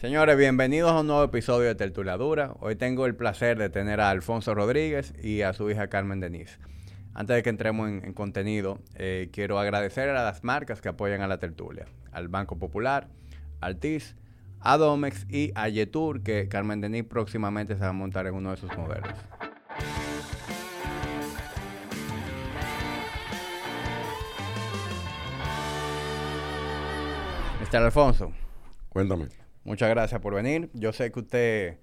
Señores, 0.00 0.38
bienvenidos 0.38 0.92
a 0.92 1.00
un 1.00 1.08
nuevo 1.08 1.24
episodio 1.24 1.68
de 1.68 1.74
Tertuladura. 1.74 2.54
Hoy 2.60 2.74
tengo 2.74 3.04
el 3.04 3.14
placer 3.14 3.58
de 3.58 3.68
tener 3.68 4.00
a 4.00 4.08
Alfonso 4.08 4.54
Rodríguez 4.54 5.12
y 5.22 5.42
a 5.42 5.52
su 5.52 5.68
hija 5.68 5.88
Carmen 5.88 6.20
Denise. 6.20 6.58
Antes 7.12 7.36
de 7.36 7.42
que 7.42 7.50
entremos 7.50 7.86
en, 7.86 8.14
contenido, 8.14 8.78
eh, 8.94 9.28
quiero 9.30 9.58
agradecer 9.58 10.08
a 10.08 10.24
las 10.24 10.42
marcas 10.42 10.80
que 10.80 10.88
apoyan 10.88 11.20
a 11.20 11.28
la 11.28 11.38
tertulia. 11.38 11.84
Al 12.12 12.28
Banco 12.28 12.58
Popular, 12.58 13.08
Altis, 13.60 14.16
a 14.60 14.78
Domex 14.78 15.26
y 15.28 15.52
a 15.54 15.68
Yetur, 15.68 16.22
que 16.22 16.48
Carmen 16.48 16.80
Denise 16.80 17.04
próximamente 17.04 17.74
se 17.74 17.82
va 17.82 17.88
a 17.88 17.92
montar 17.92 18.26
en 18.26 18.32
uno 18.32 18.52
de 18.52 18.56
sus 18.56 18.74
modelos. 18.78 19.12
Mr. 27.60 27.76
Alfonso. 27.76 28.32
Cuéntame. 28.88 29.39
Muchas 29.64 29.90
gracias 29.90 30.20
por 30.20 30.34
venir. 30.34 30.70
Yo 30.72 30.92
sé 30.92 31.12
que 31.12 31.20
usted 31.20 31.78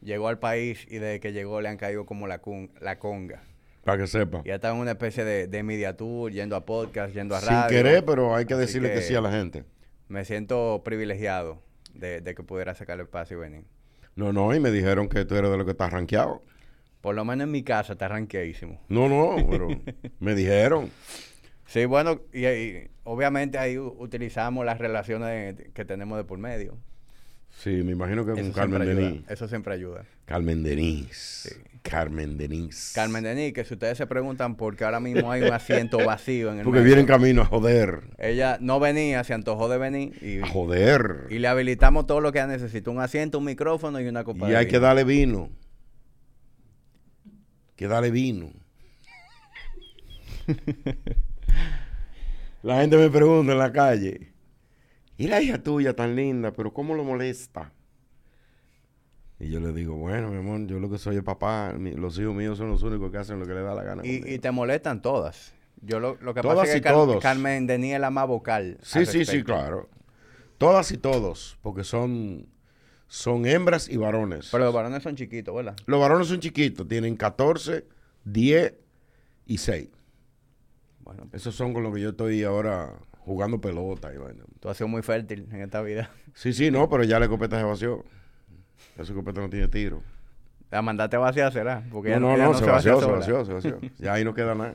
llegó 0.00 0.28
al 0.28 0.38
país 0.38 0.86
y 0.88 0.98
desde 0.98 1.20
que 1.20 1.32
llegó 1.32 1.60
le 1.60 1.68
han 1.68 1.76
caído 1.76 2.06
como 2.06 2.26
la, 2.26 2.40
la 2.80 2.98
conga. 2.98 3.42
Para 3.84 3.98
que 3.98 4.06
sepa. 4.06 4.42
Ya 4.44 4.56
está 4.56 4.70
en 4.70 4.76
una 4.76 4.92
especie 4.92 5.24
de, 5.24 5.46
de 5.46 5.62
media 5.62 5.96
tour, 5.96 6.30
yendo 6.30 6.56
a 6.56 6.64
podcast, 6.66 7.14
yendo 7.14 7.34
a 7.34 7.40
radio. 7.40 7.68
Sin 7.68 7.76
querer, 7.76 8.04
pero 8.04 8.34
hay 8.34 8.44
que 8.44 8.54
decirle 8.54 8.92
que, 8.92 9.02
sí 9.02 9.14
a 9.14 9.20
la 9.20 9.30
gente. 9.30 9.64
Me 10.08 10.24
siento 10.24 10.82
privilegiado 10.84 11.62
de, 11.94 12.22
que 12.22 12.42
pudiera 12.42 12.74
sacar 12.74 12.96
el 12.96 13.06
espacio 13.06 13.36
y 13.38 13.40
venir. 13.40 13.64
No, 14.14 14.32
no, 14.32 14.54
y 14.54 14.60
me 14.60 14.70
dijeron 14.70 15.08
que 15.08 15.24
tú 15.24 15.36
eres 15.36 15.50
de 15.50 15.56
lo 15.56 15.64
que 15.64 15.72
estás 15.72 15.92
rankeado. 15.92 16.42
Por 17.00 17.14
lo 17.14 17.24
menos 17.24 17.44
en 17.44 17.50
mi 17.50 17.62
casa 17.62 17.92
está 17.92 18.08
rankeadísimo. 18.08 18.80
No, 18.88 19.08
no, 19.08 19.36
pero 19.48 19.68
me 20.18 20.34
dijeron. 20.34 20.90
Sí, 21.66 21.84
bueno, 21.84 22.20
y, 22.32 22.88
obviamente 23.04 23.58
ahí 23.58 23.78
utilizamos 23.78 24.64
las 24.64 24.78
relaciones 24.78 25.54
que 25.72 25.84
tenemos 25.84 26.18
de 26.18 26.24
por 26.24 26.38
medio. 26.38 26.76
Sí, 27.58 27.82
me 27.82 27.90
imagino 27.90 28.24
que 28.24 28.32
con 28.32 28.52
Carmen 28.52 28.86
Denis. 28.86 29.22
Eso 29.28 29.48
siempre 29.48 29.74
ayuda. 29.74 30.04
Carmen 30.26 30.62
Denis. 30.62 31.58
Carmen 31.82 32.38
Denis. 32.38 32.92
Carmen 32.94 33.24
Denis, 33.24 33.52
que 33.52 33.64
si 33.64 33.74
ustedes 33.74 33.98
se 33.98 34.06
preguntan 34.06 34.54
por 34.54 34.76
qué 34.76 34.84
ahora 34.84 35.00
mismo 35.00 35.32
hay 35.32 35.42
un 35.42 35.52
asiento 35.52 35.98
vacío 36.06 36.52
en 36.52 36.58
el 36.58 36.64
Porque 36.64 36.82
viene 36.82 37.00
en 37.00 37.06
camino 37.08 37.42
a 37.42 37.46
joder. 37.46 38.02
Ella 38.16 38.58
no 38.60 38.78
venía, 38.78 39.24
se 39.24 39.34
antojó 39.34 39.68
de 39.68 39.78
venir. 39.78 40.12
Y, 40.22 40.40
a 40.40 40.46
joder. 40.46 41.26
Y 41.30 41.40
le 41.40 41.48
habilitamos 41.48 42.06
todo 42.06 42.20
lo 42.20 42.30
que 42.30 42.38
ella 42.38 42.46
necesita. 42.46 42.92
Un 42.92 43.00
asiento, 43.00 43.38
un 43.38 43.44
micrófono 43.44 44.00
y 44.00 44.06
una 44.06 44.22
copa 44.22 44.48
y 44.48 44.54
hay 44.54 44.68
que 44.68 44.78
darle 44.78 45.02
vino. 45.02 45.50
Que 47.74 47.88
darle 47.88 48.12
vino. 48.12 48.52
la 52.62 52.82
gente 52.82 52.96
me 52.96 53.10
pregunta 53.10 53.50
en 53.50 53.58
la 53.58 53.72
calle. 53.72 54.32
Y 55.18 55.26
la 55.26 55.42
hija 55.42 55.58
tuya 55.58 55.94
tan 55.94 56.14
linda, 56.14 56.52
pero 56.52 56.72
¿cómo 56.72 56.94
lo 56.94 57.02
molesta? 57.02 57.72
Y 59.40 59.50
yo 59.50 59.58
le 59.58 59.72
digo, 59.72 59.96
bueno, 59.96 60.30
mi 60.30 60.38
amor, 60.38 60.66
yo 60.68 60.78
lo 60.78 60.88
que 60.88 60.96
soy 60.96 61.16
el 61.16 61.24
papá, 61.24 61.72
los 61.72 62.18
hijos 62.20 62.34
míos 62.34 62.56
son 62.56 62.70
los 62.70 62.84
únicos 62.84 63.10
que 63.10 63.18
hacen 63.18 63.40
lo 63.40 63.46
que 63.46 63.52
le 63.52 63.62
da 63.62 63.74
la 63.74 63.82
gana. 63.82 64.02
Y, 64.04 64.38
te 64.38 64.50
molestan 64.52 65.02
todas. 65.02 65.54
Yo 65.80 65.98
lo, 65.98 66.16
que 66.16 66.42
pasa 66.42 66.64
es 66.64 66.80
que 66.80 67.18
Carmen 67.20 67.66
Denis 67.66 67.94
es 67.94 68.00
la 68.00 68.10
más 68.10 68.28
vocal. 68.28 68.78
Sí, 68.82 69.06
sí, 69.06 69.24
sí, 69.24 69.42
claro. 69.42 69.88
Todas 70.56 70.90
y 70.92 70.98
todos, 70.98 71.58
porque 71.62 71.82
son, 71.82 72.46
son 73.08 73.44
hembras 73.44 73.88
y 73.88 73.96
varones. 73.96 74.48
Pero 74.52 74.66
los 74.66 74.74
varones 74.74 75.02
son 75.02 75.16
chiquitos, 75.16 75.54
¿verdad? 75.54 75.76
Los 75.86 76.00
varones 76.00 76.28
son 76.28 76.38
chiquitos, 76.38 76.86
tienen 76.86 77.16
14, 77.16 77.84
10 78.24 78.74
y 79.46 79.58
6. 79.58 79.88
Bueno, 81.00 81.28
esos 81.32 81.56
son 81.56 81.72
con 81.74 81.82
los 81.82 81.92
que 81.92 82.00
yo 82.00 82.10
estoy 82.10 82.44
ahora 82.44 82.92
jugando 83.28 83.60
pelota. 83.60 84.12
Y 84.12 84.16
bueno. 84.16 84.44
Tú 84.58 84.68
has 84.68 84.76
sido 84.76 84.88
muy 84.88 85.02
fértil 85.02 85.46
en 85.52 85.60
esta 85.60 85.82
vida. 85.82 86.10
Sí, 86.34 86.52
sí, 86.52 86.70
no, 86.70 86.88
pero 86.88 87.04
ya 87.04 87.18
la 87.18 87.26
escopeta 87.26 87.58
se 87.58 87.64
vació. 87.64 88.04
Esa 88.94 89.02
escopeta 89.02 89.40
no 89.40 89.50
tiene 89.50 89.68
tiro. 89.68 90.02
La 90.70 90.82
mandaste 90.82 91.16
a 91.16 91.20
vaciar, 91.20 91.52
¿será? 91.52 91.82
Porque 91.90 92.10
no, 92.18 92.36
no, 92.36 92.36
no, 92.36 92.54
se, 92.54 92.64
vació, 92.64 93.00
se 93.00 93.06
vació, 93.06 93.44
se 93.44 93.52
vació. 93.52 93.78
ya 93.98 94.14
ahí 94.14 94.24
no 94.24 94.34
queda 94.34 94.54
nada. 94.54 94.74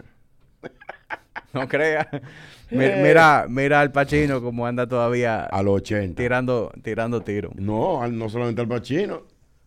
no 1.54 1.68
creas. 1.68 2.08
Mira, 2.72 3.46
mira 3.48 3.82
al 3.82 3.92
Pachino 3.92 4.42
como 4.42 4.66
anda 4.66 4.88
todavía. 4.88 5.44
A 5.44 5.62
los 5.62 5.76
80. 5.76 6.20
Tirando, 6.20 6.72
tirando 6.82 7.22
tiro. 7.22 7.52
No, 7.54 8.08
no 8.08 8.30
solamente 8.30 8.62
al 8.62 8.68
Pachino. 8.68 9.24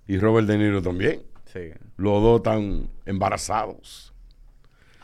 Y 0.09 0.19
Robert 0.19 0.49
De 0.49 0.59
Niro 0.59 0.83
también. 0.83 1.23
Sí. 1.45 1.71
Los 1.97 2.21
dos 2.21 2.39
están 2.39 2.89
embarazados 3.05 4.13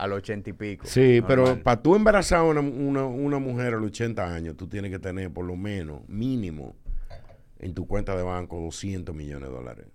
a 0.02 0.08
los 0.08 0.18
ochenta 0.18 0.50
y 0.50 0.52
pico. 0.52 0.84
Sí, 0.84 1.22
pero 1.28 1.62
para 1.62 1.80
tú 1.80 1.94
embarazar 1.94 2.40
a 2.40 2.42
una, 2.42 2.60
una, 2.60 3.38
mujer 3.38 3.74
a 3.74 3.76
los 3.76 3.86
80 3.86 4.34
años, 4.34 4.56
tú 4.56 4.66
tienes 4.66 4.90
que 4.90 4.98
tener 4.98 5.32
por 5.32 5.44
lo 5.44 5.54
menos, 5.54 6.00
mínimo, 6.08 6.74
en 7.60 7.72
tu 7.72 7.86
cuenta 7.86 8.16
de 8.16 8.24
banco 8.24 8.58
200 8.60 9.14
millones 9.14 9.48
de 9.48 9.54
dólares. 9.54 9.86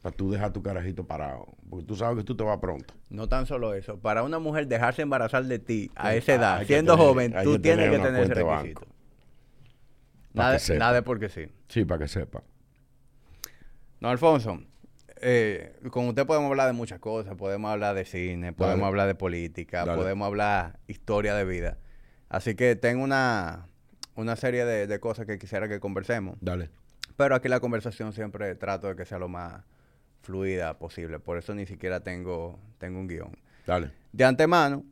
Para 0.00 0.16
tú 0.16 0.30
dejar 0.30 0.54
tu 0.54 0.62
carajito 0.62 1.06
parado. 1.06 1.48
Porque 1.68 1.84
tú 1.84 1.96
sabes 1.96 2.16
que 2.16 2.24
tú 2.24 2.34
te 2.34 2.44
vas 2.44 2.58
pronto. 2.58 2.94
No 3.10 3.28
tan 3.28 3.44
solo 3.44 3.74
eso. 3.74 3.98
Para 3.98 4.22
una 4.22 4.38
mujer 4.38 4.66
dejarse 4.66 5.02
embarazar 5.02 5.44
de 5.44 5.58
ti 5.58 5.90
a 5.94 6.14
esa 6.14 6.34
edad, 6.34 6.66
siendo 6.66 6.96
joven, 6.96 7.34
tú 7.44 7.58
tienes 7.58 7.90
que 7.90 7.98
tener 7.98 8.22
ese 8.22 8.34
requisito. 8.34 8.86
Nada, 10.32 10.58
nada 10.78 11.02
porque 11.02 11.28
sí. 11.28 11.46
Sí, 11.68 11.84
para 11.84 11.98
que 11.98 12.08
sepa. 12.08 12.42
No, 14.00 14.08
Alfonso, 14.08 14.62
eh, 15.22 15.78
con 15.90 16.08
usted 16.08 16.26
podemos 16.26 16.50
hablar 16.50 16.66
de 16.66 16.72
muchas 16.72 16.98
cosas. 16.98 17.36
Podemos 17.36 17.70
hablar 17.70 17.94
de 17.94 18.04
cine, 18.04 18.52
podemos 18.52 18.86
hablar 18.86 19.06
de 19.06 19.14
política, 19.14 19.84
podemos 19.84 20.26
hablar 20.26 20.80
historia 20.88 21.34
de 21.34 21.44
vida. 21.44 21.78
Así 22.28 22.54
que 22.54 22.76
tengo 22.76 23.04
una, 23.04 23.66
una 24.16 24.36
serie 24.36 24.64
de, 24.64 25.00
cosas 25.00 25.26
que 25.26 25.38
quisiera 25.38 25.68
que 25.68 25.80
conversemos. 25.80 26.36
Dale. 26.40 26.70
Pero 27.16 27.36
aquí 27.36 27.48
la 27.48 27.60
conversación 27.60 28.12
siempre 28.12 28.54
trato 28.56 28.88
de 28.88 28.96
que 28.96 29.04
sea 29.04 29.18
lo 29.18 29.28
más 29.28 29.64
fluida 30.22 30.78
posible. 30.78 31.20
Por 31.20 31.38
eso 31.38 31.54
ni 31.54 31.66
siquiera 31.66 32.00
tengo, 32.00 32.58
tengo 32.78 32.98
un 32.98 33.06
guion. 33.06 33.36
Dale. 33.66 33.92
De 34.12 34.24
antemano, 34.24 34.84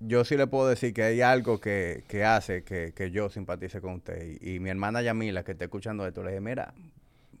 yo 0.00 0.24
sí 0.24 0.36
le 0.36 0.46
puedo 0.46 0.68
decir 0.68 0.94
que 0.94 1.02
hay 1.02 1.20
algo 1.20 1.60
que, 1.60 2.04
que 2.08 2.24
hace 2.24 2.64
que, 2.64 2.92
que, 2.94 3.10
yo 3.10 3.28
simpatice 3.28 3.80
con 3.80 3.94
usted. 3.94 4.38
Y, 4.40 4.54
y, 4.54 4.60
mi 4.60 4.70
hermana 4.70 5.02
Yamila, 5.02 5.44
que 5.44 5.52
está 5.52 5.64
escuchando 5.64 6.06
esto, 6.06 6.22
le 6.22 6.30
dije, 6.30 6.40
mira, 6.40 6.72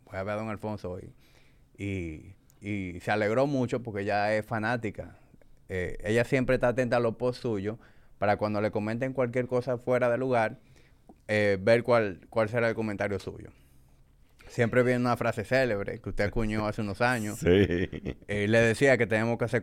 voy 0.04 0.18
a 0.18 0.22
ver 0.24 0.34
a 0.34 0.36
don 0.36 0.50
Alfonso 0.50 0.90
hoy 0.90 1.14
y, 1.78 2.34
se 3.00 3.10
alegró 3.10 3.46
mucho 3.46 3.82
porque 3.82 4.02
ella 4.02 4.34
es 4.34 4.46
fanática. 4.46 5.16
Eh, 5.68 5.98
ella 6.02 6.24
siempre 6.24 6.54
está 6.54 6.68
atenta 6.68 6.96
a 6.96 7.00
los 7.00 7.16
posts 7.16 7.42
suyos 7.42 7.78
para 8.18 8.36
cuando 8.36 8.60
le 8.60 8.70
comenten 8.70 9.12
cualquier 9.12 9.46
cosa 9.46 9.76
fuera 9.76 10.08
de 10.08 10.16
lugar, 10.16 10.58
eh, 11.28 11.58
ver 11.60 11.82
cuál, 11.82 12.20
cuál 12.30 12.48
será 12.48 12.68
el 12.68 12.74
comentario 12.74 13.18
suyo. 13.18 13.50
Siempre 14.48 14.82
viene 14.82 15.00
una 15.00 15.16
frase 15.16 15.44
célebre 15.44 16.00
que 16.00 16.10
usted 16.10 16.24
acuñó 16.24 16.66
hace 16.66 16.80
unos 16.80 17.00
años. 17.00 17.38
Sí. 17.44 18.16
Eh, 18.28 18.46
le 18.48 18.60
decía 18.60 18.96
que 18.96 19.06
tenemos 19.06 19.36
que 19.36 19.44
hacer... 19.44 19.62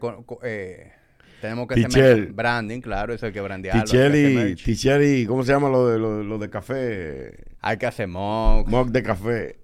tenemos 1.41 1.67
que 1.67 1.85
hacer 1.85 2.33
branding, 2.33 2.81
claro, 2.81 3.13
eso 3.13 3.25
hay 3.25 3.31
que 3.31 3.41
brandearlo. 3.41 3.83
Tichel 3.83 5.03
y, 5.03 5.25
¿cómo 5.25 5.43
se 5.43 5.53
llama 5.53 5.69
lo 5.69 5.87
de, 5.87 5.97
lo, 5.97 6.37
de 6.37 6.49
café? 6.49 7.45
Hay 7.61 7.77
que 7.77 7.87
hacer 7.87 8.07
mock. 8.07 8.67
Mock 8.67 8.89
de 8.89 9.01
café. 9.01 9.60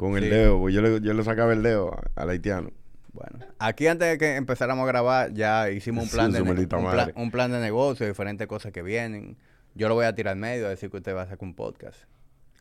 Con 0.00 0.16
el 0.16 0.30
dedo, 0.30 0.58
pues 0.58 0.74
yo 0.74 0.80
le, 0.80 0.98
yo 1.02 1.12
le 1.12 1.22
sacaba 1.22 1.52
el 1.52 1.62
dedo 1.62 1.94
al 2.14 2.30
haitiano. 2.30 2.70
Bueno, 3.12 3.40
aquí 3.58 3.86
antes 3.86 4.08
de 4.08 4.16
que 4.16 4.36
empezáramos 4.36 4.84
a 4.84 4.86
grabar, 4.86 5.34
ya 5.34 5.70
hicimos 5.70 6.04
un 6.04 6.10
plan, 6.10 6.32
de, 6.32 6.40
un, 6.40 7.30
plan, 7.30 7.52
de 7.52 7.60
negocio, 7.60 8.06
diferentes 8.06 8.46
cosas 8.46 8.72
que 8.72 8.80
vienen. 8.80 9.36
Yo 9.74 9.90
lo 9.90 9.94
voy 9.94 10.06
a 10.06 10.14
tirar 10.14 10.36
en 10.36 10.40
medio, 10.40 10.64
a 10.64 10.70
decir 10.70 10.90
que 10.90 10.96
usted 10.96 11.14
va 11.14 11.20
a 11.20 11.24
hacer 11.24 11.36
un 11.42 11.52
podcast. 11.52 11.98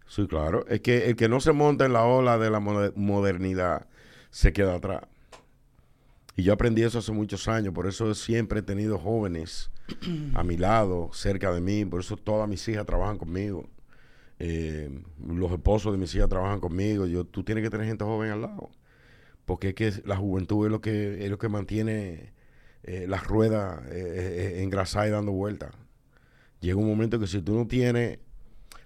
Sí, 0.05 0.27
claro. 0.27 0.65
Es 0.67 0.81
que 0.81 1.05
el 1.05 1.15
que 1.15 1.29
no 1.29 1.39
se 1.39 1.53
monta 1.53 1.85
en 1.85 1.93
la 1.93 2.03
ola 2.03 2.37
de 2.37 2.49
la 2.49 2.59
modernidad 2.59 3.87
se 4.31 4.51
queda 4.51 4.75
atrás. 4.75 5.03
Y 6.35 6.43
yo 6.43 6.51
aprendí 6.51 6.83
eso 6.83 6.99
hace 6.99 7.13
muchos 7.13 7.47
años, 7.47 7.73
por 7.73 7.87
eso 7.87 8.13
siempre 8.15 8.59
he 8.59 8.63
tenido 8.63 8.99
jóvenes 8.99 9.71
a 10.35 10.43
mi 10.43 10.57
lado, 10.57 11.09
cerca 11.13 11.53
de 11.53 11.61
mí, 11.61 11.85
por 11.85 12.01
eso 12.01 12.17
todas 12.17 12.49
mis 12.49 12.67
hijas 12.67 12.85
trabajan 12.85 13.17
conmigo. 13.17 13.63
Eh, 14.39 15.03
los 15.21 15.51
esposos 15.51 15.91
de 15.91 15.97
mis 15.97 16.13
hijas 16.15 16.29
trabajan 16.29 16.59
conmigo. 16.59 17.05
Yo, 17.05 17.25
tú 17.25 17.43
tienes 17.43 17.63
que 17.63 17.69
tener 17.69 17.87
gente 17.87 18.05
joven 18.05 18.31
al 18.31 18.41
lado. 18.41 18.69
Porque 19.45 19.69
es 19.69 19.75
que 19.75 19.93
la 20.05 20.15
juventud 20.15 20.65
es 20.65 20.71
lo 20.71 20.81
que, 20.81 21.25
es 21.25 21.29
lo 21.29 21.37
que 21.37 21.49
mantiene 21.49 22.33
eh, 22.83 23.05
las 23.07 23.27
ruedas 23.27 23.85
eh, 23.87 24.55
eh 24.57 24.63
engrasadas 24.63 25.09
y 25.09 25.11
dando 25.11 25.31
vueltas. 25.31 25.71
Llega 26.61 26.77
un 26.77 26.87
momento 26.87 27.19
que 27.19 27.27
si 27.27 27.41
tú 27.41 27.55
no 27.55 27.67
tienes, 27.67 28.19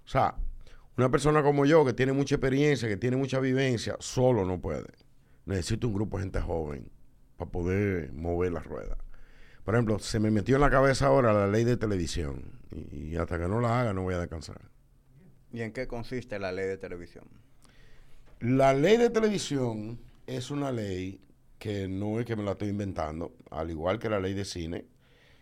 o 0.06 0.10
sea, 0.10 0.36
una 0.98 1.10
persona 1.10 1.44
como 1.44 1.66
yo 1.66 1.86
que 1.86 1.94
tiene 1.94 2.14
mucha 2.14 2.36
experiencia, 2.36 2.88
que 2.88 2.98
tiene 2.98 3.18
mucha 3.18 3.40
vivencia, 3.40 3.96
solo 4.00 4.46
no 4.46 4.60
puede. 4.62 4.90
Necesito 5.46 5.88
un 5.88 5.94
grupo 5.94 6.18
de 6.18 6.24
gente 6.24 6.40
joven 6.40 6.90
para 7.38 7.52
poder 7.52 8.14
mover 8.14 8.54
las 8.54 8.66
ruedas. 8.66 8.98
Por 9.64 9.76
ejemplo, 9.76 10.00
se 10.00 10.20
me 10.20 10.30
metió 10.30 10.56
en 10.56 10.62
la 10.62 10.70
cabeza 10.70 11.08
ahora 11.08 11.34
la 11.34 11.48
ley 11.48 11.64
de 11.64 11.78
televisión 11.78 12.60
y 12.92 13.16
hasta 13.16 13.40
que 13.40 13.48
no 13.48 13.60
la 13.60 13.80
haga 13.80 13.94
no 13.94 14.04
voy 14.04 14.14
a 14.14 14.20
descansar. 14.20 14.73
¿Y 15.54 15.62
en 15.62 15.72
qué 15.72 15.88
consiste 15.88 16.40
la 16.40 16.52
ley 16.52 16.66
de 16.66 16.78
televisión? 16.78 17.26
La 18.40 18.74
ley 18.74 18.98
de 18.98 19.12
televisión 19.12 20.00
es 20.26 20.50
una 20.50 20.72
ley 20.72 21.22
que 21.60 21.88
no 21.88 22.20
es 22.20 22.26
que 22.26 22.36
me 22.36 22.44
la 22.44 22.54
estoy 22.54 22.70
inventando, 22.70 23.32
al 23.52 23.70
igual 23.70 24.00
que 24.00 24.10
la 24.10 24.20
ley 24.20 24.34
de 24.34 24.46
cine, 24.46 24.86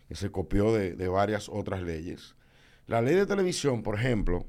que 0.08 0.14
se 0.14 0.30
copió 0.30 0.72
de, 0.74 1.08
varias 1.08 1.48
otras 1.48 1.82
leyes. 1.82 2.36
La 2.86 3.00
ley 3.00 3.14
de 3.14 3.26
televisión, 3.26 3.82
por 3.82 3.96
ejemplo, 3.96 4.46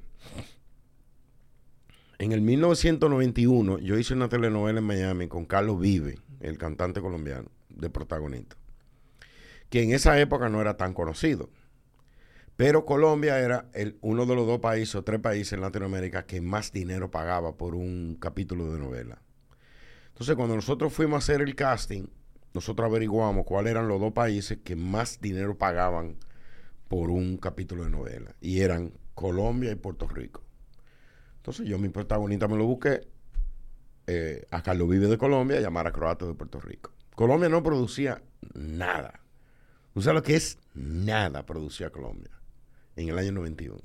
En 2.20 2.32
el 2.32 2.42
1991 2.42 3.80
yo 3.80 3.98
hice 3.98 4.14
una 4.14 4.30
telenovela 4.30 4.80
en 4.80 4.86
Miami 4.86 5.28
con 5.28 5.46
Carlos 5.46 5.80
Vive, 5.80 6.20
el 6.42 6.58
cantante 6.58 7.02
colombiano, 7.02 7.50
de 7.70 7.90
protagonista, 7.90 8.56
que 9.70 9.82
en 9.82 9.94
esa 9.94 10.20
época 10.20 10.48
no 10.50 10.62
era 10.62 10.78
tan 10.78 10.94
conocido. 10.94 11.50
Pero 12.56 12.86
Colombia 12.86 13.40
era 13.40 13.70
uno 14.02 14.26
de 14.26 14.36
los 14.36 14.46
dos 14.46 14.60
países 14.60 14.96
o 14.96 15.04
tres 15.04 15.20
países 15.20 15.54
en 15.54 15.62
Latinoamérica 15.62 16.26
que 16.26 16.40
más 16.40 16.72
dinero 16.72 17.10
pagaba 17.10 17.58
por 17.58 17.74
un 17.74 18.16
capítulo 18.20 18.72
de 18.72 18.80
novela. 18.80 19.22
Entonces, 20.10 20.36
cuando 20.36 20.56
nosotros 20.56 20.94
fuimos 20.94 21.16
a 21.16 21.18
hacer 21.18 21.42
el 21.42 21.56
casting, 21.56 22.06
nosotros 22.54 22.88
averiguamos 22.88 23.46
cuáles 23.46 23.72
eran 23.72 23.88
los 23.88 24.00
dos 24.00 24.14
países 24.14 24.60
que 24.64 24.76
más 24.76 25.20
dinero 25.20 25.58
pagaban 25.58 26.18
por 26.88 27.10
un 27.10 27.38
capítulo 27.38 27.86
de 27.86 27.90
novela. 27.90 28.36
Y 28.40 28.60
eran 28.60 28.94
Colombia 29.16 29.72
y 29.72 29.76
Puerto 29.76 30.08
Rico. 30.08 30.44
Entonces 31.38 31.68
yo 31.68 31.80
mi 31.80 31.90
protagonista 31.90 32.48
me 32.48 32.58
lo 32.58 32.66
busqué 32.66 33.08
eh, 34.06 34.46
a 34.52 34.62
Carlos 34.62 34.88
Vive 34.88 35.08
de 35.08 35.18
Colombia 35.18 35.60
y 35.60 35.64
a 35.64 35.92
Croato 35.92 36.28
de 36.28 36.36
Puerto 36.36 36.60
Rico. 36.60 36.92
Colombia 37.16 37.50
no 37.50 37.64
producía 37.64 38.22
nada. 38.54 39.22
¿Tú 39.96 40.04
sabes 40.04 40.16
lo 40.16 40.24
que 40.24 40.36
es? 40.36 40.60
Nada 40.76 41.46
producía 41.46 41.90
Colombia 41.90 42.43
en 42.96 43.10
el 43.10 43.18
año 43.18 43.32
91. 43.32 43.80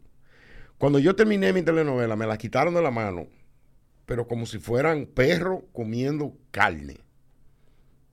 Cuando 0.79 0.99
yo 0.99 1.17
terminé 1.17 1.53
mi 1.53 1.63
telenovela, 1.63 2.15
me 2.17 2.27
la 2.27 2.39
quitaron 2.39 2.75
de 2.75 2.83
la 2.83 2.91
mano, 2.91 3.27
pero 4.07 4.29
como 4.29 4.47
si 4.47 4.59
fueran 4.59 5.07
perros 5.07 5.63
comiendo 5.73 6.37
carne. 6.51 6.99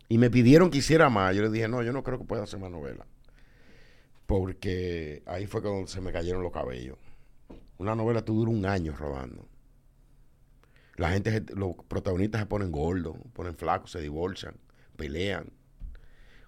Y 0.10 0.18
me 0.18 0.30
pidieron 0.30 0.70
que 0.70 0.80
hiciera 0.80 1.10
más. 1.10 1.36
Yo 1.36 1.42
les 1.42 1.52
dije, 1.52 1.68
no, 1.68 1.84
yo 1.84 1.94
no 1.94 2.04
creo 2.04 2.20
que 2.20 2.26
pueda 2.26 2.44
hacer 2.44 2.60
más 2.60 2.72
novela. 2.72 3.06
Porque 4.26 5.24
ahí 5.26 5.46
fue 5.46 5.62
cuando 5.62 5.88
se 5.88 6.02
me 6.02 6.12
cayeron 6.12 6.44
los 6.44 6.52
cabellos. 6.52 6.98
Una 7.78 7.96
novela 7.96 8.24
tú 8.24 8.36
dura 8.36 8.52
un 8.52 8.66
año 8.66 8.96
rodando. 8.96 9.48
La 10.96 11.12
gente, 11.12 11.44
los 11.56 11.76
protagonistas 11.88 12.42
se 12.42 12.48
ponen 12.48 12.72
gordos, 12.72 13.16
ponen 13.34 13.56
flacos, 13.56 13.92
se 13.92 14.00
divorcian, 14.00 14.56
pelean. 14.96 15.52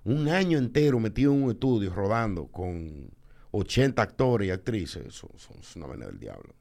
Un 0.04 0.30
año 0.30 0.58
entero 0.58 1.00
metido 1.00 1.34
en 1.34 1.44
un 1.44 1.52
estudio 1.52 1.94
rodando 1.94 2.48
con 2.48 3.12
80 3.58 4.02
actores 4.02 4.48
y 4.48 4.52
actrices. 4.52 5.06
Eso, 5.06 5.30
es 5.36 5.76
una 5.76 5.88
vena 5.88 6.06
del 6.06 6.20
diablo. 6.20 6.54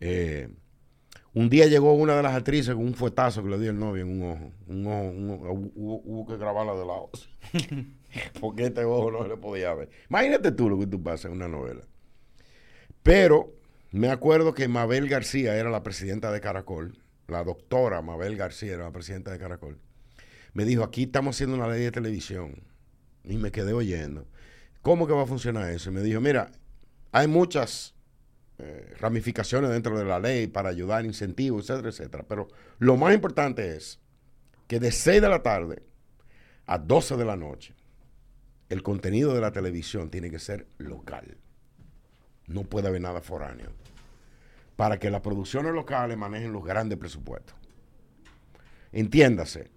Eh, 0.00 0.48
un 1.34 1.50
día 1.50 1.66
llegó 1.66 1.92
una 1.92 2.16
de 2.16 2.22
las 2.22 2.34
actrices 2.34 2.74
con 2.74 2.84
un 2.84 2.94
fuetazo 2.94 3.42
que 3.42 3.50
le 3.50 3.58
dio 3.58 3.70
el 3.70 3.78
novio 3.78 4.02
en 4.02 4.22
un 4.22 4.30
ojo. 4.30 4.52
Un 4.68 4.86
ojo, 4.86 5.70
hubo, 5.74 6.26
que 6.26 6.36
grabarla 6.36 6.74
de 6.74 6.86
lado. 6.86 7.10
Porque 8.40 8.64
este 8.64 8.84
ojo 8.84 9.10
no 9.10 9.26
le 9.26 9.36
podía 9.36 9.74
ver. 9.74 9.90
Imagínate 10.08 10.52
tú 10.52 10.70
lo 10.70 10.78
que 10.78 10.86
tú 10.86 11.02
pasas 11.02 11.26
en 11.26 11.32
una 11.32 11.48
novela. 11.48 11.82
Pero 13.02 13.52
me 13.90 14.08
acuerdo 14.08 14.54
que 14.54 14.68
Mabel 14.68 15.08
García 15.08 15.56
era 15.56 15.70
la 15.70 15.82
presidenta 15.82 16.32
de 16.32 16.40
Caracol. 16.40 16.98
La 17.28 17.44
doctora 17.44 18.02
Mabel 18.02 18.36
García 18.36 18.74
era 18.74 18.84
la 18.84 18.92
presidenta 18.92 19.32
de 19.32 19.38
Caracol. 19.38 19.78
Me 20.54 20.64
dijo, 20.64 20.84
aquí 20.84 21.04
estamos 21.04 21.36
haciendo 21.36 21.56
una 21.56 21.68
ley 21.68 21.82
de 21.82 21.92
televisión. 21.92 22.62
Y 23.24 23.36
me 23.36 23.50
quedé 23.50 23.72
oyendo. 23.72 24.26
¿Cómo 24.86 25.08
que 25.08 25.12
va 25.12 25.24
a 25.24 25.26
funcionar 25.26 25.68
eso? 25.70 25.90
Y 25.90 25.94
me 25.94 26.00
dijo, 26.00 26.20
mira, 26.20 26.48
hay 27.10 27.26
muchas 27.26 27.92
eh, 28.58 28.94
ramificaciones 29.00 29.68
dentro 29.70 29.98
de 29.98 30.04
la 30.04 30.20
ley 30.20 30.46
para 30.46 30.68
ayudar, 30.68 31.04
incentivos, 31.04 31.68
etcétera, 31.68 31.88
etcétera. 31.88 32.24
Pero 32.28 32.46
lo 32.78 32.96
más 32.96 33.12
importante 33.12 33.74
es 33.74 33.98
que 34.68 34.78
de 34.78 34.92
6 34.92 35.20
de 35.20 35.28
la 35.28 35.42
tarde 35.42 35.82
a 36.66 36.78
12 36.78 37.16
de 37.16 37.24
la 37.24 37.34
noche, 37.34 37.74
el 38.68 38.84
contenido 38.84 39.34
de 39.34 39.40
la 39.40 39.50
televisión 39.50 40.08
tiene 40.08 40.30
que 40.30 40.38
ser 40.38 40.68
local. 40.78 41.36
No 42.46 42.62
puede 42.62 42.86
haber 42.86 43.00
nada 43.00 43.20
foráneo. 43.20 43.72
Para 44.76 45.00
que 45.00 45.10
las 45.10 45.20
producciones 45.20 45.72
locales 45.72 46.16
manejen 46.16 46.52
los 46.52 46.64
grandes 46.64 46.96
presupuestos. 46.96 47.56
Entiéndase, 48.92 49.68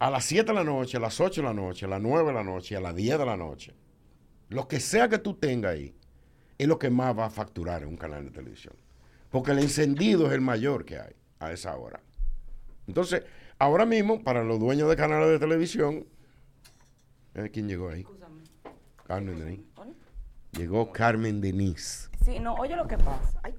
a 0.00 0.10
las 0.10 0.24
7 0.24 0.46
de 0.46 0.54
la 0.54 0.64
noche, 0.64 0.96
a 0.96 1.00
las 1.00 1.20
8 1.20 1.42
de 1.42 1.46
la 1.46 1.52
noche, 1.52 1.84
a 1.84 1.88
las 1.88 2.00
9 2.00 2.28
de 2.28 2.32
la 2.32 2.42
noche, 2.42 2.74
a 2.74 2.80
las 2.80 2.96
10 2.96 3.18
de 3.18 3.26
la 3.26 3.36
noche, 3.36 3.74
lo 4.48 4.66
que 4.66 4.80
sea 4.80 5.08
que 5.10 5.18
tú 5.18 5.34
tengas 5.34 5.74
ahí, 5.74 5.94
es 6.56 6.66
lo 6.66 6.78
que 6.78 6.88
más 6.88 7.16
va 7.16 7.26
a 7.26 7.30
facturar 7.30 7.82
en 7.82 7.88
un 7.90 7.96
canal 7.98 8.24
de 8.24 8.30
televisión. 8.30 8.74
Porque 9.28 9.52
el 9.52 9.58
encendido 9.58 10.26
es 10.26 10.32
el 10.32 10.40
mayor 10.40 10.86
que 10.86 10.98
hay 10.98 11.14
a 11.38 11.52
esa 11.52 11.76
hora. 11.76 12.00
Entonces, 12.86 13.24
ahora 13.58 13.84
mismo, 13.84 14.24
para 14.24 14.42
los 14.42 14.58
dueños 14.58 14.88
de 14.88 14.96
canales 14.96 15.28
de 15.28 15.38
televisión, 15.38 16.06
¿eh? 17.34 17.50
¿quién 17.52 17.68
llegó 17.68 17.90
ahí? 17.90 18.04
Carmen 19.06 19.38
Denis. 19.38 19.60
Llegó 20.52 20.92
Carmen 20.92 21.40
Denis. 21.42 22.10
Sí, 22.24 22.40
no, 22.40 22.54
oye 22.54 22.74
lo 22.74 22.88
que 22.88 22.96
pasa. 22.96 23.38
Ay, 23.42 23.52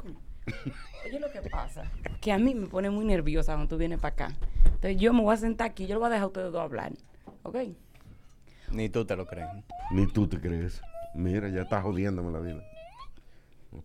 Oye 1.05 1.19
lo 1.19 1.31
que 1.31 1.41
pasa. 1.49 1.89
Que 2.19 2.31
a 2.31 2.38
mí 2.38 2.53
me 2.55 2.67
pone 2.67 2.89
muy 2.89 3.05
nerviosa 3.05 3.53
cuando 3.53 3.69
tú 3.69 3.77
vienes 3.77 3.99
para 3.99 4.13
acá. 4.13 4.38
Entonces 4.65 4.97
yo 4.97 5.13
me 5.13 5.21
voy 5.21 5.33
a 5.33 5.38
sentar 5.38 5.69
aquí, 5.69 5.88
yo 5.88 5.95
lo 5.95 5.99
voy 5.99 6.07
a 6.07 6.11
dejar 6.11 6.23
a 6.23 6.27
ustedes 6.27 6.51
dos 6.51 6.61
hablar. 6.61 6.93
¿Ok? 7.43 7.57
Ni 8.71 8.89
tú 8.89 9.05
te 9.05 9.15
lo 9.15 9.25
crees. 9.25 9.47
Ni 9.91 10.07
tú 10.07 10.27
te 10.27 10.39
crees. 10.39 10.81
Mira, 11.13 11.49
ya 11.49 11.63
está 11.63 11.81
jodiéndome 11.81 12.31
la 12.31 12.39
vida. 12.39 12.63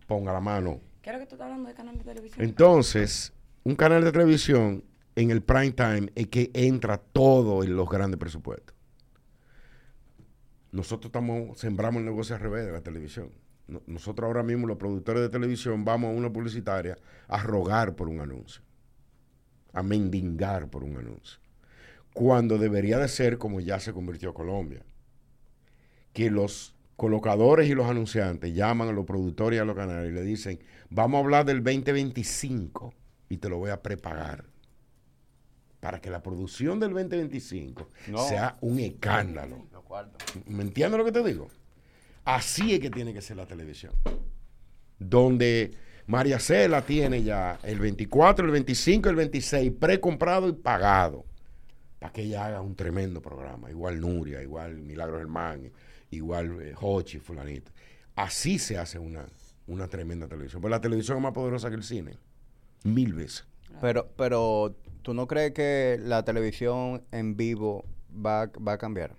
Ponga 0.05 0.33
la 0.33 0.39
mano. 0.39 0.79
¿Qué 1.01 1.11
que 1.11 1.17
tú 1.25 1.35
estás 1.35 1.41
hablando 1.41 1.69
de 1.69 1.75
canal 1.75 1.97
de 1.97 2.03
televisión? 2.03 2.45
Entonces, 2.45 3.33
un 3.63 3.75
canal 3.75 4.03
de 4.03 4.11
televisión 4.11 4.83
en 5.15 5.31
el 5.31 5.41
prime 5.41 5.71
time 5.71 6.11
es 6.15 6.27
que 6.27 6.51
entra 6.53 6.97
todo 6.97 7.63
en 7.63 7.75
los 7.75 7.89
grandes 7.89 8.19
presupuestos. 8.19 8.75
Nosotros 10.71 11.07
estamos, 11.07 11.57
sembramos 11.57 11.99
el 11.99 12.05
negocio 12.05 12.35
al 12.35 12.41
revés 12.41 12.65
de 12.65 12.71
la 12.71 12.81
televisión. 12.81 13.31
Nosotros 13.85 14.27
ahora 14.27 14.43
mismo, 14.43 14.65
los 14.65 14.77
productores 14.77 15.21
de 15.21 15.29
televisión, 15.29 15.83
vamos 15.83 16.09
a 16.09 16.13
una 16.13 16.31
publicitaria 16.31 16.97
a 17.27 17.43
rogar 17.43 17.95
por 17.95 18.07
un 18.07 18.21
anuncio, 18.21 18.61
a 19.73 19.83
mendigar 19.83 20.69
por 20.69 20.83
un 20.83 20.97
anuncio. 20.97 21.39
Cuando 22.13 22.57
debería 22.57 22.97
de 22.97 23.07
ser 23.09 23.37
como 23.37 23.59
ya 23.59 23.79
se 23.79 23.93
convirtió 23.93 24.33
Colombia, 24.33 24.83
que 26.13 26.31
los 26.31 26.73
colocadores 26.95 27.69
y 27.69 27.75
los 27.75 27.85
anunciantes 27.85 28.53
llaman 28.53 28.89
a 28.89 28.91
los 28.91 29.05
productores 29.05 29.57
y 29.57 29.61
a 29.61 29.65
los 29.65 29.75
canales 29.75 30.11
y 30.11 30.13
le 30.13 30.23
dicen, 30.23 30.59
vamos 30.89 31.19
a 31.19 31.23
hablar 31.23 31.45
del 31.45 31.63
2025 31.63 32.93
y 33.29 33.37
te 33.37 33.49
lo 33.49 33.59
voy 33.59 33.69
a 33.69 33.83
prepagar. 33.83 34.45
Para 35.79 36.01
que 36.01 36.09
la 36.09 36.23
producción 36.23 36.79
del 36.79 36.93
2025 36.93 37.87
sea 38.27 38.57
un 38.61 38.79
escándalo. 38.79 39.67
¿Me 40.47 40.63
entiendes 40.63 40.97
lo 40.97 41.05
que 41.05 41.11
te 41.11 41.23
digo? 41.23 41.49
Así 42.27 42.73
es 42.73 42.81
que 42.81 42.89
tiene 42.89 43.13
que 43.13 43.21
ser 43.21 43.37
la 43.37 43.45
televisión. 43.45 43.93
Donde 44.99 45.71
María 46.07 46.39
Cela 46.39 46.81
tiene 46.81 47.23
ya 47.23 47.57
el 47.63 47.79
24, 47.79 48.45
el 48.45 48.51
25, 48.51 49.07
el 49.07 49.15
26 49.15 49.71
precomprado 49.79 50.49
y 50.49 50.51
pagado. 50.51 51.23
Para 51.99 52.11
que 52.11 52.23
ella 52.23 52.47
haga 52.47 52.59
un 52.59 52.75
tremendo 52.75 53.21
programa. 53.21 53.71
Igual 53.71 54.01
Nuria, 54.01 54.43
igual 54.43 54.75
Milagro 54.75 55.19
Germán, 55.19 55.71
igual 56.11 56.61
eh, 56.61 56.75
Hochi, 56.77 57.19
fulanito. 57.19 57.71
Así 58.17 58.59
se 58.59 58.77
hace 58.77 58.99
una, 58.99 59.25
una 59.65 59.87
tremenda 59.87 60.27
televisión. 60.27 60.61
Pero 60.61 60.71
la 60.71 60.81
televisión 60.81 61.15
es 61.15 61.23
más 61.23 61.33
poderosa 61.33 61.69
que 61.69 61.75
el 61.75 61.83
cine. 61.83 62.17
Mil 62.83 63.13
veces. 63.13 63.47
Pero, 63.79 64.11
pero 64.17 64.75
¿tú 65.01 65.13
no 65.13 65.27
crees 65.27 65.53
que 65.53 65.97
la 66.03 66.25
televisión 66.25 67.05
en 67.13 67.37
vivo 67.37 67.85
va, 68.13 68.47
va 68.47 68.73
a 68.73 68.77
cambiar? 68.77 69.15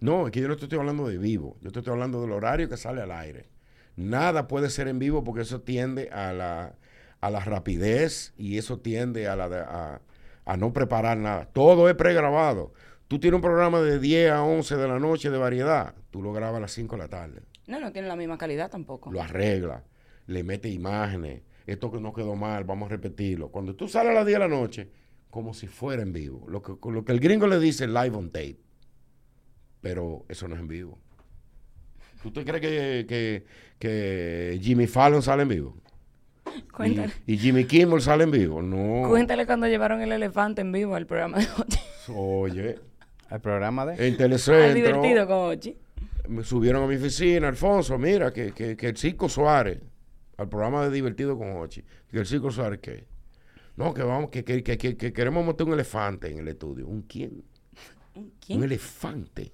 No, 0.00 0.26
es 0.26 0.32
que 0.32 0.40
yo 0.40 0.48
no 0.48 0.56
te 0.56 0.64
estoy 0.64 0.78
hablando 0.78 1.08
de 1.08 1.18
vivo. 1.18 1.56
Yo 1.62 1.72
te 1.72 1.78
estoy 1.78 1.92
hablando 1.92 2.20
del 2.20 2.32
horario 2.32 2.68
que 2.68 2.76
sale 2.76 3.02
al 3.02 3.10
aire. 3.10 3.48
Nada 3.96 4.46
puede 4.46 4.68
ser 4.70 4.88
en 4.88 4.98
vivo 4.98 5.24
porque 5.24 5.42
eso 5.42 5.62
tiende 5.62 6.10
a 6.10 6.32
la, 6.32 6.74
a 7.20 7.30
la 7.30 7.40
rapidez 7.40 8.34
y 8.36 8.58
eso 8.58 8.78
tiende 8.78 9.26
a, 9.26 9.36
la 9.36 9.46
a, 9.46 10.00
a 10.44 10.56
no 10.56 10.72
preparar 10.72 11.16
nada. 11.16 11.46
Todo 11.46 11.88
es 11.88 11.94
pregrabado. 11.94 12.72
Tú 13.08 13.20
tienes 13.20 13.36
un 13.36 13.42
programa 13.42 13.80
de 13.80 13.98
10 13.98 14.32
a 14.32 14.42
11 14.42 14.76
de 14.76 14.88
la 14.88 14.98
noche 14.98 15.30
de 15.30 15.38
variedad, 15.38 15.94
tú 16.10 16.22
lo 16.22 16.32
grabas 16.32 16.56
a 16.56 16.60
las 16.60 16.72
5 16.72 16.96
de 16.96 17.02
la 17.02 17.08
tarde. 17.08 17.42
No, 17.68 17.78
no 17.78 17.92
tiene 17.92 18.08
la 18.08 18.16
misma 18.16 18.36
calidad 18.36 18.68
tampoco. 18.68 19.12
Lo 19.12 19.22
arregla, 19.22 19.84
le 20.26 20.42
mete 20.42 20.68
imágenes, 20.68 21.42
esto 21.66 21.92
que 21.92 22.00
no 22.00 22.12
quedó 22.12 22.34
mal, 22.34 22.64
vamos 22.64 22.86
a 22.86 22.90
repetirlo. 22.90 23.50
Cuando 23.50 23.76
tú 23.76 23.86
sales 23.86 24.10
a 24.10 24.14
las 24.14 24.26
10 24.26 24.34
de 24.34 24.38
la 24.40 24.48
noche, 24.48 24.90
como 25.30 25.54
si 25.54 25.68
fuera 25.68 26.02
en 26.02 26.12
vivo. 26.12 26.44
Lo 26.48 26.62
que, 26.62 26.72
lo 26.90 27.04
que 27.04 27.12
el 27.12 27.20
gringo 27.20 27.46
le 27.46 27.60
dice 27.60 27.86
live 27.86 28.16
on 28.16 28.30
tape. 28.30 28.58
Pero 29.80 30.24
eso 30.28 30.48
no 30.48 30.54
es 30.54 30.60
en 30.60 30.68
vivo. 30.68 30.98
¿Tú 32.22 32.30
te 32.32 32.44
crees 32.44 33.06
que, 33.06 33.44
que, 33.78 34.58
Jimmy 34.60 34.86
Fallon 34.86 35.22
sale 35.22 35.42
en 35.42 35.48
vivo? 35.48 35.76
Cuéntale. 36.74 37.12
Y, 37.26 37.36
Jimmy 37.38 37.64
Kimmel 37.64 38.00
sale 38.00 38.24
en 38.24 38.30
vivo. 38.30 38.62
No. 38.62 39.08
Cuéntale 39.08 39.46
cuando 39.46 39.66
llevaron 39.68 40.00
el 40.00 40.12
elefante 40.12 40.62
en 40.62 40.72
vivo 40.72 40.94
al 40.94 41.06
programa 41.06 41.38
de 41.38 41.46
Oye. 42.12 42.78
¿Al 43.28 43.40
programa 43.40 43.86
de? 43.86 44.08
En 44.08 44.16
Telecentro. 44.16 44.74
divertido 44.74 45.26
con 45.26 45.36
Ochi. 45.50 45.76
Me 46.28 46.42
subieron 46.42 46.82
a 46.82 46.86
mi 46.86 46.96
oficina, 46.96 47.48
Alfonso, 47.48 47.98
mira, 47.98 48.32
que, 48.32 48.52
que, 48.52 48.76
que 48.76 48.88
el 48.88 48.96
Circo 48.96 49.28
Suárez, 49.28 49.80
al 50.36 50.48
programa 50.48 50.84
de 50.84 50.90
Divertido 50.90 51.38
con 51.38 51.56
Ochi, 51.56 51.84
que 52.10 52.18
el 52.18 52.26
Circo 52.26 52.50
Suárez, 52.50 52.80
¿qué? 52.80 53.06
No, 53.76 53.94
que 53.94 54.02
vamos, 54.02 54.30
que, 54.30 54.42
que, 54.44 54.62
que, 54.62 54.76
que 54.76 55.12
queremos 55.12 55.44
montar 55.44 55.66
un 55.66 55.74
elefante 55.74 56.30
en 56.30 56.38
el 56.38 56.48
estudio. 56.48 56.88
¿Un 56.88 57.02
quién? 57.02 57.44
¿Un 58.14 58.32
quién? 58.44 58.58
Un 58.58 58.64
elefante. 58.64 59.52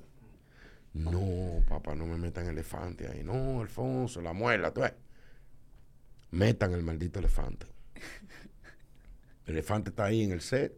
No, 0.95 1.65
papá, 1.69 1.95
no 1.95 2.07
me 2.07 2.19
metan 2.19 2.47
elefante 2.47 3.09
ahí. 3.09 3.25
No, 3.25 3.61
Alfonso, 3.61 4.21
la 4.21 4.33
muela, 4.33 4.73
tú 4.73 4.83
ves. 4.83 4.93
Metan 6.31 6.73
el 6.73 6.83
maldito 6.83 7.19
elefante. 7.19 7.67
El 9.47 9.55
elefante 9.55 9.91
está 9.91 10.05
ahí 10.05 10.23
en 10.23 10.33
el 10.33 10.41
set. 10.41 10.75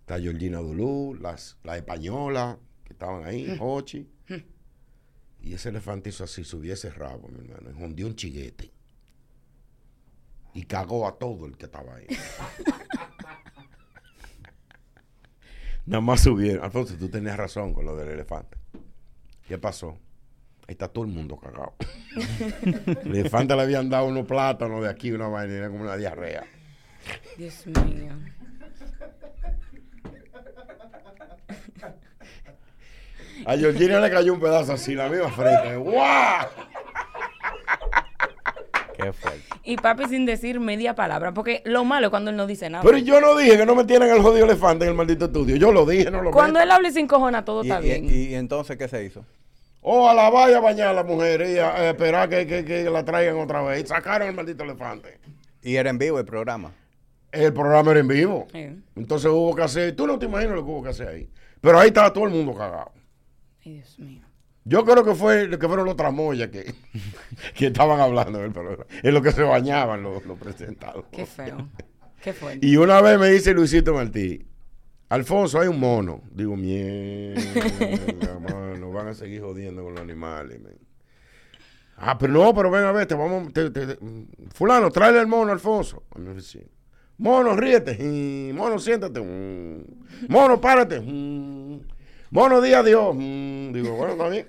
Está 0.00 0.20
Georgina 0.20 0.58
Dulú, 0.58 1.16
las, 1.20 1.58
la 1.62 1.76
española 1.76 2.58
que 2.84 2.92
estaban 2.92 3.24
ahí, 3.24 3.56
Hochi. 3.58 4.08
Y 5.40 5.54
ese 5.54 5.70
elefante 5.70 6.10
hizo 6.10 6.22
así, 6.24 6.44
subió 6.44 6.74
ese 6.74 6.90
rabo, 6.90 7.28
mi 7.28 7.40
hermano, 7.40 7.76
y 7.76 7.82
hundió 7.82 8.06
un 8.06 8.14
chiguete. 8.14 8.72
Y 10.54 10.64
cagó 10.64 11.08
a 11.08 11.18
todo 11.18 11.46
el 11.46 11.56
que 11.56 11.64
estaba 11.64 11.96
ahí. 11.96 12.06
Nada 15.86 16.00
más 16.00 16.20
subieron. 16.20 16.62
Alfonso, 16.64 16.94
tú 16.96 17.08
tenías 17.08 17.36
razón 17.36 17.74
con 17.74 17.84
lo 17.84 17.96
del 17.96 18.10
elefante. 18.10 18.61
¿Qué 19.46 19.58
pasó? 19.58 19.98
Ahí 20.68 20.72
está 20.72 20.88
todo 20.88 21.04
el 21.04 21.10
mundo 21.10 21.36
cagado. 21.36 21.74
el 23.04 23.16
elefante 23.16 23.54
le 23.56 23.62
habían 23.62 23.90
dado 23.90 24.06
unos 24.06 24.26
plátanos 24.26 24.82
de 24.82 24.88
aquí, 24.88 25.10
una 25.10 25.28
vaina, 25.28 25.54
era 25.54 25.68
como 25.68 25.82
una 25.82 25.96
diarrea. 25.96 26.44
Dios 27.36 27.66
mío. 27.66 28.12
A 33.44 33.56
Georgina 33.56 33.98
le 33.98 34.10
cayó 34.10 34.34
un 34.34 34.40
pedazo 34.40 34.74
así, 34.74 34.94
la 34.94 35.08
misma 35.08 35.30
frente. 35.30 35.76
¡Guau! 35.76 36.46
Qué 38.96 39.12
fuerte. 39.12 39.42
Y 39.72 39.76
papi 39.76 40.04
sin 40.06 40.26
decir 40.26 40.60
media 40.60 40.94
palabra, 40.94 41.32
porque 41.32 41.62
lo 41.64 41.84
malo 41.84 42.06
es 42.06 42.10
cuando 42.10 42.30
él 42.30 42.36
no 42.36 42.46
dice 42.46 42.68
nada. 42.68 42.84
Pero 42.84 42.98
yo 42.98 43.20
no 43.20 43.36
dije 43.36 43.56
que 43.56 43.64
no 43.66 43.74
me 43.74 43.84
tienen 43.84 44.10
el 44.10 44.20
jodido 44.20 44.44
elefante 44.44 44.84
en 44.84 44.90
el 44.90 44.96
maldito 44.96 45.24
estudio. 45.26 45.56
Yo 45.56 45.72
lo 45.72 45.86
dije, 45.86 46.10
no 46.10 46.20
lo 46.22 46.30
cuando 46.30 46.54
meto. 46.58 46.64
él 46.64 46.70
habla 46.72 46.88
y 46.88 46.92
se 46.92 47.00
encojona, 47.00 47.44
todo 47.44 47.64
Y, 47.64 47.68
está 47.70 47.80
y- 47.80 47.84
bien. 47.84 48.04
y- 48.04 48.24
y 48.28 48.34
entonces, 48.34 48.76
¿qué 48.76 48.86
se 48.88 49.04
hizo? 49.04 49.24
O 49.80 50.08
a 50.08 50.14
la 50.14 50.28
vaya 50.30 50.58
a 50.58 50.60
bañar 50.60 50.88
a 50.88 50.92
la 50.92 51.02
mujer 51.04 51.46
y 51.48 51.58
a, 51.58 51.70
a 51.74 51.88
esperar 51.90 52.28
que, 52.28 52.46
que- 52.46 52.64
que 52.64 52.84
la 52.90 53.04
traigan 53.04 53.38
otra 53.38 53.62
vez. 53.62 53.82
Y 53.82 53.86
sacaron 53.86 54.28
el 54.28 54.34
maldito 54.34 54.62
elefante. 54.64 55.18
Y 55.62 55.76
era 55.76 55.88
en 55.90 55.98
vivo 55.98 56.18
el 56.18 56.24
programa. 56.24 56.72
El 57.32 57.52
programa 57.54 57.92
era 57.92 58.00
en 58.00 58.08
vivo. 58.08 58.46
Sí. 58.52 58.68
Entonces 58.94 59.30
hubo 59.30 59.56
que 59.56 59.62
hacer. 59.62 59.96
Tú 59.96 60.06
no 60.06 60.18
te 60.18 60.26
imaginas 60.26 60.54
lo 60.54 60.64
que 60.64 60.70
hubo 60.70 60.82
que 60.82 60.90
hacer 60.90 61.08
ahí. 61.08 61.30
Pero 61.62 61.78
ahí 61.80 61.88
estaba 61.88 62.12
todo 62.12 62.24
el 62.26 62.30
mundo 62.30 62.54
cagado. 62.54 62.92
Ay, 63.64 63.72
Dios 63.74 63.98
mío. 63.98 64.20
Yo 64.64 64.84
creo 64.84 65.04
que 65.04 65.14
fue 65.14 65.50
que 65.58 65.66
fueron 65.66 65.86
los 65.86 65.96
tramoyas 65.96 66.48
que, 66.50 66.72
que 67.54 67.66
estaban 67.66 68.00
hablando 68.00 68.38
del 68.38 68.52
programa. 68.52 68.84
En 69.02 69.14
lo 69.14 69.20
que 69.22 69.32
se 69.32 69.42
bañaban 69.42 70.02
los, 70.02 70.24
los 70.24 70.38
presentados. 70.38 71.04
Qué 71.10 71.26
feo. 71.26 71.68
Qué 72.22 72.32
fuerte. 72.32 72.64
Y 72.64 72.76
una 72.76 73.00
vez 73.00 73.18
me 73.18 73.28
dice 73.28 73.52
Luisito 73.52 73.92
Martí, 73.94 74.46
Alfonso, 75.08 75.60
hay 75.60 75.66
un 75.68 75.80
mono. 75.80 76.22
Digo, 76.30 76.56
mierda, 76.56 78.38
mano, 78.40 78.92
van 78.92 79.08
a 79.08 79.14
seguir 79.14 79.40
jodiendo 79.42 79.82
con 79.82 79.94
los 79.94 80.02
animales. 80.02 80.60
man". 80.62 80.74
Ah, 81.96 82.16
pero 82.18 82.32
no, 82.32 82.54
pero 82.54 82.70
ven 82.70 82.84
a 82.84 82.92
ver, 82.92 83.06
te 83.06 83.14
vamos, 83.14 83.52
te- 83.52 83.70
te- 83.70 83.86
te- 83.86 83.98
fulano, 84.54 84.90
tráele 84.90 85.18
el 85.20 85.26
mono, 85.26 85.52
Alfonso. 85.52 86.04
A 86.14 86.18
mi 86.18 86.32
vecino. 86.32 86.64
Mono, 87.18 87.54
ríete. 87.56 88.52
Mono, 88.54 88.78
siéntate. 88.78 89.20
Mono, 90.28 90.60
párate. 90.60 91.00
Mm. 92.32 92.34
Mono, 92.34 92.60
di 92.60 92.72
adiós. 92.72 93.14
Mm. 93.14 93.72
Digo, 93.72 93.94
bueno, 93.94 94.14
está 94.14 94.28
bien. 94.28 94.48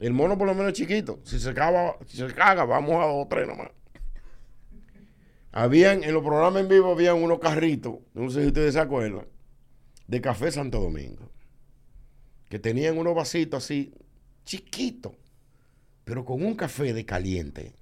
El 0.00 0.12
mono 0.12 0.38
por 0.38 0.46
lo 0.46 0.54
menos 0.54 0.72
es 0.72 0.78
chiquito. 0.78 1.20
Si 1.24 1.40
se 1.40 1.52
caga, 1.52 1.96
si 2.06 2.16
se 2.16 2.32
caga 2.32 2.64
vamos 2.64 2.94
a 3.02 3.06
dos 3.06 3.26
o 3.26 3.28
tres 3.28 3.46
nomás. 3.46 3.70
Habían, 5.50 6.04
en 6.04 6.14
los 6.14 6.22
programas 6.22 6.62
en 6.62 6.68
vivo 6.68 6.92
habían 6.92 7.16
unos 7.16 7.40
carritos, 7.40 7.96
no 8.14 8.30
sé 8.30 8.42
si 8.42 8.48
ustedes 8.48 8.74
se 8.74 8.80
acuerdan, 8.80 9.26
de 10.06 10.20
Café 10.20 10.52
Santo 10.52 10.78
Domingo, 10.78 11.30
que 12.48 12.58
tenían 12.58 12.96
unos 12.96 13.14
vasitos 13.14 13.64
así, 13.64 13.92
chiquitos, 14.44 15.12
pero 16.04 16.24
con 16.24 16.44
un 16.44 16.54
café 16.54 16.92
de 16.92 17.04
caliente. 17.04 17.74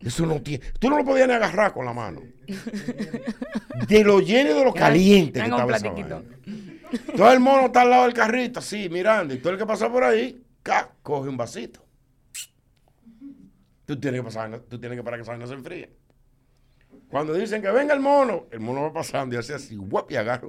Eso 0.00 0.26
no 0.26 0.40
tiene, 0.42 0.64
tú 0.78 0.90
no 0.90 0.98
lo 0.98 1.04
podías 1.04 1.26
ni 1.26 1.34
agarrar 1.34 1.72
con 1.72 1.86
la 1.86 1.92
mano. 1.92 2.22
De 3.88 4.04
lo 4.04 4.20
lleno 4.20 4.54
de 4.54 4.64
lo 4.64 4.74
caliente 4.74 5.40
que 5.40 5.46
estaba 5.46 5.76
esa 5.76 5.90
vaina. 5.90 6.22
Todo 7.16 7.32
el 7.32 7.40
mono 7.40 7.66
está 7.66 7.82
al 7.82 7.90
lado 7.90 8.04
del 8.04 8.14
carrito, 8.14 8.60
así, 8.60 8.88
mirando, 8.88 9.34
y 9.34 9.38
todo 9.38 9.52
el 9.52 9.58
que 9.58 9.66
pasa 9.66 9.90
por 9.90 10.04
ahí, 10.04 10.42
ca, 10.62 10.90
coge 11.02 11.28
un 11.28 11.36
vasito. 11.36 11.84
Tú 13.84 13.98
tienes 13.98 14.20
que 14.20 14.24
pasar, 14.24 14.60
tú 14.68 14.78
tienes 14.78 14.98
que 14.98 15.02
parar 15.02 15.18
que 15.18 15.22
esa 15.22 15.32
vaina 15.32 15.46
se 15.46 15.54
enfríe. 15.54 15.90
Cuando 17.10 17.32
dicen 17.34 17.62
que 17.62 17.70
venga 17.70 17.94
el 17.94 18.00
mono, 18.00 18.46
el 18.50 18.60
mono 18.60 18.82
va 18.82 18.92
pasando 18.92 19.34
y 19.34 19.38
hace 19.38 19.54
así, 19.54 19.76
guap, 19.76 20.10
y 20.10 20.16
agarra, 20.16 20.48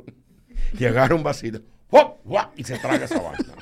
y 0.77 0.85
agarra 0.85 1.15
un 1.15 1.23
vasito, 1.23 1.61
guap, 1.89 2.17
guap, 2.23 2.59
y 2.59 2.63
se 2.63 2.77
traga 2.77 3.05
esa 3.05 3.19
vaina. 3.21 3.53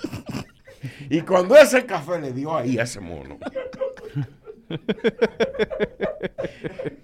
Y 1.10 1.22
cuando 1.22 1.56
ese 1.56 1.86
café 1.86 2.20
le 2.20 2.34
dio 2.34 2.56
ahí 2.56 2.78
a 2.80 2.84
ese 2.84 3.00
mono, 3.00 3.38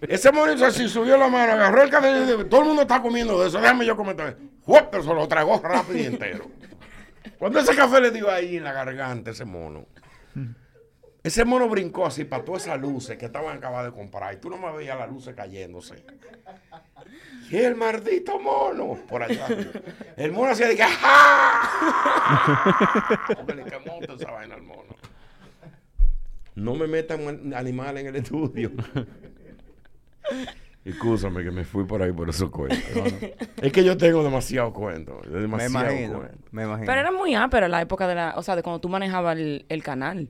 ese 0.07 0.31
mono 0.31 0.53
hizo 0.53 0.65
así, 0.65 0.87
subió 0.89 1.17
la 1.17 1.29
mano, 1.29 1.53
agarró 1.53 1.83
el 1.83 1.89
café 1.89 2.11
y 2.11 2.25
dijo, 2.25 2.45
todo 2.45 2.61
el 2.61 2.67
mundo 2.67 2.81
está 2.83 3.01
comiendo 3.01 3.39
de 3.39 3.47
eso, 3.47 3.59
déjame 3.59 3.85
yo 3.85 3.95
comer 3.95 4.15
también. 4.15 4.51
Guap, 4.65 4.89
pero 4.91 5.03
se 5.03 5.13
lo 5.13 5.27
tragó 5.27 5.59
rápido 5.59 5.99
y 5.99 6.05
entero. 6.05 6.45
Cuando 7.37 7.59
ese 7.59 7.75
café 7.75 7.99
le 8.01 8.11
dio 8.11 8.29
ahí 8.29 8.57
en 8.57 8.63
la 8.63 8.73
garganta, 8.73 9.31
ese 9.31 9.45
mono, 9.45 9.85
ese 11.23 11.45
mono 11.45 11.69
brincó 11.69 12.05
así 12.05 12.25
para 12.25 12.43
todas 12.43 12.63
esas 12.63 12.79
luces 12.81 13.17
que 13.17 13.25
estaban 13.27 13.57
acabadas 13.57 13.91
de 13.91 13.97
comprar 13.97 14.33
y 14.33 14.37
tú 14.37 14.49
no 14.49 14.57
me 14.57 14.71
veías 14.75 14.97
las 14.97 15.09
luces 15.09 15.33
cayéndose. 15.33 16.05
Y 17.49 17.57
el 17.57 17.75
maldito 17.75 18.39
mono 18.39 18.97
por 19.07 19.23
allá. 19.23 19.47
El 20.17 20.31
mono 20.33 20.51
hacía 20.51 20.67
de 20.67 20.75
que 20.75 20.83
¡ajá! 20.83 21.69
Porque 23.35 23.55
le 23.55 23.63
quemó 23.63 23.99
toda 24.01 24.15
esa 24.15 24.31
vaina 24.31 24.55
al 24.55 24.63
mono. 24.63 24.92
No 26.55 26.75
me 26.75 26.87
metan 26.87 27.53
animales 27.55 28.03
en 28.03 28.09
el 28.09 28.15
estudio. 28.17 28.71
Excúsame 30.85 31.43
que 31.43 31.51
me 31.51 31.63
fui 31.63 31.85
por 31.85 32.01
ahí 32.01 32.11
por 32.11 32.29
esos 32.29 32.49
cuentos. 32.49 32.77
Es 33.61 33.71
que 33.71 33.83
yo 33.85 33.95
tengo 33.95 34.21
demasiado 34.21 34.73
cuento. 34.73 35.21
Me 35.29 35.43
imagino. 35.65 36.17
cuento. 36.19 36.37
Me 36.51 36.63
imagino. 36.63 36.85
Pero 36.85 36.99
era 36.99 37.11
muy 37.11 37.35
ápera 37.35 37.69
la 37.69 37.81
época 37.81 38.05
de 38.07 38.15
la, 38.15 38.33
o 38.35 38.43
sea, 38.43 38.55
de 38.57 38.63
cuando 38.63 38.81
tú 38.81 38.89
manejabas 38.89 39.37
el, 39.37 39.65
el 39.69 39.81
canal. 39.81 40.27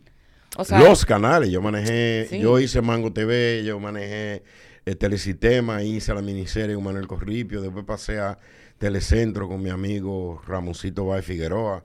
O 0.56 0.64
sea, 0.64 0.80
los 0.80 1.06
canales. 1.06 1.50
Yo 1.50 1.60
manejé, 1.62 2.28
Sí. 2.30 2.40
yo 2.40 2.60
hice 2.60 2.82
Mango 2.84 3.12
TV, 3.12 3.64
yo 3.66 3.80
manejé 3.80 4.44
el 4.86 4.98
Telecistema, 4.98 5.82
hice 5.82 6.14
la 6.14 6.22
miniserie 6.22 6.76
con 6.76 6.84
Manuel 6.84 7.08
Corripio, 7.08 7.60
después 7.62 7.84
pasé 7.84 8.20
a 8.20 8.38
Telecentro 8.78 9.48
con 9.48 9.60
mi 9.62 9.72
amigo 9.72 10.40
Ramoncito 10.46 11.06
Bay 11.06 11.24
Figueroa 11.24 11.84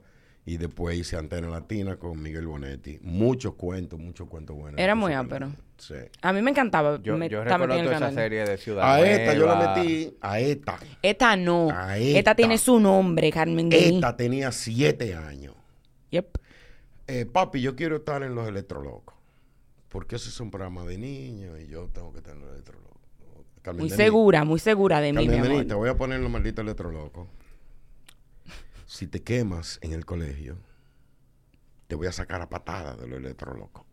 y 0.49 0.57
después 0.57 0.97
hice 0.97 1.15
Antena 1.15 1.47
Latina 1.47 1.97
con 1.97 2.19
Miguel 2.19 2.47
Bonetti. 2.47 2.97
Muchos 3.03 3.53
cuentos, 3.53 3.99
muchos 3.99 4.27
cuentos 4.27 4.55
buenos. 4.55 4.79
Era 4.79 4.95
muy 4.95 5.13
ápero. 5.13 5.51
Sí. 5.77 5.93
a 6.23 6.33
mí 6.33 6.41
me 6.41 6.49
encantaba. 6.49 6.99
yo, 7.03 7.17
me, 7.17 7.29
yo 7.29 7.43
recuerdo 7.43 7.67
toda 7.67 7.83
esa 7.83 7.91
canal. 7.93 8.13
serie 8.15 8.45
de 8.45 8.57
Ciudad 8.57 8.83
A 8.95 8.99
esta 9.07 9.33
yo 9.35 9.45
Nueva. 9.45 9.63
la 9.63 9.75
metí, 9.75 10.17
a 10.19 10.39
esta. 10.39 10.79
Esta 11.03 11.35
no. 11.35 11.69
A 11.71 11.99
esta. 11.99 12.17
esta. 12.19 12.35
tiene 12.35 12.57
su 12.57 12.79
nombre, 12.79 13.31
Carmen 13.31 13.69
Denis. 13.69 13.93
Esta 13.93 14.17
tenía 14.17 14.51
siete 14.51 15.13
años. 15.13 15.53
Yep. 16.09 16.37
Eh, 17.05 17.25
papi, 17.27 17.61
yo 17.61 17.75
quiero 17.75 17.97
estar 17.97 18.23
en 18.23 18.33
los 18.33 18.47
electrolocos. 18.47 19.13
Porque 19.87 20.15
ese 20.15 20.29
es 20.29 20.39
un 20.39 20.49
programa 20.49 20.83
de 20.83 20.97
niños 20.97 21.59
y 21.59 21.67
yo 21.67 21.89
tengo 21.93 22.11
que 22.11 22.17
estar 22.19 22.33
en 22.33 22.41
los 22.41 22.49
electrolocos. 22.51 22.97
Carmen 23.61 23.81
Muy 23.81 23.89
Denis. 23.91 24.03
segura, 24.03 24.43
muy 24.45 24.59
segura 24.59 24.99
de 24.99 25.13
mí, 25.13 25.27
mi 25.27 25.33
Denis, 25.35 25.49
amor. 25.51 25.65
te 25.67 25.73
voy 25.75 25.89
a 25.89 25.95
poner 25.95 26.19
los 26.21 26.31
malditos 26.31 26.63
electrolocos. 26.63 27.27
Si 28.89 29.05
te 29.05 29.21
quemas 29.21 29.77
en 29.83 29.93
el 29.93 30.03
colegio, 30.03 30.57
te 31.85 31.93
voy 31.93 32.07
a 32.07 32.11
sacar 32.11 32.41
a 32.41 32.49
patada 32.49 32.95
de 32.95 33.05
los 33.05 33.19
electrolocos. 33.19 33.85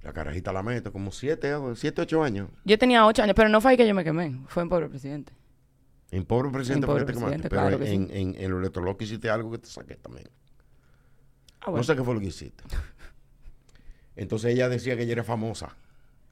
La 0.00 0.14
carajita 0.14 0.50
la 0.50 0.62
meto 0.62 0.94
como 0.94 1.12
siete, 1.12 1.54
siete, 1.74 2.00
ocho 2.00 2.22
años. 2.22 2.48
Yo 2.64 2.78
tenía 2.78 3.04
ocho 3.04 3.22
años, 3.22 3.34
pero 3.36 3.50
no 3.50 3.60
fue 3.60 3.72
ahí 3.72 3.76
que 3.76 3.86
yo 3.86 3.94
me 3.94 4.02
quemé. 4.02 4.34
Fue 4.46 4.62
en 4.62 4.70
Pobre 4.70 4.88
Presidente. 4.88 5.34
En 6.10 6.24
pobre 6.24 6.50
presidente, 6.50 6.86
En 6.86 6.86
¿por 6.86 7.00
qué 7.00 7.04
Pobre 7.04 7.12
te? 7.12 7.18
Presidente, 7.18 7.48
Pero 7.50 7.60
claro 7.60 7.78
que 7.78 7.92
en, 7.92 8.10
en, 8.10 8.34
en 8.42 8.50
los 8.50 8.60
electrolocos 8.60 9.02
hiciste 9.02 9.28
algo 9.28 9.50
que 9.50 9.58
te 9.58 9.68
saqué 9.68 9.96
también. 9.96 10.30
Ah, 11.60 11.66
bueno. 11.66 11.76
No 11.76 11.84
sé 11.84 11.96
qué 11.96 12.02
fue 12.02 12.14
lo 12.14 12.20
que 12.20 12.26
hiciste. 12.28 12.64
Entonces 14.16 14.54
ella 14.54 14.70
decía 14.70 14.96
que 14.96 15.02
ella 15.02 15.12
era 15.12 15.24
famosa, 15.24 15.76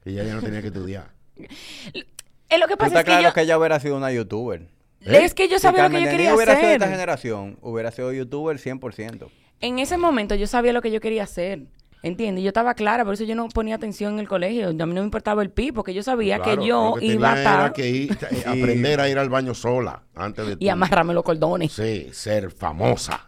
que 0.03 0.09
ella 0.09 0.23
ya 0.23 0.33
no 0.33 0.41
tenía 0.41 0.61
que 0.63 0.69
estudiar. 0.69 1.11
Eh, 1.35 2.57
lo 2.59 2.65
que 2.65 2.73
Tú 2.73 2.79
pasa 2.79 2.87
estás 2.87 2.99
es 3.01 3.03
que 3.03 3.03
claro 3.03 3.21
yo... 3.29 3.33
que 3.35 3.41
ella 3.41 3.59
hubiera 3.59 3.79
sido 3.79 3.97
una 3.97 4.11
youtuber. 4.11 4.67
Es 5.01 5.33
que 5.33 5.47
yo 5.47 5.57
Si 5.57 5.61
sabía 5.63 5.83
lo 5.83 5.89
que 5.89 6.01
yo 6.03 6.09
quería 6.09 6.35
hubiera 6.35 6.55
sido 6.55 6.67
de 6.67 6.73
esta 6.73 6.85
hacer. 6.85 6.95
generación, 6.95 7.57
hubiera 7.61 7.91
sido 7.91 8.11
youtuber 8.13 8.57
100%. 8.57 9.29
En 9.59 9.79
ese 9.79 9.97
momento 9.97 10.35
yo 10.35 10.47
sabía 10.47 10.73
lo 10.73 10.81
que 10.81 10.91
yo 10.91 10.99
quería 10.99 11.23
hacer. 11.23 11.63
¿Entiendes? 12.03 12.43
Yo 12.43 12.49
estaba 12.49 12.75
clara, 12.75 13.03
por 13.03 13.15
eso 13.15 13.23
yo 13.23 13.33
no 13.33 13.47
ponía 13.49 13.75
atención 13.75 14.13
en 14.13 14.19
el 14.19 14.27
colegio. 14.27 14.67
A 14.69 14.71
mí 14.71 14.77
no 14.93 15.01
me 15.01 15.01
importaba 15.01 15.41
el 15.41 15.49
pi, 15.49 15.71
porque 15.71 15.95
yo 15.95 16.03
sabía 16.03 16.37
Claro, 16.37 16.61
que 16.61 16.67
yo 16.67 16.91
lo 16.93 16.99
que 16.99 17.05
iba 17.07 17.33
a 17.33 17.37
estar 17.37 17.73
que 17.73 17.89
ir- 17.89 18.17
eh, 18.31 18.43
aprender 18.45 18.99
a 19.01 19.09
ir 19.09 19.17
al 19.17 19.29
baño 19.29 19.55
sola 19.55 20.03
antes 20.15 20.45
de 20.47 20.57
y 20.59 20.69
amarrarme 20.69 21.13
los 21.15 21.23
cordones. 21.23 21.73
Sí, 21.73 22.07
ser 22.11 22.51
famosa. 22.51 23.27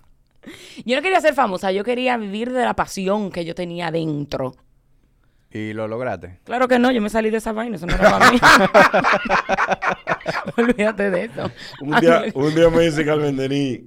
Yo 0.85 0.95
no 0.95 1.01
quería 1.01 1.19
ser 1.19 1.33
famosa, 1.33 1.71
yo 1.71 1.83
quería 1.83 2.15
vivir 2.17 2.51
de 2.53 2.63
la 2.63 2.75
pasión 2.75 3.31
que 3.31 3.43
yo 3.43 3.55
tenía 3.55 3.89
dentro. 3.91 4.55
Y 5.51 5.73
lo 5.73 5.87
lograste. 5.87 6.39
Claro 6.43 6.67
que 6.67 6.77
no, 6.77 6.91
yo 6.91 7.01
me 7.01 7.09
salí 7.09 7.31
de 7.31 7.37
esa 7.37 7.51
vaina, 7.53 7.75
eso 7.75 7.87
no 7.87 7.95
era 7.95 8.11
para 8.11 8.31
mí. 8.31 8.39
Olvídate 10.63 11.09
de 11.09 11.23
eso. 11.25 11.51
Un 11.81 11.99
día, 11.99 12.25
un 12.35 12.53
día 12.53 12.69
me 12.69 12.81
dice 12.83 13.03
Carmen 13.03 13.35
Denis, 13.35 13.81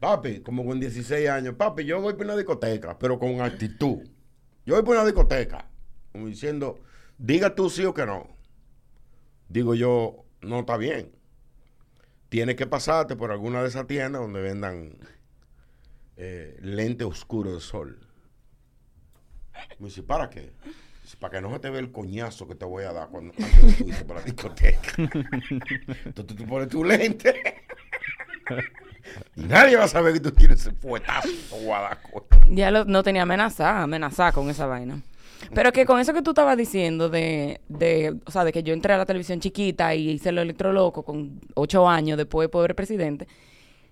papi, 0.00 0.40
como 0.40 0.64
con 0.64 0.80
16 0.80 1.28
años, 1.28 1.54
papi, 1.54 1.84
yo 1.84 2.00
voy 2.00 2.14
por 2.14 2.24
una 2.26 2.36
discoteca, 2.36 2.98
pero 2.98 3.18
con 3.18 3.40
actitud. 3.40 3.98
Yo 4.66 4.74
voy 4.74 4.82
por 4.82 4.96
una 4.96 5.04
discoteca, 5.04 5.68
como 6.10 6.26
diciendo, 6.26 6.80
diga 7.18 7.54
tú 7.54 7.70
sí 7.70 7.84
o 7.84 7.94
que 7.94 8.04
no. 8.04 8.36
digo 9.48 9.74
yo, 9.74 10.24
no 10.40 10.60
está 10.60 10.76
bien. 10.76 11.12
Tienes 12.30 12.56
que 12.56 12.66
pasarte 12.66 13.14
por 13.14 13.30
alguna 13.30 13.62
de 13.62 13.68
esas 13.68 13.86
tiendas 13.86 14.20
donde 14.20 14.40
vendan 14.40 14.98
eh, 16.16 16.58
lente 16.60 17.04
oscuro 17.04 17.54
de 17.54 17.60
sol. 17.60 18.03
Me 19.78 19.86
dice, 19.88 20.02
¿para 20.02 20.30
qué? 20.30 20.52
Dice, 21.02 21.16
para 21.18 21.32
que 21.32 21.40
no 21.40 21.52
se 21.52 21.58
te 21.60 21.70
vea 21.70 21.80
el 21.80 21.92
coñazo 21.92 22.46
que 22.48 22.54
te 22.54 22.64
voy 22.64 22.84
a 22.84 22.92
dar 22.92 23.08
cuando 23.08 23.32
antes 23.38 23.76
tú 23.78 23.88
irte 23.88 24.04
para 24.04 24.20
la 24.20 24.26
discoteca. 24.26 24.92
Entonces 26.04 26.36
tú 26.36 26.46
pones 26.46 26.68
tu 26.68 26.84
lente. 26.84 27.34
y 29.36 29.42
nadie 29.42 29.76
va 29.76 29.84
a 29.84 29.88
saber 29.88 30.14
que 30.14 30.20
tú 30.20 30.30
tienes 30.32 30.60
ese 30.60 30.72
fuetazo 30.72 31.28
guadaco. 31.62 32.26
Ya 32.50 32.70
lo- 32.70 32.84
no 32.84 33.02
tenía 33.02 33.22
amenazada, 33.22 33.82
amenazada 33.82 34.32
con 34.32 34.48
esa 34.50 34.66
vaina. 34.66 35.02
Pero 35.52 35.72
que 35.72 35.84
con 35.84 36.00
eso 36.00 36.14
que 36.14 36.22
tú 36.22 36.30
estabas 36.30 36.56
diciendo 36.56 37.10
de, 37.10 37.60
de, 37.68 38.16
o 38.24 38.30
sea, 38.30 38.44
de 38.44 38.52
que 38.52 38.62
yo 38.62 38.72
entré 38.72 38.94
a 38.94 38.98
la 38.98 39.04
televisión 39.04 39.40
chiquita 39.40 39.94
y 39.94 40.08
hice 40.12 40.32
lo 40.32 40.40
electroloco 40.40 41.02
con 41.04 41.38
ocho 41.54 41.86
años 41.86 42.16
después 42.16 42.46
de 42.46 42.48
Pobre 42.48 42.74
Presidente, 42.74 43.28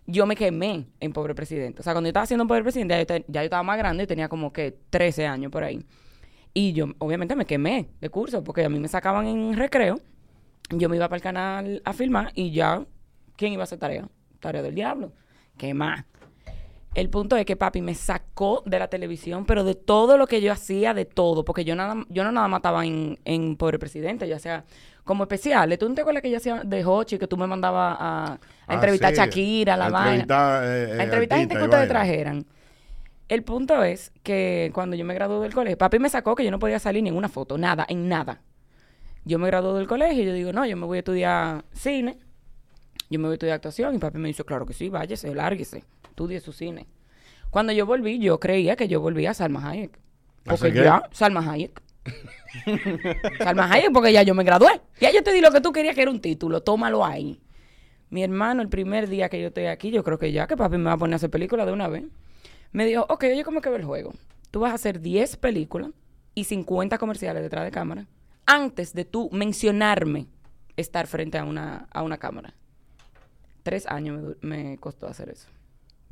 yo 0.06 0.26
me 0.26 0.37
quemé 0.37 0.87
en 1.00 1.12
Pobre 1.12 1.35
Presidente. 1.35 1.80
O 1.80 1.82
sea, 1.82 1.92
cuando 1.92 2.06
yo 2.06 2.11
estaba 2.11 2.25
haciendo 2.25 2.47
Pobre 2.47 2.62
Presidente, 2.62 2.94
ya 2.94 3.18
yo, 3.18 3.25
yo 3.26 3.40
estaba 3.40 3.62
más 3.62 3.78
grande 3.78 4.04
y 4.04 4.06
tenía 4.06 4.28
como 4.28 4.52
que 4.52 4.76
13 4.90 5.26
años 5.26 5.50
por 5.50 5.64
ahí. 5.64 5.85
Y 6.54 6.73
yo, 6.73 6.87
obviamente, 6.99 7.35
me 7.37 7.47
quemé 7.47 7.88
de 8.00 8.09
curso 8.11 8.44
porque 8.44 8.64
a 8.64 8.68
mí 8.68 8.78
me 8.78 8.88
sacaban 8.88 9.26
en 9.26 9.56
recreo. 9.56 10.00
Yo 10.71 10.88
me 10.88 10.97
iba 10.97 11.09
para 11.09 11.16
el 11.16 11.23
canal 11.23 11.82
a 11.85 11.92
filmar 11.92 12.32
y 12.35 12.50
ya, 12.50 12.85
¿quién 13.37 13.52
iba 13.52 13.62
a 13.62 13.64
hacer 13.64 13.78
tarea? 13.78 14.09
Tarea 14.40 14.62
del 14.62 14.75
diablo. 14.75 15.12
¿Qué 15.56 15.75
más? 15.75 16.04
El 16.94 17.09
punto 17.09 17.37
es 17.37 17.47
que 17.47 17.56
papi 17.56 17.80
me 17.80 17.94
sacó 17.94 18.62
de 18.66 18.78
la 18.78 18.88
televisión, 18.88 19.47
pero 19.47 19.64
de 19.64 19.75
todo 19.75 20.18
lo 20.18 20.26
que 20.26 20.42
yo 20.42 20.52
hacía, 20.52 20.92
de 20.92 21.06
todo, 21.06 21.42
porque 21.42 21.64
yo 21.64 21.75
nada, 21.75 22.04
yo 22.11 22.23
no 22.23 22.32
nada 22.32 22.49
más 22.49 22.59
estaba 22.59 22.85
en, 22.85 23.18
en 23.25 23.56
Pobre 23.56 23.78
Presidente, 23.78 24.28
ya 24.28 24.38
sea 24.38 24.64
como 25.04 25.25
especiales. 25.25 25.78
¿Tú 25.78 25.88
no 25.88 25.94
te 25.94 26.00
acuerdas 26.02 26.23
que 26.23 26.30
yo 26.30 26.37
hacía 26.37 26.62
de 26.64 26.85
Hochi, 26.85 27.18
que 27.18 27.26
tú 27.26 27.37
me 27.37 27.47
mandabas 27.47 27.97
a, 28.00 28.32
a 28.35 28.38
Ah, 28.66 28.75
entrevistar 28.75 29.12
sí, 29.14 29.21
a 29.21 29.25
Shakira, 29.26 29.76
la 29.76 29.87
a 29.87 29.90
vaina? 29.90 30.11
entrevistar, 30.23 30.64
eh, 30.64 31.00
a 31.00 31.04
entrevistar 31.04 31.38
gente 31.38 31.56
que 31.56 31.64
ustedes 31.64 31.88
trajeran. 31.88 32.47
El 33.28 33.42
punto 33.44 33.82
es 33.82 34.12
que 34.23 34.71
cuando 34.75 34.94
yo 34.97 35.04
me 35.04 35.14
gradué 35.14 35.40
del 35.42 35.54
colegio, 35.54 35.78
papi 35.78 35.99
me 35.99 36.09
sacó 36.11 36.35
que 36.35 36.44
yo 36.44 36.50
no 36.50 36.59
podía 36.59 36.78
salir 36.78 37.02
ni 37.02 37.09
en 37.09 37.16
una 37.16 37.28
foto, 37.28 37.56
nada, 37.59 37.87
en 37.88 38.09
nada. 38.09 38.42
Yo 39.25 39.38
me 39.38 39.47
gradué 39.47 39.78
del 39.78 39.87
colegio 39.88 40.23
y 40.23 40.26
yo 40.26 40.32
digo, 40.32 40.52
no, 40.52 40.66
yo 40.66 40.76
me 40.76 40.87
voy 40.87 40.99
a 40.99 41.00
estudiar 41.00 41.64
cine, 41.73 42.18
yo 43.11 43.18
me 43.18 43.26
voy 43.26 43.32
a 43.32 43.35
estudiar 43.35 43.56
actuación. 43.56 43.94
Y 43.94 43.99
papi 43.99 44.18
me 44.18 44.28
dice, 44.28 44.44
claro 44.44 44.66
que 44.66 44.73
sí, 44.75 44.88
váyase, 44.88 45.35
lárguese, 45.35 45.85
estudie 46.04 46.40
su 46.40 46.52
cine. 46.52 46.87
Cuando 47.50 47.73
yo 47.73 47.87
volví, 47.87 48.18
yo 48.18 48.38
creía 48.40 48.76
que 48.76 48.88
yo 48.88 49.00
volvía 49.00 49.30
a 49.32 49.35
Salma 49.35 49.68
Hayek. 49.68 49.99
Porque 50.44 50.73
ya, 50.73 51.02
Salma 51.12 51.40
Hayek. 51.50 51.81
Salma 53.38 53.71
Hayek, 53.71 53.92
porque 53.92 54.12
ya 54.12 54.23
yo 54.23 54.35
me 54.35 54.44
gradué. 54.44 54.80
Ya 55.00 55.11
yo 55.11 55.23
te 55.23 55.32
di 55.32 55.40
lo 55.40 55.50
que 55.50 55.61
tú 55.61 55.73
querías, 55.73 55.94
que 55.94 56.02
era 56.02 56.11
un 56.11 56.21
título, 56.21 56.62
tómalo 56.62 57.04
ahí. 57.04 57.40
Mi 58.11 58.23
hermano, 58.23 58.61
el 58.62 58.68
primer 58.68 59.09
día 59.09 59.28
que 59.28 59.40
yo 59.40 59.49
estoy 59.49 59.66
aquí, 59.66 59.90
yo 59.90 60.04
creo 60.04 60.18
que 60.18 60.32
ya 60.32 60.47
que 60.47 60.56
papi 60.56 60.76
me 60.76 60.85
va 60.85 60.92
a 60.92 60.99
poner 60.99 61.14
a 61.14 61.16
hacer 61.16 61.30
película 61.30 61.64
de 61.64 61.73
una 61.73 61.88
vez, 61.88 62.04
me 62.73 62.85
dijo, 62.85 63.06
ok, 63.09 63.25
oye, 63.25 63.44
¿cómo 63.44 63.61
que 63.61 63.71
ve 63.71 63.76
el 63.76 63.85
juego? 63.85 64.12
Tú 64.50 64.61
vas 64.61 64.73
a 64.73 64.75
hacer 64.75 65.00
10 65.00 65.37
películas 65.38 65.90
y 66.35 66.44
50 66.44 66.99
comerciales 66.99 67.42
detrás 67.42 67.64
de 67.64 67.71
cámara 67.71 68.06
antes 68.47 68.92
de 68.92 69.04
tú 69.04 69.30
mencionarme 69.32 70.26
estar 70.76 71.06
frente 71.06 71.38
a 71.38 71.44
una, 71.44 71.87
a 71.90 72.02
una 72.02 72.18
cámara. 72.18 72.54
Tres 73.62 73.87
años 73.87 74.37
me, 74.42 74.56
me 74.71 74.78
costó 74.78 75.06
hacer 75.06 75.30
eso. 75.30 75.49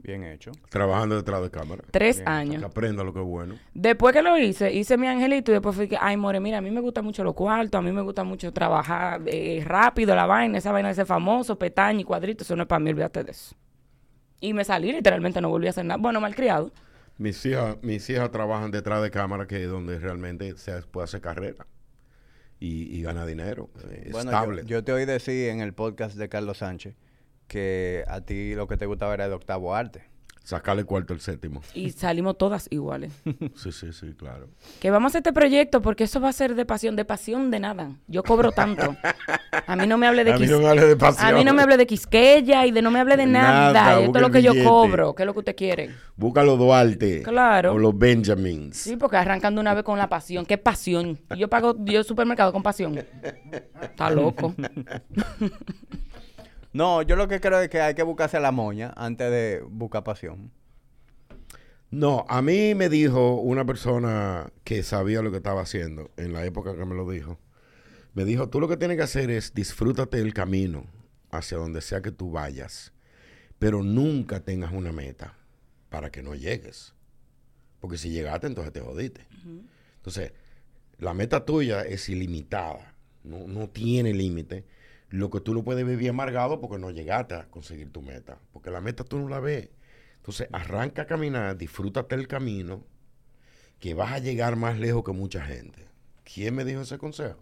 Bien 0.02 0.25
hecho. 0.25 0.52
Trabajando 0.69 1.16
detrás 1.16 1.42
de 1.42 1.50
cámara. 1.50 1.83
Tres 1.90 2.16
Bien, 2.16 2.25
Que 2.26 2.30
años. 2.30 2.62
aprenda 2.64 3.04
lo 3.04 3.12
que 3.12 3.21
es 3.21 3.26
bueno. 3.26 3.54
Después 3.75 4.14
que 4.14 4.23
lo 4.23 4.37
hice, 4.38 4.73
hice 4.73 4.97
mi 4.97 5.07
angelito 5.07 5.50
y 5.50 5.54
después 5.54 5.76
fui 5.76 5.88
que, 5.88 5.97
ay, 6.00 6.16
more, 6.16 6.40
mira, 6.40 6.59
a 6.59 6.61
mí 6.61 6.71
me 6.71 6.80
gusta 6.80 7.02
mucho 7.02 7.23
los 7.25 7.35
cuartos, 7.35 7.78
a 7.78 7.83
mí 7.83 7.92
me 7.92 8.02
gusta 8.02 8.25
mucho 8.25 8.52
trabajar 8.52 9.21
eh, 9.26 9.62
rápido 9.64 10.14
la 10.14 10.26
vaina, 10.26 10.59
esa 10.59 10.73
vaina 10.73 10.88
de 10.88 10.95
ser 10.95 11.07
famoso, 11.07 11.59
petaña 11.59 12.00
y 12.00 12.04
cuadrito, 12.04 12.45
eso 12.45 12.57
no 12.57 12.62
es 12.62 12.69
para 12.69 12.80
mí, 12.80 12.90
olvídate 12.90 13.25
de 13.25 13.30
eso. 13.33 13.54
Y 14.40 14.55
me 14.55 14.64
salí, 14.64 14.90
literalmente 14.92 15.40
no 15.40 15.51
volví 15.51 15.66
a 15.66 15.70
hacer 15.70 15.85
nada. 15.85 15.98
Bueno, 16.01 16.20
malcriado. 16.20 16.72
Mis 17.18 17.44
hijas, 17.44 17.77
mis 17.83 18.09
hijas 18.09 18.31
trabajan 18.31 18.70
detrás 18.70 19.03
de 19.03 19.11
cámara 19.11 19.46
que 19.46 19.62
es 19.62 19.68
donde 19.70 19.98
realmente 19.98 20.57
se 20.57 20.81
puede 20.83 21.05
hacer 21.05 21.20
carrera 21.20 21.66
y, 22.59 22.96
y 22.96 23.03
gana 23.03 23.27
dinero. 23.27 23.68
eh, 23.90 24.09
Bueno, 24.11 24.31
estable. 24.31 24.62
yo, 24.62 24.68
yo 24.79 24.85
te 24.85 24.92
oí 24.92 25.05
decir 25.05 25.51
en 25.51 25.61
el 25.61 25.74
podcast 25.74 26.16
de 26.16 26.31
Carlos 26.31 26.59
Sánchez 26.59 26.94
que 27.50 28.04
a 28.06 28.20
ti 28.20 28.54
lo 28.54 28.68
que 28.68 28.76
te 28.76 28.86
gustaba 28.86 29.12
era 29.12 29.26
el 29.26 29.32
octavo 29.32 29.74
arte. 29.74 30.04
Sacarle 30.44 30.84
cuarto 30.84 31.12
el 31.12 31.20
séptimo. 31.20 31.62
Y 31.74 31.90
salimos 31.90 32.38
todas 32.38 32.68
iguales. 32.70 33.12
Sí, 33.56 33.72
sí, 33.72 33.92
sí, 33.92 34.14
claro. 34.16 34.48
Que 34.80 34.90
vamos 34.90 35.14
a 35.14 35.18
este 35.18 35.32
proyecto 35.32 35.82
porque 35.82 36.04
eso 36.04 36.20
va 36.20 36.28
a 36.28 36.32
ser 36.32 36.54
de 36.54 36.64
pasión, 36.64 36.96
de 36.96 37.04
pasión 37.04 37.50
de 37.50 37.60
nada. 37.60 37.90
Yo 38.06 38.22
cobro 38.22 38.52
tanto. 38.52 38.96
A 39.66 39.76
mí 39.76 39.86
no 39.86 39.98
me 39.98 40.06
hable 40.06 40.24
de 40.24 40.32
A 40.34 40.38
mí 40.38 40.46
no 40.46 40.60
me 40.60 40.68
hable 40.68 40.86
de 40.86 40.96
pasión. 40.96 41.26
A 41.26 41.36
mí 41.36 41.44
no 41.44 41.52
me 41.52 41.62
hable 41.62 41.76
de 41.76 41.86
Quisqueya 41.86 42.64
y 42.66 42.70
de 42.70 42.82
no 42.82 42.90
me 42.90 43.00
hable 43.00 43.16
de 43.16 43.26
nada. 43.26 43.72
Nada, 43.72 44.00
Esto 44.00 44.18
es 44.18 44.22
lo 44.22 44.30
que 44.30 44.42
yo 44.42 44.52
cobro, 44.64 45.14
que 45.14 45.24
es 45.24 45.26
lo 45.26 45.32
que 45.32 45.40
usted 45.40 45.56
quiere. 45.56 45.90
Busca 46.16 46.42
los 46.44 46.58
Duarte. 46.58 47.22
Claro. 47.22 47.74
O 47.74 47.78
los 47.78 47.98
Benjamins. 47.98 48.76
Sí, 48.76 48.96
porque 48.96 49.16
arrancando 49.16 49.60
una 49.60 49.74
vez 49.74 49.82
con 49.82 49.98
la 49.98 50.08
pasión. 50.08 50.46
¿Qué 50.46 50.56
pasión? 50.56 51.18
Yo 51.36 51.48
pago 51.48 51.74
yo 51.84 52.02
supermercado 52.04 52.52
con 52.52 52.62
pasión. 52.62 53.04
Está 53.82 54.08
loco. 54.10 54.54
No, 56.72 57.02
yo 57.02 57.16
lo 57.16 57.26
que 57.28 57.40
creo 57.40 57.61
es 57.61 57.68
que 57.68 57.80
hay 57.80 57.94
que 57.94 58.02
buscarse 58.02 58.38
la 58.38 58.52
moña 58.52 58.92
antes 58.96 59.30
de 59.30 59.62
buscar 59.68 60.04
pasión. 60.04 60.52
No, 61.90 62.24
a 62.28 62.40
mí 62.40 62.76
me 62.76 62.88
dijo 62.88 63.35
una 63.35 63.64
persona 63.64 64.52
que 64.62 64.85
sabía 64.85 65.22
lo 65.22 65.33
que 65.33 65.38
estaba 65.38 65.62
haciendo 65.62 66.11
en 66.16 66.33
la 66.33 66.44
época 66.44 66.76
que 66.76 66.85
me 66.85 66.94
lo 66.94 67.11
dijo. 67.11 67.38
Me 68.14 68.24
dijo, 68.24 68.48
tú 68.48 68.61
lo 68.61 68.68
que 68.68 68.76
tienes 68.76 68.96
que 68.96 69.02
hacer 69.02 69.30
es 69.30 69.54
disfrútate 69.54 70.18
el 70.18 70.33
camino 70.33 70.87
hacia 71.33 71.59
donde 71.59 71.80
sea 71.80 72.00
que 72.00 72.12
tú 72.12 72.30
vayas, 72.30 72.92
pero 73.59 73.83
nunca 73.83 74.40
tengas 74.40 74.72
una 74.72 74.92
meta 74.92 75.35
para 75.88 76.11
que 76.11 76.22
no 76.22 76.37
llegues. 76.37 76.94
Porque 77.80 77.98
si 77.98 78.11
llegaste, 78.11 78.46
entonces 78.46 78.72
te 78.72 78.80
jodiste. 78.80 79.26
Entonces, 79.96 80.33
la 80.98 81.14
meta 81.14 81.44
tuya 81.44 81.83
es 81.83 82.09
ilimitada, 82.09 82.94
no, 83.24 83.48
no 83.48 83.68
tiene 83.68 84.14
límite. 84.14 84.64
Lo 85.11 85.29
que 85.31 85.40
tú 85.40 85.55
no 85.55 85.64
puedes 85.64 85.85
vivir 85.87 86.11
amargado 86.11 86.61
porque 86.61 86.79
no 86.79 86.90
llegaste 86.90 87.35
a 87.35 87.46
conseguir 87.49 87.90
tu 87.92 88.01
meta, 88.03 88.38
porque 88.53 88.70
la 88.70 88.81
meta 88.81 89.05
tú 89.05 89.18
no 89.18 89.29
la 89.29 89.40
ves. 89.40 89.68
Entonces, 90.16 90.49
arranca 90.53 91.03
a 91.03 91.07
caminar, 91.07 91.57
disfrútate 91.57 92.14
el 92.14 92.29
camino, 92.29 92.85
que 93.81 93.94
vas 93.94 94.12
a 94.12 94.18
llegar 94.18 94.57
más 94.57 94.79
lejos 94.79 95.03
que 95.03 95.12
mucha 95.12 95.44
gente. 95.44 95.87
¿Quién 96.23 96.55
me 96.55 96.64
dijo 96.64 96.83
ese 96.83 96.99
consejo? 96.99 97.40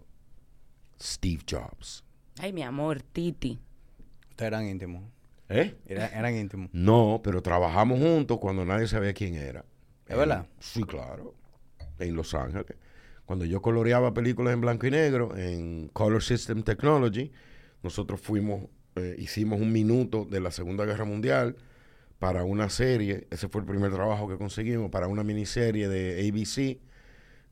Steve 1.01 1.43
Jobs. 1.49 2.03
Ay, 2.39 2.53
mi 2.53 2.63
amor, 2.63 3.01
Titi. 3.01 3.59
Ustedes 4.31 4.47
eran 4.47 4.65
íntimos. 4.67 5.03
¿Eh? 5.49 5.75
Era- 5.85 6.07
eran 6.07 6.35
íntimos. 6.35 6.69
No, 6.73 7.21
pero 7.23 7.41
trabajamos 7.41 7.99
juntos 7.99 8.37
cuando 8.39 8.65
nadie 8.65 8.87
sabía 8.87 9.13
quién 9.13 9.35
era. 9.35 9.65
¿Es 10.07 10.17
verdad? 10.17 10.47
Sí, 10.59 10.83
claro. 10.83 11.35
En 11.99 12.15
Los 12.15 12.33
Ángeles. 12.33 12.77
Cuando 13.25 13.45
yo 13.45 13.61
coloreaba 13.61 14.13
películas 14.13 14.53
en 14.53 14.61
blanco 14.61 14.87
y 14.87 14.91
negro 14.91 15.35
en 15.37 15.89
Color 15.89 16.23
System 16.23 16.63
Technology, 16.63 17.31
nosotros 17.83 18.19
fuimos, 18.21 18.65
eh, 18.95 19.15
hicimos 19.17 19.59
un 19.59 19.71
minuto 19.71 20.25
de 20.25 20.39
la 20.39 20.51
Segunda 20.51 20.85
Guerra 20.85 21.05
Mundial 21.05 21.55
para 22.19 22.43
una 22.43 22.69
serie. 22.69 23.27
Ese 23.31 23.47
fue 23.47 23.61
el 23.61 23.67
primer 23.67 23.91
trabajo 23.91 24.27
que 24.27 24.37
conseguimos 24.37 24.91
para 24.91 25.07
una 25.07 25.23
miniserie 25.23 25.87
de 25.87 26.27
ABC 26.27 26.79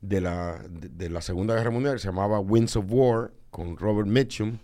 de 0.00 0.20
la, 0.20 0.64
de, 0.68 0.88
de 0.88 1.10
la 1.10 1.22
Segunda 1.22 1.54
Guerra 1.54 1.70
Mundial. 1.70 1.98
Se 1.98 2.08
llamaba 2.08 2.40
Winds 2.40 2.76
of 2.76 2.86
War 2.88 3.32
con 3.50 3.76
Robert 3.76 4.08
Mitchum. 4.08 4.58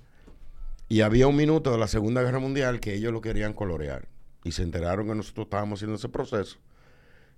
Y 0.88 1.00
había 1.00 1.26
un 1.26 1.36
minuto 1.36 1.72
de 1.72 1.78
la 1.78 1.88
Segunda 1.88 2.22
Guerra 2.22 2.38
Mundial 2.38 2.78
que 2.78 2.94
ellos 2.94 3.12
lo 3.12 3.20
querían 3.20 3.54
colorear. 3.54 4.08
Y 4.44 4.52
se 4.52 4.62
enteraron 4.62 5.06
que 5.06 5.14
nosotros 5.14 5.46
estábamos 5.46 5.78
haciendo 5.78 5.96
ese 5.96 6.10
proceso 6.10 6.58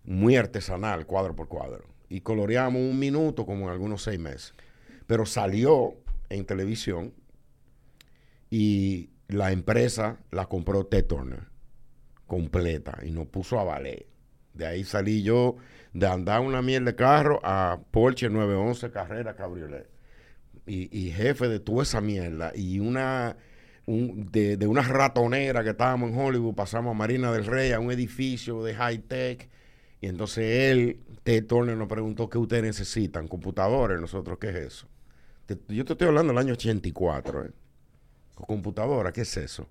muy 0.07 0.37
artesanal, 0.37 1.07
cuadro 1.07 1.35
por 1.37 1.49
cuadro. 1.49 1.85
Y 2.09 2.21
coloreamos 2.21 2.81
un 2.81 2.99
minuto 2.99 3.45
como 3.45 3.67
en 3.67 3.73
algunos 3.73 4.03
seis 4.03 4.19
meses. 4.19 4.55
Pero 5.07 5.27
salió 5.27 5.95
en 6.29 6.45
televisión 6.45 7.13
y 8.51 9.11
la 9.29 9.53
empresa 9.53 10.19
la 10.31 10.47
compró 10.47 10.87
Ted 10.87 11.07
Turner 11.07 11.45
completa 12.27 12.99
y 13.05 13.11
nos 13.11 13.27
puso 13.29 13.59
a 13.61 13.65
valer. 13.65 14.07
De 14.53 14.67
ahí 14.67 14.85
salí 14.85 15.23
yo 15.23 15.57
de 15.93 16.07
andar 16.07 16.41
una 16.41 16.63
mierda 16.63 16.87
de 16.93 16.97
carro 16.97 17.41
a 17.45 17.81
Porsche 17.91 18.29
911 18.31 18.91
Carrera 18.91 19.35
Cabriolet. 19.37 19.89
Y, 20.67 20.89
y 20.97 21.11
jefe 21.13 21.49
de 21.49 21.61
toda 21.61 21.83
esa 21.85 22.01
mierda. 22.01 22.53
Y 22.55 22.81
una 22.81 23.37
un- 23.87 24.29
de, 24.33 24.57
de 24.57 24.67
una 24.67 24.83
ratonera 24.83 25.63
que 25.63 25.71
estábamos 25.71 26.11
en 26.11 26.19
Hollywood, 26.19 26.55
pasamos 26.55 26.91
a 26.93 26.95
Marina 26.95 27.31
del 27.33 27.47
Rey, 27.47 27.73
a 27.73 27.79
un 27.81 27.93
edificio 27.93 28.65
de 28.65 28.75
high 28.75 28.99
tech. 28.99 29.49
Y 30.01 30.09
entonces 30.09 30.45
él, 30.73 31.01
Ted 31.23 31.47
Turner, 31.47 31.77
nos 31.77 31.89
preguntó 31.89 32.29
qué 32.29 32.39
ustedes 32.39 32.65
necesitan, 32.65 33.29
computadores. 33.29 34.01
Nosotros, 34.01 34.39
¿qué 34.41 34.49
es 34.51 34.57
eso? 34.57 34.89
Yo 35.69 35.85
te 35.85 35.93
estoy 35.93 36.09
hablando 36.09 36.33
del 36.33 36.39
año 36.39 36.55
84, 36.55 37.45
¿eh? 37.47 37.51
Computadora, 38.45 39.13
¿qué 39.13 39.23
es 39.23 39.37
eso? 39.37 39.69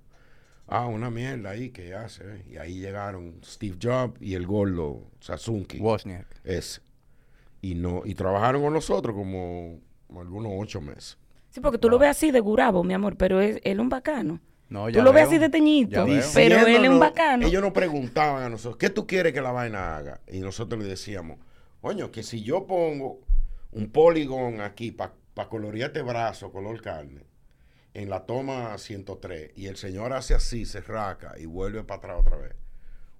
Ah, 0.67 0.88
una 0.88 1.12
mierda 1.12 1.51
ahí 1.51 1.69
que 1.69 1.93
hace. 1.93 2.43
Y 2.49 2.58
ahí 2.58 2.80
llegaron 2.80 3.39
Steve 3.43 3.78
Jobs 3.82 4.19
y 4.19 4.34
el 4.34 4.47
gordo 4.47 5.04
Sasuke. 5.19 5.80
Wozniak. 5.80 6.28
Ese. 6.43 6.82
Y, 7.62 7.75
no, 7.75 8.01
y 8.06 8.15
trabajaron 8.15 8.63
con 8.63 8.73
nosotros 8.73 9.15
como, 9.15 9.80
como 10.08 10.21
algunos 10.21 10.51
ocho 10.56 10.82
meses. 10.82 11.17
Sí, 11.51 11.62
porque 11.62 11.78
tú 11.78 11.89
lo 11.89 11.97
ves 11.97 12.10
así 12.10 12.32
de 12.32 12.39
gurabo, 12.39 12.84
mi 12.84 12.93
amor, 12.93 13.15
pero 13.15 13.39
es, 13.39 13.58
él 13.63 13.78
es 13.78 13.80
un 13.80 13.89
bacano. 13.89 14.41
No, 14.67 14.91
Tú 14.91 15.01
lo 15.04 15.13
ves 15.13 15.28
así 15.28 15.38
de 15.38 15.49
teñito, 15.49 16.06
pero 16.34 16.65
él 16.65 16.84
es 16.84 16.89
un 16.89 16.99
bacano. 16.99 17.45
Ellos 17.45 17.62
nos 17.62 17.71
preguntaban 17.71 18.43
a 18.43 18.49
nosotros, 18.49 18.78
¿qué 18.78 18.89
tú 18.89 19.06
quieres 19.06 19.32
que 19.32 19.41
la 19.41 19.51
vaina 19.51 19.95
haga? 19.95 20.21
Y 20.28 20.39
nosotros 20.39 20.82
le 20.82 20.89
decíamos, 20.89 21.38
coño, 21.82 22.12
que 22.12 22.23
si 22.23 22.41
yo 22.41 22.65
pongo 22.65 23.21
un 23.71 23.89
poligón 23.91 24.62
aquí 24.62 24.91
para 24.91 25.13
colorear 25.47 25.91
este 25.91 26.01
brazo 26.01 26.51
color 26.51 26.82
carne, 26.82 27.21
en 27.95 28.10
la 28.10 28.25
toma 28.25 28.77
103, 28.77 29.53
y 29.55 29.67
el 29.67 29.77
señor 29.77 30.12
hace 30.12 30.34
así, 30.34 30.65
se 30.65 30.81
raca 30.81 31.36
y 31.39 31.45
vuelve 31.45 31.81
para 31.86 31.99
atrás 31.99 32.17
otra 32.19 32.36
vez, 32.36 32.53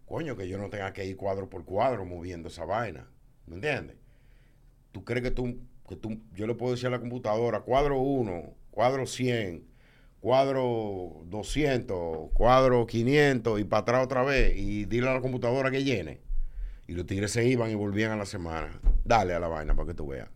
coño, 0.06 0.36
que 0.36 0.50
yo 0.50 0.58
no 0.58 0.70
tenga 0.70 0.92
que 0.92 1.06
ir 1.06 1.16
cuadro 1.16 1.50
por 1.50 1.64
cuadro 1.64 2.04
moviendo 2.04 2.50
esa 2.50 2.66
vaina. 2.66 3.08
¿Me 3.48 3.56
entiendes? 3.56 3.96
¿Tú 4.92 5.06
crees 5.06 5.24
que 5.24 5.32
tú, 5.32 5.62
que 5.88 5.96
tú, 5.96 6.22
yo 6.34 6.46
le 6.46 6.56
puedo 6.56 6.74
decir 6.74 6.88
a 6.88 6.92
la 6.92 7.00
computadora, 7.00 7.62
cuadro 7.62 8.00
1, 8.00 8.54
cuadro 8.70 9.06
100, 9.06 9.66
cuadro 10.20 11.22
200, 11.28 12.32
cuadro 12.34 12.86
500 12.86 13.62
y 13.62 13.64
para 13.64 13.82
atrás 13.82 14.04
otra 14.04 14.24
vez 14.24 14.58
y 14.58 14.84
dile 14.86 15.08
a 15.08 15.14
la 15.14 15.22
computadora 15.22 15.72
que 15.72 15.86
llene? 15.86 16.20
Y 16.86 16.94
los 16.96 17.06
tigres 17.06 17.32
se 17.32 17.48
iban 17.48 17.72
y 17.72 17.76
volvían 17.76 18.12
a 18.12 18.18
la 18.18 18.26
semana. 18.26 18.82
Dale 19.06 19.34
a 19.34 19.40
la 19.40 19.48
vaina 19.48 19.74
para 19.74 19.88
que 19.88 19.94
tú 19.94 20.08
veas. 20.08 20.35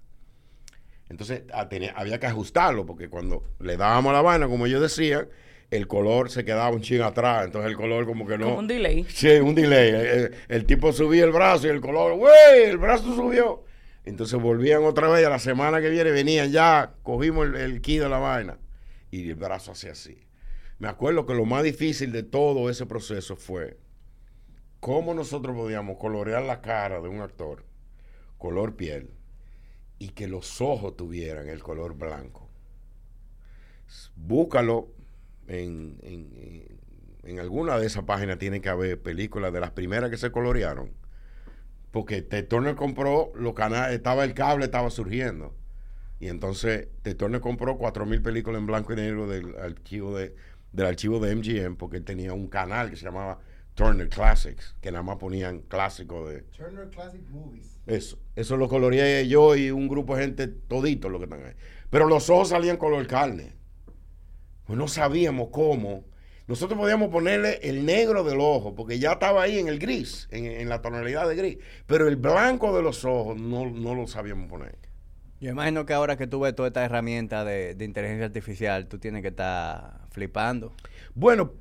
Entonces 1.10 1.43
tenía- 1.69 1.91
había 1.95 2.19
que 2.19 2.28
ajustarlo 2.28 2.86
porque 2.86 3.10
cuando 3.10 3.43
le 3.60 3.78
dábamos 3.78 4.13
la 4.13 4.22
vaina, 4.22 4.48
como 4.48 4.67
yo 4.67 4.80
decía, 4.80 5.28
el 5.72 5.88
color 5.88 6.30
se 6.30 6.45
quedaba 6.45 6.69
un 6.69 6.82
ching 6.82 7.02
atrás. 7.02 7.45
Entonces 7.45 7.69
el 7.72 7.78
color 7.78 8.06
como 8.06 8.26
que 8.28 8.38
no... 8.38 8.45
Como 8.45 8.60
un 8.60 8.67
delay. 8.67 9.06
Sí, 9.10 9.30
un 9.39 9.56
delay. 9.56 9.89
El, 9.89 9.95
el- 9.95 10.36
el 10.48 10.65
tipo 10.65 10.93
subía 10.93 11.24
el 11.26 11.32
brazo 11.32 11.67
y 11.67 11.72
el 11.72 11.82
color, 11.82 12.15
¡güey! 12.15 12.63
El 12.65 12.78
brazo 12.78 13.15
subió. 13.15 13.63
Entonces 14.06 14.39
volvían 14.39 14.84
otra 14.86 15.08
vez 15.10 15.26
a 15.26 15.30
la 15.30 15.39
semana 15.39 15.82
que 15.82 15.89
viene, 15.89 16.12
venían 16.12 16.52
ya, 16.52 16.93
cogimos 17.04 17.48
el, 17.48 17.56
el 17.56 17.82
key 17.82 17.98
de 17.98 18.10
la 18.10 18.17
vaina 18.17 18.58
y 19.12 19.28
el 19.30 19.36
brazo 19.36 19.72
hacía 19.74 19.91
así. 19.91 20.17
Me 20.80 20.88
acuerdo 20.88 21.26
que 21.26 21.34
lo 21.34 21.45
más 21.45 21.63
difícil 21.63 22.12
de 22.12 22.24
todo 22.24 22.69
ese 22.69 22.86
proceso 22.86 23.36
fue 23.36 23.78
cómo 24.80 25.13
nosotros 25.13 25.56
podíamos 25.56 25.98
colorear 25.98 26.43
la 26.43 26.62
cara 26.62 27.02
de 27.02 27.10
un 27.10 27.19
actor, 27.22 27.65
color 28.38 28.76
piel, 28.76 29.10
y 29.99 30.09
que 30.09 30.27
los 30.27 30.62
ojos 30.62 30.97
tuvieran 30.97 31.49
el 31.49 31.62
color 31.62 31.95
blanco. 31.95 32.49
Búscalo 34.15 34.89
en, 35.47 35.97
en- 36.03 36.79
en- 37.23 37.39
alguna 37.39 37.77
de 37.77 37.85
esas 37.85 38.03
páginas 38.05 38.39
tiene 38.39 38.62
que 38.62 38.69
haber 38.69 39.01
películas 39.01 39.53
de 39.53 39.59
las 39.59 39.71
primeras 39.71 40.09
que 40.09 40.17
se 40.17 40.31
colorearon. 40.31 40.91
Porque 41.91 42.21
Ted 42.21 42.47
Turner 42.47 42.75
compró 42.75 43.31
los 43.35 43.53
canales, 43.53 43.95
estaba 43.95 44.23
el 44.23 44.33
cable, 44.33 44.65
estaba 44.65 44.89
surgiendo. 44.89 45.55
Y 46.19 46.27
entonces 46.27 46.88
Ted 47.03 47.17
Turner 47.17 47.41
compró 47.41 47.77
4.000 47.77 48.21
películas 48.21 48.59
en 48.59 48.67
blanco 48.67 48.93
y 48.93 48.97
negro 48.97 49.27
del 49.27 49.55
archivo 49.57 50.17
de, 50.17 50.35
del 50.73 50.85
archivo 50.88 51.19
de 51.19 51.35
MGM 51.35 51.75
porque 51.77 51.97
él 51.97 52.05
tenía 52.05 52.33
un 52.33 52.47
canal 52.47 52.89
que 52.91 52.97
se 52.97 53.05
llamaba 53.05 53.39
Turner 53.79 54.09
Classics, 54.09 54.75
que 54.81 54.91
nada 54.91 55.03
más 55.03 55.15
ponían 55.15 55.59
clásicos 55.61 56.29
de, 56.29 56.41
Turner 56.41 56.89
Classic 56.89 57.21
Movies. 57.29 57.79
eso, 57.87 58.19
eso 58.35 58.57
lo 58.57 58.67
coloreé 58.67 59.25
yo 59.29 59.55
y 59.55 59.71
un 59.71 59.87
grupo 59.87 60.17
de 60.17 60.23
gente 60.23 60.47
todito 60.49 61.07
lo 61.07 61.17
que 61.17 61.23
están 61.23 61.45
ahí. 61.45 61.53
Pero 61.89 62.05
los 62.07 62.29
ojos 62.29 62.49
salían 62.49 62.75
color 62.75 63.07
carne. 63.07 63.53
Pues 64.65 64.77
no 64.77 64.89
sabíamos 64.89 65.47
cómo. 65.53 66.03
Nosotros 66.45 66.77
podíamos 66.77 67.07
ponerle 67.07 67.59
el 67.63 67.85
negro 67.85 68.25
del 68.25 68.41
ojo, 68.41 68.75
porque 68.75 68.99
ya 68.99 69.13
estaba 69.13 69.43
ahí 69.43 69.59
en 69.59 69.69
el 69.69 69.79
gris, 69.79 70.27
en, 70.31 70.45
en 70.45 70.67
la 70.67 70.81
tonalidad 70.81 71.29
de 71.29 71.35
gris. 71.35 71.57
Pero 71.87 72.09
el 72.09 72.17
blanco 72.17 72.75
de 72.75 72.83
los 72.83 73.05
ojos 73.05 73.39
no, 73.39 73.69
no 73.69 73.95
lo 73.95 74.07
sabíamos 74.07 74.49
poner. 74.49 74.77
Yo 75.39 75.51
imagino 75.51 75.85
que 75.85 75.93
ahora 75.93 76.17
que 76.17 76.27
tú 76.27 76.41
ves 76.41 76.53
toda 76.53 76.67
esta 76.67 76.83
herramienta 76.83 77.45
de, 77.45 77.75
de 77.75 77.85
inteligencia 77.85 78.25
artificial, 78.25 78.87
tú 78.87 78.99
tienes 78.99 79.21
que 79.21 79.29
estar 79.29 80.01
flipando. 80.11 80.73
Bueno, 81.15 81.53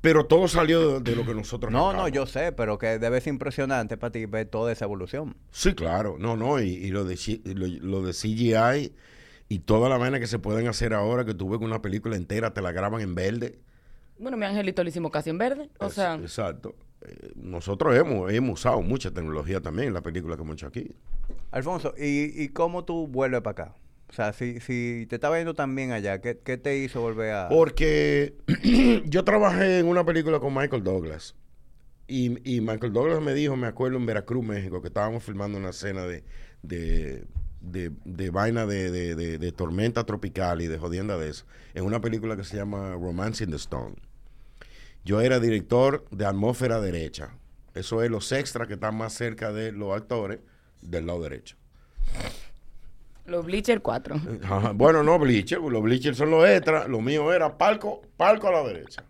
pero 0.00 0.24
todo 0.26 0.48
salió 0.48 1.00
de, 1.00 1.10
de 1.10 1.16
lo 1.16 1.24
que 1.26 1.34
nosotros 1.34 1.70
No, 1.72 1.78
no, 1.78 1.86
arrancamos. 2.04 2.12
yo 2.12 2.26
sé, 2.26 2.52
pero 2.52 2.78
que 2.78 2.98
debe 2.98 3.20
ser 3.20 3.32
impresionante 3.34 3.96
para 3.96 4.10
ti 4.12 4.24
ver 4.26 4.46
toda 4.48 4.72
esa 4.72 4.84
evolución. 4.86 5.36
Sí, 5.50 5.74
claro. 5.74 6.16
No, 6.18 6.36
no. 6.36 6.60
Y, 6.60 6.68
y 6.70 6.88
lo, 6.90 7.04
de, 7.04 7.18
lo, 7.54 7.66
lo 7.66 8.02
de 8.02 8.12
CGI 8.12 8.94
y 9.48 9.58
toda 9.60 9.88
la 9.88 9.98
vaina 9.98 10.20
que 10.20 10.26
se 10.26 10.38
pueden 10.38 10.68
hacer 10.68 10.94
ahora, 10.94 11.24
que 11.24 11.34
tú 11.34 11.48
ves 11.50 11.60
una 11.60 11.82
película 11.82 12.16
entera 12.16 12.54
te 12.54 12.62
la 12.62 12.72
graban 12.72 13.00
en 13.00 13.14
verde. 13.14 13.58
Bueno, 14.18 14.36
mi 14.36 14.46
angelito 14.46 14.82
lo 14.82 14.88
hicimos 14.88 15.10
casi 15.10 15.30
en 15.30 15.38
verde. 15.38 15.70
O 15.78 15.86
Es- 15.86 15.94
sea, 15.94 16.14
exacto. 16.14 16.74
Eh, 17.02 17.32
nosotros 17.34 17.96
hemos, 17.96 18.30
hemos 18.32 18.60
usado 18.60 18.82
mucha 18.82 19.10
tecnología 19.10 19.60
también 19.60 19.88
en 19.88 19.94
la 19.94 20.02
película 20.02 20.36
que 20.36 20.42
hemos 20.42 20.54
hecho 20.54 20.66
aquí. 20.66 20.90
Alfonso, 21.50 21.94
¿y, 21.98 22.42
y 22.42 22.48
cómo 22.50 22.84
tú 22.84 23.06
vuelves 23.08 23.40
para 23.40 23.64
acá? 23.64 23.74
O 24.10 24.12
sea, 24.12 24.32
si, 24.32 24.58
si 24.60 25.06
te 25.08 25.14
estaba 25.16 25.38
yendo 25.38 25.54
tan 25.54 25.74
bien 25.74 25.92
allá, 25.92 26.20
¿qué, 26.20 26.36
qué 26.38 26.58
te 26.58 26.76
hizo 26.78 27.00
volver 27.00 27.32
a...? 27.32 27.48
Porque 27.48 28.34
yo 29.06 29.24
trabajé 29.24 29.78
en 29.78 29.86
una 29.86 30.04
película 30.04 30.40
con 30.40 30.52
Michael 30.52 30.82
Douglas. 30.82 31.36
Y, 32.08 32.36
y 32.56 32.60
Michael 32.60 32.92
Douglas 32.92 33.20
me 33.22 33.34
dijo, 33.34 33.54
me 33.56 33.68
acuerdo 33.68 33.96
en 33.96 34.06
Veracruz, 34.06 34.44
México, 34.44 34.82
que 34.82 34.88
estábamos 34.88 35.22
filmando 35.22 35.58
una 35.58 35.70
escena 35.70 36.04
de, 36.06 36.24
de, 36.62 37.24
de, 37.60 38.30
vaina 38.30 38.66
de- 38.66 38.90
de 39.14 39.52
tormenta 39.52 40.04
tropical 40.04 40.60
y 40.60 40.66
de 40.66 40.76
jodienda 40.76 41.16
de 41.16 41.28
eso, 41.30 41.46
en 41.74 41.84
una 41.84 42.00
película 42.00 42.36
que 42.36 42.42
se 42.42 42.56
llama 42.56 42.94
Romance 42.94 43.44
in 43.44 43.50
the 43.50 43.56
Stone. 43.56 43.94
Yo 45.04 45.20
era 45.20 45.38
director 45.38 46.04
de 46.10 46.26
atmósfera 46.26 46.80
derecha. 46.80 47.36
Eso 47.74 48.02
es 48.02 48.10
los 48.10 48.32
extras 48.32 48.66
que 48.66 48.74
están 48.74 48.96
más 48.96 49.12
cerca 49.12 49.52
de 49.52 49.70
los 49.70 49.94
actores 49.96 50.40
del 50.82 51.06
lado 51.06 51.22
derecho. 51.22 51.56
Los 53.30 53.44
Bleacher 53.46 53.80
4. 53.80 54.16
Ajá. 54.42 54.72
Bueno, 54.72 55.02
no 55.02 55.18
bleacher, 55.18 55.58
los 55.60 55.82
bleachers 55.82 56.16
son 56.18 56.30
los 56.30 56.46
extras, 56.48 56.88
lo 56.88 57.00
mío 57.00 57.32
era 57.32 57.56
palco, 57.56 58.02
palco 58.16 58.48
a 58.48 58.52
la 58.52 58.62
derecha. 58.64 59.04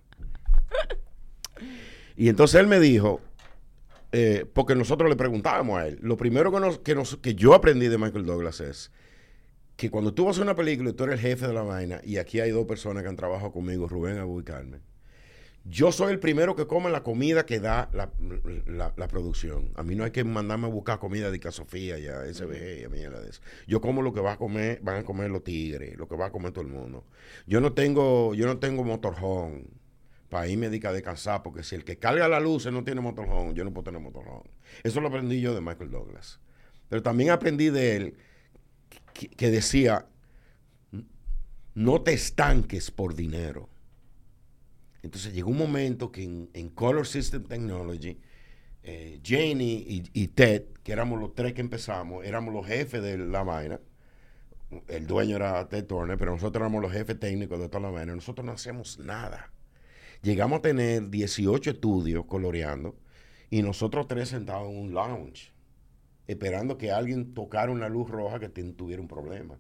Y 2.16 2.28
entonces 2.28 2.60
él 2.60 2.66
me 2.66 2.78
dijo, 2.80 3.20
eh, 4.12 4.44
porque 4.52 4.74
nosotros 4.74 5.08
le 5.08 5.16
preguntábamos 5.16 5.78
a 5.78 5.86
él, 5.86 5.98
lo 6.02 6.16
primero 6.16 6.52
que, 6.52 6.60
nos, 6.60 6.78
que, 6.78 6.94
nos- 6.94 7.16
que 7.16 7.34
yo 7.34 7.54
aprendí 7.54 7.88
de 7.88 7.98
Michael 7.98 8.26
Douglas 8.26 8.60
es 8.60 8.92
que 9.76 9.90
cuando 9.90 10.12
tú 10.12 10.26
vas 10.26 10.38
a 10.38 10.42
una 10.42 10.54
película 10.54 10.90
y 10.90 10.92
tú 10.92 11.04
eres 11.04 11.14
el 11.14 11.20
jefe 11.22 11.46
de 11.46 11.54
la 11.54 11.62
vaina, 11.62 12.00
y 12.04 12.18
aquí 12.18 12.40
hay 12.40 12.50
dos 12.50 12.66
personas 12.66 13.02
que 13.02 13.08
han 13.08 13.16
trabajado 13.16 13.50
conmigo, 13.52 13.88
Rubén 13.88 14.18
Abu 14.18 14.40
y 14.40 14.44
Carmen, 14.44 14.82
yo 15.64 15.92
soy 15.92 16.12
el 16.12 16.18
primero 16.18 16.56
que 16.56 16.66
come 16.66 16.90
la 16.90 17.02
comida 17.02 17.44
que 17.46 17.60
da 17.60 17.90
la, 17.92 18.10
la- 18.66 19.08
producción. 19.08 19.72
A 19.76 19.82
mí 19.82 19.94
no 19.94 20.04
hay 20.04 20.10
que 20.10 20.24
mandarme 20.24 20.66
a 20.66 20.70
buscar 20.70 20.98
comida 20.98 21.30
de 21.30 21.36
Ica 21.36 21.52
Sofía 21.52 21.98
y 21.98 22.06
a 22.06 22.24
SBG 22.32 22.80
y 22.80 22.84
a 22.84 22.88
mierda 22.88 23.20
de 23.20 23.30
eso. 23.30 23.42
Yo 23.66 23.80
como 23.80 24.02
lo 24.02 24.12
que 24.12 24.20
va 24.20 24.32
a 24.32 24.36
comer, 24.38 24.80
van 24.82 24.96
a 24.96 25.04
comer 25.04 25.30
los 25.30 25.44
tigres, 25.44 25.96
lo 25.98 26.08
que 26.08 26.16
va 26.16 26.26
a 26.26 26.32
comer 26.32 26.52
todo 26.52 26.64
el 26.64 26.70
mundo. 26.70 27.04
Yo 27.46 27.60
no 27.60 27.72
tengo, 27.74 28.34
yo 28.34 28.46
no 28.46 28.58
tengo 28.58 28.84
motorhome 28.84 29.64
para 30.30 30.46
irme 30.48 30.66
a 30.66 30.70
descansar, 30.92 31.42
porque 31.42 31.62
si 31.62 31.74
el 31.74 31.84
que 31.84 31.98
carga 31.98 32.28
la 32.28 32.40
luz 32.40 32.66
no 32.72 32.84
tiene 32.84 33.00
motorhome, 33.00 33.52
yo 33.52 33.64
no 33.64 33.72
puedo 33.72 33.84
tener 33.84 34.00
motorhome. 34.00 34.48
Eso 34.82 35.00
lo 35.00 35.08
aprendí 35.08 35.40
yo 35.40 35.54
de 35.54 35.60
Michael 35.60 35.90
Douglas. 35.90 36.40
Pero 36.88 37.02
también 37.02 37.30
aprendí 37.30 37.68
de 37.70 37.96
él 37.96 38.16
que 39.36 39.50
decía, 39.50 40.06
no 41.74 42.02
te 42.02 42.12
estanques 42.12 42.90
por 42.90 43.14
dinero. 43.14 43.68
Entonces 45.02 45.32
llegó 45.32 45.50
un 45.50 45.58
momento 45.58 46.12
que 46.12 46.22
en, 46.22 46.68
Color 46.70 47.06
System 47.06 47.44
Technology, 47.44 48.18
eh, 48.82 49.20
Janie 49.24 50.04
y, 50.12 50.28
Ted, 50.28 50.64
que 50.82 50.92
éramos 50.92 51.20
los 51.20 51.34
tres 51.34 51.54
que 51.54 51.60
empezamos, 51.60 52.24
éramos 52.24 52.52
los 52.52 52.66
jefes 52.66 53.02
de 53.02 53.18
la 53.18 53.42
vaina. 53.42 53.80
El 54.88 55.06
dueño 55.06 55.36
era 55.36 55.68
Ted 55.68 55.86
Turner, 55.86 56.16
pero 56.16 56.32
nosotros 56.32 56.60
éramos 56.60 56.82
los 56.82 56.92
jefes 56.92 57.18
técnicos 57.18 57.58
de 57.58 57.68
toda 57.68 57.80
la 57.80 57.90
vaina. 57.90 58.14
Nosotros 58.14 58.44
no 58.44 58.52
hacemos 58.52 58.98
nada. 58.98 59.50
Llegamos 60.22 60.58
a 60.58 60.62
tener 60.62 61.08
18 61.08 61.70
estudios 61.70 62.26
coloreando 62.26 62.94
y 63.48 63.62
nosotros 63.62 64.06
tres 64.06 64.28
sentados 64.28 64.70
en 64.70 64.76
un 64.76 64.94
lounge, 64.94 65.52
esperando 66.26 66.76
que 66.76 66.92
alguien 66.92 67.32
tocara 67.34 67.72
una 67.72 67.88
luz 67.88 68.08
roja 68.10 68.38
que 68.38 68.48
tuviera 68.48 69.00
un 69.00 69.08
problema. 69.08 69.58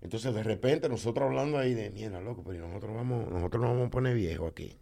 Entonces, 0.00 0.32
de 0.32 0.42
repente, 0.42 0.88
nosotros 0.88 1.26
hablando 1.26 1.58
ahí 1.58 1.74
de, 1.74 1.90
mierda, 1.90 2.20
loco, 2.20 2.44
pero 2.44 2.66
nosotros 2.66 2.94
vamos, 2.94 3.28
nosotros 3.30 3.60
nos 3.60 3.70
vamos 3.72 3.88
a 3.88 3.90
poner 3.90 4.14
viejos 4.14 4.50
aquí, 4.50 4.78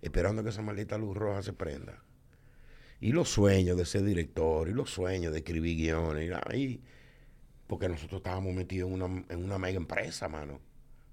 esperando 0.00 0.42
que 0.42 0.50
esa 0.50 0.62
maldita 0.62 0.98
luz 0.98 1.16
roja 1.16 1.42
se 1.42 1.52
prenda. 1.52 2.02
Y 3.00 3.12
los 3.12 3.28
sueños 3.28 3.76
de 3.76 3.84
ser 3.84 4.04
director, 4.04 4.68
y 4.68 4.72
los 4.72 4.90
sueños 4.90 5.32
de 5.32 5.38
escribir 5.38 5.76
guiones, 5.76 6.28
y 6.28 6.32
ahí, 6.50 6.82
porque 7.66 7.88
nosotros 7.88 8.18
estábamos 8.18 8.54
metidos 8.54 8.90
en 8.90 9.02
una, 9.02 9.24
en 9.28 9.44
una 9.44 9.58
mega 9.58 9.76
empresa, 9.76 10.28
mano. 10.28 10.60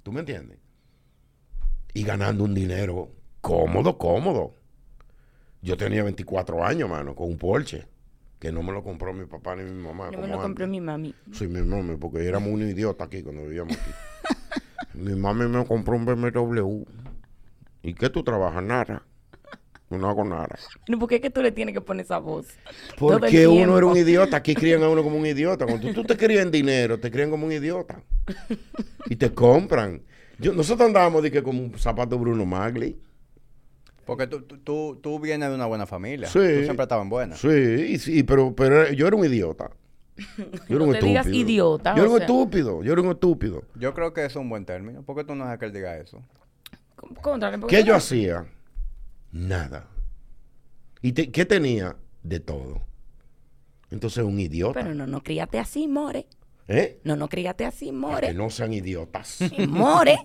¿Tú 0.04 0.12
me 0.12 0.22
entiendes? 0.22 0.58
Y 1.94 2.04
ganando 2.04 2.44
un 2.44 2.54
dinero 2.54 3.12
cómodo, 3.42 3.98
cómodo. 3.98 4.54
Yo 5.62 5.78
tenía 5.78 6.04
24 6.04 6.64
años, 6.64 6.90
mano, 6.90 7.16
con 7.16 7.30
un 7.30 7.38
Porsche, 7.38 7.86
que 8.40 8.52
no 8.52 8.64
me 8.64 8.72
lo 8.72 8.84
compró 8.84 9.14
mi 9.14 9.26
papá 9.26 9.56
ni 9.56 9.64
mi 9.64 9.84
mamá. 9.84 10.10
Yo 10.12 10.20
me 10.20 10.28
lo 10.28 10.40
compré 10.42 10.64
antes. 10.64 10.70
mi 10.70 10.82
mami. 10.82 11.14
Sí, 11.34 11.48
mi 11.48 11.62
mami, 11.62 11.98
porque 11.98 12.26
éramos 12.26 12.50
un 12.50 12.62
idiota 12.62 13.04
aquí 13.04 13.22
cuando 13.22 13.44
vivíamos 13.44 13.78
aquí. 13.78 13.92
mi 14.94 15.14
mami 15.14 15.48
me 15.48 15.66
compró 15.66 15.96
un 15.96 16.06
BMW. 16.06 16.84
¿Y 17.84 17.94
qué 17.94 18.10
tú 18.10 18.24
trabajas? 18.24 18.64
Nada. 18.64 19.04
No 19.90 20.08
hago 20.08 20.24
nada. 20.24 20.56
¿Por 21.00 21.10
qué 21.10 21.16
es 21.16 21.22
que 21.22 21.32
tú 21.32 21.42
le 21.42 21.52
tienes 21.52 21.74
que 21.74 21.82
poner 21.82 22.06
esa 22.06 22.20
voz? 22.20 22.48
Porque 22.98 23.48
uno 23.48 23.76
era 23.78 23.88
un 23.88 23.98
idiota. 23.98 24.38
Aquí 24.38 24.54
crían 24.56 24.84
a 24.84 24.90
uno 24.90 25.04
como 25.04 25.18
un 25.18 25.26
idiota. 25.26 25.66
Cuando 25.66 25.88
tú, 25.88 25.94
tú 25.94 26.04
te 26.04 26.16
crías 26.16 26.44
en 26.44 26.52
dinero, 26.52 27.00
te 27.00 27.10
crían 27.10 27.32
como 27.32 27.48
un 27.48 27.52
idiota. 27.52 28.04
Y 29.08 29.16
te 29.16 29.34
compran. 29.34 30.04
Yo, 30.38 30.54
nosotros 30.54 30.88
andábamos 30.88 31.24
de 31.24 31.32
que 31.32 31.42
como 31.42 31.62
un 31.62 31.78
zapato 31.78 32.20
Bruno 32.20 32.46
Magli. 32.46 33.00
Porque 34.10 34.28
tú, 34.28 34.42
tú, 34.42 35.00
tú, 35.02 35.20
vienes 35.20 35.50
de 35.50 35.56
una 35.56 35.66
buena 35.66 35.86
familia. 35.86 36.28
Sí. 36.28 36.40
Tú 36.40 36.64
siempre 36.64 36.84
estabas 36.84 37.04
en 37.04 37.10
buena. 37.10 37.36
Sí, 37.36 37.48
y 37.48 37.98
sí, 38.00 38.24
pero, 38.24 38.54
pero 38.56 38.92
yo 38.92 39.08
era 39.08 39.16
un 39.16 39.26
idiota. 39.26 39.70
Yo 40.18 40.76
era 40.76 40.80
No 40.80 40.84
un 40.86 40.92
te 40.94 41.06
digas 41.06 41.26
estúpido. 41.26 41.50
idiota, 41.50 41.96
Yo 41.96 42.02
era 42.02 42.10
o 42.10 42.14
un 42.14 42.18
sea. 42.20 42.26
estúpido. 42.28 42.84
Yo 42.84 42.92
era 42.94 43.02
un 43.02 43.10
estúpido. 43.12 43.64
Yo 43.76 43.94
creo 43.94 44.14
que 44.14 44.22
eso 44.26 44.40
es 44.40 44.44
un 44.44 44.50
buen 44.50 44.66
término. 44.66 45.02
¿Por 45.04 45.16
qué 45.16 45.24
tú 45.24 45.34
no 45.36 45.46
dejas 45.46 45.60
que 45.60 45.66
él 45.66 45.74
diga 45.74 45.98
eso? 45.98 46.22
Contra, 47.22 47.58
porque 47.58 47.78
¿Qué 47.78 47.84
yo 47.84 47.94
no- 47.94 47.98
hacía? 47.98 48.46
Nada. 49.32 49.88
¿Y 51.02 51.14
te- 51.14 51.32
qué 51.32 51.46
tenía? 51.46 51.96
De 52.24 52.40
todo. 52.42 52.82
Entonces, 53.92 54.24
un 54.26 54.40
idiota. 54.40 54.82
Pero 54.82 54.94
no, 54.94 55.08
no 55.08 55.24
críate 55.24 55.58
así, 55.58 55.88
more. 55.88 56.26
¿Eh? 56.72 57.00
No, 57.04 57.16
no 57.16 57.28
críate 57.28 57.66
así, 57.66 57.88
Para 57.88 57.98
more. 57.98 58.28
que 58.28 58.34
no 58.36 58.50
sean 58.52 58.72
idiotas. 58.74 59.40
More. 59.68 60.18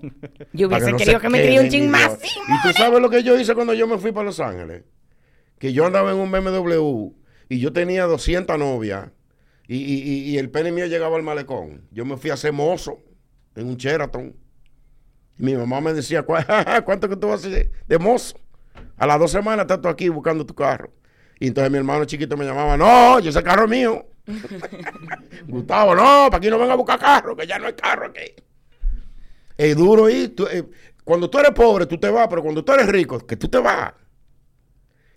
Yo 0.53 0.69
hubiese 0.69 0.91
no 0.93 0.99
querido 0.99 1.19
que 1.19 1.29
me 1.31 1.43
críe 1.43 1.59
un 1.59 1.69
ching 1.71 1.89
más 1.89 2.13
así, 2.13 2.29
Y 2.29 2.63
tú 2.69 2.75
sabes 2.77 3.01
lo 3.01 3.09
que 3.09 3.23
yo 3.23 3.39
hice 3.41 3.55
cuando 3.55 3.73
yo 3.73 3.87
me 3.89 3.97
fui 3.97 4.13
para 4.13 4.27
Los 4.27 4.39
Ángeles. 4.41 4.85
Que 5.59 5.73
yo 5.73 5.87
andaba 5.87 6.11
en 6.13 6.19
un 6.19 6.31
BMW 6.31 7.13
y 7.49 7.59
yo 7.61 7.73
tenía 7.73 8.05
200 8.05 8.59
novias 8.59 9.09
y, 9.67 9.77
y- 9.79 10.31
y- 10.33 10.37
el 10.39 10.51
pene 10.51 10.71
mío 10.71 10.85
llegaba 10.85 11.17
al 11.17 11.23
malecón. 11.23 11.89
Yo 11.91 12.05
me 12.05 12.19
fui 12.19 12.29
a 12.29 12.35
hacer 12.35 12.53
mozo 12.53 12.99
en 13.57 13.67
un 13.69 13.77
Sheraton. 13.79 14.37
Y 15.39 15.43
mi 15.45 15.55
mamá 15.55 15.81
me 15.81 15.95
decía, 15.95 16.27
"¿Cuá- 16.27 16.45
¿cuánto 16.85 17.09
que 17.09 17.17
tú 17.17 17.29
vas 17.29 17.43
a 17.43 17.49
hacer 17.49 17.71
de 17.89 17.99
mozo? 17.99 18.39
A 18.99 19.07
las 19.07 19.19
dos 19.19 19.31
semanas 19.31 19.65
estás 19.65 19.81
tú 19.81 19.89
aquí 19.89 20.11
buscando 20.11 20.45
tu 20.45 20.55
carro. 20.55 20.93
Y 21.41 21.47
entonces 21.47 21.71
mi 21.73 21.79
hermano 21.79 22.05
chiquito 22.05 22.37
me 22.37 22.45
llamaba, 22.45 22.77
no, 22.77 23.19
yo 23.21 23.31
ese 23.31 23.43
carro 23.43 23.65
es 23.65 23.71
mío. 23.71 24.07
Gustavo, 25.49 25.95
no, 25.95 26.03
para 26.31 26.37
aquí 26.37 26.49
no 26.49 26.59
venga 26.59 26.73
a 26.73 26.77
buscar 26.77 26.99
carro, 26.99 27.37
que 27.37 27.47
ya 27.47 27.59
no 27.59 27.67
hay 27.67 27.75
carro 27.75 28.07
aquí. 28.07 28.35
Es 29.57 29.77
duro 29.77 30.09
ir. 30.09 30.35
tú, 30.35 30.47
eh, 30.47 30.65
cuando 31.05 31.29
tú 31.29 31.39
eres 31.39 31.53
pobre, 31.53 31.87
tú 31.87 31.99
te 31.99 32.09
vas, 32.09 32.27
pero 32.29 32.43
cuando 32.43 32.65
tú 32.65 32.73
eres 32.73 32.87
rico, 32.87 33.19
que 33.19 33.37
tú 33.37 33.49
te 33.49 33.59
vas. 33.59 33.93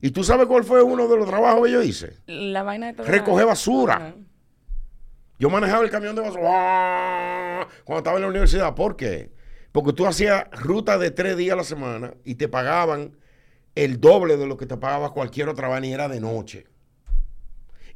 ¿Y 0.02 0.12
tú 0.12 0.24
sabes 0.24 0.46
cuál 0.46 0.64
fue 0.64 0.84
uno 0.84 1.08
de 1.08 1.18
los 1.18 1.28
trabajos 1.28 1.66
que 1.66 1.72
yo 1.72 1.82
hice? 1.82 2.18
La 2.28 2.64
vaina 2.64 2.88
de 2.88 2.94
todo. 2.94 3.08
Recoger 3.08 3.46
basura. 3.46 4.16
Yo 5.40 5.50
manejaba 5.50 5.84
el 5.84 5.90
camión 5.90 6.16
de 6.16 6.22
basura 6.22 6.50
¡ah! 6.50 7.68
cuando 7.84 8.00
estaba 8.00 8.18
en 8.18 8.24
la 8.24 8.30
universidad. 8.30 8.76
¿Por 8.76 8.96
qué? 8.96 9.32
Porque 9.72 9.94
tú 9.94 10.06
hacías 10.06 10.46
ruta 10.52 10.98
de 10.98 11.12
tres 11.12 11.38
días 11.38 11.54
a 11.54 11.58
la 11.58 11.64
semana 11.64 12.14
y 12.24 12.36
te 12.36 12.48
pagaban 12.48 13.18
el 13.76 14.00
doble 14.00 14.38
de 14.38 14.48
lo 14.48 14.58
que 14.58 14.66
te 14.66 14.78
pagaba 14.78 15.14
cualquier 15.14 15.50
otra 15.50 15.68
vaina 15.68 15.88
y 15.88 15.94
era 15.94 16.08
de 16.08 16.20
noche. 16.20 16.66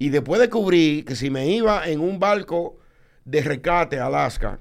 Y 0.02 0.10
después 0.10 0.40
descubrí 0.42 1.04
que 1.04 1.16
si 1.16 1.30
me 1.30 1.46
iba 1.48 1.88
en 1.88 2.00
un 2.00 2.18
barco 2.18 2.80
de 3.24 3.42
rescate 3.44 4.00
a 4.00 4.08
Alaska, 4.08 4.58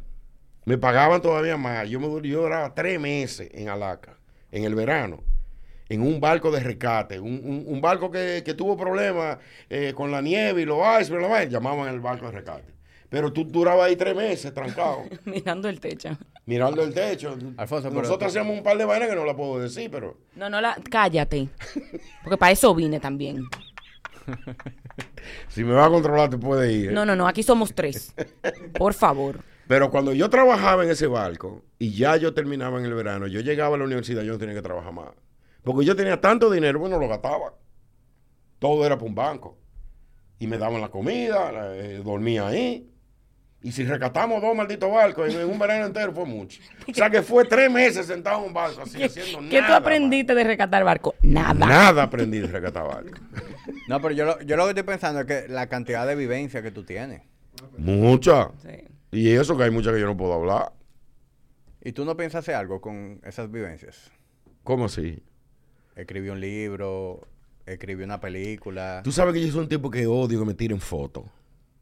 me 0.67 0.77
pagaban 0.77 1.23
todavía 1.23 1.57
más. 1.57 1.89
Yo, 1.89 1.99
me, 1.99 2.29
yo 2.29 2.43
duraba 2.43 2.75
tres 2.75 3.01
meses 3.01 3.49
en 3.55 3.71
Alaska, 3.71 4.19
en 4.53 4.65
el 4.65 4.75
verano, 4.75 5.23
en 5.89 6.03
un 6.03 6.21
barco 6.21 6.51
de 6.51 6.61
rescate. 6.61 7.19
Un, 7.21 7.41
un- 7.43 7.65
un 7.67 7.81
barco 7.81 8.11
que, 8.11 8.43
que 8.45 8.53
tuvo 8.53 8.77
problemas 8.77 9.39
eh, 9.71 9.95
con 9.97 10.11
la 10.11 10.21
nieve 10.21 10.61
y 10.61 10.65
los 10.67 10.77
icebergs, 11.01 11.23
la 11.23 11.29
vaina, 11.29 11.51
llamaban 11.51 11.89
el 11.89 12.01
barco 12.01 12.27
de 12.27 12.33
rescate. 12.33 12.75
Pero 13.09 13.33
tú 13.33 13.45
durabas 13.45 13.87
ahí 13.89 13.97
tres 13.97 14.15
meses 14.15 14.53
trancado, 14.53 15.05
Mirando 15.25 15.71
el 15.71 15.81
techo. 15.81 16.11
mirando 16.45 16.83
el 16.83 16.93
techo. 16.93 17.37
Alfonso, 17.57 17.89
pero 17.89 18.03
Nosotros 18.03 18.19
tú- 18.33 18.39
hacíamos 18.39 18.59
un 18.59 18.63
par 18.63 18.77
de 18.77 18.85
vainas 18.85 19.09
que 19.09 19.17
no 19.17 19.25
la 19.25 19.35
puedo 19.35 19.59
decir, 19.59 19.91
pero 19.91 20.19
No, 20.37 20.51
no 20.51 20.61
la. 20.61 20.77
Cállate. 20.91 21.49
Porque 22.23 22.37
para 22.37 22.53
eso 22.53 22.75
vine 22.75 23.01
también. 23.01 23.43
si 25.49 25.65
me 25.65 25.73
vas 25.73 25.87
a 25.87 25.91
controlar 25.91 26.31
te 26.31 26.39
puedes 26.39 26.73
ir. 26.73 26.91
¿eh? 26.91 26.93
No, 26.93 27.05
no, 27.05 27.17
no. 27.17 27.27
Aquí 27.27 27.43
somos 27.43 27.75
tres. 27.75 28.15
Por 28.79 28.95
favor. 28.95 29.41
Pero 29.67 29.91
cuando 29.91 30.13
yo 30.13 30.29
trabajaba 30.29 30.85
en 30.85 30.91
ese 30.91 31.07
barco 31.07 31.63
y 31.79 31.93
ya 31.93 32.17
yo 32.17 32.35
terminaba 32.35 32.79
en 32.81 32.87
el 32.87 32.95
verano, 32.95 33.29
yo 33.29 33.41
llegaba 33.41 33.77
a 33.77 33.79
la 33.79 33.85
universidad, 33.85 34.23
yo 34.23 34.33
no 34.33 34.39
tenía 34.39 34.55
que 34.55 34.63
trabajar 34.63 34.93
más. 34.93 35.11
Porque 35.63 35.85
yo 35.85 35.95
tenía 35.95 36.21
tanto 36.21 36.51
dinero, 36.51 36.79
bueno, 36.81 36.99
lo 36.99 37.07
gastaba. 37.07 37.55
Todo 38.59 38.85
era 38.85 38.97
para 38.97 39.09
un 39.09 39.15
banco. 39.15 39.57
Y 40.39 40.47
me 40.47 40.59
daban 40.59 40.81
la 40.81 40.89
comida, 40.89 41.53
eh, 41.77 42.01
dormía 42.05 42.49
ahí. 42.49 42.90
Y 43.63 43.73
si 43.73 43.85
rescatamos 43.85 44.41
dos 44.41 44.57
malditos 44.57 44.91
barcos 44.91 45.35
en, 45.35 45.47
un 45.49 45.59
verano 45.59 45.87
entero 45.87 46.13
fue 46.13 46.25
mucho. 46.25 46.61
O 46.91 46.95
sea 46.95 47.11
que 47.11 47.23
fue 47.23 47.45
tres 47.45 47.71
meses 47.71 48.07
sentado 48.07 48.41
en 48.41 48.49
un 48.49 48.55
barco 48.55 48.83
así, 48.83 48.99
¿Qué, 48.99 49.05
haciendo 49.05 49.39
qué 49.49 49.61
nada. 49.61 49.67
tú 49.69 49.73
aprendiste 49.75 50.35
de 50.35 50.45
rescatar 50.45 50.83
barco? 50.83 51.15
Nada. 51.23 51.55
Nada 51.55 52.03
aprendí 52.05 52.39
de 52.39 52.47
rescatar 52.47 52.87
barcos. 52.87 53.21
No, 53.87 54.01
pero 54.01 54.15
yo 54.15 54.25
lo, 54.25 54.41
yo 54.43 54.57
lo 54.57 54.65
que 54.65 54.71
estoy 54.71 54.85
pensando 54.85 55.21
es 55.21 55.27
que 55.27 55.49
la 55.49 55.69
cantidad 55.69 56.07
de 56.07 56.15
vivencia 56.15 56.63
que 56.63 56.71
tú 56.71 56.85
tienes. 56.85 57.23
Mucha. 57.77 58.51
Sí. 58.63 58.85
Y 59.11 59.31
eso 59.31 59.57
que 59.57 59.65
hay 59.65 59.71
muchas 59.71 59.93
que 59.93 60.01
yo 60.01 60.07
no 60.07 60.17
puedo 60.17 60.33
hablar. 60.33 60.73
Y 61.83 61.93
tú 61.93 62.05
no 62.05 62.17
piensas 62.17 62.41
hacer 62.41 62.55
algo 62.55 62.81
con 62.81 63.21
esas 63.25 63.51
vivencias. 63.51 64.11
¿Cómo 64.63 64.85
así? 64.85 65.23
Escribí 65.97 66.29
un 66.29 66.41
libro, 66.41 67.27
escribí 67.67 68.05
una 68.05 68.21
película. 68.21 69.01
Tú 69.03 69.13
sabes 69.13 69.35
que 69.35 69.45
yo 69.45 69.53
soy 69.53 69.63
un 69.63 69.69
tipo 69.69 69.91
que 69.91 70.07
odio 70.07 70.39
que 70.39 70.45
me 70.45 70.55
tiren 70.55 70.81
fotos. 70.81 71.25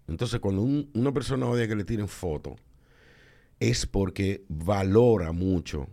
Entonces, 0.08 0.40
cuando 0.40 0.62
un- 0.62 0.90
una 0.94 1.12
persona 1.12 1.46
odia 1.46 1.68
que 1.68 1.76
le 1.76 1.84
tiren 1.84 2.08
fotos, 2.08 2.58
es 3.60 3.86
porque 3.86 4.44
valora 4.48 5.32
mucho 5.32 5.88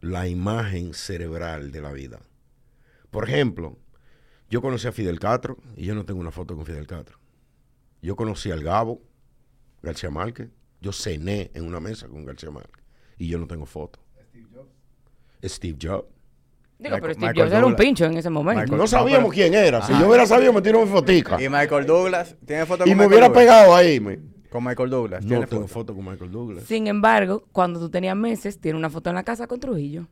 la 0.00 0.28
imagen 0.28 0.92
cerebral 0.94 1.72
de 1.72 1.80
la 1.80 1.92
vida. 1.92 2.20
Por 3.10 3.28
ejemplo, 3.28 3.78
yo 4.50 4.60
conocí 4.60 4.86
a 4.86 4.92
Fidel 4.92 5.18
Castro 5.18 5.56
y 5.76 5.86
yo 5.86 5.94
no 5.94 6.04
tengo 6.04 6.20
una 6.20 6.30
foto 6.30 6.54
con 6.54 6.66
Fidel 6.66 6.86
Castro. 6.86 7.18
Yo 8.02 8.14
conocí 8.14 8.50
al 8.50 8.62
Gabo, 8.62 9.02
García 9.82 10.10
Márquez. 10.10 10.50
Yo 10.80 10.92
cené 10.92 11.50
en 11.54 11.64
una 11.64 11.80
mesa 11.80 12.06
con 12.08 12.24
García 12.24 12.50
Márquez 12.50 12.84
y 13.18 13.28
yo 13.28 13.38
no 13.38 13.46
tengo 13.46 13.66
foto. 13.66 13.98
Steve 15.42 15.78
Jobs. 15.80 16.08
Digo, 16.78 16.96
pero 17.00 17.14
Steve 17.14 17.32
Jobs 17.34 17.52
era 17.52 17.64
un 17.64 17.74
pincho 17.76 18.04
en 18.04 18.16
ese 18.18 18.28
momento. 18.28 18.60
Michael- 18.62 18.78
No 18.78 18.86
sabíamos 18.86 19.32
quién 19.32 19.54
era. 19.54 19.80
Si 19.82 19.92
yo 19.98 20.08
hubiera 20.08 20.26
sabido, 20.26 20.52
me 20.52 20.60
tiro 20.62 20.84
mi 20.84 20.90
fotica. 20.90 21.40
Y 21.42 21.48
Michael 21.48 21.86
Douglas, 21.86 22.36
¿tiene 22.46 22.66
foto 22.66 22.84
con 22.84 22.88
Y 22.88 22.90
me 22.94 22.96
Michael 23.06 23.08
hubiera 23.08 23.26
Douglas? 23.28 23.42
pegado 23.44 23.74
ahí. 23.76 23.98
me- 24.00 24.18
Con 24.50 24.62
Michael 24.64 24.90
Douglas. 24.90 25.22
No 25.22 25.28
¿tiene 25.28 25.46
tengo 25.46 25.62
foto? 25.62 25.72
foto 25.92 25.94
con 25.94 26.04
Michael 26.04 26.30
Douglas. 26.30 26.64
Sin 26.64 26.86
embargo, 26.86 27.44
cuando 27.52 27.80
tú 27.80 27.90
tenías 27.90 28.16
meses, 28.16 28.60
tiene 28.60 28.78
una 28.78 28.90
foto 28.90 29.08
en 29.10 29.16
la 29.16 29.22
casa 29.24 29.46
con 29.46 29.58
Trujillo. 29.60 30.06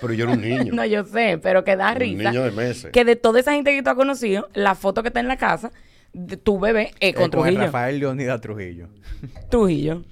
Pero 0.00 0.12
yo 0.14 0.24
era 0.24 0.32
un 0.32 0.40
niño. 0.40 0.72
No, 0.74 0.84
yo 0.86 1.04
sé, 1.04 1.38
pero 1.42 1.62
que 1.62 1.76
da 1.76 1.90
un 1.92 1.96
risa. 1.96 2.30
niño 2.30 2.42
de 2.44 2.50
meses. 2.52 2.90
Que 2.92 3.04
de 3.04 3.16
toda 3.16 3.40
esa 3.40 3.52
gente 3.52 3.72
que 3.74 3.82
tú 3.82 3.90
has 3.90 3.96
conocido, 3.96 4.48
la 4.54 4.74
foto 4.74 5.02
que 5.02 5.08
está 5.08 5.20
en 5.20 5.28
la 5.28 5.36
casa 5.36 5.70
de 6.14 6.36
tu 6.38 6.58
bebé 6.58 6.92
es 7.00 7.10
Eh, 7.10 7.14
con 7.14 7.24
con 7.24 7.30
Trujillo. 7.42 7.60
Rafael 7.60 7.98
Leonidas 8.00 8.40
Trujillo. 8.40 8.88
Trujillo. 9.50 10.02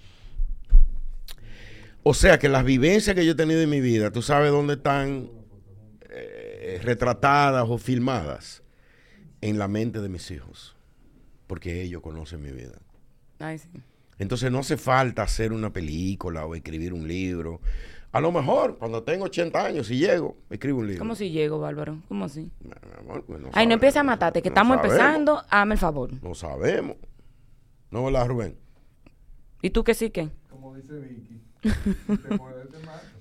O 2.03 2.15
sea 2.15 2.39
que 2.39 2.49
las 2.49 2.65
vivencias 2.65 3.15
que 3.17 3.25
yo 3.27 3.33
he 3.33 3.35
tenido 3.35 3.61
en 3.61 3.69
mi 3.69 3.81
vida, 3.81 4.11
tú 4.11 4.23
sabes 4.23 4.51
dónde 4.51 4.75
están 4.75 5.29
eh, 6.75 6.79
retratadas 6.83 7.67
o 7.69 7.79
filmadas. 7.79 8.63
En 9.41 9.59
la 9.59 9.69
mente 9.69 10.01
de 10.01 10.09
mis 10.09 10.31
hijos. 10.31 10.77
Porque 11.47 11.83
ellos 11.83 12.03
conocen 12.03 12.43
mi 12.43 12.51
vida. 12.51 12.79
Ay, 13.39 13.59
sí. 13.59 13.69
Entonces 14.19 14.51
no 14.51 14.59
hace 14.59 14.77
falta 14.77 15.23
hacer 15.23 15.53
una 15.53 15.73
película 15.73 16.45
o 16.45 16.55
escribir 16.57 16.93
un 16.93 17.07
libro. 17.07 17.61
A 18.11 18.21
lo 18.21 18.33
mejor, 18.33 18.79
cuando 18.79 19.03
tengo 19.05 19.27
80 19.27 19.65
años, 19.65 19.87
si 19.87 19.99
llego, 19.99 20.37
escribo 20.51 20.81
un 20.81 20.87
libro. 20.89 20.99
¿Cómo 20.99 21.15
si 21.15 21.31
llego, 21.31 21.61
Bárbaro? 21.61 22.03
¿Cómo 22.09 22.25
así? 22.25 22.51
Mi 22.61 22.73
amor, 22.99 23.25
pues 23.25 23.41
no 23.41 23.51
Ay, 23.53 23.67
no 23.67 23.75
empieces 23.75 23.99
a 23.99 24.03
matarte, 24.03 24.43
que 24.43 24.49
no 24.49 24.55
estamos 24.55 24.77
sabemos. 24.79 24.99
empezando. 24.99 25.43
Hazme 25.51 25.75
el 25.75 25.79
favor. 25.79 26.23
No 26.23 26.35
sabemos. 26.35 26.97
¿No 27.91 28.05
verdad, 28.05 28.27
Rubén? 28.27 28.57
¿Y 29.63 29.71
tú 29.71 29.85
qué 29.85 29.95
sí 29.95 30.11
que? 30.11 30.31
Como 30.51 30.75
dice 30.75 30.99
Vicky. 30.99 31.41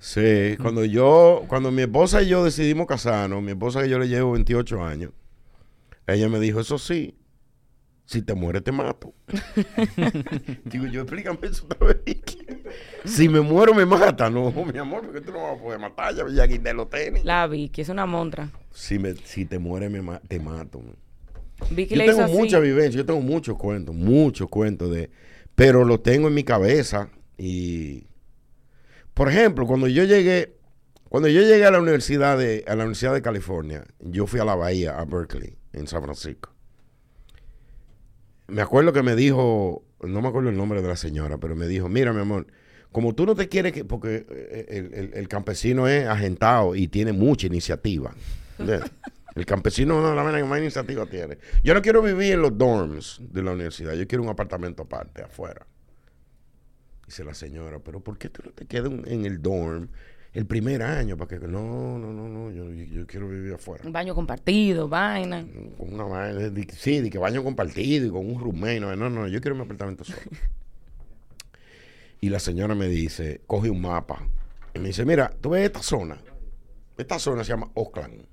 Sí, 0.00 0.56
cuando 0.60 0.84
yo, 0.84 1.44
cuando 1.48 1.70
mi 1.70 1.82
esposa 1.82 2.22
y 2.22 2.28
yo 2.28 2.44
decidimos 2.44 2.86
casarnos, 2.86 3.42
mi 3.42 3.50
esposa 3.52 3.82
que 3.82 3.88
yo 3.88 3.98
le 3.98 4.08
llevo 4.08 4.32
28 4.32 4.84
años, 4.84 5.10
ella 6.06 6.28
me 6.28 6.38
dijo, 6.38 6.60
eso 6.60 6.78
sí, 6.78 7.14
si 8.04 8.22
te 8.22 8.34
mueres 8.34 8.62
te 8.64 8.72
mato. 8.72 9.12
Digo 10.64 10.86
yo, 10.86 11.02
explícame 11.02 11.38
eso 11.42 11.64
otra 11.66 11.88
vez. 11.88 11.98
Si 13.04 13.28
me 13.28 13.40
muero 13.40 13.72
me 13.74 13.86
mata. 13.86 14.28
No, 14.28 14.50
mi 14.50 14.78
amor, 14.78 15.02
porque 15.02 15.20
tú 15.22 15.32
no 15.32 15.42
vas 15.44 15.58
a 15.58 15.62
poder 15.62 15.78
matar, 15.78 16.14
ya, 16.14 16.24
ya 16.28 16.46
quité 16.46 16.74
los 16.74 16.90
tenis. 16.90 17.24
La 17.24 17.46
Vicky, 17.46 17.80
es 17.80 17.88
una 17.88 18.04
montra. 18.04 18.50
Si, 18.70 18.98
me, 18.98 19.14
si 19.14 19.46
te 19.46 19.58
mueres 19.58 19.90
me 19.90 20.02
ma- 20.02 20.20
te 20.20 20.38
mato. 20.38 20.82
Vicky 21.70 21.94
Yo 21.94 21.98
le 22.02 22.06
tengo 22.06 22.22
así. 22.24 22.36
mucha 22.36 22.58
vivencia, 22.58 22.98
yo 22.98 23.06
tengo 23.06 23.20
muchos 23.22 23.56
cuentos, 23.56 23.94
muchos 23.94 24.48
cuentos 24.48 24.90
de, 24.92 25.10
pero 25.54 25.84
lo 25.84 26.00
tengo 26.00 26.28
en 26.28 26.34
mi 26.34 26.44
cabeza 26.44 27.08
y, 27.38 28.07
por 29.18 29.28
ejemplo, 29.28 29.66
cuando 29.66 29.88
yo 29.88 30.04
llegué, 30.04 30.54
cuando 31.08 31.28
yo 31.28 31.40
llegué 31.42 31.66
a 31.66 31.70
la 31.72 31.80
universidad 31.80 32.38
de, 32.38 32.64
a 32.68 32.70
la 32.76 32.84
universidad 32.84 33.12
de 33.12 33.20
California, 33.22 33.84
yo 34.00 34.26
fui 34.28 34.38
a 34.40 34.44
la 34.44 34.54
bahía, 34.54 34.98
a 34.98 35.04
Berkeley, 35.04 35.56
en 35.72 35.86
San 35.88 36.02
Francisco. 36.04 36.54
Me 38.46 38.62
acuerdo 38.62 38.92
que 38.92 39.02
me 39.02 39.14
dijo, 39.16 39.84
no 40.02 40.22
me 40.22 40.28
acuerdo 40.28 40.48
el 40.50 40.56
nombre 40.56 40.80
de 40.82 40.88
la 40.88 40.96
señora, 40.96 41.38
pero 41.38 41.54
me 41.56 41.66
dijo, 41.66 41.88
mira, 41.88 42.12
mi 42.12 42.20
amor, 42.20 42.46
como 42.92 43.14
tú 43.14 43.26
no 43.26 43.34
te 43.34 43.48
quieres 43.48 43.72
que, 43.72 43.84
porque 43.84 44.24
eh, 44.30 44.66
el, 44.94 45.10
el- 45.14 45.28
campesino 45.28 45.88
es 45.88 46.06
agentado 46.06 46.74
y 46.74 46.88
tiene 46.88 47.12
mucha 47.12 47.46
iniciativa. 47.48 48.14
El 49.34 49.46
campesino 49.46 49.94
es 49.94 50.00
una 50.00 50.10
de 50.10 50.16
las 50.16 50.24
vainas 50.24 50.42
que 50.42 50.48
más 50.48 50.58
iniciativa 50.60 51.06
tiene. 51.06 51.38
Yo 51.62 51.74
no 51.74 51.82
quiero 51.82 52.02
vivir 52.02 52.32
en 52.34 52.42
los 52.42 52.56
dorms 52.56 53.20
de 53.20 53.42
la 53.42 53.50
universidad. 53.52 53.92
Yo 53.94 54.06
quiero 54.08 54.22
un 54.22 54.30
apartamento 54.30 54.84
aparte, 54.84 55.22
afuera. 55.22 55.66
Dice 57.08 57.24
la 57.24 57.32
señora, 57.32 57.78
pero 57.78 58.00
¿por 58.00 58.18
qué 58.18 58.28
tú 58.28 58.42
no 58.44 58.50
te 58.52 58.66
quedas 58.66 58.92
en- 59.06 59.24
el 59.24 59.40
dorm 59.40 59.88
el 60.34 60.44
primer 60.44 60.82
año? 60.82 61.16
Para 61.16 61.40
que 61.40 61.48
no, 61.48 61.98
no, 61.98 62.12
no, 62.12 62.28
no, 62.28 62.50
yo, 62.50 62.70
yo 62.70 63.06
quiero 63.06 63.30
vivir 63.30 63.54
afuera. 63.54 63.82
Un 63.86 63.92
baño 63.94 64.14
compartido, 64.14 64.90
vaina. 64.90 65.42
Con 65.78 65.94
una 65.94 66.04
vaina, 66.04 66.52
sí, 66.76 67.00
de 67.00 67.08
que 67.08 67.16
baño 67.16 67.42
compartido 67.42 68.06
y 68.06 68.10
con 68.10 68.30
un 68.30 68.38
roommate. 68.38 68.80
No, 68.80 68.94
no, 68.94 69.08
no, 69.08 69.26
yo 69.26 69.40
quiero 69.40 69.56
mi 69.56 69.62
apartamento 69.62 70.04
solo. 70.04 70.18
y 72.20 72.28
la 72.28 72.40
señora 72.40 72.74
me 72.74 72.88
dice, 72.88 73.40
coge 73.46 73.70
un 73.70 73.80
mapa. 73.80 74.28
Y 74.74 74.78
me 74.78 74.88
dice, 74.88 75.06
mira, 75.06 75.32
tú 75.40 75.48
ves 75.48 75.64
esta 75.64 75.82
zona. 75.82 76.18
Esta 76.98 77.18
zona 77.18 77.42
se 77.42 77.52
llama 77.54 77.70
Oakland. 77.72 78.26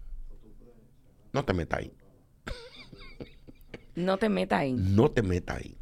No 1.32 1.46
te 1.46 1.54
metas 1.54 1.80
ahí. 1.80 1.94
No 3.96 4.18
te 4.18 4.28
metas 4.28 4.60
ahí. 4.60 4.74
No 4.74 5.12
te 5.12 5.22
metas 5.22 5.60
ahí. 5.60 5.78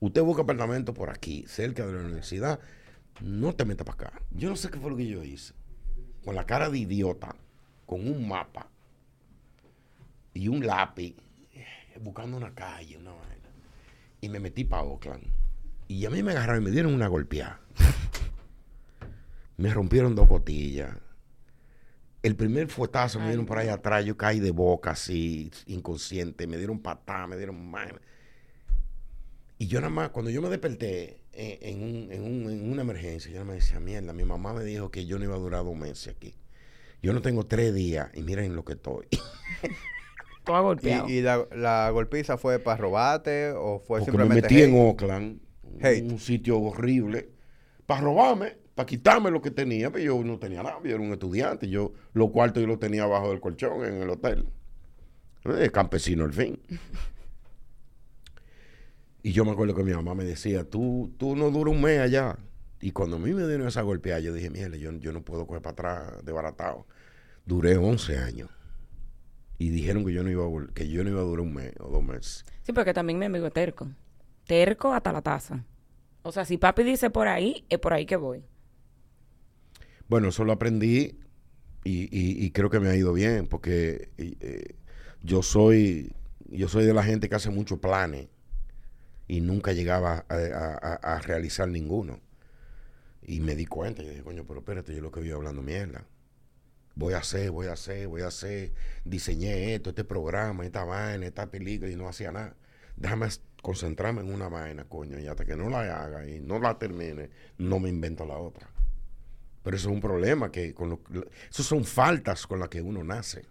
Usted 0.00 0.22
busca 0.22 0.42
apartamento 0.42 0.92
por 0.92 1.10
aquí, 1.10 1.44
cerca 1.46 1.86
de 1.86 1.92
la 1.92 2.00
universidad. 2.00 2.60
No 3.20 3.54
te 3.54 3.64
metas 3.64 3.86
para 3.86 4.08
acá. 4.08 4.22
Yo 4.30 4.48
no 4.48 4.56
sé 4.56 4.70
qué 4.70 4.78
fue 4.78 4.90
lo 4.90 4.96
que 4.96 5.06
yo 5.06 5.22
hice. 5.24 5.54
Con 6.24 6.34
la 6.34 6.44
cara 6.44 6.68
de 6.68 6.78
idiota, 6.78 7.34
con 7.86 8.06
un 8.06 8.28
mapa 8.28 8.68
y 10.34 10.48
un 10.48 10.66
lápiz, 10.66 11.16
buscando 12.00 12.36
una 12.36 12.54
calle, 12.54 12.98
una 12.98 13.12
vaina. 13.12 13.48
Y 14.20 14.28
me 14.28 14.40
metí 14.40 14.64
para 14.64 14.82
Oakland. 14.82 15.24
Y 15.88 16.04
a 16.04 16.10
mí 16.10 16.22
me 16.22 16.32
agarraron 16.32 16.62
y 16.62 16.64
me 16.64 16.70
dieron 16.72 16.92
una 16.92 17.06
golpeada. 17.06 17.60
me 19.56 19.72
rompieron 19.72 20.14
dos 20.14 20.28
cotillas. 20.28 20.94
El 22.22 22.34
primer 22.34 22.68
fuetazo 22.68 23.20
me 23.20 23.28
dieron 23.28 23.46
por 23.46 23.56
ahí 23.56 23.68
atrás, 23.68 24.04
yo 24.04 24.16
caí 24.16 24.40
de 24.40 24.50
boca 24.50 24.90
así, 24.90 25.52
inconsciente, 25.66 26.48
me 26.48 26.56
dieron 26.56 26.80
patada, 26.80 27.28
me 27.28 27.36
dieron 27.36 27.70
mal. 27.70 28.00
Y 29.58 29.68
yo 29.68 29.80
nada 29.80 29.90
más, 29.90 30.10
cuando 30.10 30.30
yo 30.30 30.42
me 30.42 30.48
desperté 30.50 31.22
en, 31.32 31.58
en 31.62 31.82
un- 31.82 32.12
en 32.12 32.22
un- 32.22 32.50
en 32.50 32.70
una 32.72 32.82
emergencia, 32.82 33.30
yo 33.30 33.38
nada 33.38 33.46
más 33.46 33.56
decía, 33.56 33.80
mierda, 33.80 34.12
mi 34.12 34.24
mamá 34.24 34.52
me 34.52 34.64
dijo 34.64 34.90
que 34.90 35.06
yo 35.06 35.18
no 35.18 35.24
iba 35.24 35.34
a 35.34 35.38
durar 35.38 35.64
dos 35.64 35.76
meses 35.76 36.14
aquí. 36.14 36.34
Yo 37.02 37.12
no 37.12 37.22
tengo 37.22 37.46
tres 37.46 37.74
días 37.74 38.08
y 38.14 38.22
miren 38.22 38.54
lo 38.54 38.64
que 38.64 38.74
estoy. 38.74 39.06
Todo 40.44 40.62
golpeado. 40.62 41.08
¿Y, 41.08 41.14
y 41.14 41.22
la, 41.22 41.46
la 41.54 41.90
golpiza 41.90 42.36
fue 42.36 42.58
para 42.58 42.76
robarte 42.76 43.50
o 43.52 43.78
fue 43.80 44.00
Porque 44.00 44.12
me 44.12 44.24
simplemente 44.24 44.42
metí 44.54 44.62
en? 44.62 44.74
Oakland, 44.78 45.40
Hate. 45.82 46.02
un 46.04 46.18
sitio 46.20 46.58
horrible, 46.60 47.28
para 47.86 48.00
robarme, 48.02 48.56
para 48.74 48.86
quitarme 48.86 49.30
lo 49.30 49.40
que 49.42 49.50
tenía, 49.50 49.90
pero 49.90 50.04
yo 50.04 50.22
no 50.24 50.38
tenía 50.38 50.62
nada, 50.62 50.78
yo 50.84 50.90
era 50.94 51.00
un 51.00 51.12
estudiante, 51.12 51.68
yo 51.68 51.92
los 52.12 52.30
cuartos 52.30 52.60
yo 52.60 52.66
los 52.66 52.78
tenía 52.78 53.04
abajo 53.04 53.30
del 53.30 53.40
colchón 53.40 53.84
en 53.84 54.02
el 54.02 54.10
hotel. 54.10 54.46
Eh, 55.46 55.70
campesino 55.72 56.24
al 56.24 56.32
fin. 56.32 56.58
Y 59.26 59.32
yo 59.32 59.44
me 59.44 59.50
acuerdo 59.50 59.74
que 59.74 59.82
mi 59.82 59.92
mamá 59.92 60.14
me 60.14 60.22
decía, 60.22 60.62
tú, 60.62 61.12
tú 61.18 61.34
no 61.34 61.50
duras 61.50 61.74
un 61.74 61.82
mes 61.82 61.98
allá. 61.98 62.38
Y 62.80 62.92
cuando 62.92 63.16
a 63.16 63.18
mí 63.18 63.32
me 63.34 63.44
dieron 63.48 63.66
esa 63.66 63.82
golpeada, 63.82 64.20
yo 64.20 64.32
dije, 64.32 64.50
mierda, 64.50 64.76
yo, 64.76 64.92
yo 64.92 65.12
no 65.12 65.24
puedo 65.24 65.48
coger 65.48 65.60
para 65.62 65.72
atrás 65.72 66.24
desbaratado. 66.24 66.86
Duré 67.44 67.76
11 67.76 68.18
años. 68.18 68.50
Y 69.58 69.70
dijeron 69.70 70.04
que 70.04 70.12
yo 70.12 70.22
no 70.22 70.30
iba 70.30 70.44
a, 70.44 70.66
que 70.74 70.88
yo 70.88 71.02
no 71.02 71.10
iba 71.10 71.20
a 71.22 71.24
durar 71.24 71.40
un 71.40 71.54
mes 71.54 71.72
o 71.80 71.88
dos 71.90 72.04
meses. 72.04 72.44
Sí, 72.62 72.72
porque 72.72 72.94
también 72.94 73.18
mi 73.18 73.26
amigo 73.26 73.48
es 73.48 73.52
terco. 73.52 73.88
Terco 74.46 74.92
hasta 74.94 75.12
la 75.12 75.22
taza. 75.22 75.64
O 76.22 76.30
sea, 76.30 76.44
si 76.44 76.56
papi 76.56 76.84
dice 76.84 77.10
por 77.10 77.26
ahí, 77.26 77.64
es 77.68 77.80
por 77.80 77.94
ahí 77.94 78.06
que 78.06 78.14
voy. 78.14 78.44
Bueno, 80.08 80.28
eso 80.28 80.44
lo 80.44 80.52
aprendí 80.52 81.18
y, 81.84 82.04
y- 82.16 82.44
y 82.46 82.50
creo 82.52 82.70
que 82.70 82.80
me 82.80 82.88
ha 82.88 82.96
ido 82.96 83.12
bien 83.12 83.46
porque 83.48 84.10
eh, 84.18 84.74
yo 85.22 85.42
soy 85.42 86.12
yo 86.48 86.68
soy 86.68 86.84
de 86.86 86.94
la 86.94 87.02
gente 87.02 87.28
que 87.28 87.34
hace 87.34 87.50
muchos 87.50 87.80
planes 87.80 88.28
y 89.28 89.40
nunca 89.40 89.72
llegaba 89.72 90.24
a, 90.28 90.34
a- 90.34 90.94
a- 91.16 91.20
realizar 91.20 91.68
ninguno. 91.68 92.20
Y 93.22 93.40
me 93.40 93.54
di 93.56 93.66
cuenta, 93.66 94.02
y 94.02 94.08
dije, 94.08 94.22
coño, 94.22 94.44
pero 94.46 94.60
espérate, 94.60 94.94
yo 94.94 95.00
lo 95.02 95.10
que 95.10 95.20
voy 95.20 95.30
hablando 95.32 95.62
mierda. 95.62 96.04
Voy 96.94 97.12
a 97.14 97.18
hacer, 97.18 97.50
voy 97.50 97.66
a 97.66 97.72
hacer, 97.72 98.08
voy 98.08 98.22
a 98.22 98.28
hacer, 98.28 98.72
diseñé 99.04 99.74
esto, 99.74 99.90
este 99.90 100.04
programa, 100.04 100.64
esta 100.64 100.84
vaina, 100.84 101.26
esta 101.26 101.50
película 101.50 101.90
y 101.90 101.96
no 101.96 102.08
hacía 102.08 102.32
nada. 102.32 102.54
Déjame 102.96 103.28
concentrarme 103.62 104.20
en 104.22 104.32
una 104.32 104.48
vaina, 104.48 104.84
coño, 104.84 105.18
y 105.18 105.26
hasta 105.26 105.44
que 105.44 105.56
no 105.56 105.68
la 105.68 105.80
haga 106.04 106.26
y 106.26 106.40
no 106.40 106.58
la 106.58 106.78
termine, 106.78 107.28
no 107.58 107.80
me 107.80 107.88
invento 107.90 108.24
la 108.24 108.38
otra. 108.38 108.70
Pero 109.62 109.76
eso 109.76 109.88
es 109.88 109.94
un 109.94 110.00
problema 110.00 110.52
que 110.52 110.72
con 110.72 110.88
lo, 110.90 111.00
eso 111.50 111.62
son 111.64 111.84
faltas 111.84 112.46
con 112.46 112.60
las 112.60 112.68
que 112.68 112.80
uno 112.80 113.02
nace. 113.02 113.44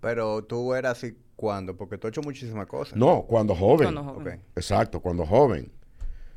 Pero 0.00 0.44
tú 0.44 0.74
eras 0.74 0.98
así 0.98 1.16
cuando, 1.40 1.74
porque 1.74 1.96
tú 1.96 2.06
has 2.06 2.10
hecho 2.10 2.20
muchísimas 2.20 2.66
cosas. 2.66 2.98
No, 2.98 3.22
cuando 3.26 3.54
joven. 3.54 3.94
Cuando 3.94 4.12
joven. 4.12 4.42
Exacto, 4.54 5.00
cuando 5.00 5.24
joven. 5.24 5.72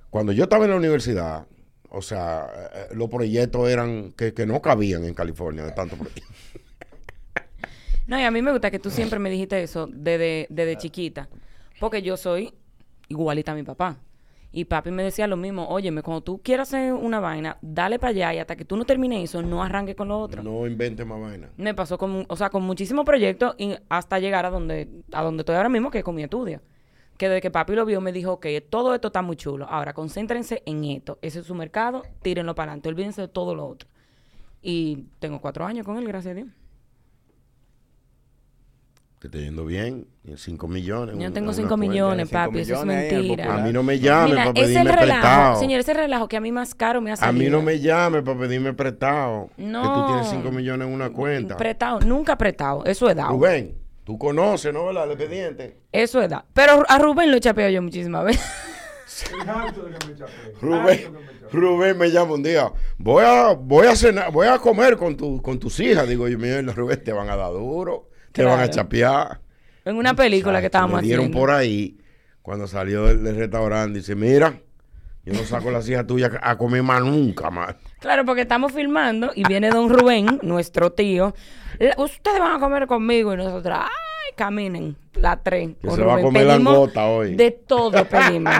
Cuando 0.10 0.32
yo 0.32 0.46
estaba 0.46 0.64
en 0.64 0.72
la 0.72 0.78
universidad, 0.78 1.46
o 1.90 2.02
sea, 2.02 2.48
eh, 2.56 2.70
eh, 2.74 2.96
los 2.96 3.10
proyectos 3.10 3.68
eran 3.70 4.14
que, 4.14 4.34
que 4.34 4.46
no 4.46 4.62
cabían 4.62 5.04
en 5.04 5.14
California 5.14 5.66
de 5.66 5.74
tanto 5.74 5.98
proyecto. 5.98 6.24
No, 8.06 8.20
y 8.20 8.24
a 8.24 8.32
mí 8.32 8.42
me 8.42 8.52
gusta 8.52 8.70
que 8.70 8.80
tú 8.80 8.90
siempre 8.90 9.18
me 9.18 9.30
dijiste 9.30 9.64
eso 9.64 9.88
desde, 9.90 10.46
desde 10.50 10.78
chiquita. 10.78 11.30
Porque 11.80 12.02
yo 12.02 12.18
soy 12.18 12.54
igualita 13.08 13.54
a 13.54 13.56
mi 13.56 13.64
papá. 13.64 13.96
Y 14.56 14.66
papi 14.66 14.92
me 14.92 15.02
decía 15.02 15.26
lo 15.26 15.36
mismo, 15.36 15.68
óyeme, 15.68 16.04
cuando 16.04 16.22
tú 16.22 16.40
quieras 16.44 16.70
hacer 16.70 16.94
una 16.94 17.20
vaina, 17.20 17.58
dale 17.64 17.98
para 17.98 18.12
allá 18.12 18.36
y 18.36 18.38
hasta 18.38 18.56
que 18.56 18.66
tú 18.66 18.78
no 18.78 18.86
termines 18.86 19.24
eso, 19.24 19.42
no 19.42 19.64
arranques 19.64 19.96
con 19.96 20.10
lo 20.10 20.20
otro. 20.20 20.44
No 20.44 20.68
invente 20.68 21.04
más 21.04 21.20
vaina. 21.20 21.50
Me 21.58 21.74
pasó 21.74 21.98
con, 21.98 22.24
o 22.30 22.36
sea, 22.36 22.52
con 22.52 22.62
muchísimos 22.62 23.04
proyectos 23.04 23.56
y 23.58 23.76
hasta 23.90 24.20
llegar 24.20 24.46
a 24.46 24.52
donde, 24.52 24.88
a 25.12 25.24
donde 25.24 25.42
estoy 25.42 25.56
ahora 25.56 25.70
mismo, 25.70 25.90
que 25.90 25.98
es 25.98 26.04
con 26.04 26.14
mi 26.14 26.22
estudio. 26.22 26.62
Que 27.18 27.30
desde 27.30 27.42
que 27.42 27.50
papi 27.50 27.74
lo 27.74 27.84
vio 27.84 28.00
me 28.00 28.12
dijo, 28.12 28.34
ok, 28.34 28.46
todo 28.70 28.94
esto 28.94 29.08
está 29.08 29.24
muy 29.24 29.38
chulo. 29.38 29.66
Ahora 29.68 29.94
concéntrense 29.94 30.62
en 30.68 30.84
esto. 30.84 31.18
Ese 31.24 31.40
es 31.40 31.48
su 31.48 31.56
mercado, 31.56 32.04
tírenlo 32.22 32.54
para 32.54 32.74
adelante, 32.74 32.90
olvídense 32.90 33.22
de 33.22 33.30
todo 33.30 33.56
lo 33.56 33.66
otro. 33.66 33.90
Y 34.62 35.08
tengo 35.18 35.42
cuatro 35.42 35.66
años 35.66 35.84
con 35.84 35.98
él, 35.98 36.08
gracias 36.08 36.34
a 36.34 36.36
Dios. 36.36 36.48
Te 39.24 39.28
está 39.28 39.40
yendo 39.40 39.64
bien, 39.64 40.06
5 40.36 40.68
millones. 40.68 41.16
Yo 41.18 41.22
no 41.30 41.32
tengo 41.34 41.46
una 41.48 41.54
cinco 41.56 41.70
cuenta. 41.70 41.90
millones, 41.90 42.28
Cinco 42.28 42.40
papi, 42.44 42.60
eso 42.60 42.74
es 42.74 42.80
millones 42.84 43.14
mentira. 43.14 43.54
A 43.56 43.58
mí 43.60 43.72
no 43.72 43.82
me 43.82 43.98
llame 43.98 44.36
para 44.36 44.50
es 44.50 44.56
el 44.58 44.64
pedirme 44.66 44.84
relajo, 44.92 45.22
prestado. 45.22 45.60
señor, 45.62 45.80
ese 45.80 45.94
relajo 45.94 46.28
que 46.28 46.36
a 46.36 46.42
mí 46.42 46.52
más 46.52 46.76
caro 46.76 47.00
me 47.00 47.10
hace 47.10 47.24
a 47.24 47.32
mí 47.32 47.46
no 47.50 47.62
me 47.62 47.80
llame 47.80 48.22
para 48.22 48.38
pedirme 48.38 48.74
prestado. 48.74 49.48
Que 49.56 49.64
tú 49.64 49.70
No. 49.70 50.08
tienes 50.08 50.28
5 50.28 50.52
millones 50.52 50.90
en 50.90 50.94
una 50.94 51.10
cuenta. 51.12 51.56
Prestado, 51.56 52.02
nunca 52.02 52.38
prestado, 52.38 52.84
eso 52.84 53.10
es 53.10 53.16
dado. 53.16 53.30
Rubén, 53.32 53.78
tú 54.04 54.18
conoces, 54.18 54.74
¿no? 54.74 54.88
¿Verdad? 54.88 55.06
El 55.06 55.12
expediente. 55.12 55.78
Eso 55.94 56.22
es 56.22 56.30
dado. 56.30 56.44
Pero 56.54 56.84
a 56.90 57.00
Rubén 57.00 57.32
lo 57.32 57.38
he 57.38 57.40
chapeado 57.40 57.72
yo 57.72 57.82
muchísimas 57.82 58.26
veces. 58.26 58.44
Rubén. 60.62 61.00
Rubén 61.52 61.98
me 61.98 62.10
llama 62.12 62.34
un 62.34 62.44
día. 62.44 62.72
Voy 62.98 63.24
a, 63.26 63.54
voy 63.54 63.88
a 63.88 63.96
cenar, 63.96 64.32
voy 64.32 64.48
a 64.48 64.58
comer 64.58 64.98
con, 64.98 65.16
tu, 65.16 65.42
con 65.42 65.60
tus 65.60 65.80
hijas. 65.80 66.08
Digo 66.08 66.28
yo, 66.28 66.38
mierda, 66.38 66.74
Rubén, 66.74 67.04
te 67.04 67.12
van 67.14 67.30
a 67.30 67.36
dar 67.36 67.52
duro, 67.52 68.10
te 68.34 68.44
van 68.44 68.60
a 68.60 68.70
chapear. 68.70 69.40
en 69.86 69.96
una 69.96 70.14
película 70.14 70.60
que 70.60 70.66
estábamos 70.66 71.02
me 71.02 71.08
dieron 71.08 71.26
haciendo. 71.26 71.40
por 71.40 71.52
ahí, 71.52 71.98
cuando 72.42 72.68
salió 72.68 73.06
del, 73.06 73.24
del 73.24 73.38
restaurante, 73.38 74.00
dice, 74.00 74.16
mira, 74.16 74.60
yo 75.26 75.34
no 75.34 75.44
saco 75.46 75.72
las 75.72 75.88
hijas 75.88 76.06
tuyas 76.06 76.32
a 76.42 76.58
comer 76.58 76.84
más 76.84 77.02
nunca 77.02 77.50
más. 77.50 77.76
Claro, 78.00 78.26
porque 78.26 78.42
estamos 78.42 78.74
filmando 78.74 79.32
y 79.34 79.48
viene 79.48 79.70
don 79.70 79.90
Rubén, 79.90 80.40
nuestro 80.44 80.92
tío. 80.92 81.34
Ustedes 81.98 82.40
van 82.40 82.58
a 82.58 82.60
comer 82.60 82.88
conmigo 82.88 83.34
y 83.34 83.38
nosotros, 83.38 83.78
ay, 83.80 84.34
caminen, 84.36 84.98
la 85.16 85.42
tres. 85.42 85.72
Que 85.82 85.92
se 85.92 86.04
va 86.04 86.16
a 86.16 86.22
comer 86.22 86.46
Pedimos 86.46 86.74
langota 86.74 87.06
hoy. 87.06 87.36
De 87.36 87.52
todo 87.52 88.04
pedimos. 88.06 88.54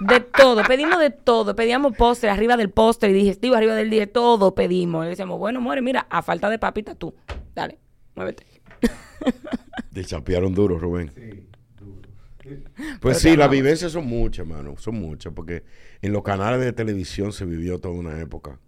De 0.00 0.20
todo, 0.20 0.62
pedimos 0.64 0.98
de 1.00 1.10
todo. 1.10 1.56
Pedíamos 1.56 1.96
postre 1.96 2.28
arriba 2.28 2.58
del 2.58 2.70
postre 2.70 3.10
y 3.10 3.12
digestivo 3.14 3.54
arriba 3.54 3.74
del 3.74 3.88
día, 3.88 4.10
todo 4.12 4.54
pedimos. 4.54 5.04
Le 5.04 5.10
decíamos, 5.10 5.38
bueno, 5.38 5.62
more, 5.62 5.80
mira, 5.80 6.06
a 6.10 6.20
falta 6.20 6.50
de 6.50 6.58
papita 6.58 6.94
tú. 6.94 7.14
Dale, 7.54 7.78
muévete. 8.14 8.55
Te 9.92 10.04
chapearon 10.04 10.54
duro, 10.54 10.78
Rubén. 10.78 11.10
Sí, 11.14 11.48
duro. 11.78 12.08
Pues 12.42 12.98
Pero 13.00 13.14
sí, 13.14 13.36
las 13.36 13.50
vivencias 13.50 13.92
son 13.92 14.06
muchas, 14.06 14.46
hermano, 14.46 14.76
son 14.78 14.96
muchas, 14.96 15.32
porque 15.32 15.64
en 16.02 16.12
los 16.12 16.22
canales 16.22 16.60
de 16.60 16.72
televisión 16.72 17.32
se 17.32 17.44
vivió 17.44 17.78
toda 17.78 17.94
una 17.94 18.20
época. 18.20 18.58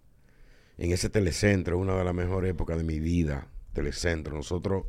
En 0.77 0.91
ese 0.91 1.09
telecentro, 1.09 1.77
una 1.77 1.97
de 1.97 2.03
las 2.03 2.13
mejores 2.13 2.51
épocas 2.51 2.77
de 2.77 2.83
mi 2.83 2.99
vida, 2.99 3.47
telecentro. 3.73 4.35
Nosotros 4.35 4.85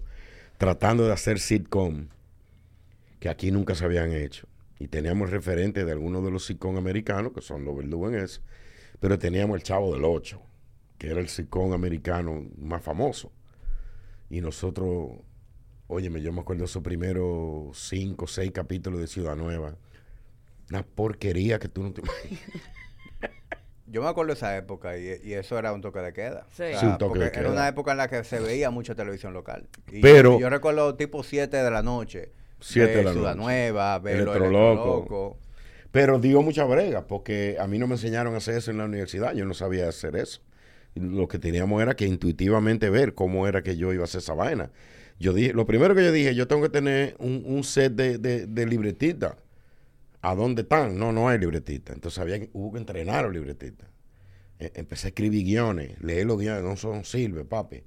tratando 0.59 1.07
de 1.07 1.13
hacer 1.13 1.39
sitcom, 1.39 2.09
que 3.19 3.29
aquí 3.29 3.51
nunca 3.51 3.75
se 3.75 3.85
habían 3.85 4.13
hecho. 4.13 4.47
Y 4.79 4.89
teníamos 4.89 5.31
referentes 5.31 5.85
de 5.85 5.93
algunos 5.93 6.25
de 6.25 6.31
los 6.31 6.45
sitcom 6.45 6.77
americanos, 6.77 7.33
que 7.33 7.41
son 7.41 7.65
los 7.65 7.77
verdugos 7.77 8.13
en 8.13 8.21
ese, 8.21 8.41
pero 8.99 9.19
teníamos 9.19 9.57
el 9.57 9.63
Chavo 9.63 9.93
del 9.93 10.05
Ocho, 10.05 10.43
que 10.99 11.09
era 11.11 11.21
el 11.21 11.29
sitcom 11.29 11.73
americano 11.73 12.47
más 12.59 12.83
famoso. 12.83 13.33
Y 14.31 14.41
nosotros, 14.41 15.11
óyeme, 15.89 16.23
yo 16.23 16.33
me 16.33 16.41
acuerdo 16.41 16.61
de 16.61 16.67
esos 16.67 16.83
primeros 16.83 17.77
cinco, 17.79 18.27
seis 18.27 18.53
capítulos 18.53 19.01
de 19.01 19.07
Ciudad 19.09 19.37
Nueva. 19.37 19.75
Una 20.71 20.85
porquería 20.85 21.59
que 21.59 21.69
tú 21.69 21.83
no 21.83 21.93
te 21.93 22.01
imaginas. 22.01 22.43
Yo 23.93 24.03
me 24.03 24.09
acuerdo 24.09 24.29
de 24.29 24.35
esa 24.35 24.57
época 24.57 24.97
y, 24.97 25.21
y 25.25 25.33
eso 25.33 25.59
era 25.59 25.73
un 25.73 25.81
toque 25.81 25.99
de 25.99 26.13
queda. 26.13 26.47
Sí. 26.53 26.63
Sí, 26.79 26.87
un 26.87 26.97
toque 26.97 27.19
porque 27.19 27.35
de 27.37 27.41
Era 27.41 27.51
una 27.51 27.67
época 27.67 27.91
en 27.91 27.97
la 27.99 28.07
que 28.07 28.23
se 28.23 28.39
veía 28.39 28.71
mucha 28.71 28.95
televisión 28.95 29.33
local. 29.35 29.67
Y 29.91 30.01
Pero- 30.01 30.39
yo 30.39 30.49
recuerdo 30.49 30.95
tipo 30.95 31.25
7 31.25 31.57
de 31.57 31.71
la 31.73 31.83
noche. 31.83 32.31
Siete 32.61 32.91
de 32.91 32.97
ver 32.99 33.05
la 33.07 33.13
Ciudad 33.13 33.35
noche. 33.35 33.43
Nueva, 33.47 33.99
ver 33.99 34.19
los 34.19 34.37
Electroloco. 34.37 34.95
Electrolocos. 34.95 35.37
Pero 35.91 36.21
dio 36.21 36.41
mucha 36.41 36.65
brega, 36.67 37.09
porque 37.09 37.57
a 37.59 37.67
mí 37.67 37.81
no 37.81 37.89
me 37.89 37.95
enseñaron 37.95 38.35
a 38.35 38.37
hacer 38.37 38.55
eso 38.59 38.71
en 38.71 38.79
la 38.79 38.85
universidad, 38.85 39.33
yo 39.35 39.45
no 39.45 39.55
sabía 39.55 39.89
hacer 39.89 40.15
eso. 40.15 40.41
Lo 40.95 41.29
que 41.29 41.39
teníamos 41.39 41.81
era 41.83 41.95
que 41.95 42.07
intuitivamente 42.07 42.91
ver 42.91 43.15
cómo 43.15 43.47
era 43.47 43.63
que 43.63 43.77
yo 43.77 43.93
iba 43.93 44.03
a 44.03 44.05
hacer 44.05 44.21
esa 44.21 44.35
vaina. 44.35 44.71
Yo 45.19 45.33
dije, 45.33 45.53
lo 45.53 45.67
primero 45.67 45.95
que 45.95 46.03
yo 46.05 46.13
dije, 46.13 46.35
yo 46.35 46.49
tengo 46.49 46.63
que 46.63 46.71
tener 46.71 47.15
un, 47.19 47.43
un 47.47 47.63
set 47.65 47.93
de, 47.95 48.19
de. 48.19 48.47
¿A 50.23 50.35
dónde 50.35 50.63
están? 50.63 50.99
No, 50.99 51.13
no 51.13 51.29
hay 51.29 51.39
libretita. 51.39 51.93
Entonces 51.93 52.19
había 52.19 52.39
hubo 52.53 52.73
que 52.73 52.79
entrenar 52.79 53.21
a 53.21 53.23
los 53.23 53.33
libretistas. 53.33 53.89
Eh, 54.59 54.73
empecé 54.75 55.09
a 55.09 55.11
escribir 55.11 55.45
guiones, 55.45 56.01
leer 56.03 56.27
los 56.27 56.39
guiones, 56.39 56.63
no 56.63 56.77
son 56.77 57.05
sirve, 57.05 57.45
papi. 57.45 57.83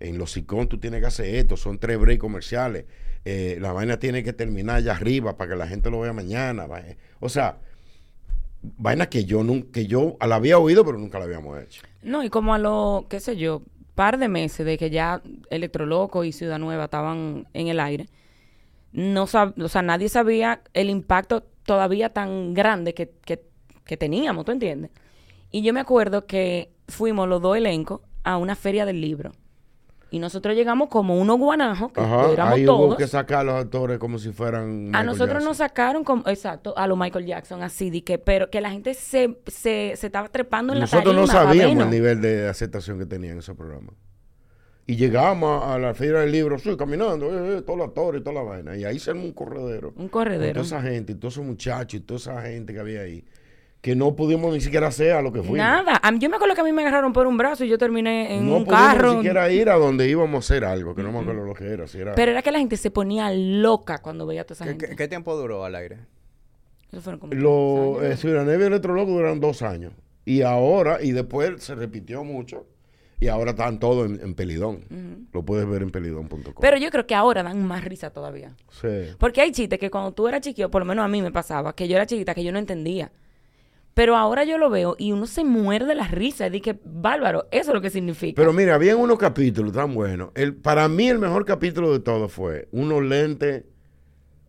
En 0.00 0.18
los 0.18 0.32
SICON 0.32 0.68
tú 0.68 0.78
tienes 0.78 1.00
que 1.00 1.06
hacer 1.06 1.34
esto, 1.34 1.56
son 1.56 1.78
tres 1.78 1.98
breaks 1.98 2.20
comerciales. 2.20 2.84
Eh, 3.24 3.58
la 3.60 3.72
vaina 3.72 3.98
tiene 3.98 4.22
que 4.22 4.32
terminar 4.32 4.76
allá 4.76 4.92
arriba 4.92 5.36
para 5.36 5.50
que 5.52 5.56
la 5.56 5.66
gente 5.66 5.90
lo 5.90 6.00
vea 6.00 6.12
mañana. 6.12 6.66
va- 6.66 6.82
O 7.20 7.28
sea, 7.28 7.60
vaina 8.62 9.08
que 9.08 9.24
yo 9.24 9.42
nunca, 9.44 9.68
que 9.72 9.86
yo 9.86 10.16
la 10.26 10.36
había 10.36 10.58
oído, 10.58 10.84
pero 10.84 10.98
nunca 10.98 11.18
la 11.18 11.24
habíamos 11.26 11.60
hecho. 11.62 11.82
No, 12.02 12.22
y 12.24 12.30
como 12.30 12.54
a 12.54 12.58
lo, 12.58 13.06
qué 13.08 13.20
sé 13.20 13.36
yo, 13.36 13.62
par 13.94 14.18
de 14.18 14.28
meses 14.28 14.64
de 14.66 14.78
que 14.78 14.90
ya 14.90 15.22
Electroloco 15.50 16.24
y 16.24 16.32
Ciudad 16.32 16.58
Nueva 16.58 16.84
estaban 16.84 17.46
en 17.54 17.68
el 17.68 17.80
aire, 17.80 18.06
no 18.92 19.26
sab- 19.26 19.60
o 19.62 19.68
sea, 19.68 19.82
nadie 19.82 20.08
sabía 20.08 20.62
el 20.74 20.90
impacto 20.90 21.42
todavía 21.64 22.12
tan 22.12 22.54
grande 22.54 22.94
que, 22.94 23.10
que, 23.24 23.42
que 23.84 23.96
teníamos, 23.96 24.44
¿tú 24.44 24.52
entiendes? 24.52 24.90
Y 25.50 25.62
yo 25.62 25.72
me 25.72 25.80
acuerdo 25.80 26.26
que 26.26 26.70
fuimos 26.88 27.28
los 27.28 27.40
dos 27.42 27.56
elencos 27.56 28.00
a 28.24 28.36
una 28.36 28.54
feria 28.56 28.86
del 28.86 29.00
libro. 29.00 29.32
Y 30.10 30.18
nosotros 30.20 30.54
llegamos 30.56 30.88
como 30.88 31.18
unos 31.18 31.38
guanajos, 31.38 31.92
que 31.92 32.00
Ajá, 32.00 32.30
éramos 32.32 32.54
ahí 32.54 32.64
todos. 32.64 32.80
hubo 32.80 32.96
que 32.96 33.06
sacar 33.06 33.40
a 33.40 33.44
los 33.44 33.54
actores 33.56 33.98
como 33.98 34.18
si 34.18 34.32
fueran. 34.32 34.94
A 34.94 35.02
nosotros 35.02 35.28
Jackson. 35.34 35.44
nos 35.48 35.56
sacaron 35.58 36.02
como, 36.04 36.22
exacto, 36.26 36.72
a 36.78 36.86
lo 36.86 36.96
Michael 36.96 37.26
Jackson, 37.26 37.62
así, 37.62 37.90
de 37.90 38.02
que, 38.02 38.18
pero 38.18 38.48
que 38.48 38.60
la 38.62 38.70
gente 38.70 38.94
se, 38.94 39.38
se, 39.46 39.92
se 39.96 40.06
estaba 40.06 40.28
trepando 40.28 40.72
en 40.72 40.80
Nosotros 40.80 41.14
la 41.14 41.20
no 41.20 41.26
tarima. 41.26 41.42
pa' 41.44 41.48
sabíamos 41.54 41.84
el 41.84 41.90
nivel 41.90 42.20
de 42.22 42.48
aceptación 42.48 42.98
que 42.98 43.04
tenía 43.06 43.32
en 43.32 43.38
ese 43.40 43.54
programa. 43.54 43.92
Y 44.86 44.96
llegamos 44.96 45.62
a, 45.62 45.78
la 45.78 45.92
feria 45.92 46.20
del 46.20 46.32
libro, 46.32 46.58
sí, 46.58 46.74
caminando, 46.78 47.26
eh, 47.26 47.58
eh, 47.58 47.60
todos 47.62 47.78
los 47.78 47.88
actores 47.88 48.22
y 48.22 48.24
toda 48.24 48.36
la 48.36 48.42
vaina. 48.42 48.74
Y 48.74 48.84
ahí 48.86 48.98
se 48.98 49.10
armó 49.10 49.24
un 49.24 49.32
corredero. 49.32 49.88
Un 49.88 49.94
Con 49.94 50.08
corredero. 50.08 50.54
toda 50.62 50.64
esa 50.64 50.80
gente, 50.80 51.12
y 51.12 51.16
todos 51.16 51.34
esos 51.34 51.44
muchachos, 51.44 52.00
y 52.00 52.02
toda 52.02 52.16
esa 52.16 52.40
gente 52.40 52.72
que 52.72 52.80
había 52.80 53.02
ahí. 53.02 53.22
Que 53.80 53.94
no 53.94 54.16
pudimos 54.16 54.52
ni 54.52 54.60
siquiera 54.60 54.88
hacer 54.88 55.12
a 55.12 55.22
lo 55.22 55.32
que 55.32 55.38
fuimos. 55.40 55.58
Nada. 55.58 56.00
A 56.02 56.10
mí- 56.10 56.18
yo 56.18 56.28
me 56.28 56.34
acuerdo 56.36 56.54
que 56.56 56.62
a 56.62 56.64
mí 56.64 56.72
me 56.72 56.82
agarraron 56.82 57.12
por 57.12 57.26
un 57.28 57.36
brazo 57.36 57.64
y 57.64 57.68
yo 57.68 57.78
terminé 57.78 58.34
en 58.36 58.48
no 58.48 58.56
un 58.56 58.64
pudimos 58.64 58.82
carro. 58.86 59.10
ni 59.10 59.16
siquiera 59.18 59.50
ir 59.52 59.70
a 59.70 59.76
donde 59.76 60.08
íbamos 60.08 60.34
a 60.34 60.38
hacer 60.38 60.64
algo, 60.64 60.94
que 60.96 61.02
no 61.04 61.12
me 61.12 61.20
acuerdo 61.20 61.44
lo 61.44 61.54
que 61.54 61.66
era. 61.72 61.86
Si 61.86 61.98
era 61.98 62.14
Pero 62.14 62.32
era 62.32 62.42
que 62.42 62.50
la 62.50 62.58
gente 62.58 62.76
se 62.76 62.90
ponía 62.90 63.30
loca 63.30 63.98
cuando 63.98 64.26
veía 64.26 64.40
a 64.42 64.44
toda 64.44 64.54
esa 64.56 64.64
¿Qué, 64.64 64.70
gente. 64.70 64.88
qué- 64.88 64.96
qué 64.96 65.08
tiempo 65.08 65.36
duró 65.36 65.64
al 65.64 65.76
aire? 65.76 65.98
Eso 66.90 67.02
fueron 67.02 67.20
como 67.20 67.34
Los 67.34 67.98
tres 68.00 68.24
eh, 68.24 68.38
años. 68.38 68.60
Y 68.60 68.64
Electroloco 68.64 69.10
duraron 69.12 69.40
dos 69.40 69.62
años. 69.62 69.92
Y 70.24 70.42
ahora, 70.42 70.98
y 71.02 71.12
después 71.12 71.62
se 71.62 71.74
repitió 71.74 72.24
mucho. 72.24 72.66
Y 73.20 73.28
ahora 73.28 73.50
están 73.50 73.78
todos 73.80 74.06
en, 74.08 74.20
en 74.22 74.34
Pelidón. 74.34 75.26
Lo 75.32 75.44
puedes 75.44 75.68
ver 75.68 75.82
en 75.82 75.90
pelidón.com. 75.90 76.54
Pero 76.60 76.76
yo 76.76 76.88
creo 76.90 77.04
que 77.06 77.14
ahora 77.16 77.42
dan 77.42 77.64
más 77.66 77.84
risa 77.84 78.10
todavía. 78.10 78.54
Sí. 78.70 78.88
Porque 79.18 79.40
hay 79.40 79.50
chistes 79.50 79.78
que 79.78 79.90
cuando 79.90 80.12
tú 80.12 80.28
eras 80.28 80.40
chiquito, 80.40 80.70
por 80.70 80.82
lo 80.82 80.86
menos 80.86 81.04
a 81.04 81.08
mí 81.08 81.20
me 81.20 81.32
pasaba, 81.32 81.74
que 81.74 81.88
yo 81.88 81.96
era 81.96 82.06
chiquita, 82.06 82.32
que 82.34 82.44
yo 82.44 82.52
no 82.52 82.58
entendía. 82.60 83.10
Pero 83.98 84.16
ahora 84.16 84.44
yo 84.44 84.58
lo 84.58 84.70
veo 84.70 84.94
y 84.96 85.10
uno 85.10 85.26
se 85.26 85.42
muerde 85.42 85.96
la 85.96 86.06
risa. 86.06 86.46
Y 86.46 86.50
dije, 86.50 86.78
bárbaro, 86.84 87.48
eso 87.50 87.70
es 87.70 87.74
lo 87.74 87.80
que 87.80 87.90
significa. 87.90 88.40
Pero 88.40 88.52
mira, 88.52 88.76
había 88.76 88.94
unos 88.96 89.18
capítulos 89.18 89.72
tan 89.72 89.92
buenos. 89.92 90.30
El, 90.36 90.54
para 90.54 90.86
mí 90.86 91.08
el 91.08 91.18
mejor 91.18 91.44
capítulo 91.44 91.92
de 91.92 91.98
todo 91.98 92.28
fue 92.28 92.68
unos 92.70 93.02
lentes, 93.02 93.64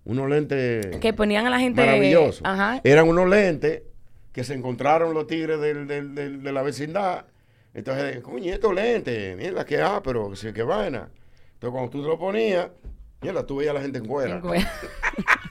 unos 0.05 0.29
lentes 0.29 0.97
que 0.97 1.13
ponían 1.13 1.47
a 1.47 1.49
la 1.49 1.59
gente. 1.59 1.81
maravillosos. 1.83 2.41
Ajá. 2.45 2.79
Eran 2.83 3.07
unos 3.09 3.27
lentes 3.27 3.81
que 4.31 4.43
se 4.43 4.53
encontraron 4.53 5.15
los 5.15 5.25
tigres 5.25 5.59
del- 5.59 5.87
del- 5.87 6.13
del- 6.13 6.43
de 6.43 6.51
la 6.51 6.61
vecindad. 6.61 7.25
Entonces, 7.73 8.19
coño, 8.21 8.53
estos 8.53 8.71
lentes, 8.75 9.35
mira 9.35 9.65
que 9.65 9.81
ah, 9.81 9.99
pero 10.03 10.29
que, 10.39 10.53
que 10.53 10.61
vaina. 10.61 11.09
Entonces, 11.53 11.71
cuando 11.71 11.89
tú 11.89 12.03
te 12.03 12.07
lo 12.07 12.19
ponías, 12.19 12.69
mira, 13.23 13.43
tú 13.47 13.55
veías 13.55 13.71
a 13.71 13.73
la 13.73 13.81
gente 13.81 13.97
en 13.97 14.05
cuera. 14.05 14.39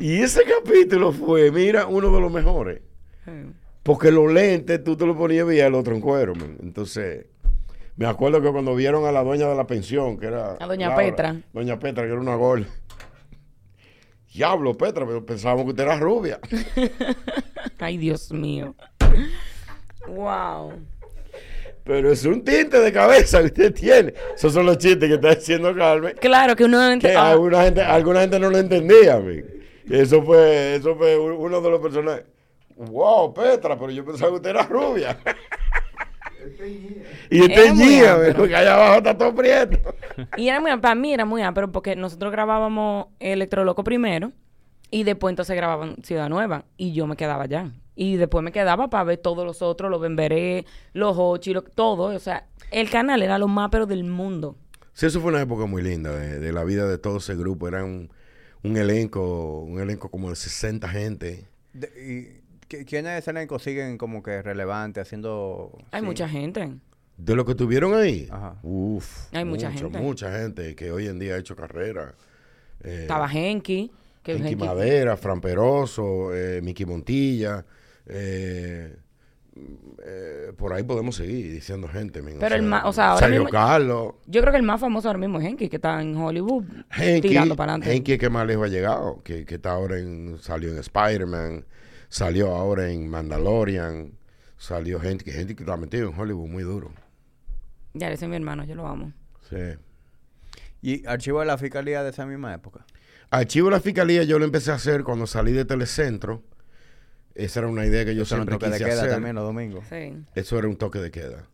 Y 0.00 0.22
ese 0.22 0.42
capítulo 0.44 1.12
fue, 1.12 1.50
mira, 1.50 1.86
uno 1.86 2.12
de 2.14 2.20
los 2.20 2.30
mejores. 2.32 2.80
Porque 3.82 4.10
los 4.10 4.32
lentes 4.32 4.82
tú 4.84 4.96
te 4.96 5.06
los 5.06 5.16
ponías 5.16 5.50
y 5.52 5.58
el 5.60 5.74
otro 5.74 5.94
en 5.94 6.00
cuero. 6.00 6.34
man. 6.34 6.56
Entonces, 6.62 7.26
me 7.96 8.06
acuerdo 8.06 8.40
que 8.42 8.50
cuando 8.50 8.74
vieron 8.74 9.06
a 9.06 9.12
la 9.12 9.22
dueña 9.24 9.48
de 9.48 9.54
la 9.56 9.66
pensión, 9.66 10.18
que 10.18 10.26
era. 10.26 10.56
A 10.60 10.66
doña 10.66 10.94
Petra. 10.94 11.36
Doña 11.52 11.78
Petra, 11.78 12.04
que 12.04 12.10
era 12.12 12.20
una 12.20 12.34
gorda. 12.36 12.66
Diablo, 14.32 14.76
Petra, 14.76 15.06
pero 15.06 15.24
pensábamos 15.24 15.64
que 15.64 15.70
usted 15.70 15.82
era 15.84 15.98
rubia. 15.98 16.38
Ay, 17.78 17.96
Dios 17.96 18.30
mío. 18.32 18.74
Wow. 20.06 20.72
pero 21.84 22.12
es 22.12 22.24
un 22.24 22.42
tinte 22.44 22.78
de 22.80 22.92
cabeza 22.92 23.40
que 23.40 23.46
usted 23.46 23.74
tiene. 23.74 24.14
Esos 24.34 24.52
son 24.52 24.66
los 24.66 24.78
chistes 24.78 25.08
que 25.08 25.14
está 25.14 25.34
diciendo 25.34 25.74
Carmen. 25.74 26.14
Claro 26.20 26.54
que 26.54 26.64
uno 26.64 26.78
ent- 26.78 27.00
Que 27.00 27.14
ah, 27.14 27.30
alguna 27.30 27.64
gente, 27.64 27.82
alguna 27.82 28.20
gente 28.20 28.38
no 28.38 28.50
lo 28.50 28.58
entendía. 28.58 29.18
man. 29.18 29.44
Y 29.88 29.96
Eso 29.98 30.22
fue, 30.22 30.76
eso 30.76 30.94
fue 30.96 31.18
uno 31.18 31.60
de 31.60 31.70
los 31.70 31.80
personajes. 31.80 32.24
Wow, 32.76 33.34
Petra, 33.34 33.76
pero 33.78 33.90
yo 33.90 34.04
pensaba 34.04 34.30
que 34.30 34.36
usted 34.36 34.50
era 34.50 34.62
rubia. 34.64 35.18
y 37.30 37.44
Era 37.44 37.54
este 37.64 37.72
guía, 37.72 38.14
áspero. 38.14 38.46
que 38.48 38.56
allá 38.56 38.74
abajo 38.74 38.96
está 38.98 39.18
todo 39.18 39.34
prieto. 39.34 39.78
Y 40.36 40.48
era 40.48 40.60
muy, 40.60 40.76
para 40.78 40.94
mí 40.94 41.12
era 41.12 41.24
muy 41.24 41.42
pero 41.54 41.70
porque 41.72 41.96
nosotros 41.96 42.32
grabábamos 42.32 43.06
Electroloco 43.18 43.82
primero 43.84 44.32
y 44.90 45.04
después 45.04 45.32
entonces 45.32 45.56
grababan 45.56 45.96
Ciudad 46.02 46.28
Nueva 46.28 46.64
y 46.76 46.92
yo 46.92 47.06
me 47.06 47.16
quedaba 47.16 47.44
allá. 47.44 47.70
Y 47.94 48.16
después 48.16 48.44
me 48.44 48.52
quedaba 48.52 48.88
para 48.88 49.04
ver 49.04 49.18
todos 49.18 49.44
los 49.44 49.60
otros, 49.60 49.90
los 49.90 50.00
Bemberé, 50.00 50.64
los 50.92 51.16
Ochi, 51.18 51.52
lo- 51.52 51.62
todo. 51.62 52.14
O 52.14 52.18
sea, 52.20 52.46
el 52.70 52.88
canal 52.90 53.22
era 53.22 53.38
lo 53.38 53.48
más 53.48 53.70
pero 53.72 53.86
del 53.86 54.04
mundo. 54.04 54.56
Sí, 54.92 55.06
eso 55.06 55.20
fue 55.20 55.30
una 55.32 55.40
época 55.42 55.66
muy 55.66 55.82
linda 55.82 56.12
de, 56.12 56.38
de 56.38 56.52
la 56.52 56.62
vida 56.64 56.86
de 56.86 56.98
todo 56.98 57.16
ese 57.18 57.34
grupo. 57.34 57.66
Era 57.66 57.84
un, 58.62 58.76
elenco, 58.76 59.60
un 59.60 59.80
elenco 59.80 60.10
como 60.10 60.30
de 60.30 60.36
60 60.36 60.88
gente. 60.88 61.46
De- 61.72 61.88
y, 61.96 62.66
¿qui- 62.68 62.84
¿Quiénes 62.84 63.12
de 63.12 63.18
ese 63.18 63.30
elenco 63.30 63.58
siguen 63.58 63.98
como 63.98 64.22
que 64.22 64.42
relevantes, 64.42 65.02
haciendo... 65.02 65.76
Hay 65.90 66.00
sí? 66.00 66.06
mucha 66.06 66.28
gente. 66.28 66.74
De 67.16 67.34
lo 67.34 67.44
que 67.44 67.54
tuvieron 67.54 67.94
ahí, 67.94 68.28
Ajá. 68.30 68.56
uf, 68.62 69.26
Hay 69.34 69.44
mucha 69.44 69.72
gente. 69.72 69.98
Mucha 69.98 70.38
gente 70.38 70.76
que 70.76 70.90
hoy 70.92 71.08
en 71.08 71.18
día 71.18 71.34
ha 71.34 71.38
hecho 71.38 71.56
carrera. 71.56 72.14
Eh, 72.84 72.98
Estaba 73.02 73.28
Henky. 73.32 73.90
Que 74.22 74.36
Henky- 74.38 74.56
Madera, 74.56 75.16
Fran 75.16 75.40
Peroso, 75.40 76.32
eh, 76.34 76.60
Miki 76.62 76.84
Montilla. 76.86 77.64
eh, 78.06 78.96
eh, 80.04 80.52
por 80.56 80.72
ahí 80.72 80.82
podemos 80.82 81.16
seguir 81.16 81.52
diciendo 81.52 81.88
gente. 81.88 82.22
men, 82.22 82.38
Pero 82.38 82.54
el 82.54 82.62
ma- 82.62 82.82
o 82.86 82.92
sea, 82.92 83.10
ahora 83.12 83.26
Sergio 83.26 83.40
mismo- 83.44 83.50
Carlos. 83.52 84.14
Yo 84.26 84.40
creo 84.40 84.52
que 84.52 84.58
el 84.58 84.62
más 84.64 84.80
famoso 84.80 85.08
ahora 85.08 85.18
mismo 85.18 85.38
es 85.40 85.46
Henky, 85.46 85.68
que 85.68 85.76
está 85.76 86.00
en 86.00 86.16
Hollywood 86.16 86.64
Henky, 86.96 87.28
tirando 87.28 87.56
para 87.56 87.72
adelante. 87.72 87.94
Henky 87.96 88.12
es 88.12 88.18
que 88.18 88.30
más 88.30 88.46
lejos 88.46 88.66
ha 88.66 88.68
llegado, 88.68 89.22
que, 89.22 89.44
que 89.44 89.56
está 89.56 89.72
ahora 89.72 89.98
en, 89.98 90.38
salió 90.40 90.70
en 90.70 90.78
Spider-Man, 90.78 91.64
salió 92.08 92.54
ahora 92.54 92.90
en 92.90 93.08
Mandalorian, 93.08 94.12
salió 94.56 94.98
gente 95.00 95.24
que 95.24 95.32
gente 95.32 95.54
que 95.54 95.62
está 95.62 95.76
metido 95.76 96.08
en 96.10 96.18
Hollywood 96.18 96.48
muy 96.48 96.62
duro. 96.62 96.90
Ya, 97.94 98.10
ese 98.10 98.24
es 98.26 98.28
mi 98.28 98.36
hermano, 98.36 98.64
yo 98.64 98.74
lo 98.74 98.86
amo. 98.86 99.12
Sí. 99.50 99.56
¿Y 100.82 101.06
archivo 101.06 101.40
de 101.40 101.46
la 101.46 101.58
fiscalía 101.58 102.02
de 102.02 102.10
esa 102.10 102.24
misma 102.26 102.54
época? 102.54 102.84
Archivo 103.30 103.68
de 103.68 103.72
la 103.76 103.80
Fiscalía 103.80 104.22
yo 104.22 104.38
lo 104.38 104.44
empecé 104.46 104.70
a 104.70 104.74
hacer 104.74 105.04
cuando 105.04 105.26
salí 105.26 105.52
de 105.52 105.64
Telecentro. 105.66 106.42
Esa 107.38 107.60
era 107.60 107.68
una 107.68 107.86
idea 107.86 108.04
que 108.04 108.14
yo 108.14 108.24
Eso 108.24 108.34
era 108.34 108.42
un 108.42 108.48
siempre 108.48 108.68
toque 108.68 108.70
de 108.70 108.84
queda 108.84 108.98
hacer. 108.98 109.10
también 109.10 109.36
los 109.36 109.44
domingos. 109.44 109.84
Sí. 109.88 110.16
Eso 110.34 110.58
era 110.58 110.68
un 110.68 110.76
toque 110.76 110.98
de 110.98 111.10
queda. 111.10 111.48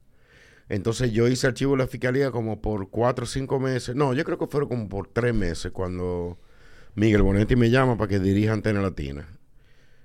Entonces 0.69 1.13
yo 1.13 1.29
hice 1.29 1.47
archivo 1.47 1.73
de 1.73 1.79
la 1.79 1.87
fiscalía 1.87 2.31
como 2.31 2.61
por 2.63 2.89
cuatro 2.89 3.25
o 3.25 3.27
cinco 3.27 3.61
meses. 3.61 3.95
No, 3.95 4.15
yo 4.15 4.25
creo 4.25 4.39
que 4.39 4.47
fueron 4.47 4.69
como 4.69 4.89
por 4.89 5.09
tres 5.09 5.35
meses 5.35 5.73
cuando 5.73 6.39
Miguel 6.95 7.23
Bonetti 7.23 7.55
me 7.55 7.71
llama 7.71 7.99
para 7.99 8.09
que 8.09 8.19
dirija 8.19 8.55
Antena 8.55 8.81
Latina. 8.81 9.29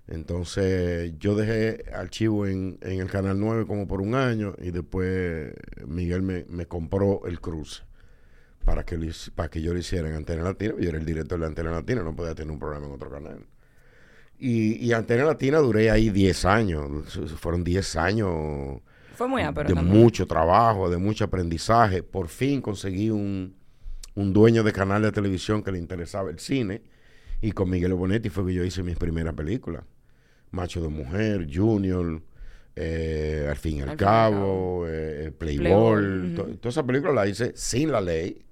Entonces 0.07 1.13
yo 1.19 1.35
dejé 1.35 1.85
archivo 1.93 2.45
en, 2.47 2.77
en 2.81 2.99
el 2.99 3.09
Canal 3.09 3.39
9 3.39 3.65
como 3.67 3.87
por 3.87 4.01
un 4.01 4.15
año 4.15 4.55
y 4.59 4.71
después 4.71 5.53
Miguel 5.85 6.23
me, 6.23 6.45
me 6.49 6.65
compró 6.65 7.21
el 7.25 7.39
cruce 7.39 7.83
para 8.65 8.83
que, 8.83 8.97
lo 8.97 9.07
para 9.35 9.49
que 9.49 9.61
yo 9.61 9.71
lo 9.73 9.79
hiciera 9.79 10.09
en 10.09 10.15
Antena 10.15 10.43
Latina. 10.43 10.73
Yo 10.79 10.89
era 10.89 10.97
el 10.97 11.05
director 11.05 11.39
de 11.39 11.45
Antena 11.45 11.71
Latina, 11.71 12.03
no 12.03 12.15
podía 12.15 12.35
tener 12.35 12.51
un 12.51 12.59
programa 12.59 12.87
en 12.87 12.91
otro 12.91 13.09
canal. 13.09 13.45
Y, 14.39 14.85
y 14.85 14.93
Antena 14.93 15.25
Latina 15.25 15.57
duré 15.59 15.91
ahí 15.91 16.09
10 16.09 16.45
años. 16.45 16.89
Fueron 17.37 17.63
10 17.63 17.95
años 17.97 18.79
Fue 19.15 19.27
muy 19.27 19.41
ápero 19.41 19.67
de 19.69 19.75
también. 19.75 19.97
mucho 19.97 20.25
trabajo, 20.27 20.89
de 20.89 20.97
mucho 20.97 21.25
aprendizaje. 21.25 22.03
Por 22.03 22.29
fin 22.29 22.61
conseguí 22.61 23.09
un, 23.09 23.55
un 24.15 24.33
dueño 24.33 24.63
de 24.63 24.71
canal 24.71 25.01
de 25.01 25.11
televisión 25.11 25.61
que 25.61 25.71
le 25.73 25.77
interesaba 25.79 26.29
el 26.29 26.39
cine. 26.39 26.81
Y 27.41 27.51
con 27.51 27.69
Miguel 27.69 27.93
Bonetti 27.93 28.29
fue 28.29 28.45
que 28.47 28.53
yo 28.53 28.63
hice 28.63 28.81
mis 28.83 28.97
primeras 28.97 29.33
películas. 29.33 29.83
Macho 30.51 30.81
de 30.81 30.87
Mujer, 30.89 31.47
Junior, 31.53 32.21
eh, 32.75 33.45
Al 33.49 33.55
fin 33.57 33.77
y 33.77 33.81
al, 33.81 33.95
cabo, 33.97 34.85
eh, 34.87 35.25
eh, 35.27 35.31
Playboy. 35.31 36.01
Playboy, 36.01 36.35
to- 36.35 36.43
ujú. 36.43 36.55
Toda 36.57 36.69
esa 36.69 36.85
película 36.85 37.13
la 37.13 37.27
hice 37.27 37.51
sin 37.55 37.91
la 37.91 37.99
ley. 38.01 38.45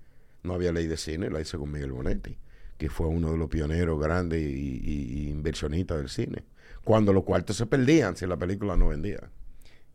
No 0.44 0.54
había 0.54 0.72
ley 0.72 0.88
de 0.88 0.98
cine, 0.98 1.30
la 1.30 1.42
hice 1.42 1.58
con 1.58 1.72
Miguel 1.72 1.92
Bonetti, 1.92 2.38
que 2.78 2.90
fue 2.90 3.08
uno 3.08 3.32
de 3.32 3.38
los 3.38 3.50
pioneros 3.50 4.00
grandes 4.00 4.42
y, 4.42 4.46
y- 4.46 5.26
y 5.26 5.30
inversionistas 5.30 5.98
del 5.98 6.10
cine. 6.10 6.44
Cuando 6.84 7.12
los 7.14 7.24
cuartos 7.24 7.56
se 7.58 7.66
perdían 7.66 8.16
si 8.16 8.26
la 8.28 8.38
película 8.38 8.78
no 8.78 8.90
vendía. 8.90 9.30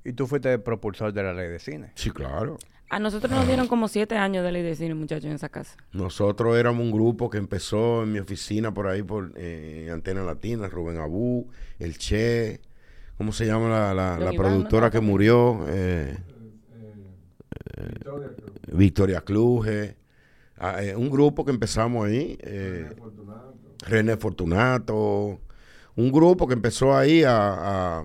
Y 0.04 0.12
tú 0.12 0.26
fuiste 0.26 0.52
el 0.52 0.60
propulsor 0.60 1.12
de 1.12 1.22
la 1.22 1.32
ley 1.32 1.48
de 1.48 1.58
cine. 1.58 1.92
Sí, 1.94 2.10
claro. 2.10 2.58
A 2.90 2.98
nosotros 2.98 3.30
nos 3.30 3.46
dieron 3.46 3.68
como 3.68 3.88
siete 3.88 4.16
años 4.16 4.44
de 4.44 4.52
ley 4.52 4.62
de 4.62 4.74
cine, 4.76 4.94
muchachos, 4.94 5.24
en 5.24 5.32
esa 5.32 5.48
casa. 5.48 5.76
Nosotros 5.92 6.58
éramos 6.58 6.82
un 6.84 6.90
grupo 6.92 7.30
que 7.30 7.38
empezó 7.38 8.02
en 8.02 8.12
mi 8.12 8.18
oficina 8.18 8.74
por 8.74 8.86
ahí 8.88 9.02
por 9.02 9.32
eh, 9.36 9.88
Antena 9.90 10.22
Latina, 10.24 10.68
Rubén 10.68 10.98
Abú, 10.98 11.48
El 11.78 11.96
Che, 11.96 12.60
¿cómo 13.16 13.32
se 13.32 13.46
llama 13.46 13.94
la, 13.94 14.18
la- 14.18 14.32
productora 14.32 14.90
que 14.90 15.00
murió? 15.00 15.64
Eh, 15.68 16.18
Victoria 17.76 18.28
Cruz, 18.36 18.52
Victoria 18.76 19.20
Cluje. 19.22 19.96
Ah, 20.64 20.82
eh, 20.82 20.94
un 20.94 21.10
grupo 21.10 21.44
que 21.44 21.50
empezamos 21.50 22.06
ahí, 22.06 22.38
eh, 22.40 22.92
Fortunato. 22.96 23.54
René 23.84 24.16
Fortunato, 24.16 25.40
un 25.96 26.12
grupo 26.12 26.46
que 26.46 26.54
empezó 26.54 26.96
ahí 26.96 27.24
a, 27.24 27.98
a- 27.98 28.04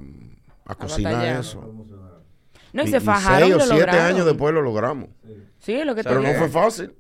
a 0.65 0.75
cocinar 0.75 1.13
batallar. 1.13 1.39
eso. 1.41 1.61
No, 2.73 2.83
y, 2.83 2.87
Y- 2.87 2.89
se 2.89 2.97
y 2.97 2.99
fajaron 2.99 3.41
seis 3.49 3.53
o 3.53 3.57
lo 3.59 3.63
siete 3.65 3.79
lograron. 3.85 4.05
años 4.15 4.25
después 4.25 4.53
lo 4.55 4.61
logramos. 4.63 5.09
Sí, 5.59 5.73
es 5.73 5.85
lo 5.85 5.93
que 5.95 6.01
te 6.03 6.09
Pero 6.09 6.21
no 6.21 6.33
fue 6.33 6.49
fácil. 6.49 6.93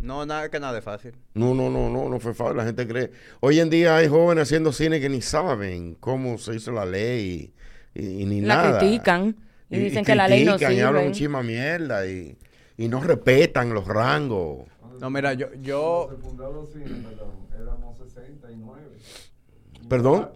No, 0.00 0.24
nada 0.26 0.48
que 0.50 0.60
nada 0.60 0.74
de 0.74 0.82
fácil. 0.82 1.14
No, 1.34 1.54
no, 1.54 1.70
no, 1.70 1.88
no, 1.90 2.08
no 2.08 2.20
fue 2.20 2.34
fácil. 2.34 2.56
La 2.58 2.64
gente 2.64 2.86
cree. 2.86 3.10
Hoy 3.40 3.58
en 3.60 3.68
día 3.70 3.96
hay 3.96 4.08
jóvenes 4.08 4.42
haciendo 4.42 4.72
cine 4.72 5.00
que 5.00 5.08
ni 5.08 5.22
saben 5.22 5.94
cómo 5.94 6.36
se 6.38 6.54
hizo 6.54 6.70
la 6.70 6.84
ley 6.86 7.52
y, 7.94 8.22
y 8.22 8.24
ni 8.26 8.40
La 8.42 8.56
nada. 8.62 8.78
critican 8.78 9.36
y, 9.70 9.78
dicen 9.78 10.04
que 10.04 10.14
la 10.14 10.28
ley 10.28 10.44
no 10.44 10.52
critican 10.52 10.74
y 10.74 10.80
hablan 10.80 11.06
un 11.06 11.14
sirve. 11.14 11.18
chisma 11.18 11.42
mierda 11.42 12.06
y, 12.06 12.38
y 12.76 12.88
no 12.88 13.00
respetan 13.00 13.74
los 13.74 13.86
rangos. 13.88 14.66
No, 15.00 15.10
mira, 15.10 15.32
yo, 15.34 15.48
Cuando 15.48 15.62
yo, 15.62 16.08
se 16.10 16.16
fundaron 16.22 16.54
los 16.56 16.72
cines, 16.72 16.90
perdón, 16.90 17.30
éramos 17.60 17.98
69. 17.98 18.80
¿Perdón? 19.88 20.30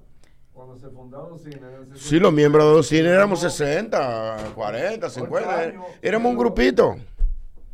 Cuando 0.53 0.77
se 0.79 0.89
fundaron 0.91 1.31
los 1.31 1.41
cines, 1.43 1.59
eran 1.63 1.83
60. 1.89 1.97
Sí, 1.99 2.19
los 2.21 2.33
miembros 2.33 2.65
de 2.71 2.77
los 2.77 2.87
cines 2.87 3.07
éramos 3.07 3.41
60, 3.41 4.53
40, 4.55 5.11
50. 5.11 5.59
años. 5.61 5.85
Éramos 6.01 6.33
un 6.33 6.39
grupito. 6.39 6.97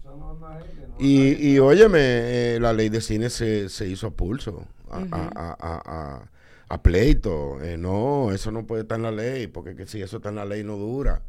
Son 0.03 0.23
una 0.23 0.59
gente, 0.61 0.87
¿no? 0.89 0.95
Y, 0.99 1.51
y 1.55 1.59
óyeme, 1.59 1.99
eh, 2.01 2.59
la 2.61 2.73
ley 2.73 2.89
de 2.89 3.01
cine 3.01 3.31
se, 3.31 3.69
se 3.69 3.87
hizo 3.87 4.07
a 4.09 4.11
pulso, 4.11 4.65
a, 4.91 4.99
a- 4.99 5.31
a- 5.35 5.57
a- 5.59 5.83
a- 5.85 6.31
a 6.71 6.83
pleito. 6.83 7.61
Eh, 7.63 7.77
no, 7.77 8.31
eso 8.33 8.51
no 8.53 8.67
puede 8.67 8.83
estar 8.83 8.97
en 8.97 9.03
la 9.03 9.11
ley, 9.13 9.47
porque 9.49 9.75
que 9.75 9.87
si 9.87 10.01
eso 10.01 10.19
está 10.19 10.29
en 10.31 10.37
la 10.37 10.45
ley 10.45 10.65
no 10.65 10.77
dura. 10.77 11.23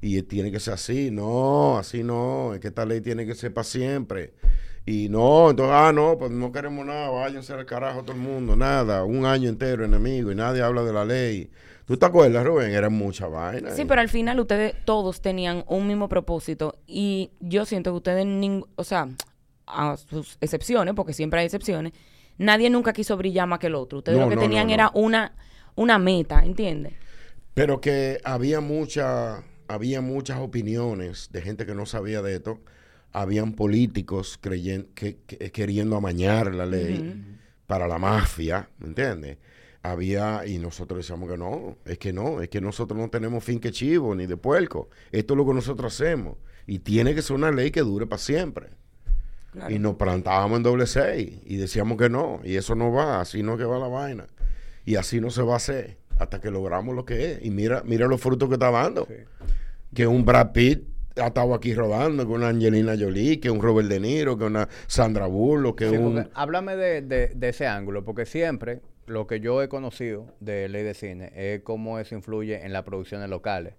Y 0.00 0.20
tiene 0.22 0.50
que 0.52 0.60
ser 0.60 0.74
así. 0.74 1.10
No, 1.10 1.78
así 1.78 2.02
no. 2.02 2.54
Es 2.54 2.60
que 2.60 2.68
esta 2.68 2.84
ley 2.84 3.00
tiene 3.00 3.24
que 3.26 3.34
ser 3.34 3.54
para 3.54 3.64
siempre. 3.64 4.34
Y 4.86 5.08
no, 5.08 5.50
entonces, 5.50 5.74
ah, 5.74 5.92
no, 5.94 6.18
pues 6.18 6.30
no 6.30 6.52
queremos 6.52 6.84
nada, 6.84 7.08
váyanse 7.08 7.54
al 7.54 7.64
carajo 7.64 8.02
todo 8.02 8.12
el 8.12 8.20
mundo, 8.20 8.54
nada. 8.54 9.04
Un 9.04 9.24
año 9.24 9.48
entero 9.48 9.84
enemigo 9.84 10.30
y 10.30 10.34
nadie 10.34 10.60
habla 10.62 10.82
de 10.82 10.92
la 10.92 11.04
ley. 11.06 11.50
¿Tú 11.86 11.96
te 11.96 12.04
acuerdas, 12.06 12.44
Rubén? 12.44 12.70
Era 12.72 12.90
mucha 12.90 13.26
vaina. 13.26 13.70
Sí, 13.70 13.82
Y- 13.82 13.84
pero 13.86 14.00
al 14.02 14.08
final 14.10 14.38
ustedes 14.40 14.74
todos 14.84 15.20
tenían 15.22 15.64
un 15.68 15.86
mismo 15.86 16.08
propósito 16.08 16.76
y 16.86 17.30
yo 17.40 17.64
siento 17.64 17.92
que 17.92 17.96
ustedes, 17.96 18.26
ning- 18.26 18.66
o 18.76 18.84
sea, 18.84 19.08
a 19.66 19.96
sus 19.96 20.36
excepciones, 20.42 20.94
porque 20.94 21.14
siempre 21.14 21.40
hay 21.40 21.46
excepciones, 21.46 21.92
nadie 22.36 22.68
nunca 22.68 22.92
quiso 22.92 23.16
brillar 23.16 23.46
más 23.46 23.58
que 23.60 23.68
el 23.68 23.74
otro. 23.76 23.98
Ustedes 23.98 24.18
No, 24.18 24.24
lo 24.24 24.30
que 24.30 24.36
no, 24.36 24.42
tenían 24.42 24.66
no, 24.66 24.74
era 24.74 24.90
una, 24.94 25.34
una 25.76 25.98
meta, 25.98 26.44
¿entiendes? 26.44 26.92
Pero 27.54 27.80
que 27.80 28.18
había 28.24 28.60
mucha, 28.60 29.44
había 29.68 30.02
muchas 30.02 30.40
opiniones 30.40 31.30
de 31.32 31.40
gente 31.40 31.64
que 31.64 31.74
no 31.74 31.86
sabía 31.86 32.20
de 32.20 32.34
esto. 32.34 32.58
Habían 33.14 33.52
políticos 33.54 34.38
creyen- 34.42 34.88
que, 34.94 35.16
que- 35.26 35.50
queriendo 35.50 35.96
amañar 35.96 36.54
la 36.54 36.66
ley 36.66 37.38
para 37.66 37.88
la 37.88 37.96
mafia, 37.98 38.68
¿me 38.78 38.88
entiendes? 38.88 39.38
Había, 39.82 40.46
y 40.46 40.58
nosotros 40.58 40.98
decíamos 40.98 41.30
que 41.30 41.38
no, 41.38 41.76
es 41.84 41.98
que 41.98 42.12
no, 42.12 42.40
es 42.42 42.48
que 42.48 42.60
nosotros 42.60 42.98
no 42.98 43.08
tenemos 43.10 43.42
fin 43.44 43.60
que 43.60 43.70
chivo 43.70 44.14
ni 44.14 44.26
de 44.26 44.36
puerco. 44.36 44.88
Esto 45.12 45.34
es 45.34 45.38
lo 45.38 45.46
que 45.46 45.54
nosotros 45.54 45.94
hacemos. 45.94 46.36
Y 46.66 46.80
tiene 46.80 47.14
que 47.14 47.22
ser 47.22 47.36
una 47.36 47.50
ley 47.50 47.70
que 47.70 47.80
dure 47.82 48.06
para 48.06 48.20
siempre. 48.20 48.68
Claro. 49.52 49.72
Y 49.72 49.78
nos 49.78 49.94
plantábamos 49.96 50.56
en 50.56 50.62
doble 50.64 50.86
seis 50.86 51.38
y 51.44 51.56
decíamos 51.56 51.96
que 51.98 52.08
no, 52.10 52.40
y 52.42 52.56
eso 52.56 52.74
no 52.74 52.90
va, 52.92 53.20
así 53.20 53.42
no 53.42 53.56
que 53.56 53.64
va 53.64 53.78
la 53.78 53.86
vaina. 53.88 54.26
Y 54.84 54.96
así 54.96 55.20
no 55.20 55.30
se 55.30 55.42
va 55.42 55.52
a 55.54 55.58
hacer 55.58 55.98
hasta 56.18 56.40
que 56.40 56.50
logramos 56.50 56.94
lo 56.96 57.04
que 57.04 57.32
es. 57.32 57.44
Y 57.44 57.50
mira, 57.50 57.82
mira 57.84 58.06
los 58.08 58.20
frutos 58.20 58.48
que 58.48 58.54
está 58.54 58.70
dando. 58.70 59.06
Sí. 59.06 59.14
Que 59.94 60.06
un 60.06 60.24
Brad 60.24 60.50
Pitt 60.52 60.82
ha 61.16 61.26
estado 61.28 61.54
aquí 61.54 61.74
rodando, 61.74 62.26
que 62.26 62.32
una 62.32 62.48
Angelina 62.48 62.94
Jolie, 62.98 63.40
que 63.40 63.50
un 63.50 63.62
Robert 63.62 63.88
De 63.88 64.00
Niro, 64.00 64.36
que 64.36 64.44
una 64.44 64.68
Sandra 64.86 65.26
Bullock, 65.26 65.78
que 65.78 65.90
Sí, 65.90 65.96
un... 65.96 66.28
háblame 66.34 66.76
de, 66.76 67.02
de- 67.02 67.28
de 67.34 67.48
ese 67.48 67.66
ángulo, 67.66 68.04
porque 68.04 68.26
siempre 68.26 68.80
lo 69.06 69.26
que 69.26 69.40
yo 69.40 69.62
he 69.62 69.68
conocido 69.68 70.26
de 70.40 70.68
ley 70.68 70.82
de 70.82 70.94
cine 70.94 71.30
es 71.34 71.60
cómo 71.62 71.98
eso 71.98 72.14
influye 72.14 72.64
en 72.64 72.72
las 72.72 72.82
producciones 72.84 73.28
locales. 73.28 73.74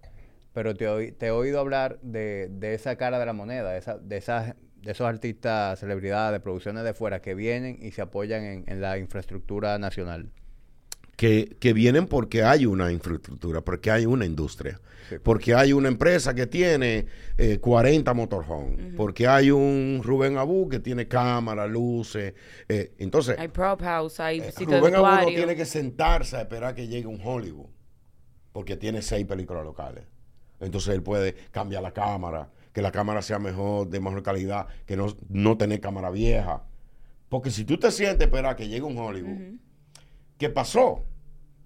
Pero 0.54 0.74
te, 0.76 1.12
te 1.12 1.26
he 1.28 1.32
oído 1.32 1.60
hablar 1.60 2.00
de, 2.02 2.48
de 2.50 2.74
esa 2.76 2.96
cara 2.96 3.20
de 3.20 3.26
la 3.26 3.34
moneda, 3.34 3.72
de, 3.72 3.80
esa, 3.80 3.98
de, 3.98 4.16
esas, 4.18 4.56
de 4.82 4.92
esos 4.94 5.06
artistas, 5.08 5.80
celebridades, 5.80 6.40
producciones 6.42 6.84
de 6.86 6.94
fuera 6.94 7.22
que 7.22 7.36
vienen 7.36 7.78
y 7.82 7.92
se 7.92 8.02
apoyan 8.02 8.44
en, 8.44 8.64
en 8.68 8.80
la 8.82 8.98
infraestructura 8.98 9.78
nacional. 9.80 10.30
Que, 11.16 11.56
que 11.60 11.74
vienen 11.74 12.08
porque 12.08 12.44
hay 12.44 12.66
una 12.66 12.92
infraestructura, 12.92 13.62
porque 13.62 13.92
hay 13.92 14.06
una 14.06 14.26
industria, 14.26 14.80
Sí. 15.10 15.18
porque 15.22 15.54
hay 15.54 15.72
una 15.72 15.88
empresa 15.88 16.34
que 16.34 16.48
tiene 16.48 17.06
eh, 17.38 17.60
40 17.60 18.12
motorhomes, 18.16 18.96
porque 18.98 19.28
hay 19.28 19.52
un 19.52 20.02
Rubén 20.04 20.36
Abú 20.38 20.68
que 20.68 20.80
tiene 20.80 21.08
cámara, 21.08 21.68
luces. 21.68 22.34
eh, 22.68 22.92
entonces, 22.98 23.38
Hay 23.38 23.50
prop 23.50 23.82
house, 23.84 24.20
hay 24.20 24.40
eh, 24.40 24.52
sitio 24.52 24.80
Rubén 24.80 24.96
Abú 24.96 25.06
no 25.06 25.28
tiene 25.28 25.56
que 25.56 25.66
sentarse 25.66 26.38
a 26.38 26.42
esperar 26.42 26.74
que 26.74 26.88
llegue 26.88 27.06
un 27.06 27.20
Hollywood, 27.24 27.68
porque 28.52 28.78
tiene 28.78 29.04
seis 29.04 29.26
películas 29.28 29.64
locales. 29.64 30.06
Entonces 30.60 30.96
él 30.96 31.04
puede 31.04 31.36
cambiar 31.52 31.84
la 31.84 31.92
cámara, 31.92 32.50
que 32.74 32.82
la 32.82 32.92
cámara 32.92 33.22
sea 33.22 33.38
mejor, 33.38 33.88
de 33.88 34.00
mejor 34.00 34.24
calidad, 34.24 34.66
que 34.88 34.98
no, 34.98 35.16
no 35.30 35.56
tener 35.56 35.82
cámara 35.82 36.10
vieja. 36.10 36.64
Porque 37.30 37.52
si 37.52 37.64
tú 37.64 37.78
te 37.78 37.92
sientes 37.92 38.22
a 38.22 38.24
esperar 38.26 38.56
que 38.56 38.68
llegue 38.68 38.82
un 38.84 38.98
Hollywood, 38.98 39.60
¿Qué 40.38 40.50
pasó? 40.50 41.04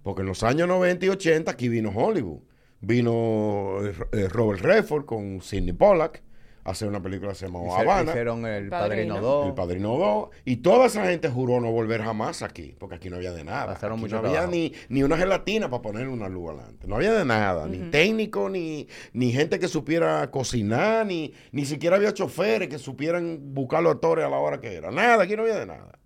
Porque 0.04 0.22
en 0.22 0.28
los 0.28 0.44
años 0.44 0.68
90 0.68 1.06
y 1.06 1.10
80 1.10 1.52
aquí 1.52 1.70
vino 1.70 1.92
Hollywood. 1.94 2.42
Vino 2.82 3.86
eh, 3.86 3.94
eh, 4.14 4.28
Robert 4.30 4.62
Redford 4.62 5.06
con 5.06 5.42
Sidney 5.42 5.74
Pollack 5.74 6.24
a 6.64 6.72
hacer 6.72 6.88
una 6.88 7.02
película 7.02 7.32
que 7.32 7.36
se 7.36 7.48
llamaba 7.48 7.80
Habana. 7.80 8.12
Hicieron 8.12 8.46
el 8.46 8.70
Padrino. 8.70 9.16
Padrino 9.16 9.22
2. 9.22 9.48
El 9.48 9.54
Padrino 9.54 9.98
2. 9.98 10.30
Y 10.46 10.58
toda 10.58 10.86
esa 10.86 11.06
gente 11.06 11.30
juró 11.30 11.60
no 11.60 11.72
volver 11.72 12.02
jamás 12.02 12.42
aquí, 12.42 12.76
porque 12.78 12.96
aquí 12.96 13.10
no 13.10 13.18
había 13.18 13.34
de 13.34 13.44
nada. 13.44 13.74
Pasaron 13.74 13.98
Aquí 13.98 14.02
mucho 14.02 14.22
no 14.22 14.28
había 14.28 14.48
ni, 14.48 14.74
ni 14.88 15.04
una 15.04 15.18
gelatina 15.18 15.70
para 15.70 15.82
poner 15.82 16.08
una 16.08 16.30
luz 16.30 16.50
adelante. 16.50 16.88
No 16.88 16.96
había 16.96 17.14
de 17.14 17.26
nada. 17.26 17.68
Ni 17.68 17.90
técnico, 17.90 18.50
ni, 18.50 18.88
ni 19.14 19.32
gente 19.32 19.60
que 19.60 19.68
supiera 19.68 20.30
cocinar, 20.32 21.06
ni, 21.06 21.34
ni 21.52 21.66
siquiera 21.66 21.96
había 21.96 22.14
choferes 22.14 22.70
que 22.70 22.78
supieran 22.78 23.40
buscar 23.54 23.84
los 23.84 23.96
actores 23.96 24.26
a 24.26 24.30
la 24.30 24.38
hora 24.38 24.60
que 24.60 24.74
era. 24.74 24.92
Nada, 24.92 25.24
aquí 25.24 25.36
no 25.36 25.42
había 25.44 25.60
de 25.60 25.66
nada. 25.66 25.99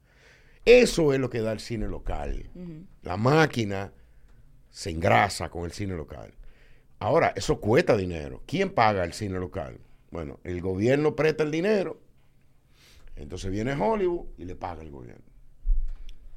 Eso 0.66 1.14
es 1.14 1.20
lo 1.20 1.30
que 1.30 1.42
da 1.42 1.52
el 1.52 1.60
cine 1.60 1.88
local. 1.88 2.50
La 3.02 3.18
máquina 3.18 3.92
se 4.70 4.90
engrasa 4.90 5.50
con 5.50 5.66
el 5.66 5.72
cine 5.72 5.96
local. 5.96 6.34
Ahora, 7.00 7.34
eso 7.36 7.60
cuesta 7.60 7.98
dinero. 7.98 8.42
¿Quién 8.46 8.70
paga 8.70 9.04
el 9.04 9.14
cine 9.14 9.38
local? 9.40 9.80
Bueno, 10.10 10.40
el 10.44 10.62
gobierno 10.62 11.16
presta 11.16 11.44
el 11.44 11.52
dinero. 11.52 12.00
Entonces 13.16 13.52
viene 13.52 13.74
Hollywood 13.74 14.28
y 14.38 14.46
le 14.46 14.56
paga 14.56 14.82
el 14.82 14.90
gobierno. 14.90 15.26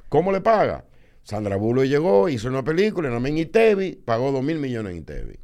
¿Cómo 0.09 0.33
le 0.33 0.41
paga? 0.41 0.85
Sandra 1.23 1.57
Bullock 1.57 1.87
llegó, 1.87 2.29
hizo 2.29 2.49
una 2.49 2.63
película, 2.63 3.09
en 3.15 3.27
en 3.27 3.39
Itevi, 3.39 3.97
pagó 3.97 4.31
2 4.31 4.43
mil 4.45 4.59
millones 4.59 4.93
en 4.93 4.99
Itevi. 4.99 5.39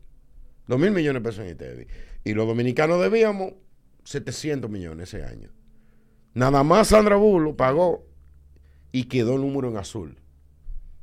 2 0.68 0.78
mil 0.78 0.92
millones 0.92 1.22
de 1.22 1.28
pesos 1.28 1.44
en 1.44 1.52
Itevi. 1.52 1.86
Y 2.24 2.34
los 2.34 2.46
dominicanos 2.46 3.00
debíamos 3.00 3.54
700 4.04 4.70
millones 4.70 5.12
ese 5.12 5.24
año. 5.24 5.50
Nada 6.34 6.62
más 6.62 6.88
Sandra 6.88 7.16
Bullock 7.16 7.56
pagó 7.56 8.06
y 8.92 9.04
quedó 9.04 9.34
el 9.34 9.40
número 9.40 9.68
en 9.68 9.78
azul. 9.78 10.18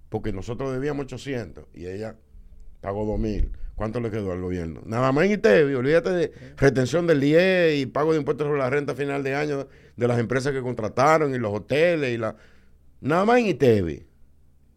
Porque 0.09 0.31
nosotros 0.31 0.71
debíamos 0.71 1.05
800 1.05 1.65
y 1.73 1.87
ella 1.87 2.15
pagó 2.81 3.05
2 3.05 3.19
mil. 3.19 3.51
¿Cuánto 3.75 3.99
le 4.01 4.11
quedó 4.11 4.31
al 4.31 4.41
gobierno? 4.41 4.81
Nada 4.85 5.11
más 5.11 5.25
en 5.25 5.31
ITEVI, 5.31 5.73
olvídate 5.73 6.09
de 6.09 6.33
retención 6.57 7.07
del 7.07 7.23
IE 7.23 7.77
y 7.77 7.85
pago 7.85 8.11
de 8.11 8.19
impuestos 8.19 8.45
sobre 8.45 8.59
la 8.59 8.69
renta 8.69 8.91
a 8.91 8.95
final 8.95 9.23
de 9.23 9.35
año 9.35 9.67
de 9.95 10.07
las 10.07 10.19
empresas 10.19 10.51
que 10.51 10.61
contrataron 10.61 11.33
y 11.33 11.37
los 11.37 11.53
hoteles 11.53 12.13
y 12.13 12.17
la... 12.17 12.35
Nada 12.99 13.23
más 13.23 13.39
en 13.39 13.47
ITEVI. 13.47 14.05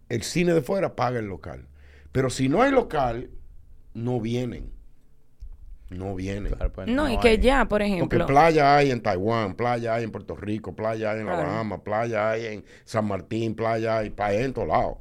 El 0.09 0.23
cine 0.23 0.55
de 0.55 0.63
fuera 0.63 0.95
paga 0.95 1.19
el 1.19 1.27
local. 1.27 1.67
Pero 2.13 2.31
si 2.31 2.49
no 2.49 2.63
hay 2.63 2.71
local, 2.71 3.31
no 3.95 4.21
vienen. 4.21 4.71
No 5.93 6.14
vienen. 6.14 6.55
Claro, 6.55 6.72
pues, 6.72 6.88
No, 6.88 7.09
y 7.09 7.12
hay. 7.12 7.18
que 7.18 7.38
ya, 7.38 7.66
por 7.66 7.80
Porque 7.80 7.93
ejemplo, 7.95 8.26
playa 8.26 8.76
hay 8.76 8.90
en 8.90 9.01
Taiwán, 9.03 9.55
playa 9.55 9.95
hay 9.95 10.05
en 10.05 10.11
Puerto 10.11 10.34
Rico, 10.36 10.74
playa 10.74 11.12
hay 11.12 11.20
en 11.20 11.26
La 11.26 11.80
playa 11.84 12.30
hay 12.30 12.47
en 12.47 12.64
San 12.84 13.07
Martín, 13.07 13.55
playa 13.55 13.99
hay, 13.99 14.11
playa 14.11 14.38
hay 14.38 14.45
en 14.45 14.53
todos 14.53 14.68
lados. 14.68 14.99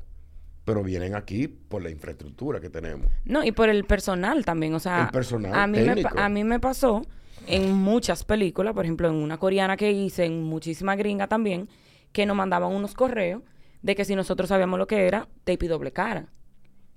pero 0.64 0.84
vienen 0.84 1.16
aquí 1.16 1.48
por 1.48 1.82
la 1.82 1.90
infraestructura 1.90 2.60
que 2.60 2.70
tenemos. 2.70 3.08
No, 3.26 3.44
y 3.44 3.52
por 3.52 3.70
el 3.70 3.86
personal 3.86 4.46
también, 4.46 4.74
o 4.76 4.80
sea, 4.80 5.06
El 5.06 5.10
personal 5.10 5.54
a 5.54 5.68
mí, 5.68 5.82
me, 5.82 6.04
a 6.16 6.30
mí 6.30 6.44
me 6.44 6.60
pasó 6.60 7.02
en 7.48 7.74
muchas 7.74 8.24
películas, 8.24 8.74
por 8.74 8.86
ejemplo, 8.86 9.08
en 9.10 9.16
una 9.16 9.38
coreana 9.38 9.76
que 9.78 9.92
hice, 9.92 10.26
en 10.26 10.44
muchísima 10.44 10.96
gringa 10.96 11.28
también, 11.28 11.68
que 12.12 12.26
nos 12.26 12.36
mandaban 12.36 12.72
unos 12.72 12.94
correos 12.94 13.42
de 13.82 13.96
que 13.96 14.06
si 14.06 14.16
nosotros 14.16 14.50
sabíamos 14.50 14.78
lo 14.78 14.86
que 14.88 15.08
era, 15.08 15.28
tape 15.44 15.66
y 15.66 15.68
doble 15.68 15.92
cara. 15.92 16.28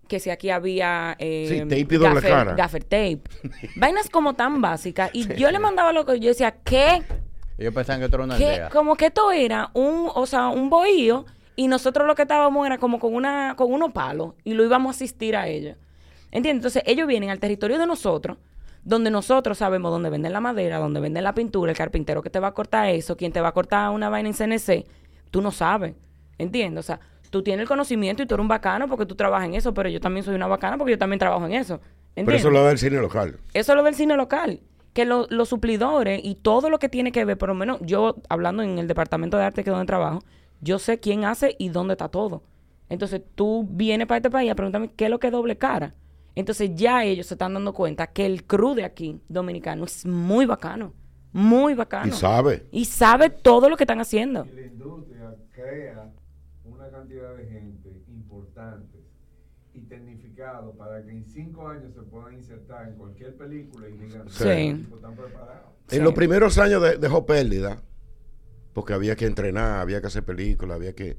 Que 0.09 0.21
si 0.21 0.31
aquí 0.31 0.51
había... 0.51 1.17
eh, 1.19 1.47
Sí, 1.49 1.61
tape 1.61 1.81
y 1.81 1.99
doble 1.99 2.15
gaffer, 2.15 2.31
cara. 2.31 2.55
gaffer 2.55 2.85
tape. 2.85 3.21
Vainas 3.77 4.09
como 4.11 4.35
tan 4.35 4.61
básicas. 4.61 5.11
Y 5.13 5.27
yo 5.35 5.51
le 5.51 5.59
mandaba 5.59 5.93
lo 5.93 6.05
que 6.05 6.21
yo 6.21 6.29
decía, 6.29 6.53
¿qué? 6.65 7.03
Ellos 7.59 7.73
pensaban 7.73 8.01
que 8.01 8.07
esto 8.07 8.17
era 8.17 8.25
una 8.25 8.37
que 8.37 8.49
aldea. 8.51 8.69
como 8.71 8.97
que 8.97 9.07
esto 9.07 9.31
era 9.33 9.71
un, 9.75 10.11
o 10.15 10.27
sea, 10.27 10.49
un 10.49 10.71
bohío 10.71 11.25
y 11.57 11.69
nosotros 11.69 12.07
lo 12.07 12.15
que 12.17 12.23
estábamos 12.23 12.67
era 12.67 12.79
como 12.79 12.99
con 12.99 13.15
una 13.15 13.55
con 13.57 13.73
unos 13.73 13.93
palos 13.93 14.35
y 14.43 14.55
lo 14.55 14.65
íbamos 14.65 14.89
a 14.89 14.97
asistir 14.97 15.37
a 15.37 15.47
ellos. 15.49 15.77
¿Entiendes? 16.33 16.59
Entonces, 16.61 16.83
ellos 16.87 17.07
vienen 17.07 17.31
al 17.31 17.39
territorio 17.39 17.79
de 17.79 17.87
nosotros, 17.87 18.39
donde 18.83 19.09
nosotros 19.11 19.57
sabemos 19.57 19.93
dónde 19.93 20.11
venden 20.11 20.33
la 20.33 20.41
madera, 20.41 20.79
dónde 20.79 20.99
venden 20.99 21.23
la 21.23 21.33
pintura, 21.33 21.71
el 21.71 21.79
carpintero 21.79 22.23
que 22.23 22.31
te 22.31 22.41
va 22.41 22.49
a 22.49 22.53
cortar 22.55 22.89
eso, 22.89 23.17
quién 23.17 23.31
te 23.31 23.41
va 23.41 23.49
a 23.49 23.53
cortar 23.53 23.91
una 23.91 24.09
vaina 24.09 24.29
en 24.29 24.35
CNC, 24.35 24.85
tú 25.31 25.41
no 25.41 25.53
sabes. 25.53 25.95
¿Entiendes? 26.39 26.81
O 26.85 26.87
sea, 26.87 26.99
tú 27.35 27.43
tienes 27.43 27.63
el 27.65 27.69
conocimiento 27.69 28.23
y 28.23 28.27
tú 28.27 28.35
eres 28.37 28.43
un 28.43 28.49
bacano 28.49 28.87
porque 28.87 29.07
tú 29.07 29.17
trabajas 29.17 29.49
en 29.49 29.55
eso, 29.55 29.75
pero 29.75 29.89
yo 29.89 30.01
también 30.01 30.23
soy 30.25 30.37
una 30.37 30.47
bacana 30.47 30.79
porque 30.79 30.93
yo 30.93 30.99
también 30.99 31.19
trabajo 31.19 31.45
en 31.47 31.55
eso. 31.55 31.81
Pero 32.15 32.31
eso 32.33 32.49
lo 32.49 32.63
da 32.63 32.71
el 32.71 32.79
cine 32.79 32.99
local. 33.01 33.41
Eso 33.53 33.73
es 33.73 33.77
lo 33.77 33.83
del 33.83 33.97
cine 33.97 34.17
local. 34.17 34.61
Que 34.93 35.05
lo- 35.05 35.27
los 35.31 35.49
suplidores 35.49 36.21
y 36.23 36.37
todo 36.37 36.71
lo 36.71 36.79
que 36.79 36.89
tiene 36.89 37.11
que 37.11 37.25
ver, 37.25 37.37
por 37.37 37.49
lo 37.49 37.57
menos 37.57 37.79
yo 37.81 38.15
hablando 38.29 38.63
en 38.63 38.79
el 38.79 38.87
departamento 38.87 39.37
de 39.37 39.43
arte 39.43 39.65
que 39.65 39.71
es 39.71 39.75
donde 39.75 39.87
trabajo, 39.89 40.21
yo 40.61 40.79
sé 40.79 41.01
quién 41.01 41.25
hace 41.25 41.57
y 41.59 41.71
dónde 41.71 41.95
está 41.95 42.09
todo. 42.09 42.45
Entonces 42.89 43.21
tú 43.35 43.67
vienes 43.69 44.07
para 44.07 44.19
este 44.19 44.31
país 44.31 44.49
a 44.53 44.55
preguntarme 44.55 44.93
qué 44.95 45.07
es 45.07 45.11
lo 45.11 45.19
que 45.19 45.27
es 45.27 45.33
doble 45.33 45.59
cara. 45.59 45.93
Entonces 46.37 46.71
ya 46.77 47.03
ellos 47.05 47.27
se 47.27 47.35
están 47.35 47.55
dando 47.55 47.73
cuenta 47.75 48.07
que 48.07 48.27
el 48.27 48.45
crew 48.45 48.75
de 48.75 48.85
aquí, 48.85 49.19
dominicano, 49.29 49.85
es 49.85 50.07
muy 50.07 50.47
bacano. 50.47 50.93
Muy 51.33 51.75
bacano. 51.75 52.07
Y 52.15 52.17
sabe. 52.17 52.67
Y 52.71 52.85
sabe 52.85 53.29
todo 53.31 53.69
lo 53.69 53.77
que 53.77 53.83
están 53.83 54.01
haciendo. 54.01 54.47
Y 54.47 54.55
la 54.55 54.67
industria 54.69 55.35
crea 55.53 56.11
cantidad 56.95 57.35
de 57.37 57.47
gente 57.47 57.89
importante 58.09 58.99
y 59.73 59.81
tecnificado 59.83 60.73
para 60.73 61.03
que 61.05 61.11
en 61.11 61.25
cinco 61.25 61.67
años 61.69 61.93
se 61.95 62.03
puedan 62.03 62.35
insertar 62.35 62.89
en 62.89 62.95
cualquier 62.95 63.37
película 63.37 63.89
y 63.89 63.93
digan, 63.93 64.29
Sí. 64.29 64.49
"Estos 64.49 64.83
tipos 64.85 64.97
están 64.99 65.17
preparados. 65.17 65.73
Sí. 65.89 65.97
En 65.97 66.05
los 66.05 66.13
primeros 66.15 66.59
años 66.59 66.83
de- 66.83 66.97
dejó 66.97 67.27
pérdida, 67.27 67.83
porque 68.73 68.93
había 68.93 69.17
que 69.17 69.27
entrenar, 69.27 69.81
había 69.81 70.01
que 70.01 70.07
hacer 70.07 70.25
películas, 70.25 70.77
había 70.77 70.95
que, 70.95 71.17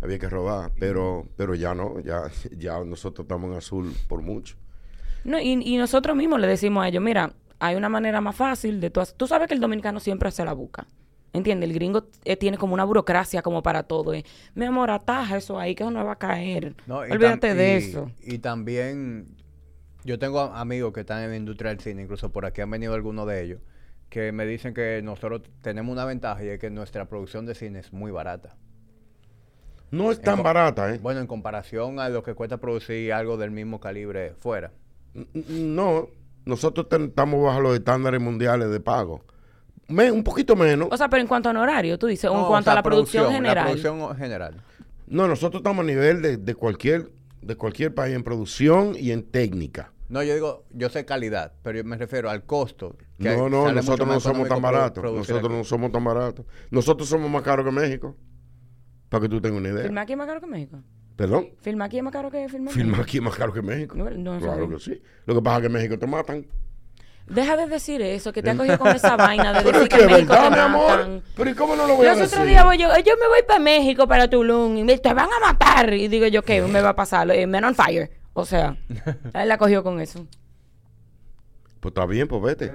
había 0.00 0.18
que 0.18 0.28
robar, 0.28 0.72
pero, 0.80 1.28
pero 1.36 1.54
ya 1.54 1.74
no, 1.74 2.00
ya, 2.00 2.22
ya 2.56 2.82
nosotros 2.84 3.24
estamos 3.24 3.50
en 3.52 3.56
azul 3.56 3.92
por 4.08 4.20
mucho. 4.20 4.56
No, 5.24 5.38
y, 5.40 5.52
y 5.52 5.76
nosotros 5.76 6.16
mismos 6.16 6.40
le 6.40 6.48
decimos 6.48 6.84
a 6.84 6.88
ellos, 6.88 7.02
mira, 7.02 7.32
hay 7.60 7.76
una 7.76 7.88
manera 7.88 8.20
más 8.20 8.34
fácil 8.34 8.80
de 8.80 8.90
tú 8.90 9.00
hacer- 9.00 9.16
Tú 9.16 9.28
sabes 9.28 9.46
que 9.46 9.54
el 9.54 9.60
dominicano 9.60 10.00
siempre 10.00 10.28
hace 10.28 10.44
la 10.44 10.52
busca. 10.52 10.86
¿Entiendes? 11.32 11.68
El 11.70 11.74
gringo 11.74 12.04
eh, 12.24 12.36
tiene 12.36 12.58
como 12.58 12.74
una 12.74 12.84
burocracia 12.84 13.40
como 13.42 13.62
para 13.62 13.84
todo. 13.84 14.12
eh. 14.12 14.24
Mi 14.54 14.66
amor, 14.66 14.90
ataja 14.90 15.38
eso 15.38 15.58
ahí 15.58 15.74
que 15.74 15.82
eso 15.82 15.90
no 15.90 16.04
va 16.04 16.12
a 16.12 16.16
caer. 16.18 16.74
No, 16.86 16.98
Olvídate 16.98 17.54
de 17.54 17.72
y- 17.74 17.76
eso. 17.78 18.10
Y 18.22 18.38
también, 18.38 19.26
yo 20.04 20.18
tengo 20.18 20.40
a- 20.40 20.60
amigos 20.60 20.92
que 20.92 21.00
están 21.00 21.22
en 21.22 21.30
la 21.30 21.36
industria 21.36 21.70
del 21.70 21.80
cine, 21.80 22.02
incluso 22.02 22.30
por 22.30 22.44
aquí 22.44 22.60
han 22.60 22.70
venido 22.70 22.92
algunos 22.92 23.26
de 23.26 23.42
ellos, 23.42 23.60
que 24.10 24.30
me 24.32 24.44
dicen 24.44 24.74
que 24.74 25.00
nosotros 25.02 25.40
tenemos 25.62 25.90
una 25.90 26.04
ventaja 26.04 26.44
y 26.44 26.48
es 26.48 26.58
que 26.58 26.68
nuestra 26.68 27.06
producción 27.06 27.46
de 27.46 27.54
cine 27.54 27.78
es 27.78 27.92
muy 27.94 28.10
barata. 28.10 28.56
No 29.90 30.10
es 30.10 30.20
tan 30.20 30.42
barata, 30.42 30.94
¿eh? 30.94 30.98
Bueno, 31.02 31.20
en 31.20 31.26
comparación 31.26 31.98
a 32.00 32.08
lo 32.08 32.22
que 32.22 32.34
cuesta 32.34 32.58
producir 32.58 33.12
algo 33.12 33.36
del 33.36 33.50
mismo 33.50 33.78
calibre 33.80 34.34
fuera. 34.38 34.70
No, 35.34 36.08
nosotros 36.46 36.88
ten- 36.88 37.04
estamos 37.06 37.42
bajo 37.42 37.60
los 37.60 37.74
estándares 37.74 38.20
mundiales 38.20 38.70
de 38.70 38.80
pago. 38.80 39.22
Me- 39.88 40.10
un 40.10 40.22
poquito 40.24 40.56
menos. 40.56 40.88
O 40.90 40.96
sea, 40.96 41.08
pero 41.08 41.20
en 41.22 41.26
cuanto 41.28 41.48
a 41.50 41.52
horario, 41.60 41.98
tú 41.98 42.06
dices, 42.06 42.24
o 42.30 42.32
en 42.32 42.38
No, 42.40 42.44
o 42.44 42.48
cuanto 42.48 42.64
sea, 42.64 42.72
a 42.72 42.76
la 42.76 42.82
producción, 42.82 43.30
general. 43.32 43.64
producción 43.66 44.16
general. 44.16 44.62
No, 45.06 45.28
nosotros 45.28 45.60
estamos 45.60 45.82
a 45.84 45.86
nivel 45.86 46.22
de, 46.22 46.36
de 46.38 46.54
cualquier, 46.54 47.10
de 47.42 47.56
cualquier 47.56 47.94
país 47.94 48.14
en 48.14 48.22
producción 48.22 48.94
y 48.98 49.10
en 49.10 49.22
técnica. 49.24 49.92
No, 50.08 50.22
yo 50.22 50.34
digo, 50.34 50.64
yo 50.70 50.88
sé 50.90 51.04
calidad, 51.04 51.52
pero 51.62 51.78
yo 51.78 51.84
me 51.84 51.96
refiero 51.96 52.28
al 52.30 52.44
costo. 52.44 52.96
que 53.18 53.34
No, 53.36 53.48
no, 53.48 53.72
nosotros 53.72 54.06
no 54.06 54.20
somos 54.20 54.48
tan 54.48 54.60
baratos. 54.60 55.02
Nosotros 55.02 55.44
aquí. 55.46 55.54
no 55.56 55.64
somos 55.64 55.90
tan 55.92 56.04
baratos. 56.04 56.44
Nosotros 56.70 57.08
somos 57.08 57.30
más 57.30 57.42
caros 57.42 57.64
que 57.64 57.72
México. 57.72 58.16
Para 59.08 59.22
que 59.22 59.28
tú 59.28 59.40
tengas 59.40 59.60
una 59.60 59.70
idea. 59.70 59.82
¿Filmar 59.84 60.02
aquí 60.04 60.12
es 60.12 60.18
más 60.18 60.26
caro 60.26 60.40
que 60.40 60.46
México? 60.46 60.78
Perdón. 61.16 61.48
¿Filmar 61.60 61.86
aquí 61.86 61.98
es 61.98 62.02
más 62.04 62.12
caro 62.12 62.30
que 62.30 62.48
filmar 62.48 62.72
Filmar 62.74 63.00
aquí 63.02 63.16
es 63.18 63.22
más 63.22 63.34
caro 63.36 63.52
que 63.52 63.62
México. 63.62 63.96
No, 63.96 64.08
no 64.10 64.38
claro 64.38 64.68
que 64.68 64.78
sí. 64.78 65.02
Lo 65.26 65.34
que 65.34 65.42
pasa 65.42 65.56
es 65.56 65.60
que 65.62 65.66
en 65.66 65.72
México 65.72 65.98
te 65.98 66.06
matan. 66.06 66.46
Deja 67.26 67.56
de 67.56 67.66
decir 67.66 68.02
eso, 68.02 68.32
que 68.32 68.42
te 68.42 68.50
han 68.50 68.58
cogido 68.58 68.78
con 68.78 68.88
esa 68.88 69.16
vaina 69.16 69.52
de 69.52 69.62
Pero 69.64 69.78
decir 69.80 69.92
es 69.92 69.98
que 69.98 70.06
que 70.06 70.12
México 70.12 70.32
verdad, 70.32 70.50
te 70.50 70.56
mi 70.56 70.60
amor. 70.62 71.22
Pero 71.36 71.50
¿y 71.50 71.54
cómo 71.54 71.76
no 71.76 71.86
lo 71.86 71.96
voy 71.96 72.06
a 72.06 72.10
Los 72.10 72.18
decir? 72.18 72.34
otros 72.34 72.48
días 72.48 72.64
voy 72.64 72.78
yo, 72.78 72.88
yo 72.98 73.14
me 73.20 73.28
voy 73.28 73.42
para 73.46 73.58
México, 73.60 74.06
para 74.06 74.28
Tulum, 74.28 74.76
y 74.76 74.84
me, 74.84 74.98
te 74.98 75.14
van 75.14 75.28
a 75.32 75.40
matar. 75.52 75.92
Y 75.94 76.08
digo 76.08 76.26
yo, 76.26 76.42
¿qué 76.42 76.60
me 76.62 76.80
va 76.82 76.90
a 76.90 76.96
pasar? 76.96 77.30
Eh, 77.30 77.46
Men 77.46 77.64
on 77.64 77.74
fire. 77.74 78.10
O 78.34 78.44
sea, 78.44 78.76
él 79.34 79.48
la 79.48 79.56
cogió 79.58 79.82
con 79.82 80.00
eso. 80.00 80.26
Pues 81.80 81.90
está 81.92 82.06
bien, 82.06 82.28
pues 82.28 82.42
vete. 82.42 82.72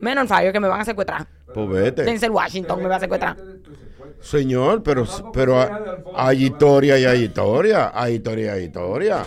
Men 0.00 0.18
on 0.18 0.26
fire. 0.28 0.52
Que 0.52 0.60
me 0.60 0.68
van 0.68 0.80
a 0.80 0.84
secuestrar. 0.84 1.26
Pues 1.54 1.68
vete. 1.68 2.02
Denzel 2.04 2.30
Washington 2.30 2.82
me 2.82 2.88
va 2.88 2.96
a 2.96 3.00
secuestrar. 3.00 3.36
Señor, 4.20 4.82
pero, 4.82 5.04
pero 5.32 5.60
ha- 5.60 5.80
hay 6.16 6.44
historia 6.46 6.98
y 6.98 7.04
hay 7.04 7.24
historia. 7.24 7.90
Hay 7.94 8.14
historia 8.14 8.46
y 8.46 8.48
hay 8.58 8.64
historia. 8.64 9.22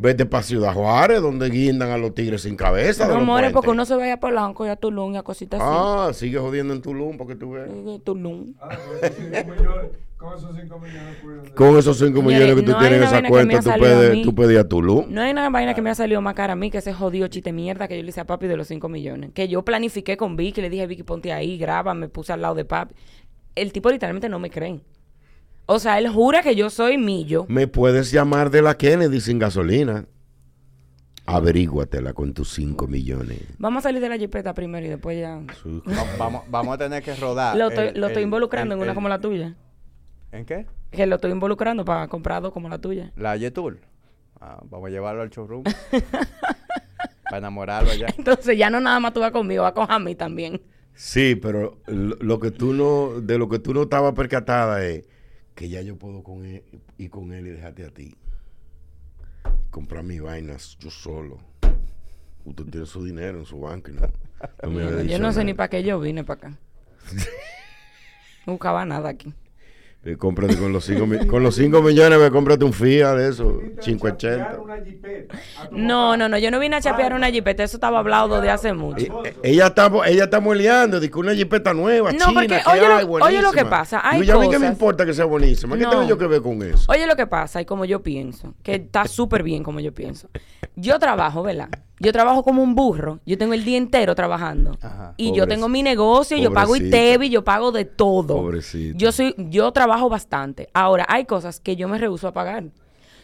Vete 0.00 0.24
para 0.24 0.42
Ciudad 0.42 0.72
Juárez, 0.72 1.20
donde 1.20 1.50
guindan 1.50 1.90
a 1.90 1.98
los 1.98 2.14
tigres 2.14 2.42
sin 2.42 2.56
cabeza. 2.56 3.06
No, 3.06 3.20
more, 3.20 3.50
porque 3.50 3.70
uno 3.70 3.84
se 3.84 3.94
vaya 3.96 4.14
a 4.14 4.20
Polanco 4.20 4.64
y 4.64 4.70
a 4.70 4.76
Tulum 4.76 5.14
y 5.14 5.18
a 5.18 5.22
cositas 5.22 5.60
así. 5.60 5.70
Ah, 5.70 6.10
sigue 6.14 6.38
jodiendo 6.38 6.72
en 6.72 6.80
Tulum 6.80 7.18
porque 7.18 7.36
tú 7.36 7.52
ves. 7.52 7.68
Tulum. 8.02 8.54
Ah, 8.60 8.68
pues, 9.00 9.12
esos 9.12 9.24
cinco 9.36 9.54
millones, 9.54 9.90
con 10.16 10.36
esos 10.36 10.54
5 10.54 10.78
millones 10.78 11.52
Con 11.54 11.78
esos 11.78 11.98
5 11.98 12.22
Mire, 12.22 12.34
millones 12.40 12.56
que 12.56 12.62
tú 12.62 12.72
no 12.72 12.78
tienes 12.78 12.98
en 12.98 13.04
esa 13.04 13.22
cuenta, 13.26 13.60
tú 13.62 13.70
mí. 14.12 14.22
tú 14.22 14.58
a 14.58 14.68
Tulum. 14.68 15.06
No 15.08 15.22
hay 15.22 15.30
una 15.30 15.48
vaina 15.48 15.72
que 15.72 15.80
me 15.80 15.88
ha 15.88 15.94
salido 15.94 16.20
más 16.20 16.34
cara 16.34 16.52
a 16.52 16.56
mí 16.56 16.70
que 16.70 16.76
ese 16.76 16.92
jodido 16.92 17.28
chiste 17.28 17.52
mierda 17.52 17.88
que 17.88 17.96
yo 17.96 18.02
le 18.02 18.10
hice 18.10 18.20
a 18.20 18.26
papi 18.26 18.46
de 18.46 18.58
los 18.58 18.68
5 18.68 18.86
millones. 18.90 19.30
Que 19.32 19.48
yo 19.48 19.64
planifiqué 19.64 20.18
con 20.18 20.36
Vicky, 20.36 20.60
le 20.60 20.68
dije, 20.68 20.86
Vicky, 20.86 21.04
ponte 21.04 21.32
ahí, 21.32 21.56
graba, 21.56 21.94
me 21.94 22.10
puse 22.10 22.34
al 22.34 22.42
lado 22.42 22.54
de 22.54 22.66
papi. 22.66 22.94
El 23.54 23.72
tipo 23.72 23.90
literalmente 23.90 24.28
no 24.28 24.38
me 24.38 24.50
cree. 24.50 24.80
O 25.72 25.78
sea, 25.78 25.98
él 26.00 26.08
jura 26.08 26.42
que 26.42 26.56
yo 26.56 26.68
soy 26.68 26.98
millo. 26.98 27.46
Me 27.48 27.68
puedes 27.68 28.10
llamar 28.10 28.50
de 28.50 28.60
la 28.60 28.76
Kennedy 28.76 29.20
sin 29.20 29.38
gasolina. 29.38 30.04
Averíguatela 31.26 32.12
con 32.12 32.32
tus 32.34 32.52
5 32.54 32.88
millones. 32.88 33.38
Vamos 33.58 33.84
a 33.84 33.88
salir 33.88 34.00
de 34.00 34.08
la 34.08 34.18
jipeta 34.18 34.52
primero 34.52 34.84
y 34.84 34.88
después 34.88 35.20
ya... 35.20 35.36
Va- 35.38 36.16
vamos, 36.18 36.42
vamos 36.48 36.74
a 36.74 36.78
tener 36.78 37.02
que 37.04 37.14
rodar. 37.14 37.56
Lo 37.56 37.68
estoy, 37.68 37.88
el- 37.88 38.00
lo 38.00 38.08
estoy 38.08 38.22
el- 38.22 38.26
involucrando 38.26 38.74
el- 38.74 38.78
en 38.78 38.82
una 38.82 38.90
el- 38.90 38.94
como 38.96 39.08
la 39.08 39.20
tuya. 39.20 39.54
¿En 40.32 40.44
qué? 40.44 40.66
Que 40.90 41.06
lo 41.06 41.16
estoy 41.16 41.30
involucrando 41.30 41.84
para 41.84 42.08
comprar 42.08 42.42
dos 42.42 42.52
como 42.52 42.68
la 42.68 42.78
tuya. 42.78 43.12
La 43.14 43.36
Yetul. 43.36 43.78
Ah, 44.40 44.60
vamos 44.68 44.88
a 44.88 44.90
llevarlo 44.90 45.22
al 45.22 45.30
showroom. 45.30 45.62
para 47.24 47.38
enamorarlo 47.38 47.94
ya. 47.94 48.08
Entonces 48.18 48.58
ya 48.58 48.70
no 48.70 48.80
nada 48.80 48.98
más 48.98 49.12
tú 49.12 49.20
vas 49.20 49.30
conmigo, 49.30 49.62
vas 49.62 49.72
con 49.72 49.86
Jamie 49.86 50.16
también. 50.16 50.60
Sí, 50.94 51.36
pero 51.36 51.78
lo, 51.86 52.16
lo 52.20 52.40
que 52.40 52.50
tú 52.50 52.72
no, 52.72 53.20
de 53.20 53.38
lo 53.38 53.48
que 53.48 53.60
tú 53.60 53.72
no 53.72 53.82
estabas 53.82 54.14
percatada 54.14 54.84
es 54.84 55.04
que 55.60 55.68
ya 55.68 55.82
yo 55.82 55.94
puedo 55.98 56.22
con 56.22 56.46
él, 56.46 56.64
ir 56.96 57.10
con 57.10 57.34
él 57.34 57.46
y 57.46 57.50
dejarte 57.50 57.84
a 57.84 57.90
ti. 57.90 58.16
Comprar 59.68 60.02
mis 60.02 60.22
vainas 60.22 60.78
yo 60.78 60.90
solo. 60.90 61.38
Usted 62.46 62.64
tiene 62.64 62.86
su 62.86 63.04
dinero 63.04 63.40
en 63.40 63.44
su 63.44 63.60
banco 63.60 63.90
y 63.90 63.92
no, 63.92 64.08
no 64.62 64.70
me 64.70 65.06
yo 65.06 65.18
no 65.18 65.30
sé 65.32 65.40
nada. 65.40 65.44
ni 65.44 65.52
para 65.52 65.68
qué 65.68 65.82
yo 65.82 66.00
vine 66.00 66.24
para 66.24 66.38
acá. 66.38 66.58
No 68.46 68.52
buscaba 68.54 68.86
nada 68.86 69.10
aquí. 69.10 69.34
Eh, 70.02 70.16
cómprate 70.16 70.56
con 70.56 70.72
los 70.72 70.86
5 70.86 71.06
con 71.28 71.42
los 71.42 71.54
cinco 71.56 71.82
millones, 71.82 72.18
ve, 72.18 72.30
cómprate 72.30 72.64
un 72.64 72.72
Fiat 72.72 73.16
de 73.18 73.28
eso, 73.28 73.60
580. 73.82 74.58
No, 75.72 76.16
no, 76.16 76.26
no, 76.26 76.38
yo 76.38 76.50
no 76.50 76.58
vine 76.58 76.76
a 76.76 76.80
chapear 76.80 77.12
una 77.12 77.30
jipeta, 77.30 77.62
eso 77.64 77.76
estaba 77.76 77.98
hablado 77.98 78.40
de 78.40 78.48
hace 78.50 78.72
mucho. 78.72 79.04
Eh, 79.24 79.28
eh, 79.28 79.36
ella 79.42 79.66
está, 79.66 79.90
ella 80.06 80.24
está 80.24 80.40
moleando, 80.40 80.98
dice 81.00 81.12
que 81.12 81.18
una 81.18 81.34
jipeta 81.34 81.74
nueva, 81.74 82.12
No, 82.12 82.18
china, 82.18 82.32
porque 82.32 82.46
que 82.48 82.70
oye 82.70 82.80
lo- 82.88 82.96
hay, 82.96 83.04
oye 83.34 83.42
lo 83.42 83.52
que 83.52 83.66
pasa, 83.66 84.00
hay 84.02 84.24
yo 84.24 84.38
a 84.38 84.40
mí 84.40 84.46
que 84.48 84.52
me 84.58 84.64
cosas- 84.66 84.72
importa 84.72 85.04
que 85.04 85.12
sea 85.12 85.26
buenísima, 85.26 85.76
¿qué 85.76 85.82
No. 85.84 85.90
tengo 85.90 86.08
yo 86.08 86.16
que 86.16 86.26
ver 86.26 86.40
con 86.40 86.62
eso? 86.62 86.90
Oye 86.90 87.06
lo 87.06 87.14
que 87.16 87.26
pasa 87.26 87.60
y 87.60 87.66
como 87.66 87.84
yo 87.84 88.02
pienso, 88.02 88.54
que 88.62 88.76
está 88.76 89.06
súper 89.06 89.42
bien 89.42 89.62
como 89.62 89.80
yo 89.80 89.92
pienso. 89.92 90.30
Yo 90.76 90.98
trabajo, 90.98 91.42
¿verdad? 91.42 91.68
Yo 92.02 92.12
trabajo 92.12 92.42
como 92.42 92.62
un 92.62 92.74
burro, 92.74 93.20
yo 93.26 93.36
tengo 93.36 93.52
el 93.52 93.62
día 93.62 93.76
entero 93.76 94.14
trabajando. 94.14 94.76
Ajá. 94.80 95.12
Y 95.18 95.32
yo 95.32 95.46
tengo 95.46 95.68
mi 95.68 95.82
negocio, 95.82 96.36
yo 96.38 96.50
pago. 96.52 96.74
ITEVI, 96.74 97.28
yo 97.28 97.44
pago 97.44 97.72
de 97.72 97.84
todo. 97.84 98.36
Pobrecita. 98.36 98.96
Yo 98.96 99.12
soy, 99.12 99.34
yo 99.36 99.70
trabajo 99.72 100.08
bastante. 100.08 100.70
Ahora, 100.72 101.04
hay 101.08 101.26
cosas 101.26 101.60
que 101.60 101.76
yo 101.76 101.88
me 101.88 101.98
rehuso 101.98 102.26
a 102.26 102.32
pagar. 102.32 102.64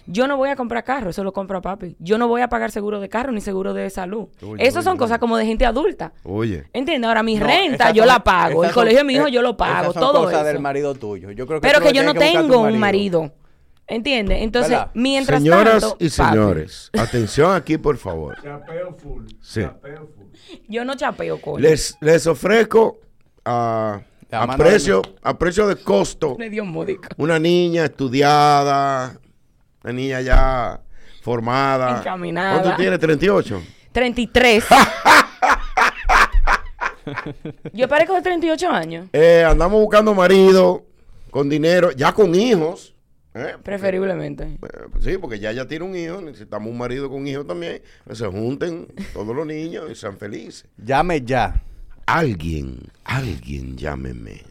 Yo 0.08 0.28
no 0.28 0.36
voy 0.36 0.50
a 0.50 0.56
comprar 0.56 0.84
carro, 0.84 1.10
eso 1.10 1.24
lo 1.24 1.32
compro 1.32 1.58
a 1.58 1.62
papi. 1.62 1.96
Yo 1.98 2.16
no 2.18 2.28
voy 2.28 2.40
a 2.42 2.48
pagar 2.48 2.70
seguro 2.70 3.00
de 3.00 3.08
carro 3.08 3.32
ni 3.32 3.40
seguro 3.40 3.72
de 3.74 3.88
salud. 3.90 4.28
Esas 4.58 4.84
son 4.84 4.92
oye. 4.92 4.98
cosas 5.00 5.18
como 5.18 5.36
de 5.36 5.46
gente 5.46 5.64
adulta. 5.66 6.12
Oye, 6.22 6.64
¿Entiendes? 6.72 7.08
Ahora 7.08 7.22
mi 7.24 7.34
No, 7.36 7.46
renta 7.46 7.90
yo 7.90 8.02
son- 8.02 8.08
la 8.08 8.22
pago, 8.22 8.62
el 8.62 8.70
son- 8.70 8.74
colegio 8.74 8.98
de 8.98 9.04
mi 9.04 9.14
hijo 9.14 9.26
eh, 9.26 9.32
yo 9.32 9.42
lo 9.42 9.56
pago, 9.56 9.90
esas 9.90 9.94
son 9.94 10.02
todo 10.02 10.24
cosas 10.24 10.40
eso. 10.42 10.44
del 10.48 10.60
marido 10.60 10.94
tuyo. 10.94 11.32
Yo 11.32 11.46
creo 11.46 11.60
que 11.60 11.66
Pero 11.66 11.80
que 11.80 11.92
yo 11.92 12.04
no 12.04 12.14
tengo 12.14 12.60
un 12.60 12.78
marido. 12.78 13.32
¿Entiendes? 13.88 14.42
Entonces, 14.42 14.70
¿Verdad? 14.72 14.90
mientras 14.94 15.40
Señoras 15.40 15.80
tanto, 15.82 15.96
y 16.00 16.08
papi, 16.10 16.10
señores, 16.10 16.90
atención 16.98 17.54
aquí, 17.54 17.78
por 17.78 17.96
favor. 17.98 18.36
Chapeo 18.42 18.94
full. 18.94 19.26
Sí. 19.40 19.60
Chapeo 19.62 20.08
full. 20.14 20.26
yo 20.68 20.84
no 20.84 20.96
chapeo, 20.96 21.40
coño. 21.40 21.58
Les, 21.60 21.96
les 22.00 22.26
ofrezco 22.26 22.98
a, 23.44 24.00
a 24.32 24.56
precio, 24.56 25.02
a 25.22 25.38
precio 25.38 25.68
de 25.68 25.76
costo 25.76 26.34
Me 26.36 26.50
dio 26.50 26.64
módica. 26.64 27.10
una 27.16 27.38
niña 27.38 27.84
estudiada, 27.84 29.20
una 29.84 29.92
niña 29.92 30.20
ya 30.20 30.80
formada. 31.22 31.98
Encaminada. 31.98 32.60
¿Cuánto 32.62 32.76
tiene? 32.76 32.98
38. 32.98 33.62
33. 33.92 34.64
yo 37.72 37.88
parezco 37.88 38.14
de 38.14 38.22
38 38.22 38.68
años. 38.68 39.08
Eh, 39.12 39.44
andamos 39.48 39.80
buscando 39.80 40.12
marido 40.12 40.84
con 41.30 41.48
dinero, 41.48 41.92
ya 41.92 42.12
con 42.12 42.34
hijos. 42.34 42.95
¿Eh? 43.36 43.56
Preferiblemente. 43.62 44.44
Eh, 44.44 44.58
sí, 45.00 45.18
porque 45.18 45.38
ya 45.38 45.52
ya 45.52 45.66
tiene 45.66 45.84
un 45.84 45.96
hijo, 45.96 46.20
necesitamos 46.20 46.70
un 46.70 46.78
marido 46.78 47.10
con 47.10 47.26
hijo 47.26 47.44
también. 47.44 47.82
Que 48.06 48.14
se 48.14 48.26
junten 48.26 48.88
todos 49.12 49.34
los 49.34 49.46
niños 49.46 49.90
y 49.90 49.94
sean 49.94 50.16
felices. 50.16 50.66
Llame 50.76 51.22
ya. 51.22 51.62
Alguien, 52.06 52.78
alguien 53.04 53.76
llámeme. 53.76 54.42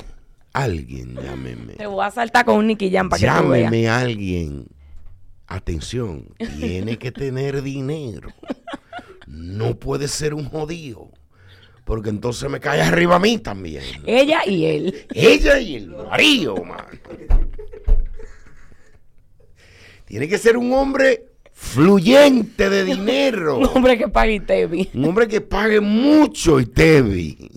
Alguien 0.54 1.16
llámeme. 1.16 1.74
Te 1.74 1.88
voy 1.88 2.06
a 2.06 2.12
saltar 2.12 2.46
con 2.46 2.58
un 2.58 2.68
Nicky 2.68 2.92
Jam 2.92 3.10
para 3.10 3.20
que 3.20 3.44
tú 3.44 3.50
veas. 3.50 3.64
Llámeme 3.64 3.90
alguien. 3.90 4.68
Atención, 5.48 6.34
tiene 6.60 6.98
que 6.98 7.12
tener 7.12 7.62
dinero. 7.62 8.30
No 9.28 9.76
puede 9.78 10.08
ser 10.08 10.34
un 10.34 10.46
jodido. 10.46 11.12
Porque 11.86 12.10
entonces 12.10 12.50
me 12.50 12.60
cae 12.60 12.82
arriba 12.82 13.18
a 13.18 13.20
mí 13.20 13.38
también. 13.38 13.84
Ella 14.08 14.42
y 14.46 14.66
él. 14.66 15.08
Ella 15.14 15.60
y 15.60 15.76
el 15.76 15.90
marido, 15.90 16.56
man. 16.64 16.88
Tiene 20.16 20.30
que 20.30 20.38
ser 20.38 20.56
un 20.56 20.72
hombre 20.72 21.26
fluyente 21.52 22.70
de 22.70 22.86
dinero. 22.86 23.58
Un 23.60 23.66
hombre 23.66 23.98
que 23.98 24.08
pague 24.08 24.40
Tevi. 24.40 24.90
Un 24.94 25.04
hombre 25.04 25.28
que 25.28 25.42
pague 25.42 25.82
mucho 25.82 26.62
y 26.62 26.68
tevi. 26.68 27.52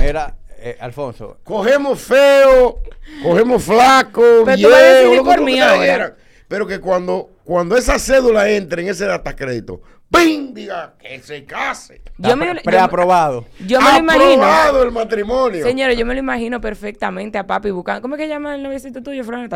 Mira, 0.00 0.34
eh, 0.58 0.78
Alfonso, 0.80 1.40
Cogemos 1.44 2.00
feo, 2.00 2.80
cogemos 3.22 3.62
flaco, 3.64 4.22
Pero 4.46 4.56
tú 4.56 4.70
vas 4.70 4.80
a 4.80 4.84
decidir 4.84 5.10
viejo, 5.10 5.24
por 5.26 5.40
mí 5.42 5.60
ahora. 5.60 6.16
Pero 6.52 6.66
que 6.66 6.80
cuando, 6.80 7.30
cuando 7.44 7.78
esa 7.78 7.98
cédula 7.98 8.46
entre 8.50 8.82
en 8.82 8.88
ese 8.90 9.06
data 9.06 9.34
crédito, 9.34 9.80
¡ping! 10.10 10.52
Diga 10.52 10.92
que 10.98 11.18
se 11.20 11.46
case. 11.46 12.02
Yo 12.18 12.28
está 12.28 12.36
me, 12.36 12.44
pre- 12.50 12.56
yo- 12.56 12.62
preaprobado. 12.62 13.46
yo 13.66 13.80
me 13.80 13.90
lo 13.92 13.98
imagino. 14.00 14.24
Aprobado 14.44 14.82
el 14.82 14.92
matrimonio. 14.92 15.64
Señores, 15.64 15.96
yo 15.96 16.04
me 16.04 16.12
lo 16.12 16.20
imagino 16.20 16.60
perfectamente 16.60 17.38
a 17.38 17.46
papi 17.46 17.70
buscando. 17.70 18.02
¿Cómo 18.02 18.16
es 18.16 18.20
que 18.20 18.28
llama 18.28 18.54
el 18.54 18.62
noviecito 18.62 19.02
tuyo, 19.02 19.24
Fran? 19.24 19.48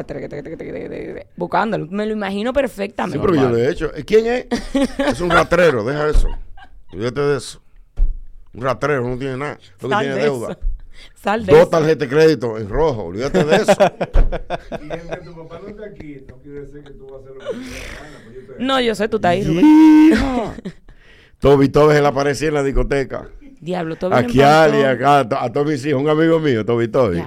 Buscándolo. 1.36 1.86
Me 1.90 2.06
lo 2.06 2.12
imagino 2.12 2.52
Sí, 2.52 2.54
perfectamente. 2.54 3.18
pero 3.20 3.34
yo 3.34 3.50
lo 3.50 3.58
he 3.58 3.70
hecho. 3.70 3.90
¿Quién 4.06 4.26
es? 4.26 4.46
es 4.98 5.20
un 5.20 5.28
ratrero, 5.28 5.84
deja 5.84 6.08
eso. 6.08 6.28
Olvídate 6.94 7.20
de 7.20 7.36
eso. 7.36 7.60
Un 8.54 8.62
ratrero 8.62 9.06
no 9.06 9.18
tiene 9.18 9.36
nada. 9.36 9.58
Lo 9.82 9.88
que 9.90 9.96
tiene 9.96 10.14
de 10.14 10.22
deuda. 10.22 10.52
eso. 10.52 10.60
Sal 11.26 11.44
de 11.44 11.52
Dos 11.52 11.68
tarjetas 11.70 11.98
de 11.98 12.08
crédito 12.08 12.56
en 12.56 12.68
rojo. 12.68 13.06
Olvídate 13.06 13.42
de 13.42 13.56
eso. 13.56 13.72
Y 14.80 14.90
el 14.92 15.00
que 15.08 15.16
tu 15.24 15.34
papá 15.34 15.58
no 15.60 15.68
está 15.70 15.86
aquí, 15.86 16.24
no 16.28 16.36
quiere 16.38 16.60
decir 16.60 16.84
que 16.84 16.90
tú 16.92 17.06
vas 17.08 17.14
a 17.14 17.24
hacer 17.24 17.34
lo 17.34 17.40
que 17.40 17.46
tú 17.46 17.62
quieras, 17.62 18.46
pues 18.46 18.58
No, 18.60 18.80
yo 18.80 18.94
sé, 18.94 19.08
tú 19.08 19.16
estás 19.16 19.30
ahí, 19.32 19.42
Rubén. 19.42 19.64
Toby 21.40 21.68
Toby 21.68 21.94
se 21.94 22.00
le 22.00 22.06
aparecía 22.06 22.46
en 22.48 22.54
la 22.54 22.62
discoteca. 22.62 23.28
Diablo, 23.60 23.96
todo 23.96 24.14
Aquí 24.14 24.40
Ali, 24.40 24.82
acá, 24.84 25.18
a, 25.20 25.28
to- 25.28 25.36
a 25.38 25.50
todos 25.52 25.66
mis 25.66 25.84
hijos, 25.84 26.00
un 26.00 26.08
amigo 26.08 26.38
mío, 26.38 26.64
Toby 26.64 26.86
Toby. 26.86 27.24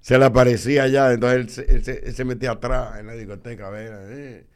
Se 0.00 0.18
le 0.18 0.24
aparecía 0.24 0.82
allá, 0.82 1.12
entonces 1.12 1.38
él, 1.38 1.48
se- 1.50 1.72
él 1.72 1.84
se, 1.84 2.08
él 2.08 2.14
se 2.16 2.24
metía 2.24 2.50
atrás 2.50 2.98
en 2.98 3.06
la 3.06 3.12
discoteca, 3.12 3.68
a 3.68 3.70
ver, 3.70 3.92
eh. 4.10 4.46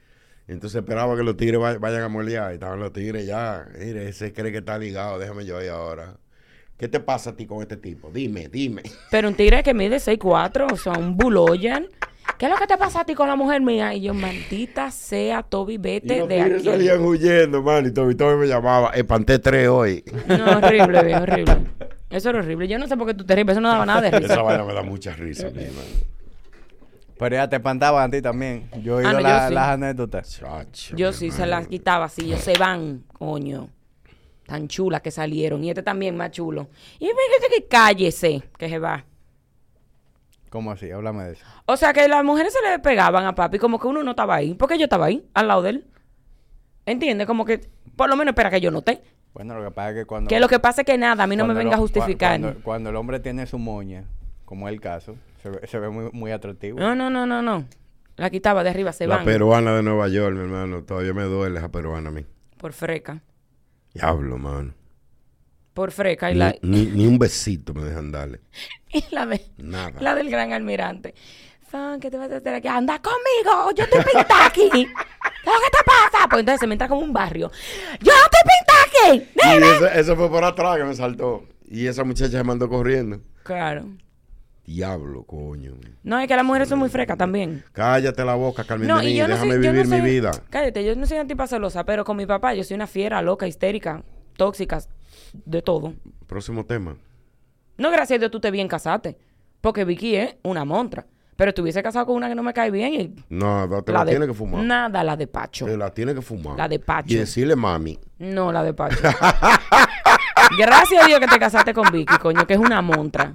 Entonces 0.49 0.81
esperaba 0.81 1.17
que 1.17 1.23
los 1.23 1.37
tigres 1.37 1.61
vay- 1.61 1.79
vayan 1.79 2.03
a 2.03 2.09
molear. 2.09 2.51
Y 2.51 2.55
estaban 2.55 2.81
los 2.81 2.93
tigres 2.93 3.25
ya. 3.25 3.69
Mire, 3.79 4.09
ese 4.09 4.33
cree 4.33 4.51
que 4.51 4.59
está 4.59 4.77
ligado, 4.79 5.17
déjame 5.21 5.45
yo 5.45 5.59
ahí 5.59 5.69
ahora. 5.69 6.17
¿Qué 6.81 6.89
te 6.89 6.99
pasa 6.99 7.31
a 7.31 7.37
ti 7.37 7.45
con 7.45 7.61
este 7.61 7.77
tipo? 7.77 8.11
Dime, 8.11 8.49
dime. 8.49 8.83
Pero 9.11 9.29
un 9.29 9.35
tigre 9.35 9.63
que 9.63 9.75
mide 9.75 9.99
6'4", 9.99 10.73
o 10.73 10.77
sea, 10.79 10.93
un 10.95 11.15
buloyan. 11.15 11.87
¿Qué 12.39 12.47
es 12.47 12.51
lo 12.51 12.57
que 12.57 12.67
te 12.67 12.79
pasa 12.79 13.01
a 13.01 13.05
ti 13.05 13.15
con 13.15 13.29
la 13.29 13.37
mujer 13.37 13.61
mía? 13.61 13.93
Y 13.93 14.01
yo, 14.01 14.15
maldita 14.15 14.91
sea, 14.91 15.43
Toby, 15.43 15.75
Y 15.75 15.77
vete 15.79 16.19
los 16.21 16.29
de 16.31 16.37
tigres 16.37 16.61
aquí. 16.63 16.71
salían 16.71 17.01
huyendo, 17.03 17.63
man. 17.63 17.85
Y 17.85 17.91
Toby 17.91 18.15
Toby 18.15 18.37
me 18.39 18.47
llamaba. 18.47 18.93
Espanté 18.95 19.39
tres 19.39 19.69
hoy. 19.69 20.03
No, 20.27 20.57
horrible, 20.57 21.03
bien, 21.05 21.21
horrible. 21.21 21.57
Eso 22.09 22.31
era 22.31 22.39
horrible. 22.39 22.67
Yo 22.67 22.79
no 22.79 22.87
sé 22.89 22.97
por 22.97 23.07
qué 23.07 23.13
tú 23.13 23.27
te 23.27 23.35
ríes, 23.35 23.47
eso 23.51 23.61
no 23.61 23.69
daba 23.69 23.85
nada 23.85 24.01
de 24.01 24.09
Esa 24.09 24.19
risa. 24.21 24.41
vaina 24.43 24.65
me 24.65 24.73
da 24.73 24.83
mucha 24.83 25.13
risa, 25.13 25.49
a 25.49 25.51
mí, 25.51 25.59
man. 25.65 25.85
Pero 27.19 27.37
ya 27.37 27.47
te 27.47 27.57
espantaban 27.57 28.09
a 28.09 28.11
ti 28.11 28.23
también. 28.23 28.71
Yo 28.83 28.99
he 29.01 29.05
Ah, 29.05 29.09
oído 29.11 29.13
no, 29.13 29.21
yo 29.21 29.29
la- 29.29 29.49
sí. 29.49 29.55
las 29.55 29.69
anécdotas. 29.69 30.31
Chacho, 30.41 30.97
Yo 30.97 31.09
mi 31.09 31.13
sí 31.13 31.31
se 31.31 31.43
hermano. 31.43 31.51
las 31.61 31.69
quitaba 31.69 32.05
así, 32.07 32.23
ellos 32.23 32.41
se 32.41 32.55
van, 32.57 33.05
coño. 33.13 33.69
Tan 34.51 34.67
chulas 34.67 35.01
que 35.01 35.13
salieron. 35.13 35.63
Y 35.63 35.71
este 35.71 35.85
también 35.85 36.17
más 36.17 36.33
chulo. 36.33 36.67
Y 36.99 37.05
fíjate 37.05 37.55
que 37.55 37.69
cállese, 37.69 38.43
que 38.59 38.69
se 38.69 38.81
va. 38.81 39.05
¿Cómo 40.49 40.73
así? 40.73 40.91
Háblame 40.91 41.23
de 41.23 41.33
eso. 41.35 41.45
O 41.67 41.77
sea 41.77 41.93
que 41.93 42.09
las 42.09 42.25
mujeres 42.25 42.53
se 42.53 42.69
le 42.69 42.81
pegaban 42.81 43.25
a 43.27 43.37
papi 43.37 43.61
como 43.61 43.79
que 43.79 43.87
uno 43.87 44.03
no 44.03 44.11
estaba 44.11 44.35
ahí. 44.35 44.55
Porque 44.55 44.77
yo 44.77 44.87
estaba 44.87 45.07
ahí, 45.07 45.25
al 45.35 45.47
lado 45.47 45.63
de 45.63 45.71
él. 45.71 45.87
¿Entiendes? 46.85 47.29
Como 47.29 47.45
que, 47.45 47.61
por 47.95 48.11
lo 48.11 48.17
menos 48.17 48.33
espera 48.33 48.51
que 48.51 48.61
yo 48.61 48.73
noté. 48.73 49.05
Bueno, 49.35 49.57
lo 49.57 49.63
que 49.67 49.71
pasa 49.71 49.91
es 49.91 49.97
que 49.99 50.05
cuando... 50.05 50.29
Que 50.29 50.41
lo 50.41 50.49
que 50.49 50.59
pasa 50.59 50.81
es 50.81 50.85
que 50.85 50.99
nada, 50.99 51.23
a 51.23 51.27
mí 51.29 51.37
no 51.37 51.47
me 51.47 51.55
venga 51.55 51.77
a 51.77 51.79
justificar. 51.79 52.41
Cuando, 52.41 52.61
cuando 52.65 52.91
el 52.91 52.97
hombre 52.97 53.21
tiene 53.21 53.47
su 53.47 53.57
moña, 53.57 54.03
como 54.45 54.67
es 54.67 54.75
el 54.75 54.81
caso, 54.81 55.15
se 55.45 55.51
ve, 55.51 55.65
se 55.69 55.79
ve 55.79 55.91
muy, 55.91 56.11
muy 56.13 56.33
atractivo. 56.33 56.81
No, 56.81 56.97
no, 56.97 57.09
no, 57.09 57.25
no, 57.25 57.41
no. 57.41 57.67
La 58.17 58.31
quitaba 58.31 58.65
de 58.65 58.71
arriba, 58.71 58.93
se 58.93 59.07
La 59.07 59.19
van. 59.19 59.25
peruana 59.25 59.77
de 59.77 59.85
Nueva 59.85 60.09
York, 60.09 60.35
mi 60.35 60.41
hermano. 60.43 60.83
Todavía 60.83 61.15
me 61.15 61.23
duele 61.23 61.59
esa 61.61 61.69
peruana 61.69 62.09
a 62.09 62.13
mí. 62.13 62.27
Por 62.57 62.73
freca. 62.73 63.23
Diablo, 63.95 64.39
mano. 64.39 64.75
Por 65.75 65.93
freca. 65.93 66.31
Y 66.31 66.35
Ni, 66.35 66.39
la, 66.41 66.55
ni- 66.63 66.87
ni 66.87 67.07
un 67.07 67.19
besito 67.19 67.73
me 67.75 67.85
dejan 67.85 68.11
darle. 68.13 68.41
y 68.93 69.05
la, 69.11 69.27
de- 69.27 69.47
Nada. 69.59 70.01
la 70.01 70.15
del 70.15 70.31
gran 70.31 70.53
almirante. 70.53 71.15
Fan, 71.69 72.01
¿qué 72.01 72.11
te 72.11 72.17
vas 72.17 72.31
a 72.33 72.39
hacer 72.39 72.55
aquí? 72.55 72.67
Anda 72.67 73.01
conmigo, 73.01 73.71
yo 73.77 73.85
estoy 73.85 74.03
pintada 74.03 74.47
aquí. 74.47 74.69
¿Qué 74.73 74.81
te 75.71 75.85
pasa? 75.87 76.27
Pues 76.29 76.41
entonces 76.41 76.61
se 76.61 76.67
me 76.67 76.75
entra 76.75 76.89
como 76.89 77.03
un 77.03 77.13
barrio. 77.13 77.51
Yo 78.01 78.13
estoy 78.13 78.41
pintada 78.45 79.23
aquí. 79.23 79.93
Y 79.95 79.99
eso 79.99 80.17
fue 80.17 80.29
por 80.29 80.43
atrás 80.45 80.79
que 80.79 80.85
me 80.85 80.95
saltó. 80.95 81.45
Y 81.69 81.87
esa 81.87 82.03
muchacha 82.03 82.39
se 82.39 82.43
mandó 82.45 82.69
corriendo. 82.69 83.21
Claro. 83.45 83.87
Diablo, 84.75 85.25
coño. 85.25 85.73
No, 86.05 86.21
es 86.21 86.29
que 86.29 86.37
las 86.37 86.45
mujeres 86.45 86.69
son 86.69 86.79
muy 86.79 86.89
frecas 86.89 87.19
también. 87.19 87.65
Cállate 87.73 88.25
la 88.25 88.35
boca, 88.37 88.63
Carmen 88.63 88.87
No, 88.87 89.03
y 89.03 89.17
yo 89.17 89.27
no 89.27 89.35
Déjame 89.35 89.55
soy, 89.55 89.65
yo 89.65 89.73
no 89.73 89.83
vivir 89.83 90.01
mi 90.03 90.09
vida. 90.09 90.31
Cállate, 90.49 90.85
yo 90.85 90.95
no 90.95 91.07
soy 91.07 91.19
antipa 91.19 91.49
celosa, 91.49 91.85
pero 91.85 92.05
con 92.05 92.17
mi 92.17 92.25
papá 92.25 92.55
yo 92.55 92.63
soy 92.63 92.77
una 92.77 92.87
fiera, 92.87 93.21
loca, 93.21 93.49
histérica, 93.49 94.05
tóxica, 94.37 94.79
de 95.33 95.61
todo. 95.61 95.95
Próximo 96.29 96.65
tema. 96.65 96.97
No, 97.79 97.91
gracias 97.91 98.19
a 98.19 98.21
Dios 98.21 98.31
tú 98.31 98.39
te 98.39 98.53
bien 98.53 98.69
casaste. 98.69 99.19
Porque 99.61 99.85
Vicky 99.85 100.15
es 100.15 100.37
una 100.45 100.65
montra. 100.65 101.05
Pero 101.35 101.49
estuviese 101.49 101.83
casado 101.83 102.07
con 102.07 102.15
una 102.17 102.29
que 102.29 102.35
no 102.37 102.43
me 102.45 102.53
cae 102.55 102.71
bien 102.71 102.95
y 102.95 103.15
no, 103.31 103.83
te 103.83 103.93
la, 103.93 104.05
de- 104.05 104.13
tiene 104.13 104.27
que 104.29 104.35
fumar. 104.35 104.63
Nada, 104.63 105.03
la 105.03 105.17
de 105.17 105.27
Pacho. 105.27 105.67
Te 105.67 105.77
la 105.77 105.91
tiene 105.91 106.15
que 106.15 106.23
fumar. 106.23 106.57
La 106.57 106.69
de 106.69 106.79
Pacho. 106.79 107.13
Y 107.13 107.17
decirle 107.17 107.57
mami. 107.57 107.99
No, 108.19 108.53
la 108.53 108.63
de 108.63 108.73
Pacho. 108.73 108.99
Gracias 110.59 111.03
a 111.03 111.07
Dios 111.07 111.19
que 111.19 111.27
te 111.27 111.39
casaste 111.39 111.73
con 111.75 111.91
Vicky, 111.91 112.17
coño, 112.19 112.47
que 112.47 112.55
es 112.55 112.61
una 112.61 112.81
montra. 112.83 113.35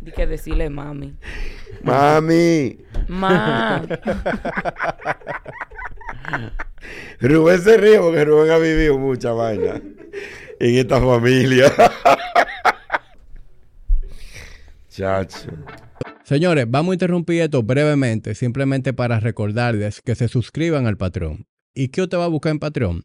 Di 0.00 0.12
que 0.12 0.26
decirle 0.26 0.70
mami. 0.70 1.14
Mami. 1.82 2.78
Ma. 3.08 3.82
Rubén 7.20 7.60
se 7.60 7.76
ríe 7.76 7.98
porque 7.98 8.24
Rubén 8.24 8.50
ha 8.50 8.58
vivido 8.58 8.98
mucha 8.98 9.32
vaina 9.32 9.80
en 10.58 10.76
esta 10.76 11.00
familia. 11.00 11.72
Chacho. 14.88 15.50
Señores, 16.24 16.66
vamos 16.68 16.92
a 16.92 16.94
interrumpir 16.94 17.42
esto 17.42 17.62
brevemente, 17.62 18.34
simplemente 18.34 18.92
para 18.92 19.20
recordarles 19.20 20.00
que 20.00 20.14
se 20.14 20.28
suscriban 20.28 20.86
al 20.86 20.96
Patreon. 20.96 21.46
¿Y 21.74 21.88
qué 21.88 22.02
usted 22.02 22.18
va 22.18 22.24
a 22.24 22.28
buscar 22.28 22.52
en 22.52 22.58
Patreon? 22.58 23.02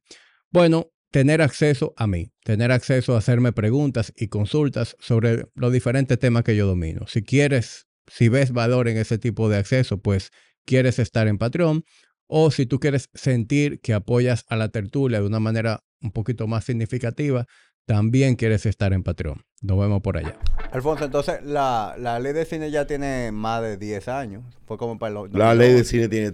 Bueno, 0.52 0.92
tener 1.16 1.42
acceso 1.42 1.94
a 1.96 2.08
mí, 2.08 2.34
tener 2.44 2.74
acceso 2.74 3.16
a 3.16 3.20
hacerme 3.20 3.54
preguntas 3.54 4.12
y 4.18 4.28
consultas 4.28 4.98
sobre 5.00 5.46
los 5.56 5.72
diferentes 5.72 6.20
temas 6.20 6.44
que 6.44 6.58
yo 6.58 6.68
domino. 6.68 7.08
Si 7.08 7.24
quieres, 7.24 7.88
si 8.06 8.28
ves 8.28 8.52
valor 8.52 8.90
en 8.90 8.98
ese 8.98 9.18
tipo 9.18 9.48
de 9.48 9.56
acceso, 9.56 9.98
pues 9.98 10.32
quieres 10.66 11.00
estar 11.00 11.30
en 11.30 11.38
Patreon. 11.38 11.86
O 12.28 12.52
si 12.52 12.66
tú 12.66 12.82
quieres 12.82 13.10
sentir 13.14 13.80
que 13.80 13.94
apoyas 13.94 14.44
a 14.50 14.58
la 14.58 14.68
tertulia 14.68 15.22
de 15.22 15.26
una 15.26 15.40
manera 15.40 15.86
un 16.02 16.12
poquito 16.12 16.48
más 16.48 16.66
significativa, 16.66 17.46
también 17.86 18.36
quieres 18.36 18.66
estar 18.66 18.92
en 18.92 19.04
Patreon. 19.04 19.42
Nos 19.62 19.80
vemos 19.80 20.02
por 20.02 20.18
allá. 20.18 20.38
Alfonso, 20.74 21.06
entonces 21.06 21.42
la, 21.44 21.96
la 21.98 22.20
ley 22.20 22.34
de 22.34 22.44
cine 22.44 22.72
ya 22.72 22.88
tiene 22.88 23.32
más 23.32 23.62
de 23.62 23.78
10 23.78 24.10
años. 24.10 24.44
Fue 24.66 24.78
como 24.78 25.00
para 25.00 25.14
los... 25.14 25.32
La 25.32 25.56
ley 25.56 25.72
de 25.72 25.86
cine 25.86 26.10
tiene 26.10 26.34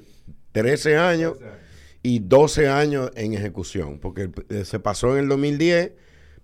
13 0.53 0.97
años 0.97 1.35
y 2.03 2.19
12 2.19 2.67
años 2.69 3.11
en 3.15 3.33
ejecución, 3.33 3.99
porque 3.99 4.31
eh, 4.49 4.65
se 4.65 4.79
pasó 4.79 5.13
en 5.17 5.23
el 5.23 5.29
2010, 5.29 5.93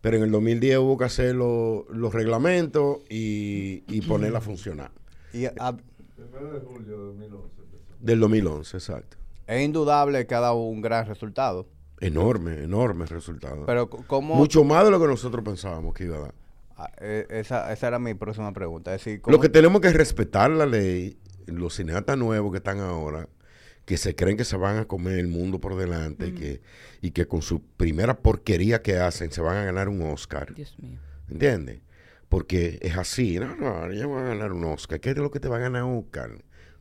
pero 0.02 0.18
en 0.18 0.24
el 0.24 0.32
2010 0.32 0.78
hubo 0.78 0.98
que 0.98 1.06
hacer 1.06 1.36
lo- 1.36 1.86
los 1.90 2.14
reglamentos 2.14 3.00
y, 3.10 3.84
y 3.88 4.02
ponerla 4.02 4.38
a 4.40 4.42
funcionar. 4.42 4.92
Y, 5.34 5.46
ah, 5.60 5.76
Primero 6.16 6.54
de 6.54 6.60
julio 6.60 6.98
de 6.98 7.06
2011 7.06 7.48
empezó. 7.62 7.96
Del 8.00 8.20
2011, 8.20 8.78
exacto. 8.78 9.18
Es 9.48 9.62
indudable 9.64 10.28
que 10.28 10.36
ha 10.36 10.40
dado 10.40 10.56
un 10.58 10.82
gran 10.82 11.06
resultado. 11.08 11.68
Enorme, 12.00 12.64
enorme 12.64 13.06
resultado. 13.08 13.66
Pero 13.66 13.90
¿cómo...? 13.90 14.36
Mucho 14.36 14.64
más 14.64 14.84
de 14.86 14.92
lo 14.92 15.00
que 15.00 15.08
nosotros 15.08 15.44
pensábamos 15.44 15.94
que 15.96 16.04
iba 16.04 16.18
a 16.18 16.22
dar. 16.22 16.34
Ah, 16.76 16.92
eh, 17.02 17.26
esa, 17.32 17.74
esa 17.74 17.88
era 17.88 17.98
mi 17.98 18.14
próxima 18.14 18.54
pregunta. 18.54 18.94
Es 18.94 19.04
decir, 19.04 19.22
¿cómo- 19.22 19.36
Lo 19.36 19.42
que 19.42 19.50
tenemos 19.50 19.82
que 19.82 19.90
respetar 19.92 20.52
la 20.52 20.68
ley, 20.68 21.18
los 21.48 21.76
cineastas 21.76 22.18
nuevos 22.18 22.52
que 22.52 22.58
están 22.58 22.80
ahora, 22.80 23.28
que 23.88 23.96
se 23.96 24.16
creen 24.16 24.36
que 24.36 24.44
se 24.44 24.58
van 24.58 24.80
a 24.80 24.86
comer 24.86 25.18
el 25.18 25.30
mundo 25.30 25.62
por 25.62 25.78
delante 25.78 26.28
y, 26.28 26.32
que, 26.34 26.62
y 27.02 27.12
que 27.12 27.26
con 27.26 27.42
su 27.42 27.62
primera 27.62 28.18
porquería 28.20 28.82
que 28.82 28.98
hacen 28.98 29.32
se 29.32 29.40
van 29.40 29.56
a 29.56 29.64
ganar 29.64 29.88
un 29.88 30.02
Oscar. 30.02 30.54
Dios 30.54 30.78
mío. 30.78 31.00
¿Entiendes? 31.30 31.80
Porque 32.28 32.80
es 32.82 32.98
así. 32.98 33.40
No, 33.40 33.56
no, 33.56 33.90
ya 33.94 34.06
van 34.06 34.26
a 34.26 34.28
ganar 34.28 34.52
un 34.52 34.66
Oscar. 34.66 35.00
¿Qué 35.00 35.12
es 35.12 35.18
lo 35.18 35.32
que 35.32 35.40
te 35.40 35.48
va 35.48 35.56
a 35.56 35.60
ganar 35.60 35.84
Oscar? 35.84 36.32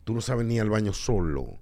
Tú 0.03 0.15
no 0.15 0.21
sabes 0.21 0.45
ni 0.47 0.57
ir 0.57 0.63
al 0.63 0.69
baño 0.69 0.93
solo. 0.93 1.61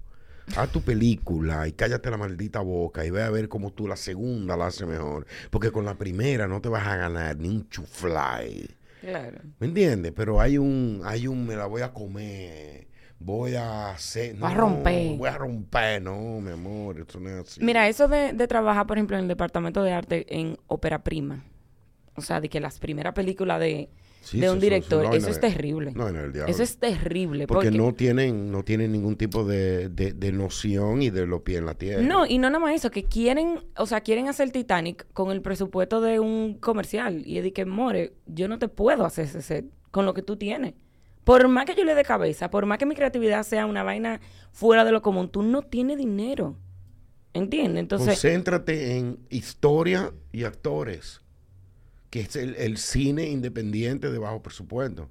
Haz 0.55 0.71
tu 0.71 0.81
película 0.81 1.67
y 1.67 1.73
cállate 1.73 2.09
la 2.09 2.17
maldita 2.17 2.61
boca 2.61 3.05
y 3.05 3.11
ve 3.11 3.21
a 3.21 3.29
ver 3.29 3.47
cómo 3.47 3.71
tú 3.71 3.87
la 3.87 3.97
segunda 3.97 4.57
la 4.57 4.65
haces 4.65 4.87
mejor. 4.87 5.27
Porque 5.51 5.69
con 5.69 5.85
la 5.85 5.93
primera 5.93 6.47
no 6.47 6.59
te 6.59 6.69
vas 6.69 6.87
a 6.87 6.97
ganar 6.97 7.37
ni 7.37 7.49
un 7.49 7.69
chuflay. 7.69 8.67
Claro. 8.99 9.41
¿Me 9.59 9.67
entiendes? 9.67 10.11
Pero 10.15 10.41
hay 10.41 10.57
un, 10.57 11.01
hay 11.03 11.27
un, 11.27 11.45
me 11.45 11.55
la 11.55 11.67
voy 11.67 11.83
a 11.83 11.93
comer, 11.93 12.87
voy 13.19 13.55
a 13.55 13.91
hacer, 13.91 14.35
a 14.41 14.53
romper. 14.53 15.17
voy 15.17 15.29
a 15.29 15.37
romper, 15.37 16.01
no, 16.01 16.39
mi 16.41 16.51
amor, 16.51 16.99
eso 16.99 17.19
no 17.19 17.29
es 17.29 17.47
así. 17.47 17.63
Mira, 17.63 17.87
eso 17.87 18.07
de, 18.07 18.33
de 18.33 18.47
trabajar, 18.47 18.85
por 18.87 18.97
ejemplo, 18.97 19.17
en 19.17 19.23
el 19.23 19.27
departamento 19.27 19.81
de 19.83 19.91
arte 19.93 20.25
en 20.37 20.57
ópera 20.67 21.03
prima. 21.03 21.43
O 22.15 22.21
sea, 22.21 22.39
de 22.39 22.49
que 22.49 22.59
las 22.59 22.79
primeras 22.79 23.13
películas 23.13 23.59
de, 23.59 23.89
Sí, 24.21 24.39
de 24.39 24.49
un 24.49 24.57
eso- 24.57 24.61
director, 24.63 25.03
eso 25.05 25.13
eso, 25.15 25.27
no 25.27 25.31
es 25.33 25.39
terrible. 25.39 25.91
no, 25.95 26.11
no, 26.11 26.19
el 26.21 26.33
diablo. 26.33 26.51
eso 26.51 26.63
es 26.63 26.77
terrible. 26.77 27.45
porque, 27.45 27.67
Porque, 27.67 27.77
no 27.77 27.93
tienen, 27.93 28.51
no 28.51 28.63
tienen 28.63 28.91
ningún 28.91 29.15
tipo 29.17 29.43
de, 29.43 29.89
de, 29.89 30.13
de 30.13 30.31
noción 30.31 31.01
y 31.01 31.09
de 31.09 31.25
los 31.27 31.41
pies 31.41 31.59
en 31.59 31.65
la 31.65 31.75
tierra. 31.75 32.01
No, 32.01 32.25
y 32.25 32.37
no 32.37 32.49
nada 32.49 32.59
más 32.59 32.73
eso, 32.73 32.89
que 32.89 33.03
quieren, 33.03 33.59
o 33.77 33.85
sea, 33.85 34.01
quieren 34.01 34.27
hacer 34.29 34.51
Titanic 34.51 35.05
con 35.13 35.29
el 35.31 35.41
presupuesto 35.41 35.99
de 36.01 36.19
un 36.19 36.55
comercial. 36.59 37.21
Y 37.25 37.37
es 37.37 37.43
de 37.43 37.53
que, 37.53 37.65
more, 37.65 38.13
yo 38.25 38.47
no 38.47 38.57
te 38.59 38.67
puedo 38.67 39.05
hacer 39.05 39.25
ese 39.25 39.41
set 39.41 39.65
con 39.91 40.05
lo 40.05 40.13
que 40.13 40.21
tú 40.23 40.37
tienes. 40.37 40.73
Por 41.25 41.47
más 41.47 41.65
que 41.65 41.73
yo 41.75 41.83
le 41.83 41.95
dé 41.95 42.03
cabeza, 42.03 42.51
por 42.51 42.67
más 42.67 42.77
que 42.77 42.85
mi 42.85 42.93
creatividad 42.95 43.43
sea 43.43 43.65
una 43.65 43.81
vaina 43.81 44.21
fuera 44.51 44.85
de 44.85 44.91
lo 44.91 45.01
común, 45.01 45.27
tú 45.29 45.41
no 45.41 45.63
tienes 45.63 45.97
dinero. 45.97 46.55
¿Entiendes? 47.33 47.81
Entonces, 47.81 48.09
Concéntrate 48.09 48.95
en 48.95 49.17
historia 49.29 50.13
y 50.31 50.43
actores, 50.43 51.21
que 52.11 52.21
es 52.21 52.35
el, 52.35 52.77
cine 52.77 53.27
independiente 53.27 54.11
de 54.11 54.19
bajo 54.19 54.43
presupuesto. 54.43 55.09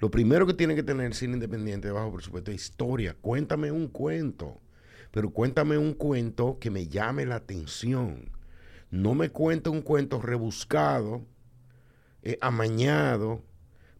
Lo 0.00 0.10
primero 0.10 0.44
que 0.44 0.54
tiene 0.54 0.74
que 0.74 0.82
tener 0.82 1.06
el 1.06 1.14
cine 1.14 1.34
independiente 1.34 1.86
de 1.86 1.94
bajo 1.94 2.12
presupuesto 2.12 2.50
es 2.50 2.60
historia. 2.60 3.16
Cuéntame 3.20 3.70
un 3.70 3.86
cuento, 3.86 4.60
pero 5.12 5.30
cuéntame 5.30 5.78
un 5.78 5.94
cuento 5.94 6.58
que 6.58 6.70
me 6.70 6.88
llame 6.88 7.26
la 7.26 7.36
atención. 7.36 8.32
No 8.90 9.14
me 9.14 9.30
cuente 9.30 9.70
un 9.70 9.82
cuento 9.82 10.20
rebuscado, 10.20 11.24
eh, 12.24 12.38
amañado, 12.40 13.40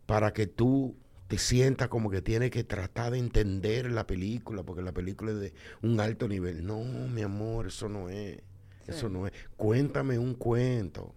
para 0.04 0.32
que 0.32 0.48
tú 0.48 0.96
te 1.34 1.38
sientas 1.38 1.88
como 1.88 2.10
que 2.10 2.22
tienes 2.22 2.52
que 2.52 2.62
tratar 2.62 3.10
de 3.10 3.18
entender 3.18 3.90
la 3.90 4.06
película, 4.06 4.62
porque 4.62 4.82
la 4.82 4.92
película 4.92 5.32
es 5.32 5.40
de 5.40 5.54
un 5.82 5.98
alto 5.98 6.28
nivel. 6.28 6.64
No, 6.64 6.78
mi 6.78 7.22
amor, 7.22 7.66
eso 7.66 7.88
no 7.88 8.08
es. 8.08 8.38
Eso 8.86 9.08
no 9.08 9.26
es. 9.26 9.32
Cuéntame 9.56 10.16
un 10.16 10.34
cuento. 10.34 11.12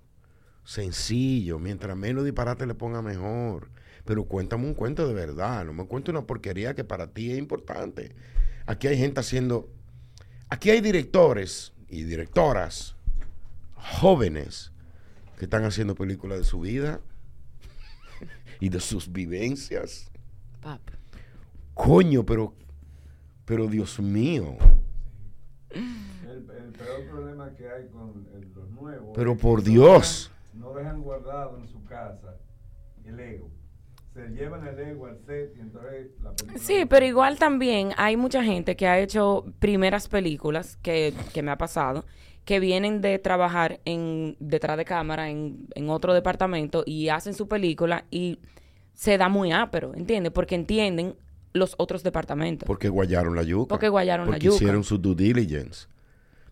Sencillo. 0.64 1.60
Mientras 1.60 1.96
menos 1.96 2.26
disparate 2.26 2.66
le 2.66 2.74
ponga 2.74 3.04
mejor. 3.04 3.70
Pero 4.06 4.24
cuéntame 4.24 4.66
un 4.66 4.74
cuento 4.74 5.08
de 5.08 5.14
verdad. 5.14 5.66
No 5.66 5.74
me 5.74 5.86
cuente 5.86 6.10
una 6.10 6.26
porquería 6.26 6.74
que 6.74 6.84
para 6.84 7.14
ti 7.14 7.32
es 7.32 7.38
importante. 7.38 8.16
Aquí 8.66 8.88
hay 8.88 8.98
gente 8.98 9.20
haciendo. 9.20 9.70
Aquí 10.50 10.72
hay 10.72 10.82
directores 10.82 11.74
y 11.90 12.06
directoras 12.06 12.96
jóvenes 13.76 14.72
que 15.38 15.46
están 15.46 15.64
haciendo 15.64 15.94
películas 15.94 16.40
de 16.40 16.44
su 16.44 16.60
vida 16.62 17.02
y 18.60 18.70
de 18.70 18.80
sus 18.80 19.12
vivencias. 19.12 20.10
pap, 20.62 20.82
Coño, 21.74 22.26
pero, 22.26 22.54
pero 23.46 23.68
Dios 23.68 24.00
mío. 24.00 24.58
El, 25.72 26.30
el 26.30 26.72
peor 26.74 27.04
problema 27.10 27.54
que 27.56 27.70
hay 27.70 27.88
con 27.90 28.28
el- 28.34 28.52
los 28.56 28.70
nuevos. 28.72 29.12
Pero 29.16 29.38
por 29.38 29.60
no 29.60 29.66
Dios. 29.66 30.32
dejan- 30.54 30.60
no 30.62 30.74
dejan 30.74 31.02
guardado 31.02 31.58
en 31.58 31.68
su 31.68 31.84
casa 31.86 32.36
el 33.06 33.20
ego. 33.20 33.50
Se 34.14 34.28
llevan 34.30 34.68
el 34.68 34.80
ego 34.80 35.06
al 35.06 35.20
set 35.28 35.54
y 35.56 35.60
entonces 35.60 36.08
la 36.24 36.32
película. 36.34 36.60
Sí, 36.60 36.86
pero 36.90 37.06
igual 37.06 37.38
también 37.38 37.92
hay 37.98 38.18
mucha 38.18 38.44
gente 38.44 38.76
que 38.76 38.88
ha 38.88 39.00
hecho 39.00 39.46
primeras 39.60 40.08
películas, 40.08 40.78
que, 40.78 41.14
que 41.34 41.44
me 41.44 41.52
ha 41.52 41.58
pasado, 41.60 42.04
que 42.48 42.62
vienen 42.62 43.02
de 43.02 43.20
trabajar 43.20 43.82
en 43.84 44.38
detrás 44.40 44.78
de 44.78 44.86
cámara 44.86 45.30
en, 45.30 45.68
en 45.76 45.90
otro 45.90 46.14
departamento 46.14 46.84
y 46.86 47.10
hacen 47.10 47.34
su 47.34 47.50
película 47.50 48.06
y 48.10 48.40
se 48.94 49.18
da 49.18 49.28
muy 49.28 49.52
ápero, 49.52 49.94
¿entiendes? 49.94 50.32
Porque 50.32 50.56
entienden 50.56 51.16
los 51.52 51.76
otros 51.78 52.04
departamentos. 52.04 52.66
Porque 52.66 52.88
guayaron 52.88 53.36
la 53.36 53.44
yuca. 53.44 53.68
Porque 53.68 53.90
guayaron 53.90 54.32
la 54.32 54.38
yuca. 54.38 54.56
hicieron 54.56 54.86
su 54.86 54.98
due 54.98 55.14
diligence. 55.14 55.88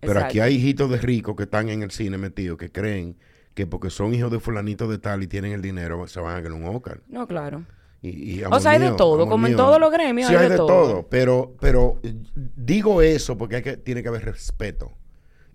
Pero 0.02 0.12
Exacto. 0.16 0.28
aquí 0.28 0.40
hay 0.42 0.56
hijitos 0.56 0.90
de 0.90 0.98
ricos 0.98 1.34
que 1.38 1.44
están 1.44 1.70
en 1.70 1.82
el 1.82 1.92
cine 1.92 2.18
metidos 2.18 2.58
que 2.58 2.70
creen 2.70 3.16
que 3.54 3.66
porque 3.66 3.90
son 3.90 4.14
hijos 4.14 4.30
de 4.32 4.42
fulanito 4.42 4.90
de 4.90 4.98
tal 4.98 5.24
y 5.24 5.28
tienen 5.28 5.54
el 5.54 5.62
dinero 5.62 6.06
se 6.08 6.20
van 6.20 6.36
a 6.36 6.42
ganar 6.42 6.60
un 6.60 6.76
Oscar. 6.76 7.00
No, 7.08 7.26
claro. 7.26 7.64
Y, 8.02 8.40
y, 8.40 8.44
O 8.44 8.60
sea, 8.60 8.72
hay 8.72 8.80
de 8.80 8.92
todo, 8.92 9.30
como 9.30 9.48
en 9.48 9.54
mío, 9.54 9.64
todos 9.64 9.80
los 9.80 9.94
gremios 9.94 10.28
Sí, 10.28 10.36
hay 10.36 10.44
hay 10.44 10.50
de 10.50 10.58
todo. 10.58 10.68
todo. 10.68 11.08
Pero, 11.10 11.56
pero 11.62 12.02
digo 12.58 13.02
eso 13.02 13.38
porque 13.38 13.56
hay 13.56 13.62
que, 13.62 13.78
tiene 13.78 14.04
que 14.04 14.10
haber 14.10 14.26
respeto. 14.26 14.92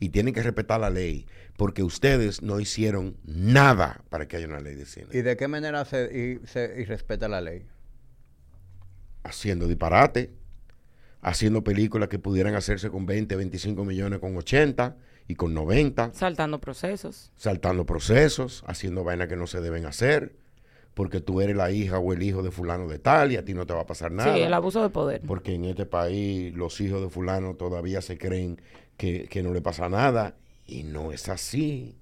Y 0.00 0.08
tienen 0.08 0.34
que 0.34 0.42
respetar 0.42 0.80
la 0.80 0.90
ley. 0.90 1.26
Porque 1.56 1.82
ustedes 1.82 2.42
no 2.42 2.58
hicieron 2.58 3.16
nada 3.24 4.02
para 4.08 4.26
que 4.26 4.36
haya 4.38 4.46
una 4.46 4.60
ley 4.60 4.74
de 4.74 4.86
cine. 4.86 5.08
¿Y 5.12 5.20
de 5.20 5.36
qué 5.36 5.46
manera 5.46 5.84
se, 5.84 6.38
y, 6.42 6.46
se 6.46 6.74
y 6.80 6.84
respeta 6.86 7.28
la 7.28 7.40
ley? 7.40 7.66
haciendo 9.22 9.68
disparate, 9.68 10.32
haciendo 11.20 11.62
películas 11.62 12.08
que 12.08 12.18
pudieran 12.18 12.54
hacerse 12.54 12.88
con 12.90 13.06
20, 13.06 13.36
25 13.36 13.84
millones, 13.84 14.18
con 14.18 14.36
80 14.36 14.96
y 15.28 15.34
con 15.34 15.52
90, 15.54 16.12
Saltando 16.14 16.60
procesos. 16.60 17.30
saltando 17.36 17.84
procesos, 17.86 18.64
haciendo 18.66 19.04
vainas 19.04 19.28
que 19.28 19.36
no 19.36 19.46
se 19.46 19.60
deben 19.60 19.84
hacer, 19.86 20.34
porque 20.94 21.20
tú 21.20 21.40
eres 21.40 21.54
la 21.54 21.70
hija 21.70 21.98
o 21.98 22.12
el 22.12 22.22
hijo 22.22 22.42
de 22.42 22.50
fulano 22.50 22.88
de 22.88 22.98
tal 22.98 23.30
y 23.32 23.36
a 23.36 23.44
ti 23.44 23.54
no 23.54 23.66
te 23.66 23.74
va 23.74 23.82
a 23.82 23.86
pasar 23.86 24.10
nada. 24.10 24.34
Sí, 24.34 24.40
el 24.40 24.54
abuso 24.54 24.82
de 24.82 24.88
poder. 24.90 25.20
Porque 25.26 25.54
en 25.54 25.66
este 25.66 25.86
país 25.86 26.54
los 26.54 26.80
hijos 26.80 27.00
de 27.02 27.10
fulano 27.10 27.54
todavía 27.54 28.00
se 28.00 28.18
creen 28.18 28.60
que, 29.00 29.28
que 29.28 29.42
no 29.42 29.54
le 29.54 29.62
pasa 29.62 29.88
nada 29.88 30.36
y 30.66 30.82
no 30.82 31.10
es 31.10 31.30
así. 31.30 31.96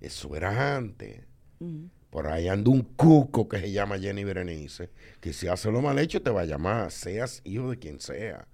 Eso 0.00 0.36
era 0.36 0.76
antes. 0.76 1.24
Ujú. 1.58 1.90
Por 2.10 2.28
ahí 2.28 2.46
anda 2.46 2.70
un 2.70 2.82
cuco 2.82 3.48
que 3.48 3.58
se 3.58 3.72
llama 3.72 3.98
Jenny 3.98 4.22
Berenice, 4.22 4.90
que 5.20 5.32
si 5.32 5.48
hace 5.48 5.72
lo 5.72 5.82
mal 5.82 5.98
hecho 5.98 6.22
te 6.22 6.30
va 6.30 6.42
a 6.42 6.44
llamar, 6.44 6.92
seas 6.92 7.40
hijo 7.42 7.68
de 7.68 7.80
quien 7.80 7.98
sea. 7.98 8.46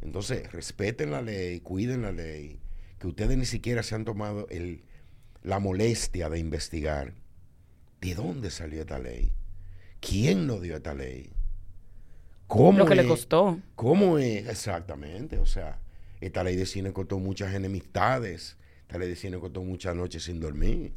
Entonces, 0.00 0.52
respeten 0.52 1.10
la 1.10 1.20
ley, 1.20 1.58
cuiden 1.58 2.02
la 2.02 2.12
ley, 2.12 2.60
que 3.00 3.08
ustedes 3.08 3.36
ni 3.36 3.46
siquiera 3.46 3.82
se 3.82 3.96
han 3.96 4.04
tomado 4.04 4.46
el, 4.48 4.84
la 5.42 5.58
molestia 5.58 6.28
de 6.28 6.38
investigar. 6.38 7.14
¿De 8.00 8.14
dónde 8.14 8.52
salió 8.52 8.82
esta 8.82 9.00
ley? 9.00 9.32
¿Quién 9.98 10.46
nos 10.46 10.62
dio 10.62 10.76
esta 10.76 10.94
ley? 10.94 11.32
¿Cómo 12.46 12.78
Lo 12.78 12.86
que 12.86 12.94
le 12.94 13.08
costó. 13.08 13.58
¿Cómo 13.74 14.20
es? 14.20 14.48
Exactamente. 14.48 15.38
O 15.38 15.46
sea, 15.46 15.80
esta 16.20 16.44
ley 16.44 16.56
de 16.56 16.66
cine 16.66 16.92
costó 16.92 17.18
muchas 17.18 17.54
enemistades. 17.54 18.56
Esta 18.82 18.98
ley 18.98 19.08
de 19.08 19.16
cine 19.16 19.38
costó 19.38 19.62
muchas 19.62 19.94
noches 19.94 20.24
sin 20.24 20.40
dormir. 20.40 20.92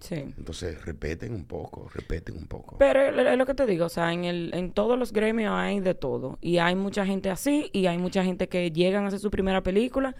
Sí. 0.00 0.16
Entonces, 0.16 0.84
respeten 0.84 1.32
un 1.32 1.44
poco, 1.44 1.88
respeten 1.94 2.36
un 2.36 2.46
poco. 2.46 2.76
Pero 2.78 3.00
es 3.00 3.26
es 3.26 3.38
lo 3.38 3.46
que 3.46 3.54
te 3.54 3.64
digo, 3.64 3.86
o 3.86 3.88
sea, 3.88 4.12
en, 4.12 4.24
el, 4.24 4.50
en 4.52 4.72
todos 4.72 4.98
los 4.98 5.12
gremios 5.12 5.52
hay 5.54 5.80
de 5.80 5.94
todo. 5.94 6.38
Y 6.40 6.58
hay 6.58 6.74
mucha 6.74 7.06
gente 7.06 7.30
así, 7.30 7.70
y 7.72 7.86
hay 7.86 7.98
mucha 7.98 8.22
gente 8.24 8.48
que 8.48 8.70
llegan 8.70 9.04
a 9.04 9.08
hacer 9.08 9.20
su 9.20 9.30
primera 9.30 9.62
película 9.62 10.14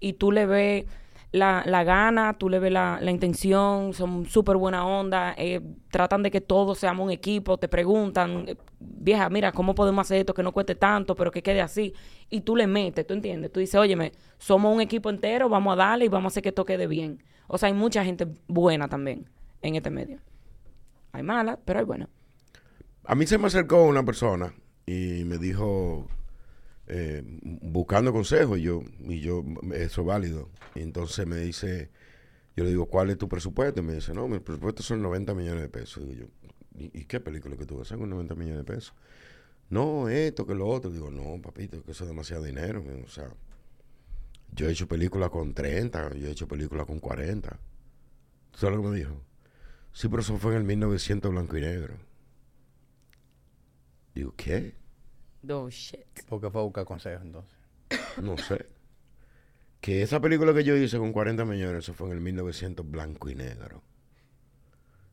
y 0.00 0.14
tú 0.14 0.32
le 0.32 0.46
ves 0.46 0.84
la, 1.32 1.62
la 1.64 1.84
gana, 1.84 2.36
tú 2.38 2.48
le 2.48 2.58
ves 2.58 2.72
la, 2.72 2.98
la 3.00 3.10
intención, 3.10 3.92
son 3.94 4.26
súper 4.26 4.56
buena 4.56 4.84
onda, 4.84 5.34
eh, 5.36 5.60
tratan 5.90 6.22
de 6.22 6.30
que 6.30 6.40
todos 6.40 6.78
seamos 6.78 7.04
un 7.04 7.12
equipo, 7.12 7.56
te 7.56 7.68
preguntan, 7.68 8.48
eh, 8.48 8.56
vieja, 8.80 9.30
mira, 9.30 9.52
¿cómo 9.52 9.74
podemos 9.74 10.06
hacer 10.06 10.18
esto 10.18 10.34
que 10.34 10.42
no 10.42 10.52
cueste 10.52 10.74
tanto, 10.74 11.14
pero 11.14 11.30
que 11.30 11.42
quede 11.42 11.60
así? 11.60 11.94
Y 12.30 12.40
tú 12.40 12.56
le 12.56 12.66
metes, 12.66 13.06
¿tú 13.06 13.14
entiendes? 13.14 13.52
Tú 13.52 13.60
dices, 13.60 13.76
óyeme, 13.76 14.12
somos 14.38 14.74
un 14.74 14.80
equipo 14.80 15.08
entero, 15.08 15.48
vamos 15.48 15.74
a 15.74 15.76
darle 15.76 16.06
y 16.06 16.08
vamos 16.08 16.30
a 16.30 16.32
hacer 16.32 16.42
que 16.42 16.48
esto 16.48 16.64
quede 16.64 16.86
bien. 16.86 17.22
O 17.46 17.58
sea, 17.58 17.68
hay 17.68 17.74
mucha 17.74 18.04
gente 18.04 18.26
buena 18.48 18.88
también 18.88 19.28
en 19.62 19.76
este 19.76 19.90
medio. 19.90 20.18
Hay 21.12 21.22
malas, 21.22 21.58
pero 21.64 21.78
hay 21.78 21.84
buenas. 21.84 22.08
A 23.04 23.14
mí 23.14 23.26
se 23.26 23.38
me 23.38 23.46
acercó 23.46 23.84
una 23.84 24.04
persona 24.04 24.54
y 24.86 25.24
me 25.24 25.38
dijo, 25.38 26.06
eh, 26.90 27.22
buscando 27.42 28.12
consejos, 28.12 28.58
y 28.58 28.62
yo, 28.62 28.82
y 29.00 29.20
yo, 29.20 29.44
eso 29.74 30.00
es 30.02 30.06
válido. 30.06 30.50
Y 30.74 30.80
entonces 30.80 31.26
me 31.26 31.36
dice, 31.36 31.90
yo 32.56 32.64
le 32.64 32.70
digo, 32.70 32.86
¿cuál 32.86 33.10
es 33.10 33.18
tu 33.18 33.28
presupuesto? 33.28 33.80
Y 33.80 33.84
me 33.84 33.94
dice, 33.94 34.12
no, 34.12 34.28
mi 34.28 34.40
presupuesto 34.40 34.82
son 34.82 35.02
90 35.02 35.34
millones 35.34 35.62
de 35.62 35.68
pesos. 35.68 36.06
Digo 36.06 36.26
yo, 36.26 36.50
¿y, 36.78 37.00
y 37.00 37.04
qué 37.04 37.20
película 37.20 37.56
que 37.56 37.66
tú 37.66 37.76
vas 37.76 37.86
a 37.86 37.94
hacer 37.94 37.98
con 37.98 38.10
90 38.10 38.34
millones 38.34 38.58
de 38.58 38.64
pesos? 38.64 38.94
no, 39.70 40.08
esto, 40.08 40.46
que 40.46 40.54
lo 40.54 40.68
otro. 40.68 40.90
Digo, 40.90 41.10
no, 41.10 41.40
papito, 41.40 41.82
que 41.82 41.92
eso 41.92 42.04
es 42.04 42.10
demasiado 42.10 42.42
dinero. 42.42 42.84
O 43.04 43.08
sea, 43.08 43.32
yo 44.52 44.68
he 44.68 44.72
hecho 44.72 44.88
películas 44.88 45.30
con 45.30 45.54
30, 45.54 46.16
yo 46.16 46.28
he 46.28 46.32
hecho 46.32 46.48
películas 46.48 46.86
con 46.86 46.98
40. 46.98 47.58
¿Tú 48.50 48.58
sabes 48.58 48.76
lo 48.76 48.82
que 48.82 48.88
me 48.88 48.96
dijo? 48.96 49.22
Sí, 49.92 50.08
pero 50.08 50.22
eso 50.22 50.36
fue 50.38 50.52
en 50.52 50.58
el 50.58 50.64
1900 50.64 51.30
blanco 51.30 51.56
y 51.56 51.60
negro. 51.62 51.94
Digo, 54.14 54.34
¿qué? 54.36 54.74
Oh, 55.48 55.70
shit. 55.70 56.06
Porque 56.28 56.50
fue 56.50 56.60
a 56.60 56.64
buscar 56.64 56.84
consejos 56.84 57.22
entonces. 57.22 57.56
No 58.22 58.36
sé. 58.36 58.66
Que 59.80 60.02
esa 60.02 60.20
película 60.20 60.52
que 60.52 60.64
yo 60.64 60.76
hice 60.76 60.98
con 60.98 61.12
40 61.12 61.44
millones, 61.44 61.84
eso 61.84 61.94
fue 61.94 62.08
en 62.08 62.14
el 62.14 62.20
1900 62.20 62.88
blanco 62.88 63.30
y 63.30 63.34
negro. 63.34 63.82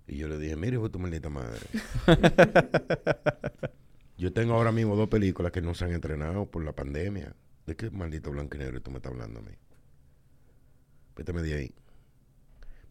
Y 0.07 0.17
yo 0.17 0.27
le 0.27 0.37
dije, 0.37 0.55
mire, 0.55 0.77
fue 0.77 0.89
tu 0.89 0.99
maldita 0.99 1.29
madre. 1.29 1.59
yo 4.17 4.33
tengo 4.33 4.53
ahora 4.53 4.71
mismo 4.71 4.95
dos 4.95 5.09
películas 5.09 5.51
que 5.51 5.61
no 5.61 5.73
se 5.73 5.85
han 5.85 5.91
entrenado 5.91 6.45
por 6.45 6.63
la 6.63 6.73
pandemia. 6.73 7.33
¿De 7.65 7.75
qué 7.75 7.89
maldito 7.91 8.31
blanco 8.31 8.55
y 8.55 8.59
negro 8.59 8.81
tú 8.81 8.91
me 8.91 8.97
estás 8.97 9.11
hablando 9.11 9.39
a 9.39 9.43
mí? 9.43 9.51
Vétame 11.15 11.41
de 11.41 11.55
ahí. 11.55 11.75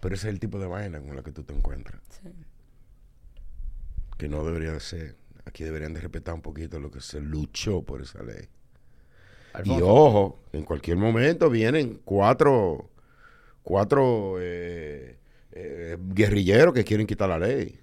Pero 0.00 0.14
ese 0.14 0.28
es 0.28 0.34
el 0.34 0.40
tipo 0.40 0.58
de 0.58 0.66
vaina 0.66 1.00
con 1.00 1.16
la 1.16 1.22
que 1.22 1.32
tú 1.32 1.42
te 1.42 1.54
encuentras. 1.54 2.02
Sí. 2.10 2.28
Que 4.18 4.28
no 4.28 4.44
debería 4.44 4.72
de 4.72 4.80
ser. 4.80 5.16
Aquí 5.46 5.64
deberían 5.64 5.94
de 5.94 6.00
respetar 6.00 6.34
un 6.34 6.42
poquito 6.42 6.78
lo 6.78 6.90
que 6.90 7.00
se 7.00 7.20
luchó 7.20 7.80
por 7.82 8.02
esa 8.02 8.22
ley. 8.22 8.48
Y 9.64 9.80
ojo, 9.80 10.40
en 10.52 10.64
cualquier 10.64 10.98
momento 10.98 11.48
vienen 11.48 12.00
cuatro, 12.04 12.90
cuatro 13.62 14.36
eh, 14.38 15.18
eh, 15.52 15.96
guerrilleros 15.98 16.74
que 16.74 16.84
quieren 16.84 17.06
quitar 17.06 17.28
la 17.30 17.38
ley. 17.38 17.80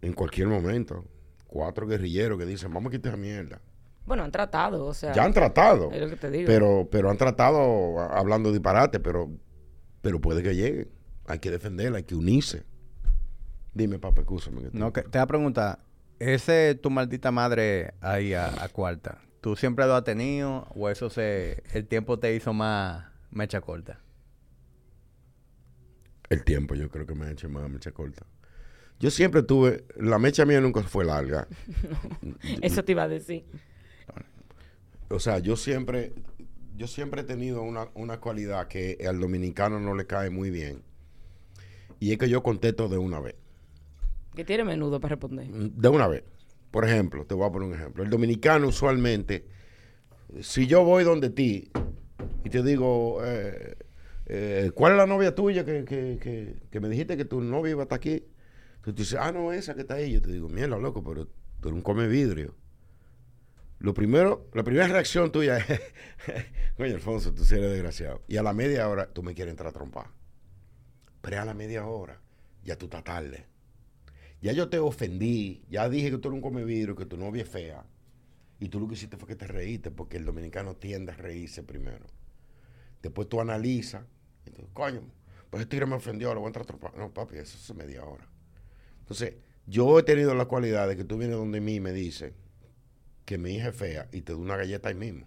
En 0.00 0.12
cualquier 0.12 0.46
momento. 0.46 1.04
Cuatro 1.48 1.86
guerrilleros 1.86 2.38
que 2.38 2.44
dicen, 2.46 2.72
vamos 2.72 2.90
a 2.90 2.96
quitar 2.96 3.14
esa 3.14 3.16
mierda. 3.20 3.60
Bueno, 4.04 4.22
han 4.22 4.30
tratado, 4.30 4.84
o 4.86 4.94
sea. 4.94 5.12
Ya 5.12 5.24
han 5.24 5.32
tratado. 5.32 5.90
Es 5.90 6.00
lo 6.00 6.08
que 6.08 6.16
te 6.16 6.30
digo. 6.30 6.46
Pero, 6.46 6.86
pero 6.90 7.10
han 7.10 7.16
tratado 7.16 7.98
hablando 7.98 8.52
disparate, 8.52 9.00
pero, 9.00 9.28
pero 10.02 10.20
puede 10.20 10.42
que 10.42 10.54
llegue. 10.54 10.88
Hay 11.26 11.40
que 11.40 11.50
defenderla, 11.50 11.96
hay 11.98 12.04
que 12.04 12.14
unirse. 12.14 12.62
Dime, 13.74 13.98
papá, 13.98 14.20
escúchame. 14.20 14.62
que 14.62 14.70
te- 14.70 14.78
no, 14.78 14.92
que, 14.92 15.02
te 15.02 15.18
voy 15.18 15.22
a 15.22 15.26
preguntar, 15.26 15.78
ese 16.18 16.74
tu 16.74 16.90
maldita 16.90 17.30
madre 17.30 17.94
ahí 18.00 18.34
a, 18.34 18.62
a 18.62 18.68
cuarta, 18.68 19.18
¿tú 19.40 19.56
siempre 19.56 19.86
lo 19.86 19.94
has 19.94 20.04
tenido 20.04 20.66
o 20.74 20.88
eso 20.88 21.10
se, 21.10 21.62
el 21.72 21.86
tiempo 21.86 22.18
te 22.18 22.34
hizo 22.34 22.52
más 22.52 23.06
mecha 23.30 23.60
corta? 23.60 24.00
El 26.28 26.44
tiempo 26.44 26.74
yo 26.74 26.90
creo 26.90 27.06
que 27.06 27.14
me 27.14 27.26
ha 27.26 27.30
hecho 27.30 27.48
más 27.48 27.68
mecha 27.70 27.92
corta. 27.92 28.26
Yo 28.98 29.10
siempre 29.10 29.42
tuve, 29.42 29.84
la 29.96 30.18
mecha 30.18 30.46
mía 30.46 30.60
nunca 30.60 30.82
fue 30.82 31.04
larga. 31.04 31.46
Eso 32.62 32.82
te 32.82 32.92
iba 32.92 33.02
a 33.02 33.08
decir. 33.08 33.44
O 35.08 35.20
sea, 35.20 35.38
yo 35.38 35.56
siempre, 35.56 36.14
yo 36.76 36.86
siempre 36.86 37.20
he 37.20 37.24
tenido 37.24 37.62
una, 37.62 37.88
una 37.94 38.20
cualidad 38.20 38.68
que 38.68 38.98
al 39.06 39.20
dominicano 39.20 39.78
no 39.78 39.94
le 39.94 40.06
cae 40.06 40.30
muy 40.30 40.50
bien. 40.50 40.82
Y 42.00 42.12
es 42.12 42.18
que 42.18 42.28
yo 42.28 42.42
contesto 42.42 42.88
de 42.88 42.98
una 42.98 43.20
vez. 43.20 43.36
Que 44.36 44.44
tiene 44.44 44.64
menudo 44.64 45.00
para 45.00 45.14
responder. 45.14 45.48
De 45.48 45.88
una 45.88 46.06
vez. 46.06 46.22
Por 46.70 46.84
ejemplo, 46.84 47.24
te 47.24 47.34
voy 47.34 47.48
a 47.48 47.50
poner 47.50 47.68
un 47.68 47.74
ejemplo. 47.74 48.04
El 48.04 48.10
dominicano 48.10 48.68
usualmente, 48.68 49.46
si 50.42 50.66
yo 50.66 50.84
voy 50.84 51.04
donde 51.04 51.30
ti 51.30 51.70
y 52.44 52.50
te 52.50 52.62
digo, 52.62 53.24
eh, 53.24 53.76
eh, 54.26 54.70
¿cuál 54.74 54.92
es 54.92 54.98
la 54.98 55.06
novia 55.06 55.34
tuya 55.34 55.64
que, 55.64 55.86
que, 55.86 56.58
que, 56.70 56.80
me 56.80 56.90
dijiste 56.90 57.16
que 57.16 57.24
tu 57.24 57.40
novia 57.40 57.70
iba 57.70 57.82
a 57.82 57.84
estar 57.84 57.96
aquí? 57.96 58.24
Tú 58.82 58.92
dices, 58.92 59.18
ah, 59.18 59.32
no, 59.32 59.54
esa 59.54 59.74
que 59.74 59.80
está 59.80 59.94
ahí. 59.94 60.12
Yo 60.12 60.20
te 60.20 60.30
digo, 60.30 60.50
mierda, 60.50 60.76
loco, 60.76 61.02
pero 61.02 61.26
tú 61.60 61.68
eres 61.68 61.76
un 61.76 61.80
come 61.80 62.06
vidrio. 62.06 62.54
Lo 63.78 63.94
primero, 63.94 64.50
la 64.52 64.62
primera 64.64 64.86
reacción 64.86 65.32
tuya 65.32 65.56
es, 65.56 65.80
coño, 66.76 66.94
Alfonso, 66.94 67.32
tú 67.32 67.42
eres 67.42 67.70
desgraciado. 67.70 68.22
Y 68.28 68.36
a 68.36 68.42
la 68.42 68.52
media 68.52 68.86
hora 68.86 69.06
tú 69.06 69.22
me 69.22 69.34
quieres 69.34 69.52
entrar 69.52 69.70
a 69.70 69.72
trompar. 69.72 70.08
Pero 71.22 71.40
a 71.40 71.44
la 71.46 71.54
media 71.54 71.86
hora 71.86 72.20
ya 72.62 72.76
tú 72.76 72.84
estás 72.84 73.02
tarde. 73.02 73.55
Ya 74.46 74.52
yo 74.52 74.68
te 74.68 74.78
ofendí, 74.78 75.64
ya 75.68 75.88
dije 75.88 76.08
que 76.08 76.18
tú 76.18 76.28
eres 76.28 76.36
un 76.36 76.40
come 76.40 76.62
vidrio, 76.62 76.94
que 76.94 77.04
tu 77.04 77.16
novia 77.16 77.42
es 77.42 77.48
fea. 77.48 77.84
Y 78.60 78.68
tú 78.68 78.78
lo 78.78 78.86
que 78.86 78.94
hiciste 78.94 79.16
fue 79.16 79.26
que 79.26 79.34
te 79.34 79.48
reíste, 79.48 79.90
porque 79.90 80.18
el 80.18 80.24
dominicano 80.24 80.76
tiende 80.76 81.10
a 81.10 81.16
reírse 81.16 81.64
primero. 81.64 82.06
Después 83.02 83.28
tú 83.28 83.40
analizas, 83.40 84.04
y 84.46 84.52
tú, 84.52 84.68
coño, 84.72 85.00
pues 85.50 85.62
este 85.62 85.70
tigre 85.70 85.86
me 85.86 85.96
ofendió, 85.96 86.32
lo 86.32 86.38
voy 86.38 86.46
a 86.46 86.56
entrar 86.56 86.64
a. 86.70 86.96
No, 86.96 87.12
papi, 87.12 87.38
eso 87.38 87.58
es 87.58 87.76
media 87.76 88.04
hora. 88.04 88.24
Entonces, 89.00 89.34
yo 89.66 89.98
he 89.98 90.04
tenido 90.04 90.32
la 90.32 90.44
cualidad 90.44 90.86
de 90.86 90.96
que 90.96 91.02
tú 91.02 91.18
vienes 91.18 91.36
donde 91.36 91.60
mí 91.60 91.74
y 91.74 91.80
me 91.80 91.92
dices 91.92 92.32
que 93.24 93.38
mi 93.38 93.56
hija 93.56 93.70
es 93.70 93.74
fea 93.74 94.08
y 94.12 94.20
te 94.20 94.32
doy 94.32 94.42
una 94.42 94.56
galleta 94.56 94.90
ahí 94.90 94.94
mismo. 94.94 95.26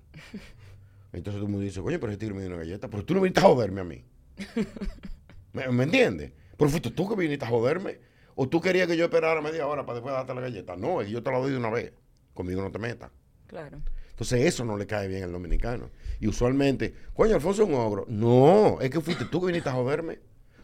Entonces 1.11 1.41
tú 1.41 1.49
me 1.49 1.59
dices, 1.59 1.83
coño, 1.83 1.99
pero 1.99 2.13
ese 2.13 2.19
tigre 2.19 2.35
me 2.35 2.39
dio 2.39 2.51
una 2.51 2.59
galleta, 2.59 2.89
pero 2.89 3.03
tú 3.03 3.15
no 3.15 3.19
viniste 3.19 3.41
a 3.41 3.43
joderme 3.43 3.81
a 3.81 3.83
mí. 3.83 4.01
¿Me, 5.51 5.67
me 5.67 5.83
entiendes? 5.83 6.31
Pero 6.55 6.69
fuiste 6.69 6.89
tú 6.91 7.09
que 7.09 7.15
viniste 7.15 7.43
a 7.43 7.49
joderme. 7.49 8.07
¿O 8.41 8.47
tú 8.47 8.61
querías 8.61 8.87
que 8.87 8.95
yo 8.95 9.03
esperara 9.03 9.41
media 9.41 9.67
hora 9.67 9.85
para 9.85 9.95
después 9.95 10.15
darte 10.15 10.33
la 10.33 10.39
galleta? 10.39 10.77
No, 10.77 11.01
es 11.01 11.07
que 11.07 11.11
yo 11.11 11.21
te 11.21 11.29
la 11.29 11.39
doy 11.39 11.51
de 11.51 11.57
una 11.57 11.69
vez. 11.69 11.91
Conmigo 12.33 12.61
no 12.61 12.71
te 12.71 12.79
metas. 12.79 13.11
Claro. 13.47 13.81
Entonces 14.11 14.45
eso 14.45 14.63
no 14.63 14.77
le 14.77 14.87
cae 14.87 15.09
bien 15.09 15.23
al 15.23 15.33
dominicano. 15.33 15.89
Y 16.21 16.27
usualmente, 16.27 16.93
coño, 17.13 17.35
Alfonso 17.35 17.63
es 17.63 17.67
un 17.67 17.75
ogro. 17.75 18.05
No, 18.07 18.79
es 18.79 18.91
que 18.91 19.01
fuiste 19.01 19.25
tú 19.25 19.41
que 19.41 19.47
viniste 19.47 19.67
a 19.67 19.73
joderme. 19.73 20.19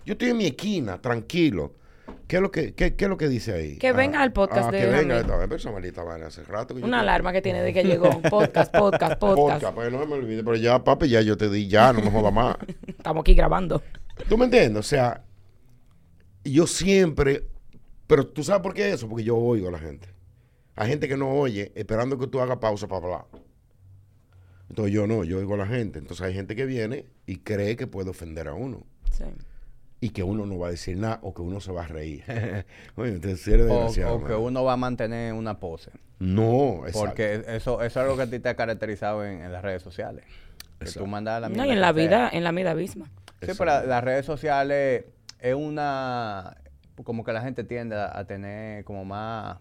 Yo 0.05 0.13
estoy 0.13 0.29
en 0.29 0.37
mi 0.37 0.45
esquina, 0.45 1.01
tranquilo. 1.01 1.73
¿Qué 2.27 2.37
es 2.37 2.41
lo 2.41 2.49
que, 2.49 2.73
qué, 2.75 2.95
qué 2.95 3.05
es 3.05 3.09
lo 3.09 3.17
que 3.17 3.27
dice 3.27 3.53
ahí? 3.53 3.77
Que 3.77 3.91
venga 3.91 4.21
al 4.21 4.31
podcast 4.31 4.71
de 4.71 4.79
Que 4.79 4.85
venga, 4.85 5.19
esta 5.19 5.35
vez, 5.35 5.65
hace 6.23 6.43
rato 6.45 6.75
que 6.75 6.79
yo 6.79 6.87
Una 6.87 7.01
alarma 7.01 7.33
que 7.33 7.41
tiene 7.41 7.61
de 7.61 7.73
que 7.73 7.83
llegó. 7.83 8.21
Podcast, 8.21 8.73
podcast, 8.73 9.15
podcast. 9.19 9.63
Podcast, 9.63 9.75
pues 9.75 9.91
no 9.91 9.99
se 9.99 10.07
me 10.07 10.13
olvide, 10.13 10.45
pero 10.45 10.55
ya, 10.55 10.81
papi, 10.81 11.09
ya 11.09 11.19
yo 11.19 11.35
te 11.35 11.49
di, 11.49 11.67
ya, 11.67 11.91
no 11.91 11.99
me 11.99 12.09
joda 12.09 12.31
más. 12.31 12.55
Estamos 12.87 13.19
aquí 13.19 13.33
grabando. 13.33 13.83
¿Tú 14.29 14.37
me 14.37 14.45
entiendes? 14.45 14.79
O 14.79 14.87
sea, 14.87 15.25
yo 16.45 16.67
siempre, 16.67 17.43
pero 18.07 18.27
tú 18.27 18.43
sabes 18.43 18.61
por 18.61 18.73
qué 18.73 18.91
eso, 18.91 19.07
porque 19.09 19.23
yo 19.23 19.35
oigo 19.37 19.67
a 19.69 19.71
la 19.71 19.79
gente. 19.79 20.07
Hay 20.75 20.89
gente 20.89 21.07
que 21.07 21.15
no 21.17 21.29
oye 21.31 21.71
esperando 21.75 22.17
que 22.17 22.27
tú 22.27 22.39
hagas 22.41 22.57
pausa 22.57 22.87
para 22.87 23.05
hablar. 23.05 23.25
Entonces 24.69 24.93
yo 24.93 25.07
no, 25.07 25.23
yo 25.23 25.37
oigo 25.37 25.53
a 25.53 25.57
la 25.57 25.67
gente. 25.67 25.99
Entonces 25.99 26.25
hay 26.25 26.33
gente 26.33 26.55
que 26.55 26.65
viene 26.65 27.05
y 27.25 27.37
cree 27.37 27.75
que 27.75 27.87
puede 27.87 28.09
ofender 28.09 28.47
a 28.47 28.53
uno. 28.53 28.83
Sí. 29.11 29.23
Y 30.01 30.09
que 30.09 30.23
uno 30.23 30.45
no 30.45 30.57
va 30.59 30.67
a 30.67 30.71
decir 30.71 30.97
nada 30.97 31.19
o 31.23 31.33
que 31.33 31.41
uno 31.41 31.59
se 31.61 31.71
va 31.71 31.83
a 31.85 31.87
reír. 31.87 32.23
Oye, 32.95 33.13
entonces 33.13 33.41
si 33.41 33.53
eres 33.53 33.67
O, 33.67 33.75
desgraciado. 33.75 34.15
o 34.15 34.23
que 34.25 34.33
uno 34.33 34.63
va 34.63 34.73
a 34.73 34.77
mantener 34.77 35.33
una 35.33 35.59
pose. 35.59 35.91
No, 36.19 36.79
exacto. 36.87 36.99
Porque 36.99 37.43
eso, 37.47 37.81
eso 37.81 38.01
es 38.01 38.07
lo 38.07 38.15
que 38.15 38.23
a 38.23 38.29
ti 38.29 38.39
te 38.39 38.49
ha 38.49 38.55
caracterizado 38.55 39.25
en, 39.25 39.41
en 39.41 39.51
las 39.51 39.61
redes 39.63 39.81
sociales. 39.81 40.23
Que 40.79 40.85
tú 40.85 40.91
Exacto. 40.91 41.07
mandas 41.07 41.41
la 41.41 41.49
No, 41.49 41.65
y 41.65 41.69
en 41.69 41.79
la 41.79 41.93
sea. 41.93 41.93
vida, 41.93 42.29
en 42.33 42.43
la 42.43 42.51
vida 42.51 42.75
misma. 42.75 43.05
Sí, 43.41 43.51
pero 43.57 43.65
la- 43.65 43.83
las 43.85 44.03
redes 44.03 44.25
sociales 44.25 45.05
es 45.39 45.55
una... 45.55 46.57
Como 47.03 47.23
que 47.23 47.33
la 47.33 47.41
gente 47.41 47.63
tiende 47.63 47.95
a, 47.95 48.17
a 48.17 48.25
tener 48.25 48.83
como 48.85 49.03
más 49.05 49.57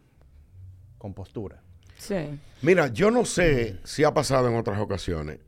compostura. 0.99 1.61
Sí. 1.99 2.39
Mira, 2.63 2.89
yo 2.89 3.11
no 3.11 3.25
sé 3.25 3.79
si 3.85 4.05
ha 4.05 4.13
pasado 4.15 4.49
en 4.49 4.57
otras 4.57 4.79
ocasiones, 4.81 5.39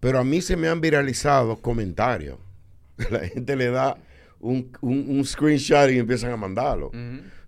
pero 0.00 0.18
a 0.18 0.24
mí 0.24 0.40
se 0.40 0.56
me 0.56 0.68
han 0.68 0.80
viralizado 0.80 1.56
comentarios. 1.60 2.38
La 3.10 3.20
gente 3.20 3.56
le 3.56 3.70
da 3.70 3.96
un, 4.40 4.70
un- 4.80 5.06
un 5.08 5.24
screenshot 5.24 5.90
y 5.90 5.98
empiezan 5.98 6.30
a 6.32 6.36
mandarlo. 6.36 6.90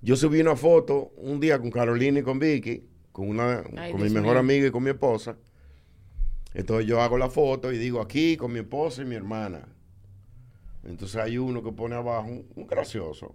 Yo 0.00 0.16
subí 0.16 0.40
una 0.40 0.56
foto 0.56 1.12
un 1.16 1.40
día 1.40 1.58
con 1.58 1.70
Carolina 1.70 2.20
y 2.20 2.22
con 2.22 2.38
Vicky, 2.38 2.86
con, 3.12 3.28
una, 3.28 3.62
Ay, 3.76 3.92
con 3.92 4.02
mi 4.02 4.08
mejor 4.10 4.36
amiga 4.36 4.66
y 4.66 4.70
con 4.70 4.82
mi 4.82 4.90
esposa. 4.90 5.36
Entonces 6.52 6.86
yo 6.86 7.00
hago 7.00 7.18
la 7.18 7.28
foto 7.30 7.72
y 7.72 7.78
digo 7.78 8.00
aquí 8.00 8.36
con 8.36 8.52
mi 8.52 8.60
esposa 8.60 9.02
y 9.02 9.06
mi 9.06 9.16
hermana. 9.16 9.66
Entonces 10.84 11.16
hay 11.16 11.38
uno 11.38 11.62
que 11.62 11.72
pone 11.72 11.94
abajo 11.94 12.28
un, 12.28 12.46
un 12.54 12.66
gracioso. 12.66 13.34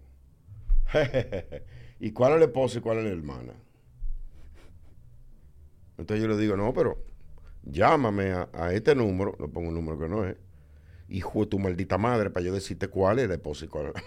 ¿Y 2.00 2.12
cuál 2.12 2.34
es 2.34 2.40
la 2.40 2.46
esposa 2.46 2.80
y 2.80 2.82
cuál 2.82 3.00
es 3.00 3.06
la 3.06 3.12
hermana? 3.12 3.54
Entonces 5.98 6.24
yo 6.24 6.30
le 6.30 6.38
digo, 6.38 6.56
no, 6.56 6.74
pero 6.74 6.98
llámame 7.64 8.32
a, 8.32 8.74
este 8.74 8.96
número, 8.96 9.36
le 9.40 9.48
pongo 9.48 9.68
un 9.70 9.76
número 9.76 10.00
que 10.00 10.08
no 10.08 10.26
es, 10.26 10.38
hijo 11.10 11.42
de 11.42 11.48
tu 11.48 11.60
maldita 11.60 11.98
madre, 11.98 12.30
para 12.30 12.46
yo 12.46 12.54
decirte 12.54 12.88
cuál 12.88 13.20
es 13.20 13.28
la 13.28 13.36
esposa 13.36 13.66
y 13.66 13.68
cuál 13.68 13.88
es. 13.88 14.04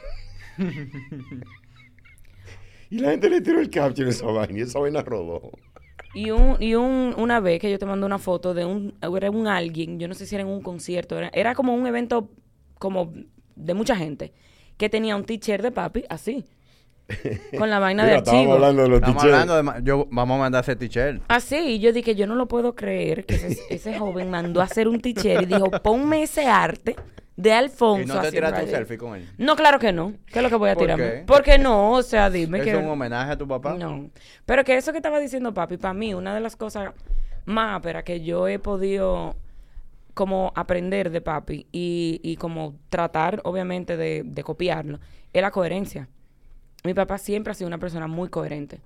y 2.90 2.98
la 2.98 3.10
gente 3.10 3.28
le 3.28 3.40
tiró 3.42 3.60
el 3.60 3.68
caption 3.68 4.08
esa 4.08 4.26
vaina 4.26 4.58
y 4.58 4.62
esa 4.62 4.78
vaina 4.78 5.02
rodó. 5.02 5.50
Y, 6.14 6.30
un, 6.30 6.56
y 6.60 6.74
un, 6.74 7.14
una 7.16 7.40
vez 7.40 7.60
que 7.60 7.70
yo 7.70 7.78
te 7.78 7.86
mandé 7.86 8.04
una 8.06 8.18
foto 8.18 8.54
de 8.54 8.64
un, 8.64 8.94
era 9.00 9.30
un 9.30 9.46
alguien, 9.46 9.98
yo 9.98 10.08
no 10.08 10.14
sé 10.14 10.26
si 10.26 10.34
era 10.34 10.42
en 10.42 10.48
un 10.48 10.62
concierto, 10.62 11.18
era, 11.18 11.30
era 11.32 11.54
como 11.54 11.74
un 11.74 11.86
evento 11.86 12.30
como 12.78 13.12
de 13.54 13.74
mucha 13.74 13.96
gente, 13.96 14.32
que 14.76 14.88
tenía 14.88 15.14
un 15.16 15.24
t-shirt 15.24 15.62
de 15.62 15.72
papi 15.72 16.04
así. 16.08 16.44
Con 17.58 17.70
la 17.70 17.78
vaina 17.78 18.02
Mira, 18.04 18.12
de 18.14 18.18
estábamos 18.18 18.40
archivo. 18.42 18.54
hablando 18.54 18.82
de 18.82 18.88
los 18.88 18.98
Estamos 18.98 19.22
t-shirts. 19.22 19.40
hablando 19.40 19.56
de... 19.56 19.62
ma- 19.62 19.78
Yo, 19.82 20.06
vamos 20.10 20.36
a 20.36 20.38
mandar 20.40 20.62
ese 20.62 20.76
t-shirt. 20.76 21.22
Ah, 21.28 21.40
sí, 21.40 21.56
y 21.56 21.78
yo 21.80 21.92
dije, 21.92 22.14
yo 22.14 22.26
no 22.26 22.34
lo 22.34 22.46
puedo 22.48 22.74
creer 22.74 23.24
que 23.26 23.34
ese, 23.34 23.58
ese 23.70 23.98
joven 23.98 24.30
mandó 24.30 24.60
a 24.60 24.64
hacer 24.64 24.88
un 24.88 25.00
t-shirt 25.00 25.42
y 25.42 25.46
dijo, 25.46 25.70
ponme 25.82 26.22
ese 26.22 26.46
arte 26.46 26.96
de 27.36 27.52
Alfonso. 27.52 28.02
¿Y 28.02 28.06
no 28.06 28.12
te 28.14 28.18
haciendo 28.28 28.30
tiraste 28.48 28.60
un 28.60 28.66
radio". 28.66 28.76
selfie 28.78 28.98
con 28.98 29.16
él? 29.16 29.28
No, 29.38 29.56
claro 29.56 29.78
que 29.78 29.92
no. 29.92 30.12
¿Qué 30.26 30.38
es 30.38 30.42
lo 30.42 30.48
que 30.50 30.56
voy 30.56 30.70
a 30.70 30.74
¿Por 30.74 30.82
tirarme? 30.84 31.04
qué? 31.04 31.24
Porque 31.26 31.58
no, 31.58 31.92
o 31.92 32.02
sea, 32.02 32.28
dime 32.30 32.58
¿Es 32.58 32.64
que... 32.64 32.76
un 32.76 32.88
homenaje 32.88 33.32
a 33.32 33.36
tu 33.38 33.48
papá? 33.48 33.74
No. 33.74 34.10
Pero 34.44 34.64
que 34.64 34.76
eso 34.76 34.92
que 34.92 34.98
estaba 34.98 35.18
diciendo 35.18 35.52
papi, 35.54 35.78
para 35.78 35.94
mí, 35.94 36.12
una 36.14 36.34
de 36.34 36.40
las 36.40 36.56
cosas 36.56 36.90
más 37.46 37.76
ásperas 37.76 38.04
que 38.04 38.20
yo 38.20 38.46
he 38.48 38.58
podido 38.58 39.34
como 40.14 40.52
aprender 40.54 41.10
de 41.10 41.22
papi 41.22 41.66
y, 41.72 42.20
y 42.22 42.36
como 42.36 42.74
tratar, 42.90 43.40
obviamente, 43.44 43.96
de, 43.96 44.22
de 44.26 44.42
copiarlo, 44.44 45.00
es 45.32 45.40
la 45.40 45.50
coherencia. 45.50 46.08
Mi 46.84 46.94
papá 46.94 47.18
siempre 47.18 47.50
ha 47.52 47.54
sido 47.54 47.68
una 47.68 47.78
persona 47.78 48.06
muy 48.06 48.28
coherente. 48.28 48.80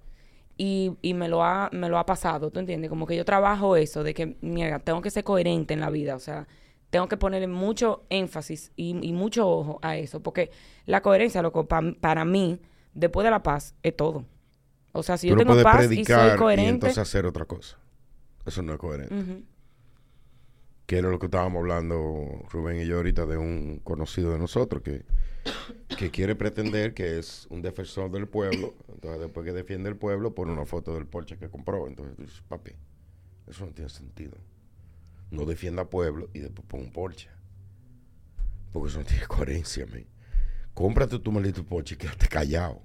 Y, 0.59 0.93
y 1.03 1.13
me 1.15 1.29
lo 1.29 1.45
ha, 1.45 1.69
me 1.73 1.89
lo 1.89 1.99
ha 1.99 2.07
pasado, 2.07 2.51
¿tú 2.51 2.61
entiendes? 2.61 2.89
Como 2.89 3.07
que 3.07 3.15
yo 3.17 3.25
trabajo 3.27 3.77
eso, 3.77 4.03
de 4.03 4.15
que, 4.15 4.37
mira, 4.41 4.79
tengo 4.79 5.03
que 5.03 5.11
ser 5.11 5.23
coherente 5.25 5.75
en 5.75 5.81
la 5.81 5.91
vida, 5.91 6.15
o 6.17 6.19
sea, 6.19 6.47
tengo 6.89 7.09
que 7.09 7.19
ponerle 7.19 7.47
mucho 7.47 8.05
énfasis 8.09 8.73
y, 8.75 8.97
y 9.07 9.13
mucho 9.13 9.47
ojo 9.49 9.79
a 9.83 9.97
eso, 9.99 10.21
porque 10.23 10.51
la 10.87 11.03
coherencia, 11.03 11.43
loco, 11.43 11.67
pa- 11.67 11.83
para 12.01 12.25
mí, 12.25 12.59
después 12.95 13.25
de 13.25 13.31
la 13.31 13.43
paz, 13.43 13.75
es 13.83 13.95
todo. 13.97 14.25
O 14.93 15.03
sea, 15.03 15.19
si 15.19 15.27
yo 15.29 15.35
tengo 15.45 15.53
paz 15.63 15.83
y 15.93 16.05
soy 16.07 16.29
y 16.35 16.37
coherente... 16.39 16.71
entonces 16.71 16.99
hacer 16.99 17.27
otra 17.27 17.45
cosa. 17.45 17.77
Eso 18.47 18.63
no 18.63 18.73
es 18.73 18.79
coherente. 18.79 19.15
Que 20.87 20.99
era 20.99 21.11
lo 21.11 21.19
que 21.19 21.27
estábamos 21.27 21.61
hablando 21.61 22.43
Rubén 22.51 22.81
y 22.81 22.87
yo 22.87 22.97
ahorita 22.97 23.27
de 23.27 23.37
un 23.37 23.81
conocido 23.83 24.33
de 24.33 24.39
nosotros 24.39 24.83
que, 24.83 25.05
que 25.99 26.11
quiere 26.11 26.37
pretender 26.37 26.95
que 26.95 27.19
es 27.19 27.47
un 27.51 27.61
defensor 27.61 28.11
del 28.11 28.29
pueblo. 28.29 28.75
Entonces, 28.89 29.21
después 29.21 29.45
que 29.45 29.53
defiende 29.53 29.89
el 29.89 29.97
pueblo, 29.97 30.35
pone 30.35 30.53
una 30.53 30.65
foto 30.65 30.95
del 30.95 31.07
Porsche 31.07 31.39
que 31.39 31.51
compró. 31.51 31.89
Entonces, 31.89 32.17
tú 32.17 32.23
dices, 32.23 32.43
papi, 32.49 32.73
eso 33.49 33.67
no 33.67 33.73
tiene 33.73 33.91
sentido. 33.91 34.37
No 35.31 35.45
defienda 35.45 35.91
pueblo 35.91 36.31
y 36.33 36.39
después 36.39 36.67
pone 36.69 36.85
un 36.85 36.93
Porsche. 36.93 37.29
Porque 38.73 38.91
eso 38.91 39.01
no 39.01 39.05
tiene 39.05 39.27
coherencia, 39.27 39.87
man. 39.87 40.07
Cómprate 40.73 41.19
tu 41.19 41.33
maldito 41.33 41.65
Porsche 41.65 41.97
y 41.97 41.99
quédate 41.99 42.29
callado. 42.29 42.81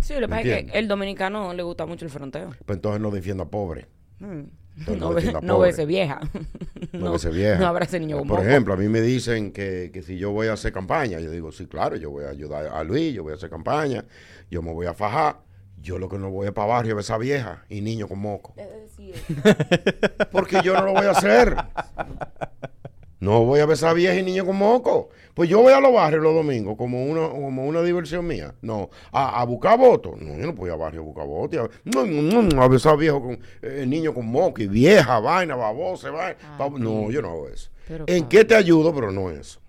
Sí, 0.00 0.14
lo 0.14 0.20
que 0.20 0.28
pasa 0.28 0.40
es 0.40 0.70
que 0.70 0.78
el 0.78 0.88
dominicano 0.88 1.52
le 1.52 1.62
gusta 1.62 1.84
mucho 1.84 2.04
el 2.04 2.10
fronteo. 2.10 2.50
Pues 2.64 2.76
entonces 2.76 3.02
no 3.02 3.10
defienda 3.10 3.44
pobre. 3.44 3.88
Mm. 4.20 4.44
No, 4.86 4.96
no 4.96 5.14
ve, 5.14 5.32
no 5.42 5.86
vieja. 5.86 6.20
No, 6.92 7.14
ese 7.14 7.30
vieja. 7.30 7.58
No 7.58 7.66
habrá 7.66 7.84
ese 7.84 7.98
niño 8.00 8.18
con 8.18 8.28
Por 8.28 8.40
ejemplo, 8.40 8.74
a 8.74 8.76
mí 8.76 8.88
me 8.88 9.00
dicen 9.00 9.52
que, 9.52 9.90
que 9.92 10.02
si 10.02 10.18
yo 10.18 10.30
voy 10.30 10.48
a 10.48 10.52
hacer 10.52 10.72
campaña, 10.72 11.18
yo 11.20 11.30
digo, 11.30 11.52
sí, 11.52 11.66
claro, 11.66 11.96
yo 11.96 12.10
voy 12.10 12.24
a 12.24 12.30
ayudar 12.30 12.66
a 12.66 12.84
Luis, 12.84 13.14
yo 13.14 13.22
voy 13.22 13.32
a 13.32 13.36
hacer 13.36 13.50
campaña, 13.50 14.04
yo 14.50 14.62
me 14.62 14.72
voy 14.72 14.86
a 14.86 14.94
fajar. 14.94 15.40
Yo 15.80 15.96
lo 15.98 16.08
que 16.08 16.18
no 16.18 16.30
voy 16.30 16.48
es 16.48 16.52
para 16.52 16.66
barrio 16.66 16.92
a 16.92 16.96
ver 16.96 17.02
esa 17.02 17.18
vieja 17.18 17.64
y 17.68 17.80
niño 17.80 18.08
con 18.08 18.18
moco. 18.18 18.54
Porque 20.32 20.60
yo 20.64 20.74
no 20.74 20.86
lo 20.86 20.92
voy 20.92 21.06
a 21.06 21.12
hacer. 21.12 21.56
No 23.20 23.44
voy 23.44 23.58
a 23.60 23.66
ver 23.66 23.74
esa 23.74 23.92
vieja 23.92 24.14
y 24.14 24.22
niño 24.22 24.46
con 24.46 24.56
moco. 24.56 25.08
Pues 25.34 25.48
yo 25.48 25.60
voy 25.60 25.72
a 25.72 25.80
los 25.80 25.92
barrios 25.92 26.22
los 26.22 26.34
domingos 26.34 26.76
como 26.76 27.04
una, 27.04 27.28
como 27.28 27.66
una 27.66 27.82
diversión 27.82 28.26
mía. 28.26 28.54
No, 28.62 28.90
a, 29.10 29.40
a 29.40 29.44
buscar 29.44 29.76
votos. 29.78 30.20
No, 30.20 30.36
yo 30.36 30.46
no 30.46 30.52
voy 30.52 30.70
a 30.70 30.76
barrio 30.76 31.00
a 31.00 31.04
buscar 31.04 31.26
votos. 31.26 31.58
A, 31.60 31.68
no, 31.84 32.06
no, 32.06 32.42
no, 32.42 32.62
a 32.62 32.76
esa 32.76 32.94
vieja 32.94 33.18
con 33.20 33.38
eh, 33.62 33.84
niño 33.86 34.14
con 34.14 34.26
moco 34.26 34.62
y 34.62 34.68
vieja, 34.68 35.18
vaina, 35.18 35.56
babosa, 35.56 36.10
vaina. 36.10 36.36
bab- 36.58 36.78
no, 36.78 37.10
yo 37.10 37.20
no 37.20 37.30
hago 37.30 37.48
eso. 37.48 37.70
Pero, 37.88 38.04
¿En 38.06 38.28
qué 38.28 38.44
te 38.44 38.54
ayudo? 38.54 38.94
Pero 38.94 39.10
no 39.10 39.30
eso. 39.30 39.60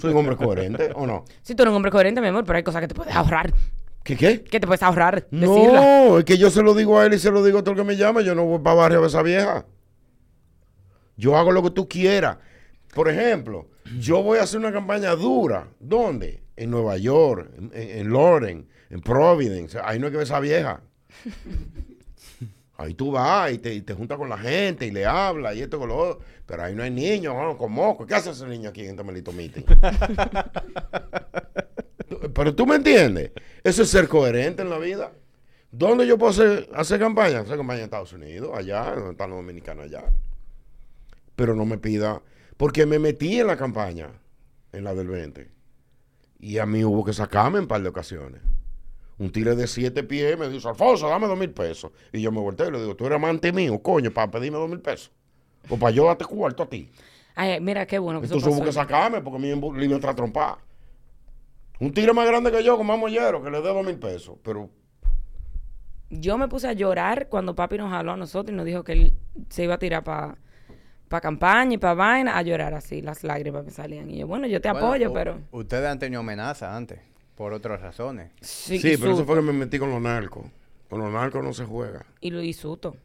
¿Soy 0.00 0.12
un 0.12 0.16
hombre 0.18 0.36
coherente 0.36 0.90
o 0.94 1.06
no? 1.06 1.24
Si 1.42 1.54
tú 1.54 1.62
eres 1.62 1.70
un 1.70 1.76
hombre 1.76 1.90
coherente, 1.90 2.20
mi 2.20 2.28
amor, 2.28 2.44
pero 2.44 2.56
hay 2.56 2.62
cosas 2.62 2.80
que 2.80 2.88
te 2.88 2.94
puedes 2.94 3.14
ahorrar. 3.14 3.52
¿Qué 4.04 4.16
qué? 4.16 4.42
Que 4.42 4.58
te 4.58 4.66
puedes 4.66 4.82
ahorrar. 4.82 5.26
Decirla. 5.30 5.80
No, 6.06 6.18
es 6.18 6.24
que 6.24 6.38
yo 6.38 6.48
se 6.50 6.62
lo 6.62 6.72
digo 6.74 6.98
a 6.98 7.04
él 7.04 7.12
y 7.14 7.18
se 7.18 7.30
lo 7.30 7.44
digo 7.44 7.58
a 7.58 7.62
todo 7.62 7.72
el 7.72 7.76
que 7.80 7.84
me 7.84 7.96
llama. 7.96 8.22
Yo 8.22 8.34
no 8.34 8.44
voy 8.46 8.58
para 8.60 8.76
barrio 8.76 9.04
a 9.04 9.06
esa 9.06 9.22
vieja. 9.22 9.66
Yo 11.20 11.36
hago 11.36 11.52
lo 11.52 11.62
que 11.62 11.70
tú 11.70 11.86
quieras. 11.86 12.38
Por 12.94 13.08
ejemplo, 13.08 13.68
yo 13.98 14.22
voy 14.22 14.38
a 14.38 14.42
hacer 14.42 14.58
una 14.58 14.72
campaña 14.72 15.14
dura. 15.14 15.68
¿Dónde? 15.78 16.42
En 16.56 16.70
Nueva 16.70 16.96
York, 16.96 17.50
en, 17.56 17.70
en, 17.74 17.98
en 17.98 18.08
Loren, 18.08 18.66
en 18.88 19.00
Providence. 19.00 19.78
Ahí 19.82 19.98
no 19.98 20.06
hay 20.06 20.12
que 20.12 20.16
ver 20.16 20.26
esa 20.26 20.40
vieja. 20.40 20.80
Ahí 22.78 22.94
tú 22.94 23.12
vas 23.12 23.52
y 23.52 23.58
te, 23.58 23.74
y 23.74 23.82
te 23.82 23.92
juntas 23.92 24.16
con 24.16 24.30
la 24.30 24.38
gente 24.38 24.86
y 24.86 24.90
le 24.90 25.04
hablas 25.04 25.54
y 25.54 25.60
esto 25.60 25.78
con 25.78 25.90
lo 25.90 25.98
otro. 25.98 26.24
Pero 26.46 26.62
ahí 26.62 26.74
no 26.74 26.82
hay 26.82 26.90
niños, 26.90 27.34
¿no? 27.34 27.58
con 27.58 27.72
moco. 27.72 28.06
¿Qué 28.06 28.14
hace 28.14 28.30
ese 28.30 28.46
niño 28.46 28.70
aquí 28.70 28.80
en 28.80 28.92
este 28.92 29.04
maldito 29.04 29.32
meeting? 29.32 29.64
Pero 32.34 32.54
tú 32.54 32.66
me 32.66 32.76
entiendes. 32.76 33.32
Eso 33.62 33.82
es 33.82 33.90
ser 33.90 34.08
coherente 34.08 34.62
en 34.62 34.70
la 34.70 34.78
vida. 34.78 35.12
¿Dónde 35.70 36.06
yo 36.06 36.16
puedo 36.16 36.30
hacer, 36.30 36.70
hacer 36.74 36.98
campaña? 36.98 37.40
Hacer 37.40 37.58
campaña 37.58 37.80
en 37.80 37.84
Estados 37.84 38.14
Unidos, 38.14 38.56
allá, 38.56 38.94
donde 38.94 39.10
están 39.10 39.28
los 39.28 39.40
dominicanos 39.40 39.84
allá. 39.84 40.04
Pero 41.36 41.54
no 41.54 41.64
me 41.64 41.78
pida, 41.78 42.22
porque 42.56 42.86
me 42.86 42.98
metí 42.98 43.40
en 43.40 43.46
la 43.48 43.56
campaña, 43.56 44.10
en 44.72 44.84
la 44.84 44.94
del 44.94 45.08
20. 45.08 45.50
Y 46.38 46.58
a 46.58 46.66
mí 46.66 46.84
hubo 46.84 47.04
que 47.04 47.12
sacarme 47.12 47.58
en 47.58 47.64
un 47.64 47.68
par 47.68 47.82
de 47.82 47.88
ocasiones. 47.88 48.40
Un 49.18 49.30
tigre 49.32 49.54
de 49.54 49.66
siete 49.66 50.02
pies 50.02 50.38
me 50.38 50.48
dijo, 50.48 50.68
Alfonso, 50.68 51.08
dame 51.08 51.26
dos 51.26 51.38
mil 51.38 51.50
pesos. 51.50 51.92
Y 52.12 52.22
yo 52.22 52.32
me 52.32 52.40
volteé 52.40 52.68
y 52.68 52.70
le 52.72 52.80
digo, 52.80 52.96
tú 52.96 53.06
eres 53.06 53.16
amante 53.16 53.52
mío, 53.52 53.82
coño, 53.82 54.10
para 54.12 54.30
pedirme 54.30 54.58
dos 54.58 54.68
mil 54.70 54.80
pesos. 54.80 55.12
O 55.68 55.78
para 55.78 55.90
yo 55.92 56.06
darte 56.06 56.24
cuarto 56.24 56.62
a 56.62 56.68
ti. 56.68 56.90
Ay, 57.34 57.60
mira, 57.60 57.86
qué 57.86 57.98
bueno 57.98 58.20
que 58.20 58.26
eso 58.26 58.34
Entonces 58.36 58.52
hubo 58.52 58.60
pasó. 58.60 58.64
que 58.64 58.72
sacarme 58.72 59.20
porque 59.20 59.36
a 59.36 59.40
mí 59.40 59.48
le 59.78 59.84
iba 59.84 59.94
a 59.94 59.96
entrar 59.96 60.12
a 60.12 60.16
trompar. 60.16 60.58
Un 61.80 61.92
tigre 61.92 62.12
más 62.12 62.26
grande 62.26 62.50
que 62.52 62.62
yo, 62.64 62.76
con 62.76 62.86
más 62.86 62.98
mollero, 62.98 63.42
que 63.42 63.50
le 63.50 63.60
dé 63.60 63.68
dos 63.68 63.84
mil 63.84 63.98
pesos. 63.98 64.36
Pero 64.42 64.70
Yo 66.10 66.36
me 66.38 66.48
puse 66.48 66.68
a 66.68 66.72
llorar 66.72 67.28
cuando 67.28 67.54
papi 67.54 67.78
nos 67.78 67.92
habló 67.92 68.12
a 68.12 68.16
nosotros 68.16 68.52
y 68.52 68.56
nos 68.56 68.66
dijo 68.66 68.82
que 68.84 68.92
él 68.92 69.14
se 69.48 69.64
iba 69.64 69.74
a 69.74 69.78
tirar 69.78 70.02
para 70.04 70.38
campaña 71.18 71.74
y 71.74 71.78
para 71.78 71.94
vaina, 71.94 72.36
a 72.38 72.42
llorar 72.42 72.74
así, 72.74 73.02
las 73.02 73.24
lágrimas 73.24 73.64
me 73.64 73.70
salían. 73.70 74.08
Y 74.10 74.18
yo, 74.18 74.26
bueno, 74.26 74.46
yo 74.46 74.60
te 74.60 74.70
Bueno, 74.70 74.86
apoyo, 74.86 75.12
pero... 75.12 75.40
Ustedes 75.50 75.88
han 75.88 75.98
tenido 75.98 76.20
amenazas 76.20 76.72
antes, 76.74 77.00
por 77.34 77.52
otras 77.52 77.80
razones. 77.80 78.30
Sí, 78.40 78.78
Sí, 78.78 78.96
pero 78.96 79.14
eso 79.14 79.24
fue 79.24 79.36
que 79.36 79.42
me 79.42 79.52
metí 79.52 79.78
con 79.78 79.90
los 79.90 80.00
narcos. 80.00 80.46
Con 80.88 81.00
los 81.00 81.10
narcos 81.12 81.42
no 81.42 81.52
se 81.52 81.64
juega. 81.64 82.04
Y 82.20 82.30
lo 82.30 82.40
susto. 82.52 82.96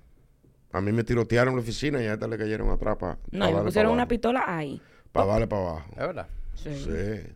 A 0.72 0.82
mí 0.82 0.92
me 0.92 1.04
tirotearon 1.04 1.54
en 1.54 1.56
la 1.56 1.62
oficina 1.62 2.02
y 2.02 2.06
a 2.06 2.14
esta 2.14 2.28
le 2.28 2.38
cayeron 2.38 2.70
atrás 2.70 2.98
para 2.98 3.18
No, 3.32 3.50
y 3.50 3.54
me 3.54 3.62
pusieron 3.62 3.94
una 3.94 4.08
pistola 4.08 4.44
ahí. 4.46 4.82
Para 5.12 5.28
darle 5.28 5.48
para 5.48 5.62
abajo. 5.62 5.90
¿Es 5.92 5.98
verdad? 5.98 6.28
Sí. 6.56 6.76
Sí. 6.76 7.34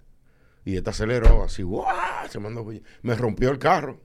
Y 0.65 0.75
esta 0.75 0.91
aceleró 0.91 1.43
así, 1.43 1.63
¡guau! 1.63 1.87
Se 2.27 2.37
mandó. 2.39 2.67
Me 3.01 3.15
rompió 3.15 3.49
el 3.49 3.57
carro. 3.57 4.01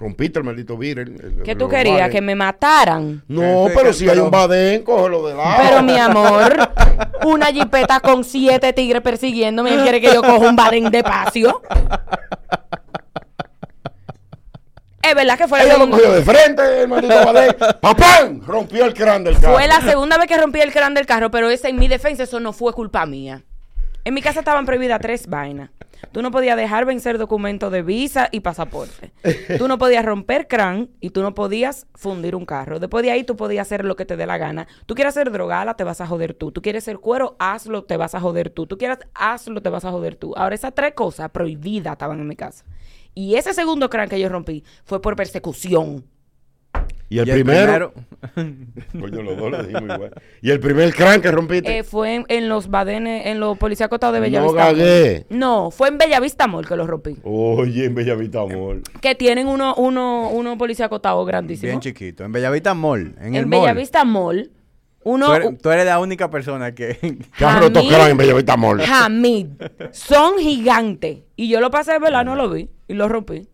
Rompiste 0.00 0.38
el 0.38 0.44
maldito 0.44 0.76
vidrio. 0.76 1.12
¿Qué 1.44 1.56
tú 1.56 1.68
querías? 1.68 2.08
¿Que 2.10 2.20
me 2.20 2.34
mataran? 2.36 3.22
No, 3.26 3.66
pero 3.74 3.86
que- 3.88 3.94
si 3.94 4.08
hay 4.08 4.18
un 4.18 4.30
badén, 4.30 4.82
cógelo 4.84 5.26
de 5.26 5.34
lado. 5.34 5.62
Pero 5.62 5.82
mi 5.82 5.96
amor, 5.98 6.70
una 7.26 7.46
jipeta 7.46 7.98
con 7.98 8.22
siete 8.22 8.72
tigres 8.72 9.02
persiguiéndome. 9.02 9.74
Él 9.74 9.82
quiere 9.82 10.00
que 10.00 10.12
yo 10.14 10.20
coja 10.22 10.48
un 10.48 10.54
badén 10.54 10.90
de 10.90 11.02
pasio. 11.02 11.62
Es 15.02 15.14
verdad 15.14 15.38
que 15.38 15.48
fue 15.48 15.58
la, 15.58 15.64
Ella 15.64 15.72
lo 15.74 15.78
segunda, 15.84 15.96
cogió 15.98 16.12
de 16.12 16.22
frente, 16.22 16.82
el 16.82 16.88
maldito 16.88 17.14
badén. 17.32 17.56
¡Papán! 17.80 18.42
Rompió 18.46 18.84
el 18.84 18.94
crán 18.94 19.24
del 19.24 19.38
carro. 19.40 19.54
fue 19.54 19.66
la 19.66 19.80
segunda 19.80 20.18
vez 20.18 20.26
que 20.26 20.36
rompí 20.36 20.60
el 20.60 20.72
crán 20.72 20.92
del 20.94 21.06
carro, 21.06 21.30
pero 21.30 21.48
esa 21.50 21.68
en 21.68 21.76
mi 21.76 21.88
defensa, 21.88 22.24
eso 22.24 22.40
no 22.40 22.52
fue 22.52 22.72
culpa 22.72 23.06
mía. 23.06 23.42
En 24.04 24.14
mi 24.14 24.22
casa 24.22 24.40
estaban 24.40 24.66
prohibidas 24.66 25.00
tres 25.00 25.26
vainas. 25.26 25.70
Tú 26.12 26.22
no 26.22 26.30
podías 26.30 26.56
dejar 26.56 26.84
vencer 26.84 27.18
documentos 27.18 27.70
de 27.72 27.82
visa 27.82 28.28
y 28.32 28.40
pasaporte. 28.40 29.12
Tú 29.58 29.68
no 29.68 29.78
podías 29.78 30.04
romper 30.04 30.48
crán 30.48 30.90
y 31.00 31.10
tú 31.10 31.22
no 31.22 31.34
podías 31.34 31.86
fundir 31.94 32.34
un 32.34 32.46
carro. 32.46 32.78
Después 32.78 33.02
de 33.02 33.10
ahí 33.10 33.24
tú 33.24 33.36
podías 33.36 33.66
hacer 33.66 33.84
lo 33.84 33.96
que 33.96 34.04
te 34.04 34.16
dé 34.16 34.26
la 34.26 34.38
gana. 34.38 34.66
Tú 34.86 34.94
quieres 34.94 35.14
ser 35.14 35.30
drogala, 35.30 35.74
te 35.74 35.84
vas 35.84 36.00
a 36.00 36.06
joder 36.06 36.34
tú. 36.34 36.52
Tú 36.52 36.62
quieres 36.62 36.84
ser 36.84 36.98
cuero, 36.98 37.36
hazlo, 37.38 37.84
te 37.84 37.96
vas 37.96 38.14
a 38.14 38.20
joder 38.20 38.50
tú. 38.50 38.66
Tú 38.66 38.78
quieres 38.78 38.98
hazlo, 39.14 39.62
te 39.62 39.68
vas 39.68 39.84
a 39.84 39.90
joder 39.90 40.16
tú. 40.16 40.34
Ahora 40.36 40.54
esas 40.54 40.74
tres 40.74 40.94
cosas 40.94 41.30
prohibidas 41.30 41.92
estaban 41.92 42.20
en 42.20 42.28
mi 42.28 42.36
casa. 42.36 42.64
Y 43.14 43.34
ese 43.34 43.52
segundo 43.52 43.90
crán 43.90 44.08
que 44.08 44.20
yo 44.20 44.28
rompí 44.28 44.64
fue 44.84 45.02
por 45.02 45.16
persecución. 45.16 46.04
Y 47.10 47.18
el, 47.18 47.28
Y 47.28 47.30
el 47.30 47.42
primero. 47.42 47.94
Coño, 48.34 49.22
los 49.22 49.36
dos 49.36 49.50
lo 49.50 49.62
dijimos 49.62 49.94
igual. 49.94 50.12
Y 50.42 50.50
el 50.50 50.60
primer 50.60 50.94
crán 50.94 51.22
que 51.22 51.30
rompiste. 51.30 51.78
Eh, 51.78 51.82
fue 51.82 52.16
en, 52.16 52.24
en 52.28 52.48
los 52.48 52.68
badenes, 52.68 53.26
en 53.26 53.40
los 53.40 53.56
policías 53.56 53.86
acotados 53.86 54.14
de 54.14 54.20
No 54.20 54.24
Bellavista. 54.24 54.64
Mall. 54.64 54.76
gagué. 54.76 55.26
No, 55.30 55.70
fue 55.70 55.88
en 55.88 55.98
Bellavista 55.98 56.46
Mall 56.46 56.66
que 56.66 56.76
los 56.76 56.86
rompí. 56.86 57.16
Oye, 57.22 57.86
en 57.86 57.94
Bellavista, 57.94 58.40
amor. 58.42 58.82
Que 59.00 59.14
tienen 59.14 59.46
uno, 59.46 59.74
uno, 59.76 60.28
uno 60.30 60.58
policía 60.58 60.86
acotado 60.86 61.24
grandísimo. 61.24 61.68
Bien 61.70 61.80
chiquito. 61.80 62.24
En 62.24 62.32
Bellavista 62.32 62.74
Mall. 62.74 63.14
En, 63.18 63.28
En, 63.28 63.34
el 63.36 63.46
mall. 63.46 63.60
Bellavista 63.60 64.04
Mall, 64.04 64.50
uno. 65.04 65.26
Tú 65.26 65.32
eres, 65.32 65.58
tú 65.62 65.70
eres 65.70 65.86
la 65.86 65.98
única 66.00 66.30
persona 66.30 66.74
que... 66.74 66.98
¿Qué 67.38 67.44
has 67.44 67.58
roto 67.58 67.80
crán 67.88 68.10
en 68.10 68.16
Bellavista, 68.18 68.52
amor? 68.52 68.82
Hamid. 68.82 69.46
Son 69.92 70.38
gigantes. 70.38 71.20
Y 71.36 71.48
yo 71.48 71.60
lo 71.60 71.70
pasé 71.70 71.92
de 71.92 72.00
verdad, 72.00 72.24
no 72.24 72.36
lo 72.36 72.50
vi. 72.50 72.68
Y 72.86 72.94
lo 72.94 73.08
rompí. 73.08 73.48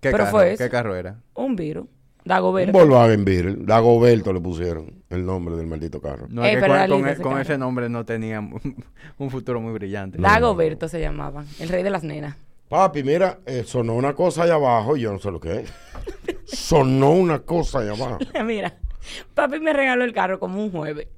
¿Qué, 0.00 0.10
Pero 0.10 0.24
carro, 0.24 0.30
fue 0.30 0.52
eso. 0.52 0.64
¿Qué 0.64 0.70
carro 0.70 0.96
era? 0.96 1.20
Un 1.34 1.54
virus. 1.56 1.86
Un 2.28 2.34
Dagoberto. 2.34 2.72
Volkswagen 2.72 3.24
Beetle. 3.24 3.56
Dagoberto 3.60 4.32
le 4.32 4.40
pusieron 4.40 5.02
el 5.08 5.24
nombre 5.24 5.56
del 5.56 5.66
maldito 5.66 6.00
carro. 6.00 6.26
No, 6.28 6.44
Eh, 6.44 6.50
es 6.50 6.54
que 6.56 6.60
pero 6.60 6.72
con, 6.74 6.76
era 6.78 6.88
con 6.88 6.96
lindo 6.96 7.10
ese 7.12 7.22
con 7.22 7.30
carro. 7.32 7.42
ese 7.42 7.58
nombre 7.58 7.88
no 7.88 8.04
tenía 8.04 8.40
un 9.18 9.30
futuro 9.30 9.60
muy 9.60 9.72
brillante. 9.72 10.18
Dagoberto 10.18 10.88
se 10.88 11.00
llamaba. 11.00 11.44
El 11.58 11.68
rey 11.68 11.82
de 11.82 11.90
las 11.90 12.02
nenas. 12.04 12.36
Papi, 12.68 13.02
mira, 13.02 13.38
eh, 13.46 13.64
sonó 13.64 13.94
una 13.94 14.12
cosa 14.12 14.42
allá 14.42 14.54
abajo 14.56 14.96
y 14.96 15.00
yo 15.00 15.10
no 15.12 15.18
sé 15.18 15.30
lo 15.30 15.40
que 15.40 15.60
es. 15.60 15.72
sonó 16.44 17.12
una 17.12 17.38
cosa 17.40 17.78
allá 17.78 17.92
abajo. 17.92 18.18
Mira, 18.44 18.74
papi 19.34 19.58
me 19.58 19.72
regaló 19.72 20.04
el 20.04 20.12
carro 20.12 20.38
como 20.38 20.62
un 20.62 20.70
jueves. 20.70 21.08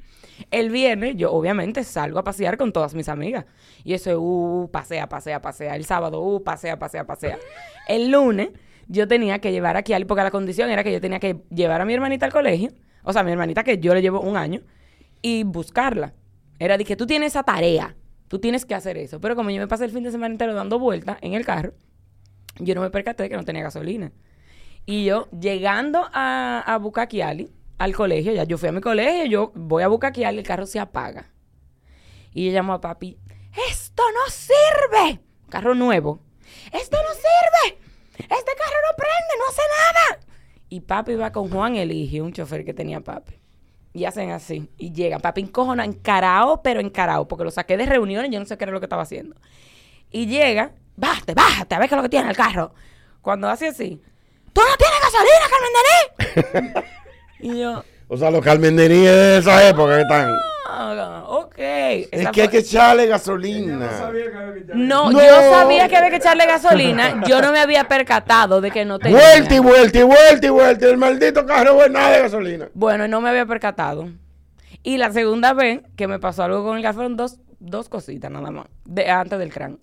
El 0.52 0.70
viernes 0.70 1.16
yo 1.16 1.32
obviamente 1.32 1.82
salgo 1.84 2.20
a 2.20 2.24
pasear 2.24 2.56
con 2.56 2.72
todas 2.72 2.94
mis 2.94 3.08
amigas. 3.08 3.46
Y 3.82 3.94
eso 3.94 4.10
es, 4.10 4.16
uh, 4.18 4.68
pasea, 4.72 5.08
pasea, 5.08 5.42
pasea. 5.42 5.74
El 5.74 5.84
sábado, 5.84 6.20
uh, 6.22 6.42
pasea, 6.42 6.78
pasea, 6.78 7.04
pasea. 7.04 7.38
El 7.88 8.10
lunes 8.12 8.50
yo 8.90 9.06
tenía 9.06 9.38
que 9.38 9.52
llevar 9.52 9.76
aquí 9.76 9.92
al 9.92 10.04
porque 10.04 10.24
la 10.24 10.32
condición 10.32 10.68
era 10.68 10.82
que 10.82 10.92
yo 10.92 11.00
tenía 11.00 11.20
que 11.20 11.44
llevar 11.50 11.80
a 11.80 11.84
mi 11.84 11.94
hermanita 11.94 12.26
al 12.26 12.32
colegio. 12.32 12.72
O 13.04 13.12
sea, 13.12 13.22
mi 13.22 13.30
hermanita 13.30 13.62
que 13.62 13.78
yo 13.78 13.94
le 13.94 14.02
llevo 14.02 14.20
un 14.20 14.36
año. 14.36 14.62
Y 15.22 15.44
buscarla. 15.44 16.12
Era 16.58 16.76
que 16.76 16.96
tú 16.96 17.06
tienes 17.06 17.28
esa 17.28 17.44
tarea. 17.44 17.96
Tú 18.26 18.40
tienes 18.40 18.64
que 18.64 18.74
hacer 18.74 18.98
eso. 18.98 19.20
Pero 19.20 19.36
como 19.36 19.50
yo 19.50 19.60
me 19.60 19.68
pasé 19.68 19.84
el 19.84 19.92
fin 19.92 20.02
de 20.02 20.10
semana 20.10 20.34
entero 20.34 20.54
dando 20.54 20.80
vueltas 20.80 21.18
en 21.20 21.34
el 21.34 21.46
carro, 21.46 21.72
yo 22.58 22.74
no 22.74 22.80
me 22.80 22.90
percaté 22.90 23.22
de 23.22 23.28
que 23.28 23.36
no 23.36 23.44
tenía 23.44 23.62
gasolina. 23.62 24.10
Y 24.86 25.04
yo, 25.04 25.28
llegando 25.30 26.08
a, 26.12 26.64
a 26.66 26.80
al 27.78 27.94
colegio, 27.94 28.32
ya 28.32 28.44
yo 28.44 28.58
fui 28.58 28.68
a 28.68 28.72
mi 28.72 28.80
colegio, 28.80 29.24
yo 29.26 29.52
voy 29.54 29.84
a 29.84 29.88
Bucaquiali, 29.88 30.38
el 30.38 30.44
carro 30.44 30.66
se 30.66 30.80
apaga. 30.80 31.30
Y 32.34 32.46
yo 32.46 32.52
llamo 32.52 32.72
a 32.72 32.80
papi, 32.80 33.18
¡esto 33.70 34.02
no 34.12 34.30
sirve! 34.30 35.20
Carro 35.48 35.74
nuevo. 35.74 36.20
¡Esto 36.72 36.96
no 36.96 37.14
sirve! 37.14 37.89
¡Este 38.22 38.52
carro 38.56 38.78
no 38.90 38.96
prende, 38.96 39.38
no 39.38 39.48
hace 39.48 39.62
nada! 39.62 40.26
Y 40.68 40.80
papi 40.80 41.14
va 41.14 41.32
con 41.32 41.50
Juan 41.50 41.76
Eligio, 41.76 42.24
un 42.24 42.32
chofer 42.32 42.64
que 42.64 42.74
tenía 42.74 43.00
papi. 43.00 43.34
Y 43.92 44.04
hacen 44.04 44.30
así. 44.30 44.70
Y 44.78 44.92
llegan. 44.92 45.20
Papi 45.20 45.40
encojona, 45.40 45.84
encarao, 45.84 46.62
pero 46.62 46.80
encarao. 46.80 47.26
Porque 47.26 47.44
lo 47.44 47.50
saqué 47.50 47.76
de 47.76 47.86
reuniones, 47.86 48.30
yo 48.30 48.38
no 48.38 48.46
sé 48.46 48.56
qué 48.56 48.64
era 48.64 48.72
lo 48.72 48.80
que 48.80 48.86
estaba 48.86 49.02
haciendo. 49.02 49.34
Y 50.12 50.26
llega, 50.26 50.72
bájate, 50.96 51.34
bájate, 51.34 51.74
a 51.74 51.78
ver 51.78 51.88
qué 51.88 51.94
es 51.94 51.96
lo 51.96 52.02
que 52.02 52.08
tiene 52.08 52.30
el 52.30 52.36
carro. 52.36 52.72
Cuando 53.20 53.48
hace 53.48 53.68
así, 53.68 54.00
¡tú 54.52 54.60
no 54.60 54.76
tienes 54.76 55.00
gasolina, 55.02 56.34
Carmen 56.34 56.72
Denis! 56.72 56.84
y 57.40 57.60
yo, 57.60 57.84
O 58.08 58.16
sea, 58.16 58.30
los 58.30 58.44
carmenderíes 58.44 59.12
de 59.12 59.38
esa 59.38 59.68
época 59.68 59.96
que 59.96 60.02
están. 60.02 60.34
Ah, 60.72 61.24
ok. 61.28 61.54
Es 61.58 62.08
Esa 62.12 62.30
que 62.32 62.42
hay 62.42 62.48
que 62.48 62.58
echarle 62.58 63.02
Ella 63.04 63.12
no 63.12 63.18
gasolina. 63.18 63.90
sabía 63.98 64.30
que 64.30 64.36
había 64.36 64.52
que 64.54 64.58
echarle 64.60 64.84
No, 64.86 65.10
No. 65.10 65.20
yo 65.20 65.50
sabía 65.50 65.88
que 65.88 65.96
había 65.96 66.10
que 66.10 66.16
echarle 66.16 66.46
gasolina. 66.46 67.22
Yo 67.26 67.40
no 67.42 67.52
me 67.52 67.58
había 67.58 67.84
percatado 67.88 68.60
de 68.60 68.70
que 68.70 68.84
no 68.84 68.98
tenía. 68.98 69.18
Vuelta 69.18 69.54
y 69.54 69.58
vuelta 69.58 69.98
y 69.98 70.02
vuelta 70.02 70.46
y 70.46 70.50
vuelta. 70.50 70.86
El 70.86 70.96
maldito 70.98 71.44
carro 71.46 71.74
no 71.74 71.84
es 71.84 71.90
nada 71.90 72.10
de 72.12 72.22
gasolina. 72.22 72.68
Bueno, 72.74 73.06
no 73.08 73.20
me 73.20 73.28
había 73.30 73.46
percatado. 73.46 74.08
Y 74.82 74.96
la 74.96 75.12
segunda 75.12 75.52
vez 75.52 75.80
que 75.96 76.08
me 76.08 76.18
pasó 76.18 76.42
algo 76.44 76.64
con 76.64 76.76
el 76.76 76.82
carro 76.82 76.94
fueron 76.94 77.16
dos, 77.16 77.38
dos 77.58 77.88
cositas 77.88 78.30
nada 78.30 78.50
más, 78.50 78.66
de, 78.86 79.10
antes 79.10 79.38
del 79.38 79.52
crán. 79.52 79.78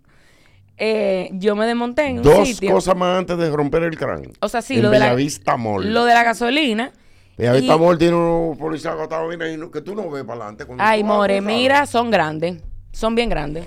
Eh, 0.80 1.30
yo 1.34 1.56
me 1.56 1.66
desmonté 1.66 2.06
en 2.06 2.18
un 2.18 2.24
Dos 2.24 2.48
sitio. 2.48 2.72
cosas 2.72 2.96
más 2.96 3.18
antes 3.18 3.38
de 3.38 3.50
romper 3.50 3.84
el 3.84 3.98
cráneo. 3.98 4.30
O 4.42 4.48
sea, 4.50 4.62
sí, 4.62 4.76
en 4.76 4.84
lo 4.84 4.90
de 4.92 5.00
la- 5.00 5.58
Mall. 5.58 5.92
Lo 5.94 6.06
de 6.06 6.14
la 6.14 6.24
gasolina. 6.24 6.92
Y- 7.38 7.68
Mall 7.68 7.98
tiene 7.98 8.16
unos 8.16 8.58
policías 8.58 8.94
acostados 8.96 9.30
bien 9.30 9.42
ahí, 9.42 9.58
no- 9.58 9.70
que 9.70 9.82
tú 9.82 9.94
no 9.96 10.10
ves 10.10 10.24
para 10.24 10.40
adelante. 10.42 10.66
Cuando 10.66 10.84
Ay, 10.84 11.04
vas, 11.04 11.12
more, 11.12 11.40
mira, 11.42 11.86
son 11.86 12.10
grandes. 12.10 12.62
Son 12.92 13.14
bien 13.14 13.30
grandes. 13.30 13.66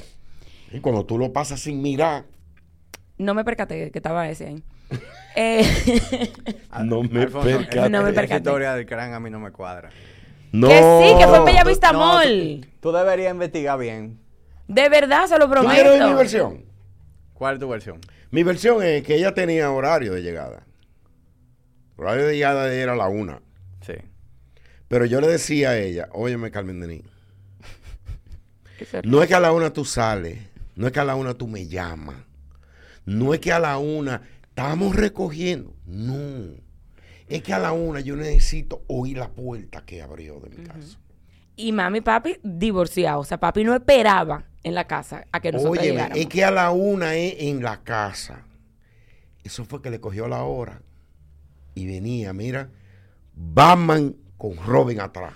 Y 0.73 0.81
cuando 0.81 1.05
tú 1.05 1.19
lo 1.19 1.33
pasas 1.33 1.61
sin 1.61 1.81
mirar, 1.81 2.25
No 3.19 3.35
me 3.35 3.45
percaté 3.45 3.91
que 3.91 3.99
estaba 3.99 4.29
ese 4.29 4.47
ahí. 4.47 4.63
Eh, 5.37 5.63
no 6.85 7.03
me 7.05 7.23
Alfonso, 7.23 7.47
percaté. 7.49 7.89
No 7.89 8.03
me 8.03 8.11
esa 8.11 8.21
percaté. 8.21 8.37
historia 8.39 8.75
del 8.75 8.85
crán 8.87 9.15
a 9.15 9.21
mí 9.21 9.31
no 9.31 9.39
me 9.39 9.53
cuadra. 9.53 9.91
No. 10.51 10.67
Que 10.67 10.79
sí, 10.79 11.19
que 11.21 11.27
fue 11.29 11.39
en 11.39 11.45
Bellavista 11.45 11.93
No, 11.93 11.99
Mall. 12.01 12.61
tú, 12.63 12.91
tú 12.91 12.93
deberías 12.93 13.31
investigar 13.33 13.79
bien. 13.79 14.19
De 14.67 14.89
verdad, 14.89 15.27
se 15.29 15.39
lo 15.39 15.49
¿Tú 15.49 15.53
quieres 15.67 15.85
oír 15.85 15.93
mi 15.93 15.99
prometo. 15.99 16.17
versión? 16.19 16.65
¿Cuál 17.35 17.55
es 17.55 17.61
tu 17.61 17.69
versión? 17.69 18.01
Mi 18.33 18.43
versión 18.43 18.83
es 18.83 19.05
que 19.05 19.15
ella 19.15 19.33
tenía 19.33 19.71
horario 19.71 20.13
de 20.15 20.23
llegada. 20.23 20.65
Horario 21.97 22.27
de 22.27 22.35
llegada 22.35 22.65
de 22.65 22.75
ella 22.75 22.83
era 22.83 22.97
la 22.97 23.07
una. 23.07 23.41
Pero 24.91 25.05
yo 25.05 25.21
le 25.21 25.29
decía 25.29 25.71
a 25.71 25.79
ella, 25.79 26.09
óyeme 26.11 26.51
Carmen 26.51 27.05
se- 28.85 29.03
no 29.05 29.23
es 29.23 29.29
que 29.29 29.37
a 29.37 29.41
la 29.41 29.53
una 29.53 29.73
tú 29.73 29.85
sales, 29.85 30.41
no 30.75 30.89
es 30.89 30.93
que 30.93 30.99
a 30.99 31.05
la 31.05 31.15
una 31.15 31.35
tú 31.35 31.47
me 31.47 31.69
llamas, 31.69 32.17
no 33.05 33.33
es 33.33 33.39
que 33.39 33.53
a 33.53 33.61
la 33.61 33.79
una 33.79 34.23
estamos 34.43 34.97
recogiendo, 34.97 35.73
no. 35.87 36.57
Es 37.29 37.41
que 37.45 37.53
a 37.55 37.61
la 37.61 37.71
una 37.71 38.01
yo 38.01 38.17
necesito 38.17 38.83
oír 38.89 39.19
la 39.19 39.29
puerta 39.29 39.85
que 39.87 40.03
abrió 40.03 40.41
de 40.41 40.51
mi 40.51 40.65
casa. 40.65 40.99
Y 41.55 41.71
mami 41.71 41.99
y 41.99 42.01
papi 42.01 42.41
divorciados. 42.43 43.27
O 43.27 43.29
sea, 43.29 43.39
papi 43.39 43.63
no 43.63 43.77
esperaba 43.77 44.47
en 44.65 44.75
la 44.75 44.89
casa 44.89 45.25
a 45.31 45.39
que 45.39 45.53
nosotros 45.53 45.79
Óyeme, 45.79 45.93
llegáramos. 45.93 46.19
es 46.19 46.27
que 46.27 46.43
a 46.43 46.51
la 46.51 46.73
una 46.73 47.15
es 47.15 47.37
en 47.39 47.63
la 47.63 47.81
casa. 47.85 48.45
Eso 49.45 49.65
fue 49.65 49.81
que 49.83 49.91
le 49.91 50.01
cogió 50.01 50.27
la 50.27 50.43
hora. 50.43 50.83
Y 51.77 51.87
venía, 51.87 52.33
mira, 52.33 52.71
Batman 53.37 54.17
con 54.41 54.57
Robin 54.57 55.01
atrás. 55.01 55.35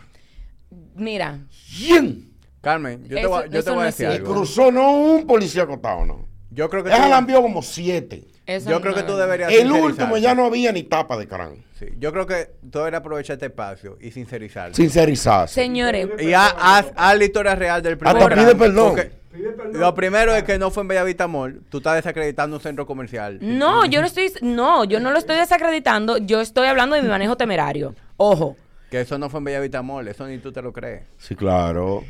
Mira, 0.97 1.39
¿Quién? 1.77 2.31
Carmen, 2.63 3.07
yo 3.07 3.17
te 3.17 3.27
voy, 3.27 3.43
a- 3.43 3.45
yo 3.45 3.51
te 3.51 3.59
eso 3.59 3.71
voy 3.75 3.79
no 3.81 3.85
a 3.85 3.89
es 3.91 3.99
decir 3.99 4.07
algo. 4.21 4.33
Cruzó 4.35 4.73
no 4.73 4.93
un 4.93 5.27
policía 5.27 5.65
acostado, 5.65 6.07
no. 6.07 6.27
Yo 6.51 6.71
creo 6.71 6.83
que 6.83 6.89
Ella 6.91 7.09
la 7.09 7.19
envió 7.19 7.43
como 7.43 7.61
siete. 7.63 8.25
eso 8.47 8.71
yo 8.71 8.77
no 8.77 8.81
creo 8.81 8.95
que 8.95 9.03
tú 9.03 9.17
deberías 9.17 9.53
El 9.53 9.71
último 9.71 10.17
ya 10.17 10.35
no 10.35 10.47
había 10.47 10.73
ni 10.73 10.83
tapa 10.85 11.19
de 11.19 11.29
crán. 11.29 11.57
Sí, 11.79 11.87
yo 11.99 12.11
creo 12.13 12.27
que 12.27 12.53
tú 12.71 12.79
deberías 12.79 13.01
aprovechar 13.01 13.35
este 13.35 13.47
espacio 13.47 13.99
y 14.01 14.11
sincerizarte. 14.13 14.77
Sincerizarse. 14.77 15.53
Señores, 15.55 16.09
Y 16.21 16.33
haz, 16.33 16.87
la 16.97 17.25
historia 17.25 17.55
real 17.55 17.83
del 17.83 17.99
primer 17.99 18.17
Hasta 18.17 18.29
crán, 18.35 18.45
pide 18.47 18.55
perdón. 18.57 18.89
porque 18.95 19.11
Pide 19.33 19.51
perdón. 19.51 19.81
Lo 19.81 19.95
primero 19.95 20.33
es 20.35 20.45
que 20.45 20.59
no 20.59 20.71
fue 20.71 20.83
en 20.83 20.89
Bellavista 20.89 21.27
Mall. 21.27 21.61
Tú 21.69 21.79
estás 21.79 21.97
desacreditando 21.97 22.57
un 22.57 22.63
centro 22.63 22.87
comercial. 22.87 23.39
no, 23.43 23.85
yo 23.85 24.01
no 24.01 24.07
estoy, 24.07 24.33
no, 24.41 24.85
yo 24.85 25.01
no 25.01 25.11
lo 25.11 25.19
estoy 25.19 25.37
desacreditando. 25.37 26.17
Yo 26.19 26.41
estoy 26.41 26.69
hablando 26.69 26.95
de 26.97 27.03
mi 27.03 27.09
manejo 27.09 27.37
temerario. 27.37 27.95
Ojo, 28.17 28.57
Que 28.95 29.01
eso 29.01 29.19
no 29.19 29.29
fue 29.29 29.39
en 29.39 29.45
Bellavista 29.45 29.83
Mall. 29.83 30.07
Eso 30.07 30.25
ni 30.25 30.39
tú 30.39 30.53
te 30.53 30.62
lo 30.62 30.73
crees. 30.73 31.03
Sí, 31.19 31.35
claro. 31.35 32.05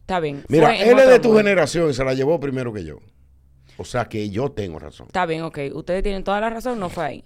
está 0.00 0.20
bien. 0.20 0.44
Mira, 0.48 0.76
él 0.76 0.98
es 0.98 1.08
de 1.08 1.18
tu 1.18 1.28
mall. 1.30 1.38
generación 1.38 1.88
y 1.88 1.94
se 1.94 2.04
la 2.04 2.12
llevó 2.12 2.38
primero 2.38 2.74
que 2.74 2.84
yo. 2.84 2.98
O 3.78 3.86
sea 3.86 4.04
que 4.04 4.28
yo 4.28 4.50
tengo 4.50 4.78
razón. 4.78 5.06
Está 5.06 5.24
bien, 5.24 5.40
ok. 5.44 5.58
Ustedes 5.72 6.02
tienen 6.02 6.22
toda 6.22 6.38
la 6.42 6.50
razón, 6.50 6.78
no 6.78 6.90
fue 6.90 7.04
ahí. 7.06 7.24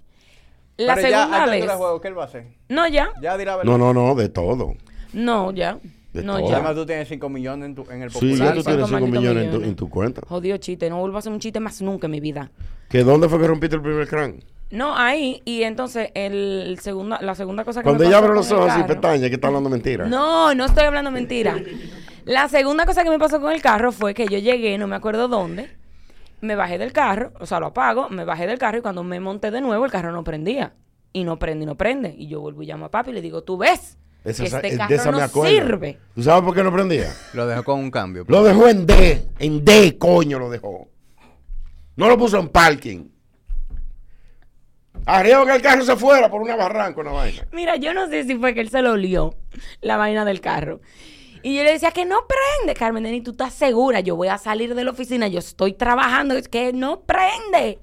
La 0.77 0.95
Pero 0.95 1.09
ya, 1.09 1.17
segunda 1.23 1.43
a 1.43 1.55
esta 1.57 1.65
vez. 1.67 1.75
juego, 1.77 1.99
¿qué 1.99 2.07
él 2.07 2.17
va 2.17 2.21
a 2.21 2.25
hacer? 2.27 2.47
No, 2.69 2.87
ya. 2.87 3.09
Ya 3.21 3.37
dirá 3.37 3.57
verdad. 3.57 3.69
No, 3.69 3.77
no, 3.77 3.93
no, 3.93 4.15
de 4.15 4.29
todo. 4.29 4.75
No, 5.11 5.51
ya. 5.51 5.77
De 6.13 6.23
no, 6.23 6.37
todo. 6.39 6.47
ya. 6.49 6.55
Además, 6.55 6.75
tú 6.75 6.85
tienes 6.85 7.09
5 7.09 7.27
millones 7.27 7.65
en, 7.65 7.75
tu, 7.75 7.91
en 7.91 8.01
el 8.01 8.09
Sí, 8.11 8.13
popular. 8.13 8.37
ya 8.47 8.53
tú 8.53 8.63
tienes 8.63 8.85
5 8.87 8.91
malditos 9.01 9.21
millones 9.21 9.43
en 9.43 9.51
tu, 9.51 9.61
en 9.61 9.75
tu 9.75 9.89
cuenta. 9.89 10.21
Jodido 10.25 10.55
chiste. 10.55 10.89
No 10.89 11.01
vuelvo 11.01 11.17
a 11.17 11.19
hacer 11.19 11.33
un 11.33 11.39
chiste 11.39 11.59
más 11.59 11.81
nunca 11.81 12.07
en 12.07 12.11
mi 12.11 12.21
vida. 12.21 12.49
¿Que 12.87 13.03
dónde 13.03 13.27
fue 13.27 13.41
que 13.41 13.47
rompiste 13.47 13.75
el 13.75 13.81
primer 13.81 14.07
crán? 14.07 14.41
No, 14.71 14.97
ahí. 14.97 15.41
Y 15.45 15.63
entonces, 15.63 16.09
el 16.15 16.77
segunda, 16.81 17.19
la 17.21 17.35
segunda 17.35 17.63
cosa 17.63 17.81
que 17.81 17.83
Cuando 17.83 18.03
me 18.03 18.07
ella 18.09 18.17
pasó 18.17 18.25
abre 18.25 18.35
los 18.35 18.47
con 18.47 18.57
el 18.57 18.63
ojos 18.63 18.73
y 18.75 18.81
carro- 18.81 18.87
pestañas, 18.93 19.29
que 19.29 19.35
está 19.35 19.47
hablando 19.47 19.69
mentira. 19.69 20.05
No, 20.07 20.53
no 20.55 20.65
estoy 20.65 20.85
hablando 20.85 21.11
mentira. 21.11 21.55
La 22.25 22.49
segunda 22.49 22.85
cosa 22.85 23.03
que 23.03 23.09
me 23.11 23.19
pasó 23.19 23.39
con 23.39 23.51
el 23.51 23.61
carro 23.61 23.91
fue 23.91 24.13
que 24.13 24.25
yo 24.27 24.39
llegué, 24.39 24.77
no 24.77 24.87
me 24.87 24.95
acuerdo 24.95 25.27
dónde, 25.27 25.69
me 26.41 26.55
bajé 26.55 26.77
del 26.79 26.91
carro, 26.91 27.31
o 27.39 27.45
sea, 27.45 27.59
lo 27.59 27.67
apago, 27.67 28.09
me 28.09 28.25
bajé 28.25 28.47
del 28.47 28.57
carro 28.57 28.79
y 28.79 28.81
cuando 28.81 29.03
me 29.03 29.19
monté 29.19 29.51
de 29.51 29.61
nuevo 29.61 29.85
el 29.85 29.91
carro 29.91 30.11
no 30.11 30.23
prendía. 30.23 30.73
Y 31.13 31.23
no 31.23 31.37
prende 31.39 31.63
y 31.63 31.65
no 31.67 31.75
prende. 31.75 32.13
Y 32.17 32.27
yo 32.27 32.41
vuelvo 32.41 32.61
y 32.63 32.65
llamo 32.65 32.85
a 32.85 32.91
papi 32.91 33.11
y 33.11 33.13
le 33.13 33.21
digo, 33.21 33.43
tú 33.43 33.57
ves 33.57 33.97
Esa- 34.25 34.41
que 34.43 34.47
este 34.49 34.71
de 34.71 34.77
carro 34.77 34.95
esa 34.95 35.11
no 35.11 35.19
acuerdo. 35.21 35.49
sirve. 35.55 35.97
¿Tú 36.13 36.23
sabes 36.23 36.43
por 36.43 36.53
qué 36.53 36.61
no 36.63 36.73
prendía? 36.73 37.13
Lo 37.33 37.47
dejó 37.47 37.63
con 37.63 37.79
un 37.79 37.89
cambio. 37.91 38.25
Lo 38.27 38.43
dejó 38.43 38.67
en 38.67 38.85
D. 38.85 39.25
En 39.39 39.63
D, 39.63 39.97
coño, 39.97 40.39
lo 40.39 40.49
dejó. 40.49 40.89
No 41.95 42.09
lo 42.09 42.17
puso 42.17 42.37
en 42.37 42.49
parking. 42.49 43.05
Arriba 45.05 45.45
que 45.45 45.55
el 45.55 45.61
carro 45.61 45.83
se 45.83 45.95
fuera 45.95 46.29
por 46.29 46.41
una 46.41 46.55
barranca, 46.55 47.01
una 47.01 47.11
vaina. 47.11 47.45
Mira, 47.51 47.75
yo 47.75 47.93
no 47.93 48.07
sé 48.07 48.23
si 48.23 48.35
fue 48.35 48.53
que 48.53 48.61
él 48.61 48.69
se 48.69 48.81
lo 48.81 48.93
olió, 48.93 49.35
la 49.81 49.97
vaina 49.97 50.25
del 50.25 50.41
carro. 50.41 50.81
Y 51.43 51.55
yo 51.55 51.63
le 51.63 51.73
decía 51.73 51.91
que 51.91 52.05
no 52.05 52.25
prende, 52.27 52.73
Carmen 52.73 53.03
Denis, 53.03 53.23
tú 53.23 53.31
estás 53.31 53.53
segura, 53.53 53.99
yo 53.99 54.15
voy 54.15 54.29
a 54.29 54.39
salir 54.39 54.73
de 54.73 54.83
la 54.83 54.89
oficina, 54.91 55.27
yo 55.27 55.37
estoy 55.37 55.73
trabajando, 55.73 56.35
es 56.35 56.47
que 56.47 56.73
no 56.73 57.01
prende. 57.01 57.79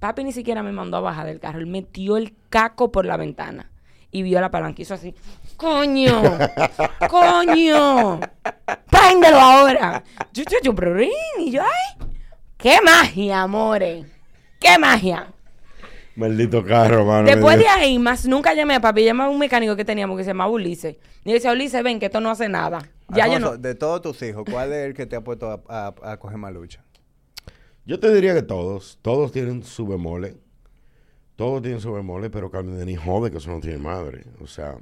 Papi 0.00 0.24
ni 0.24 0.32
siquiera 0.32 0.64
me 0.64 0.72
mandó 0.72 0.96
a 0.96 1.00
bajar 1.00 1.26
del 1.26 1.38
carro, 1.38 1.60
él 1.60 1.66
metió 1.66 2.16
el 2.16 2.34
caco 2.48 2.90
por 2.90 3.06
la 3.06 3.16
ventana 3.16 3.70
y 4.10 4.22
vio 4.22 4.40
la 4.40 4.50
palanca 4.50 4.82
hizo 4.82 4.94
así, 4.94 5.14
coño, 5.56 6.22
coño, 7.08 8.20
préndelo 8.90 9.38
ahora. 9.38 10.02
Yo, 10.32 10.42
yo, 10.50 10.72
yo, 10.72 10.72
y 11.38 11.50
yo, 11.50 11.62
ay, 11.62 12.08
qué 12.56 12.80
magia, 12.82 13.42
amores, 13.42 14.06
qué 14.58 14.78
magia. 14.78 15.28
Maldito 16.16 16.64
carro, 16.64 17.04
mano. 17.04 17.26
Después 17.26 17.58
de 17.58 17.68
ahí, 17.68 17.98
más 17.98 18.26
nunca 18.26 18.54
llamé 18.54 18.74
a 18.74 18.80
papi, 18.80 19.04
llamé 19.04 19.24
a 19.24 19.28
un 19.28 19.38
mecánico 19.38 19.76
que 19.76 19.84
teníamos 19.84 20.16
que 20.16 20.24
se 20.24 20.30
llamaba 20.30 20.50
Ulises. 20.50 20.96
Y 21.24 21.28
yo 21.28 21.34
decía, 21.34 21.52
Ulises, 21.52 21.82
ven, 21.82 21.98
que 22.00 22.06
esto 22.06 22.20
no 22.20 22.30
hace 22.30 22.48
nada. 22.48 22.78
Ya 23.08 23.28
yo 23.28 23.38
no. 23.38 23.56
De 23.56 23.74
todos 23.74 24.02
tus 24.02 24.22
hijos, 24.22 24.44
¿cuál 24.50 24.72
es 24.72 24.86
el 24.86 24.94
que 24.94 25.06
te 25.06 25.14
ha 25.16 25.20
puesto 25.22 25.50
a, 25.50 25.62
a- 25.68 26.12
a 26.12 26.16
coger 26.18 26.38
más 26.38 26.52
lucha? 26.52 26.82
Yo 27.84 28.00
te 28.00 28.12
diría 28.12 28.34
que 28.34 28.42
todos, 28.42 28.98
todos 29.02 29.30
tienen 29.30 29.62
su 29.62 29.86
bemoles. 29.86 30.34
Todos 31.36 31.60
tienen 31.62 31.80
su 31.80 31.92
bemoles, 31.92 32.30
pero 32.32 32.50
Carmen 32.50 32.78
Denis 32.78 32.98
jode 32.98 33.30
que 33.30 33.36
eso 33.36 33.50
no 33.50 33.60
tiene 33.60 33.76
madre. 33.78 34.24
O 34.40 34.46
sea, 34.46 34.76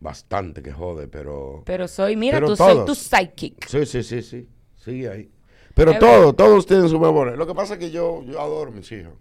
bastante 0.00 0.62
que 0.62 0.72
jode, 0.72 1.08
pero... 1.08 1.62
Pero 1.64 1.88
soy, 1.88 2.16
mira, 2.16 2.36
Pero 2.36 2.48
tú 2.48 2.56
soy 2.56 2.74
todos. 2.74 2.86
tu 2.86 2.94
psychic. 2.94 3.66
Sí, 3.66 3.86
sí, 3.86 4.02
sí, 4.02 4.22
sí. 4.22 4.48
Sigue 4.76 5.08
ahí. 5.08 5.30
Pero 5.74 5.92
Es 5.92 5.98
todo, 5.98 6.32
todos 6.34 6.66
tienen 6.66 6.88
su 6.88 7.00
memoria. 7.00 7.34
Lo 7.36 7.46
que 7.46 7.54
pasa 7.54 7.74
es 7.74 7.80
que 7.80 7.90
yo, 7.90 8.22
yo 8.24 8.40
adoro 8.40 8.70
a 8.70 8.74
mis 8.74 8.90
hijos. 8.92 9.14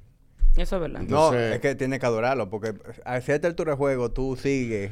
Eso 0.56 0.76
es 0.76 0.82
verdad. 0.82 1.02
No, 1.02 1.34
es 1.34 1.60
que 1.60 1.76
tienes 1.76 2.00
que 2.00 2.06
adorarlo, 2.06 2.50
porque 2.50 2.74
a 3.06 3.20
cierta 3.22 3.48
altura 3.48 3.72
de 3.72 3.78
juego 3.78 4.12
tú 4.12 4.36
sigues. 4.36 4.92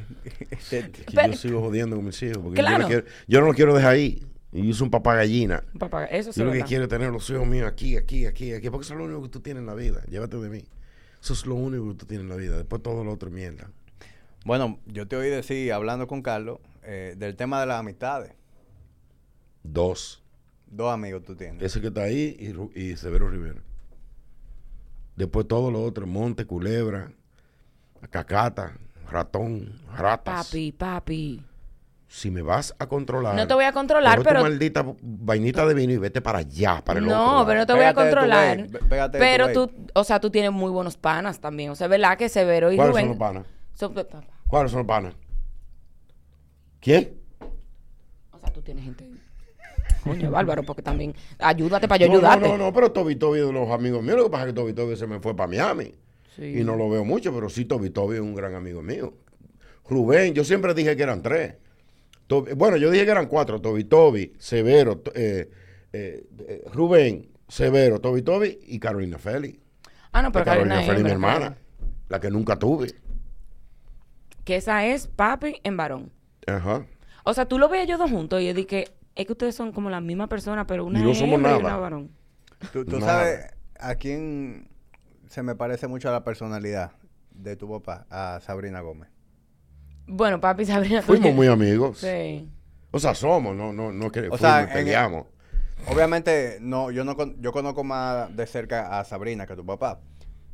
Te- 0.70 0.90
Que 0.90 1.04
yo 1.28 1.32
sigo 1.34 1.60
jodiendo 1.60 1.96
con 1.96 2.04
mis 2.04 2.20
hijos. 2.22 2.38
Porque 2.38 2.60
yo, 2.62 2.78
no 2.78 2.86
quiero, 2.86 3.04
yo 3.28 3.40
no 3.40 3.46
los 3.46 3.56
quiero 3.56 3.74
dejar 3.74 3.92
ahí. 3.92 4.26
Y 4.52 4.66
yo 4.66 4.74
soy 4.74 4.84
un 4.86 4.90
papá 4.90 5.14
gallina. 5.14 5.64
Papá, 5.78 6.04
eso 6.06 6.30
Yo 6.32 6.42
es 6.42 6.46
lo 6.46 6.52
que 6.52 6.62
quiero 6.64 6.84
es 6.84 6.90
tener 6.90 7.10
los 7.10 7.28
hijos 7.30 7.46
míos 7.46 7.66
aquí, 7.66 7.96
aquí, 7.96 8.26
aquí, 8.26 8.52
aquí. 8.52 8.68
Porque 8.70 8.84
eso 8.84 8.92
es 8.94 8.98
lo 8.98 9.04
único 9.06 9.22
que 9.22 9.28
tú 9.30 9.40
tienes 9.40 9.60
en 9.62 9.66
la 9.66 9.74
vida. 9.74 10.02
Llévate 10.10 10.36
de 10.36 10.50
mí. 10.50 10.64
Eso 11.22 11.32
es 11.32 11.46
lo 11.46 11.54
único 11.54 11.88
que 11.90 11.94
tú 11.94 12.06
tienes 12.06 12.24
en 12.24 12.28
la 12.30 12.36
vida. 12.36 12.56
Después 12.58 12.82
todo 12.82 13.02
lo 13.04 13.12
otro 13.12 13.28
es 13.28 13.34
mierda. 13.34 13.70
Bueno, 14.44 14.78
yo 14.86 15.06
te 15.08 15.16
oí 15.16 15.30
decir, 15.30 15.72
hablando 15.72 16.06
con 16.08 16.20
Carlos, 16.20 16.58
eh, 16.82 17.14
del 17.16 17.36
tema 17.36 17.60
de 17.60 17.66
las 17.66 17.78
amistades. 17.78 18.32
Dos. 19.62 20.22
Dos 20.66 20.92
amigos 20.92 21.22
tú 21.24 21.36
tienes. 21.36 21.62
Ese 21.62 21.80
que 21.80 21.86
está 21.88 22.02
ahí 22.02 22.36
y, 22.74 22.80
y 22.80 22.96
Severo 22.96 23.28
Rivera. 23.30 23.62
Después 25.16 25.46
todo 25.46 25.70
lo 25.70 25.82
otro, 25.82 26.06
Monte, 26.06 26.46
Culebra, 26.46 27.10
Cacata, 28.10 28.72
Ratón, 29.10 29.80
Ratas. 29.96 30.46
Papi, 30.46 30.72
papi. 30.72 31.44
Si 32.08 32.30
me 32.30 32.42
vas 32.42 32.74
a 32.78 32.86
controlar. 32.86 33.34
No 33.34 33.46
te 33.46 33.54
voy 33.54 33.64
a 33.64 33.72
controlar, 33.72 34.22
pero- 34.22 34.40
Tu 34.40 34.44
maldita 34.44 34.84
vainita 35.00 35.64
de 35.66 35.72
vino 35.74 35.92
y 35.94 35.96
vete 35.98 36.20
para 36.20 36.38
allá, 36.40 36.82
para 36.84 36.98
el 36.98 37.06
otro. 37.06 37.16
No, 37.16 37.32
lado. 37.32 37.46
pero 37.46 37.60
no 37.60 37.66
te 37.66 37.72
voy 37.72 37.84
a 37.84 37.94
tu 37.94 38.00
controlar. 38.00 38.66
pégate 38.88 39.18
de 39.18 39.24
tu 39.24 39.30
Pero 39.30 39.46
ley. 39.46 39.54
tú, 39.54 39.70
o 39.94 40.04
sea, 40.04 40.20
tú 40.20 40.30
tienes 40.30 40.52
muy 40.52 40.70
buenos 40.70 40.96
panas 40.98 41.40
también. 41.40 41.70
O 41.70 41.74
sea, 41.74 41.88
¿verdad 41.88 42.18
que 42.18 42.28
Severo 42.28 42.70
y 42.70 42.76
¿Cuáles 42.76 42.92
Rubén? 42.92 43.04
son 43.04 43.08
los 43.10 43.18
panas? 43.18 43.46
son-. 43.74 43.94
¿Cuáles 44.46 44.70
son 44.72 44.78
los 44.80 44.86
panas? 44.86 45.14
¿Quién? 46.80 47.14
O 48.32 48.38
sea, 48.38 48.50
tú 48.52 48.60
tienes 48.60 48.84
gente. 48.84 49.08
Coño, 50.04 50.30
bárbaro, 50.30 50.62
porque 50.64 50.82
también. 50.82 51.14
Ayúdate 51.38 51.86
para 51.88 51.98
yo 52.00 52.08
no, 52.08 52.14
ayudarte. 52.14 52.48
no, 52.48 52.58
no, 52.58 52.64
no, 52.66 52.72
pero 52.72 52.90
Toby 52.92 53.16
Toby 53.16 53.40
es 53.40 53.46
de 53.46 53.52
los 53.52 53.70
amigos 53.70 54.02
míos. 54.02 54.16
Lo 54.16 54.24
que 54.24 54.30
pasa 54.30 54.44
es 54.44 54.48
que 54.48 54.54
Toby 54.60 54.72
Toby 54.72 54.96
se 54.96 55.06
me 55.06 55.20
fue 55.20 55.36
para 55.36 55.46
Miami. 55.48 55.94
Sí. 56.36 56.60
Y 56.60 56.64
no 56.64 56.76
lo 56.76 56.88
veo 56.90 57.04
mucho, 57.04 57.32
pero 57.32 57.48
sí, 57.48 57.64
Toby 57.66 57.90
Toby 57.90 58.16
es 58.16 58.20
un 58.22 58.34
gran 58.34 58.54
amigo 58.54 58.82
mío. 58.82 59.14
Rubén, 59.88 60.34
yo 60.34 60.44
siempre 60.44 60.74
dije 60.74 60.96
que 60.96 61.02
eran 61.02 61.22
tres. 61.22 61.54
Toby- 62.26 62.54
bueno, 62.54 62.76
yo 62.78 62.90
dije 62.90 63.04
que 63.04 63.10
eran 63.10 63.26
cuatro. 63.26 63.60
Toby 63.60 63.84
Toby, 63.84 64.32
Severo, 64.38 65.02
eh, 65.14 65.50
eh, 65.92 66.24
eh, 66.48 66.64
Rubén, 66.72 67.28
Severo, 67.48 68.00
Toby 68.00 68.22
Toby 68.22 68.58
y 68.66 68.78
Carolina 68.78 69.18
Félix. 69.18 69.58
Ah, 70.12 70.22
no, 70.22 70.32
pero 70.32 70.44
Carolina 70.44 70.76
Carolina 70.76 70.92
Félix, 70.94 71.04
mi 71.04 71.10
hermana, 71.10 71.56
la 72.08 72.20
que 72.20 72.30
nunca 72.30 72.58
tuve. 72.58 72.94
Que 74.44 74.56
esa 74.56 74.86
es 74.86 75.06
papi 75.06 75.60
en 75.62 75.76
varón. 75.76 76.10
Ajá. 76.46 76.86
O 77.24 77.34
sea, 77.34 77.46
tú 77.46 77.58
lo 77.58 77.68
ves 77.68 77.84
ellos 77.84 77.98
dos 77.98 78.10
juntos 78.10 78.40
y 78.40 78.46
yo 78.46 78.54
dije, 78.54 78.88
es 79.14 79.26
que 79.26 79.32
ustedes 79.32 79.54
son 79.54 79.72
como 79.72 79.90
la 79.90 80.00
misma 80.00 80.28
persona, 80.28 80.66
pero 80.66 80.84
una 80.84 81.00
Y 81.00 81.02
no 81.02 81.10
es 81.10 81.18
somos 81.18 81.38
y 81.38 81.42
nada. 81.42 81.58
una 81.58 81.76
varón. 81.76 82.10
Tú, 82.72 82.84
tú 82.84 82.98
Nada. 82.98 83.12
sabes 83.20 83.46
a 83.78 83.94
quién 83.96 84.68
se 85.28 85.42
me 85.42 85.54
parece 85.54 85.88
mucho 85.88 86.08
a 86.08 86.12
la 86.12 86.22
personalidad 86.24 86.92
de 87.32 87.56
tu 87.56 87.68
papá, 87.70 88.06
a 88.10 88.40
Sabrina 88.40 88.80
Gómez. 88.80 89.08
Bueno, 90.06 90.40
papi 90.40 90.62
y 90.62 90.66
Sabrina. 90.66 91.02
Fuimos 91.02 91.34
muy 91.34 91.46
amigos. 91.48 91.98
Sí. 91.98 92.48
O 92.90 92.98
sea, 92.98 93.14
somos, 93.14 93.56
no, 93.56 93.72
no, 93.72 93.92
no 93.92 94.10
que 94.10 94.28
O 94.28 94.36
sea, 94.38 94.62
el- 94.62 94.68
peleamos. 94.68 95.26
Obviamente, 95.88 96.58
no, 96.60 96.90
yo 96.92 97.04
no 97.04 97.16
con- 97.16 97.40
yo 97.42 97.50
conozco 97.52 97.82
más 97.82 98.34
de 98.36 98.46
cerca 98.46 98.98
a 99.00 99.04
Sabrina 99.04 99.46
que 99.46 99.54
a 99.54 99.56
tu 99.56 99.66
papá. 99.66 100.00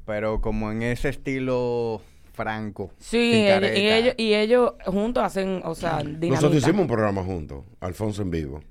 Pero 0.06 0.40
como 0.40 0.72
en 0.72 0.82
ese 0.82 1.10
estilo 1.10 2.00
franco. 2.42 2.92
Sí, 2.98 3.32
ellos- 3.46 3.70
y, 3.76 3.88
ellos, 3.88 4.14
y 4.16 4.34
ellos 4.34 4.72
juntos 4.86 5.24
hacen, 5.24 5.60
o 5.64 5.74
sea, 5.74 5.98
dinamita. 5.98 6.28
Nosotros 6.36 6.62
hicimos 6.62 6.82
un 6.82 6.86
programa 6.86 7.22
juntos, 7.24 7.64
Alfonso 7.80 8.22
en 8.22 8.30
vivo. 8.30 8.62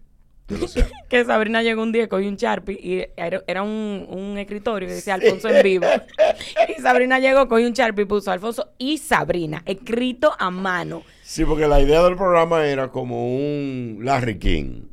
Que 1.10 1.26
Sabrina 1.26 1.62
llegó 1.62 1.84
un 1.84 1.92
día, 1.92 2.08
cogió 2.08 2.30
un 2.30 2.38
Sharpie 2.38 2.80
y 2.82 3.06
era, 3.18 3.44
era 3.48 3.64
un, 3.64 4.08
un 4.10 4.38
escritorio 4.38 4.88
que 4.88 4.96
decía 4.96 5.16
Alfonso 5.16 5.50
en 5.50 5.62
vivo. 5.62 5.86
y 6.78 6.82
Sabrina 6.82 7.20
llegó, 7.20 7.50
cogió 7.50 7.68
un 7.68 7.74
Sharpie 7.74 8.04
y 8.04 8.06
puso 8.08 8.32
Alfonso 8.32 8.70
y 8.78 8.98
Sabrina, 8.98 9.62
escrito 9.66 10.32
a 10.40 10.50
mano. 10.50 11.04
Sí, 11.22 11.44
porque 11.44 11.68
la 11.68 11.82
idea 11.82 12.02
del 12.04 12.16
programa 12.16 12.66
era 12.66 12.88
como 12.90 13.28
un 13.36 14.00
Larry 14.04 14.40
King. 14.40 14.84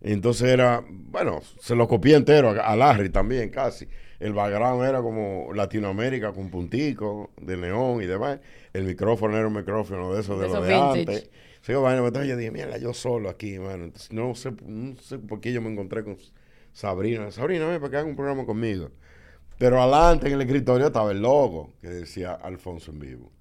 Entonces 0.00 0.48
era, 0.48 0.82
bueno, 0.88 1.40
se 1.60 1.74
lo 1.76 1.86
copié 1.86 2.16
entero 2.16 2.50
a, 2.50 2.54
a 2.72 2.74
Larry 2.76 3.10
también, 3.10 3.50
casi. 3.50 3.86
El 4.20 4.32
background 4.32 4.84
era 4.84 5.00
como 5.00 5.52
Latinoamérica 5.54 6.32
con 6.32 6.50
puntico 6.50 7.30
de 7.40 7.56
neón 7.56 8.02
y 8.02 8.06
demás. 8.06 8.40
El 8.72 8.84
micrófono 8.84 9.36
era 9.36 9.46
un 9.46 9.54
micrófono 9.54 10.12
de 10.12 10.20
esos 10.20 10.40
de, 10.40 10.48
los 10.48 10.66
de 10.66 10.74
antes. 10.74 11.30
Sí, 11.60 11.74
bueno, 11.74 12.06
entonces 12.06 12.28
yo 12.28 12.36
dije, 12.36 12.50
mierda, 12.50 12.78
yo 12.78 12.92
solo 12.94 13.28
aquí, 13.28 13.58
mano. 13.58 13.84
Entonces, 13.84 14.12
no 14.12 14.34
sé, 14.34 14.52
no 14.64 14.96
sé 14.96 15.18
por 15.18 15.40
qué 15.40 15.52
yo 15.52 15.62
me 15.62 15.70
encontré 15.70 16.02
con 16.02 16.16
Sabrina. 16.72 17.30
Sabrina, 17.30 17.66
ven 17.66 17.80
para 17.80 17.90
que 17.90 17.96
haga 17.98 18.06
un 18.06 18.16
programa 18.16 18.44
conmigo. 18.44 18.90
Pero 19.58 19.80
adelante 19.80 20.28
en 20.28 20.34
el 20.34 20.40
escritorio 20.42 20.86
estaba 20.86 21.10
el 21.10 21.20
logo 21.20 21.74
que 21.80 21.88
decía 21.88 22.32
Alfonso 22.32 22.90
en 22.90 22.98
vivo. 23.00 23.32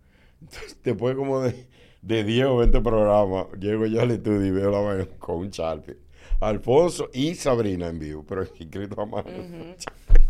Entonces, 0.41 0.77
después 0.83 1.15
como 1.15 1.41
de, 1.41 1.67
de 2.01 2.23
10 2.23 2.45
o 2.47 2.57
20 2.57 2.81
programas, 2.81 3.47
llego 3.59 3.85
yo 3.85 4.01
al 4.01 4.11
estudio 4.11 4.45
y 4.45 4.51
veo 4.51 4.71
la 4.71 4.79
vaina 4.79 5.07
con 5.19 5.37
un 5.37 5.49
Sharpie. 5.49 5.97
Alfonso 6.39 7.09
y 7.13 7.33
Sabrina 7.33 7.87
en 7.87 7.97
vivo, 7.97 8.23
pero 8.27 8.43
escrito 8.43 9.01
a 9.01 9.05
mano. 9.05 9.29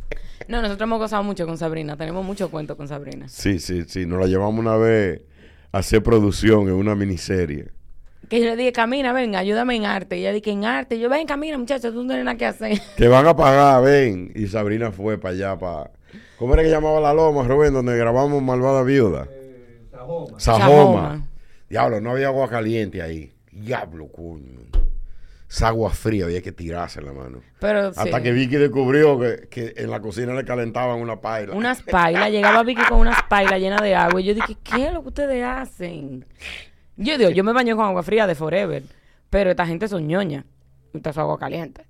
No, 0.48 0.62
nosotros 0.62 0.88
hemos 0.88 1.00
gozado 1.00 1.24
mucho 1.24 1.46
con 1.46 1.58
Sabrina, 1.58 1.98
tenemos 1.98 2.26
mucho 2.26 2.50
cuento 2.50 2.78
con 2.78 2.88
Sabrina. 2.88 3.28
Sí, 3.28 3.60
sí, 3.60 3.84
sí. 3.88 4.06
Nos 4.06 4.20
la 4.20 4.28
llevamos 4.28 4.58
una 4.60 4.78
vez 4.78 5.22
a 5.72 5.80
hacer 5.80 6.02
producción 6.02 6.70
en 6.70 6.74
una 6.74 6.96
miniserie. 6.96 7.70
Que 8.30 8.40
yo 8.40 8.46
le 8.46 8.56
dije, 8.56 8.72
camina, 8.72 9.14
ven, 9.14 9.36
ayúdame 9.36 9.76
en 9.76 9.86
arte. 9.86 10.18
Y 10.18 10.22
ella 10.22 10.34
dije, 10.34 10.52
en 10.52 10.66
arte. 10.66 11.00
Yo, 11.00 11.10
ven, 11.10 11.28
camina, 11.28 11.58
muchachos, 11.58 11.94
tú 11.94 12.04
no 12.04 12.10
tienes 12.10 12.26
nada 12.26 12.38
que 12.38 12.46
hacer. 12.46 12.80
Que 12.98 13.08
van 13.08 13.28
a 13.28 13.36
pagar, 13.36 13.84
ven. 13.84 14.32
Y 14.36 14.48
Sabrina 14.48 14.92
fue 14.92 15.18
para 15.18 15.34
allá, 15.34 15.58
para... 15.58 15.92
¿Cómo 16.38 16.54
era 16.54 16.64
que 16.64 16.70
llamaba 16.70 17.00
la 17.00 17.14
loma, 17.14 17.44
Rubén, 17.48 17.74
donde 17.74 17.98
grabamos 17.98 18.42
Malvada 18.42 18.84
Viuda? 18.84 19.28
Eh, 19.30 19.82
Sajoma. 19.92 20.40
Sajoma. 20.40 20.66
Sajoma. 20.68 21.28
Diablo, 21.70 22.02
no 22.02 22.12
había 22.12 22.28
agua 22.28 22.50
caliente 22.50 23.02
ahí. 23.02 23.32
Diablo, 23.52 24.08
coño. 24.08 24.77
Esa 25.50 25.70
agua 25.70 25.92
fría 25.92 26.26
había 26.26 26.42
que 26.42 26.52
tirarse 26.52 27.00
en 27.00 27.06
la 27.06 27.14
mano. 27.14 27.42
Pero 27.60 27.94
sí. 27.94 28.00
Hasta 28.00 28.22
que 28.22 28.34
Vicky 28.34 28.58
descubrió 28.58 29.18
que, 29.18 29.48
que 29.50 29.74
en 29.78 29.90
la 29.90 30.02
cocina 30.02 30.34
le 30.34 30.44
calentaban 30.44 31.00
una 31.00 31.22
paila. 31.22 31.54
Unas 31.54 31.82
pailas, 31.84 32.30
llegaba 32.32 32.64
Vicky 32.64 32.84
con 32.84 33.00
unas 33.00 33.24
pailas 33.30 33.60
llenas 33.60 33.82
de 33.82 33.96
agua. 33.96 34.20
Y 34.20 34.26
yo 34.26 34.34
dije, 34.34 34.58
¿qué 34.62 34.88
es 34.88 34.94
lo 34.94 35.02
que 35.04 35.08
ustedes 35.08 35.46
hacen? 35.46 36.26
Yo 36.98 37.18
digo, 37.18 37.30
yo 37.30 37.44
me 37.46 37.54
baño 37.54 37.78
con 37.78 37.86
agua 37.86 38.04
fría 38.04 38.28
de 38.28 38.36
Forever. 38.36 38.84
Pero 39.30 39.52
esta 39.52 39.66
gente 39.66 39.88
son 39.88 40.06
ñoña. 40.08 40.46
Esta 40.94 41.12
es 41.12 41.18
agua 41.18 41.40
caliente. 41.40 41.86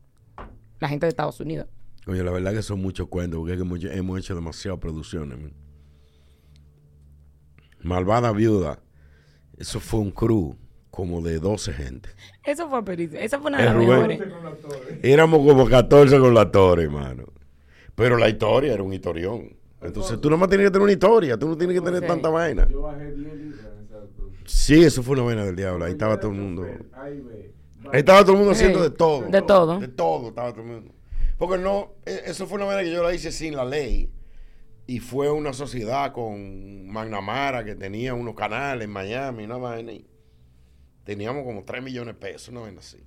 La 0.79 0.87
gente 0.87 1.07
de 1.07 1.09
Estados 1.09 1.39
Unidos. 1.39 1.67
Oye, 2.05 2.23
la 2.23 2.31
verdad 2.31 2.53
que 2.53 2.61
son 2.61 2.79
muchos 2.79 3.07
cuentos, 3.07 3.39
porque 3.39 3.53
es 3.53 3.57
que 3.57 3.63
hemos, 3.63 3.83
hemos 3.83 4.19
hecho 4.19 4.35
demasiadas 4.35 4.79
producciones. 4.79 5.37
man. 5.39 5.53
Malvada 7.81 8.31
Viuda. 8.31 8.79
Eso 9.57 9.79
fue 9.79 9.99
un 9.99 10.11
crew 10.11 10.55
como 10.91 11.21
de 11.21 11.39
12 11.39 11.73
gente. 11.73 12.09
Eso 12.43 12.69
fue 12.69 12.83
pericia. 12.83 13.19
Esa 13.21 13.39
fue 13.39 13.49
una 13.49 13.59
de 13.59 13.65
las 13.65 13.75
Rubén. 13.75 13.89
mejores. 13.89 14.19
Con 14.19 14.43
la 14.43 14.55
torre. 14.55 14.99
Éramos 15.03 15.39
como 15.45 15.65
14 15.69 16.19
con 16.19 16.33
la 16.33 16.51
torre, 16.51 16.83
hermano. 16.83 17.25
Pero 17.95 18.17
la 18.17 18.29
historia 18.29 18.73
era 18.73 18.83
un 18.83 18.93
historión. 18.93 19.55
Entonces 19.81 20.19
tú 20.19 20.29
nomás 20.29 20.49
tienes 20.49 20.67
que 20.67 20.71
tener 20.71 20.83
una 20.83 20.91
historia, 20.91 21.37
tú 21.37 21.47
no 21.47 21.57
tienes 21.57 21.79
que 21.79 21.85
tener 21.85 22.05
tanta 22.05 22.29
vaina. 22.29 22.67
Yo 22.69 22.81
bajé 22.81 23.11
10 23.13 23.17
libras 23.17 23.59
en 23.77 23.85
esa 23.85 23.99
producción. 24.15 24.43
Sí, 24.45 24.83
eso 24.83 25.03
fue 25.03 25.13
una 25.15 25.23
vaina 25.23 25.45
del 25.45 25.55
diablo. 25.55 25.85
Ahí 25.85 25.91
estaba 25.91 26.19
todo 26.19 26.31
el 26.31 26.37
mundo. 26.37 26.65
Ahí 26.93 27.19
ve. 27.21 27.53
Ahí 27.93 27.99
estaba 27.99 28.21
todo 28.21 28.31
el 28.33 28.37
mundo 28.39 28.51
haciendo 28.53 28.81
de 28.81 28.89
todo. 28.89 29.21
De 29.27 29.41
todo. 29.41 29.79
De 29.79 29.87
todo 29.87 30.29
estaba 30.29 30.51
todo 30.51 30.61
el 30.61 30.67
mundo. 30.67 30.91
Porque 31.37 31.57
no, 31.59 31.93
e- 32.05 32.23
eso 32.25 32.47
fue 32.47 32.57
una 32.57 32.65
vaina 32.65 32.83
que 32.83 32.91
yo 32.91 33.03
la 33.03 33.13
hice 33.13 33.31
sin 33.31 33.55
la 33.55 33.63
ley. 33.65 34.09
Y 34.87 34.99
fue 34.99 35.29
una 35.29 35.53
sociedad 35.53 36.11
con 36.13 36.87
McNamara 36.87 37.63
que 37.63 37.75
tenía 37.75 38.13
unos 38.13 38.35
canales 38.35 38.85
en 38.85 38.91
Miami, 38.91 39.43
una 39.43 39.57
vaina. 39.57 39.91
y 39.91 40.05
teníamos 41.07 41.45
como 41.45 41.63
3 41.63 41.81
millones 41.81 42.15
de 42.15 42.19
pesos, 42.19 42.49
una 42.49 42.59
vaina 42.59 42.79
así. 42.81 42.97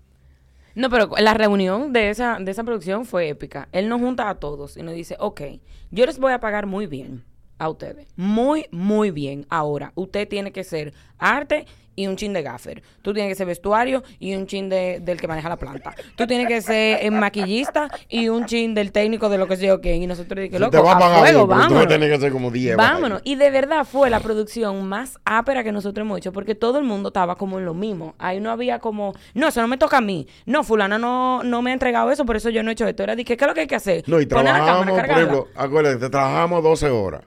No, 0.75 0.89
pero 0.89 1.11
la 1.19 1.35
reunión 1.35 1.93
de 1.93 2.09
esa, 2.09 2.39
de 2.41 2.51
esa 2.51 2.65
producción 2.65 3.05
fue 3.05 3.29
épica. 3.29 3.69
Él 3.73 3.91
nos 3.91 4.01
junta 4.01 4.31
a 4.31 4.37
todos 4.37 4.79
y 4.79 4.83
nos 4.83 4.95
dice, 4.95 5.17
ok, 5.19 5.43
yo 5.91 6.07
les 6.07 6.19
voy 6.19 6.33
a 6.33 6.41
pagar 6.41 6.65
muy 6.65 6.87
bien 6.87 7.23
a 7.59 7.69
ustedes. 7.69 8.07
Muy, 8.17 8.69
muy 8.71 9.11
bien. 9.11 9.45
Ahora, 9.51 9.93
usted 9.97 10.27
tiene 10.27 10.51
que 10.51 10.65
ser 10.65 10.95
arte 11.19 11.67
y 11.97 12.07
un 12.07 12.17
chin 12.17 12.33
de 12.33 12.43
gaffer. 12.43 12.83
Tú 13.03 13.13
tienes 13.13 13.31
que 13.31 13.35
ser 13.35 13.47
vestuario 13.47 14.03
y 14.19 14.35
un 14.35 14.47
chin 14.47 14.69
de, 14.69 15.01
del 15.01 15.21
que 15.21 15.29
maneja 15.29 15.49
la 15.49 15.57
planta. 15.57 15.95
Tú 16.17 16.27
tienes 16.27 16.47
que 16.47 16.61
ser 16.63 17.05
eh, 17.05 17.11
maquillista 17.11 17.91
y 18.09 18.29
un 18.29 18.47
chin 18.47 18.75
del 18.75 18.93
técnico 18.93 19.29
de 19.29 19.39
lo 19.39 19.47
que 19.47 19.57
sé 19.57 19.67
yo 19.67 19.81
qué. 19.81 19.97
Y 19.97 20.07
nosotros 20.07 20.49
Si 20.51 20.59
loco, 20.59 20.71
te 20.71 20.79
va 20.79 20.93
a 20.93 20.97
a 20.97 20.99
pagar 20.99 21.19
fuego, 21.21 21.47
bien, 21.47 21.59
tú 21.69 21.75
vámonos. 21.75 21.99
que 21.99 22.15
hacer 22.15 22.33
como 22.33 22.51
10. 22.51 22.77
Vámonos. 22.77 23.21
Y 23.25 23.35
de 23.35 23.51
verdad 23.51 23.85
fue 23.85 24.11
la 24.11 24.21
producción 24.21 24.89
más 24.89 25.19
ápera 25.25 25.63
que 25.65 25.73
nosotros 25.73 26.05
hemos 26.05 26.19
hecho 26.19 26.33
porque 26.33 26.55
todo 26.55 26.79
el 26.79 26.85
mundo 26.85 27.09
estaba 27.09 27.37
como 27.37 27.59
en 27.59 27.65
lo 27.65 27.75
mismo. 27.75 28.15
Ahí 28.19 28.41
no 28.41 28.51
había 28.51 28.79
como, 28.79 29.15
no, 29.35 29.49
eso 29.49 29.61
no 29.61 29.69
me 29.69 29.77
toca 29.77 29.99
a 29.99 30.01
mí. 30.01 30.27
No, 30.47 30.65
fulana 30.65 30.99
no, 30.99 31.43
no 31.43 31.63
me 31.63 31.71
ha 31.71 31.75
entregado 31.75 32.11
eso, 32.11 32.25
por 32.25 32.37
eso 32.37 32.51
yo 32.51 32.63
no 32.63 32.71
he 32.71 32.73
hecho 32.73 32.87
esto. 32.87 33.03
Era 33.03 33.17
que, 33.17 33.25
¿qué 33.25 33.35
es 33.35 33.47
lo 33.47 33.55
que 33.55 33.61
hay 33.61 33.67
que 33.67 33.77
hacer? 33.77 34.05
No, 34.07 34.21
y 34.21 34.27
Poner 34.27 34.53
la 34.53 34.59
cámara, 34.61 34.85
trabajamos, 34.85 35.01
por 35.01 35.11
ejemplo, 35.11 35.49
acuérdate, 35.55 36.11
trabajamos 36.11 36.63
12 36.63 36.91
horas. 36.91 37.23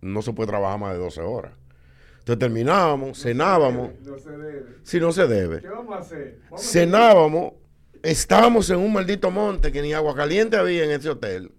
No 0.00 0.22
se 0.22 0.32
puede 0.32 0.48
trabajar 0.48 0.78
más 0.78 0.92
de 0.92 0.98
12 0.98 1.20
horas. 1.20 1.52
Entonces 2.30 2.46
terminábamos, 2.46 3.20
cenábamos. 3.20 3.90
No 4.04 4.16
se 4.16 4.30
debe. 4.30 4.66
Si 4.84 5.00
no 5.00 5.10
se 5.10 5.26
debe. 5.26 5.60
¿Qué 5.60 5.68
vamos 5.68 5.96
a 5.96 5.98
hacer? 5.98 6.38
Vamos 6.44 6.64
a 6.64 6.68
Cenábamos 6.70 7.52
estábamos 8.04 8.70
en 8.70 8.76
un 8.78 8.92
maldito 8.92 9.32
monte 9.32 9.72
que 9.72 9.82
ni 9.82 9.92
agua 9.92 10.14
caliente 10.14 10.56
había 10.56 10.84
en 10.84 10.92
ese 10.92 11.10
hotel. 11.10 11.52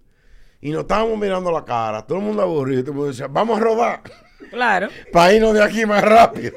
Y 0.62 0.70
nos 0.70 0.82
estábamos 0.82 1.18
mirando 1.18 1.52
la 1.52 1.62
cara, 1.66 2.06
todo 2.06 2.18
el 2.18 2.24
mundo 2.24 2.40
aburrido. 2.40 2.80
y 2.80 2.82
Todo 2.84 2.92
el 2.92 2.96
mundo 2.96 3.10
decía, 3.10 3.26
vamos 3.26 3.60
a 3.60 3.62
rodar 3.62 4.02
Claro, 4.50 4.88
para 5.12 5.34
irnos 5.34 5.52
de 5.52 5.62
aquí 5.62 5.84
más 5.84 6.02
rápido. 6.02 6.54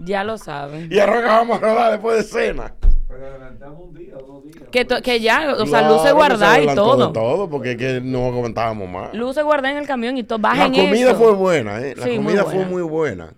ya 0.00 0.24
lo 0.24 0.36
saben. 0.36 0.88
Y 0.90 0.98
arrancábamos 0.98 1.58
a 1.58 1.60
rodar 1.64 1.92
después 1.92 2.16
de 2.16 2.22
cena. 2.24 2.74
Pero 3.16 3.26
adelantamos 3.30 3.88
un 3.88 3.94
día 3.94 4.14
o 4.16 4.22
dos 4.26 4.44
días. 4.44 4.68
Que, 4.70 4.84
to- 4.84 5.00
que 5.02 5.20
ya, 5.20 5.52
o 5.54 5.66
sea, 5.66 5.80
Claro 5.80 6.14
guardadas 6.14 6.58
y 6.62 6.66
todo. 6.74 7.12
todo, 7.12 7.48
porque 7.48 7.72
es 7.72 7.76
que 7.76 8.00
no 8.02 8.26
aguantábamos 8.26 8.88
más. 8.88 9.14
Luces 9.14 9.42
guardadas 9.44 9.72
en 9.76 9.82
el 9.82 9.86
camión 9.86 10.18
y 10.18 10.22
todo. 10.24 10.38
La 10.38 10.48
Bajen 10.50 10.72
comida 10.74 11.10
eso. 11.10 11.16
fue 11.18 11.32
buena, 11.34 11.80
¿eh? 11.80 11.94
La 11.96 12.04
Sí, 12.04 12.10
muy 12.18 12.34
comida 12.34 12.44
fue 12.44 12.64
muy 12.66 12.82
buena. 12.82 13.32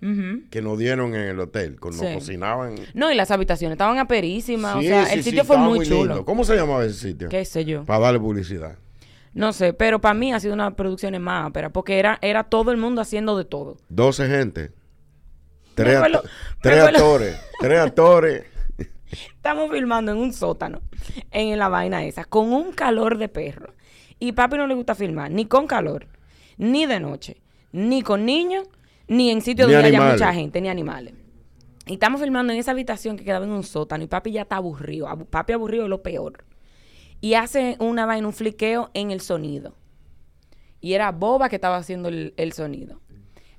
Que 0.51 0.63
nos 0.63 0.79
dieron 0.79 1.15
en 1.15 1.23
el 1.29 1.41
hotel. 1.41 1.79
Con, 1.79 1.93
Sí. 1.93 2.05
Nos 2.05 2.15
cocinaban. 2.15 2.75
No, 2.95 3.11
y 3.13 3.15
las 3.15 3.31
habitaciones 3.31 3.75
estaban 3.77 3.99
aperísimas. 3.99 4.77
o 4.77 4.81
Sí, 4.81 4.89
sea, 4.89 5.07
sí, 5.07 5.13
el 5.15 5.23
sí, 5.23 5.31
sitio 5.31 5.45
fue 5.45 5.59
muy 5.59 5.87
chulo. 5.87 6.05
lindo. 6.07 6.25
¿Cómo 6.25 6.45
se 6.45 6.57
llamaba 6.57 6.85
ese 6.85 6.95
sitio? 6.95 7.29
Qué 7.29 7.45
sé 7.45 7.65
yo. 7.65 7.85
Para 7.85 8.01
darle 8.01 8.21
publicidad. 8.21 8.77
No 9.35 9.53
sé, 9.53 9.73
pero 9.75 10.01
para 10.01 10.15
mí 10.15 10.33
ha 10.33 10.41
sido 10.41 10.55
una 10.55 10.75
producción 10.75 11.17
más 11.23 11.47
ápera, 11.47 11.71
porque 11.71 11.99
era, 11.99 12.19
era 12.23 12.45
todo 12.45 12.73
el 12.73 12.77
mundo 12.79 13.01
haciendo 13.01 13.37
de 13.37 13.45
todo. 13.45 13.77
12 13.89 14.27
gente. 14.27 14.73
Tres, 15.75 15.93
Me 15.93 15.97
acuerdo- 15.99 16.19
acto- 16.19 16.29
me 16.29 16.61
tres 16.63 16.83
actores. 16.83 17.37
Tres 17.61 17.81
actores. 17.81 18.45
Estamos 19.11 19.71
filmando 19.71 20.13
en 20.13 20.19
un 20.19 20.33
sótano, 20.33 20.81
en 21.31 21.59
la 21.59 21.69
vaina 21.69 22.05
esa, 22.05 22.25
con 22.25 22.53
un 22.53 22.73
calor 22.73 23.19
de 23.19 23.29
perro. 23.29 23.75
Y 24.19 24.33
papi 24.33 24.57
no 24.57 24.67
le 24.67 24.75
gusta 24.75 24.95
filmar, 24.95 25.31
ni 25.31 25.47
con 25.47 25.67
calor, 25.67 26.09
ni 26.57 26.87
de 26.87 27.01
noche, 27.01 27.41
ni 27.73 28.03
con 28.03 28.25
niños, 28.27 28.67
ni 29.07 29.31
en 29.31 29.41
sitios 29.41 29.69
donde 29.83 29.89
haya 29.89 29.99
mucha 30.13 30.33
gente, 30.35 30.61
ni 30.61 30.69
animales. 30.69 31.15
Y 31.87 31.95
estamos 31.95 32.21
filmando 32.21 32.53
en 32.53 32.59
esa 32.59 32.73
habitación 32.73 33.17
que 33.17 33.25
quedaba 33.25 33.47
en 33.47 33.53
un 33.53 33.63
sótano 33.63 34.05
y 34.05 34.09
papi 34.09 34.33
ya 34.33 34.43
está 34.43 34.57
aburrido. 34.57 35.09
Abu- 35.09 35.25
Papi 35.25 35.55
aburrido 35.55 35.85
es 35.85 35.89
lo 35.91 36.03
peor. 36.03 36.45
Y 37.21 37.35
hace 37.35 37.77
una 37.81 38.05
vaina, 38.07 38.27
un 38.27 38.33
fliqueo 38.35 38.91
en 38.93 39.11
el 39.11 39.21
sonido. 39.23 39.75
Y 40.81 40.93
era 40.93 41.11
Boba 41.13 41.49
que 41.49 41.57
estaba 41.57 41.77
haciendo 41.77 42.09
el, 42.09 42.35
el 42.37 42.53
sonido. 42.53 43.01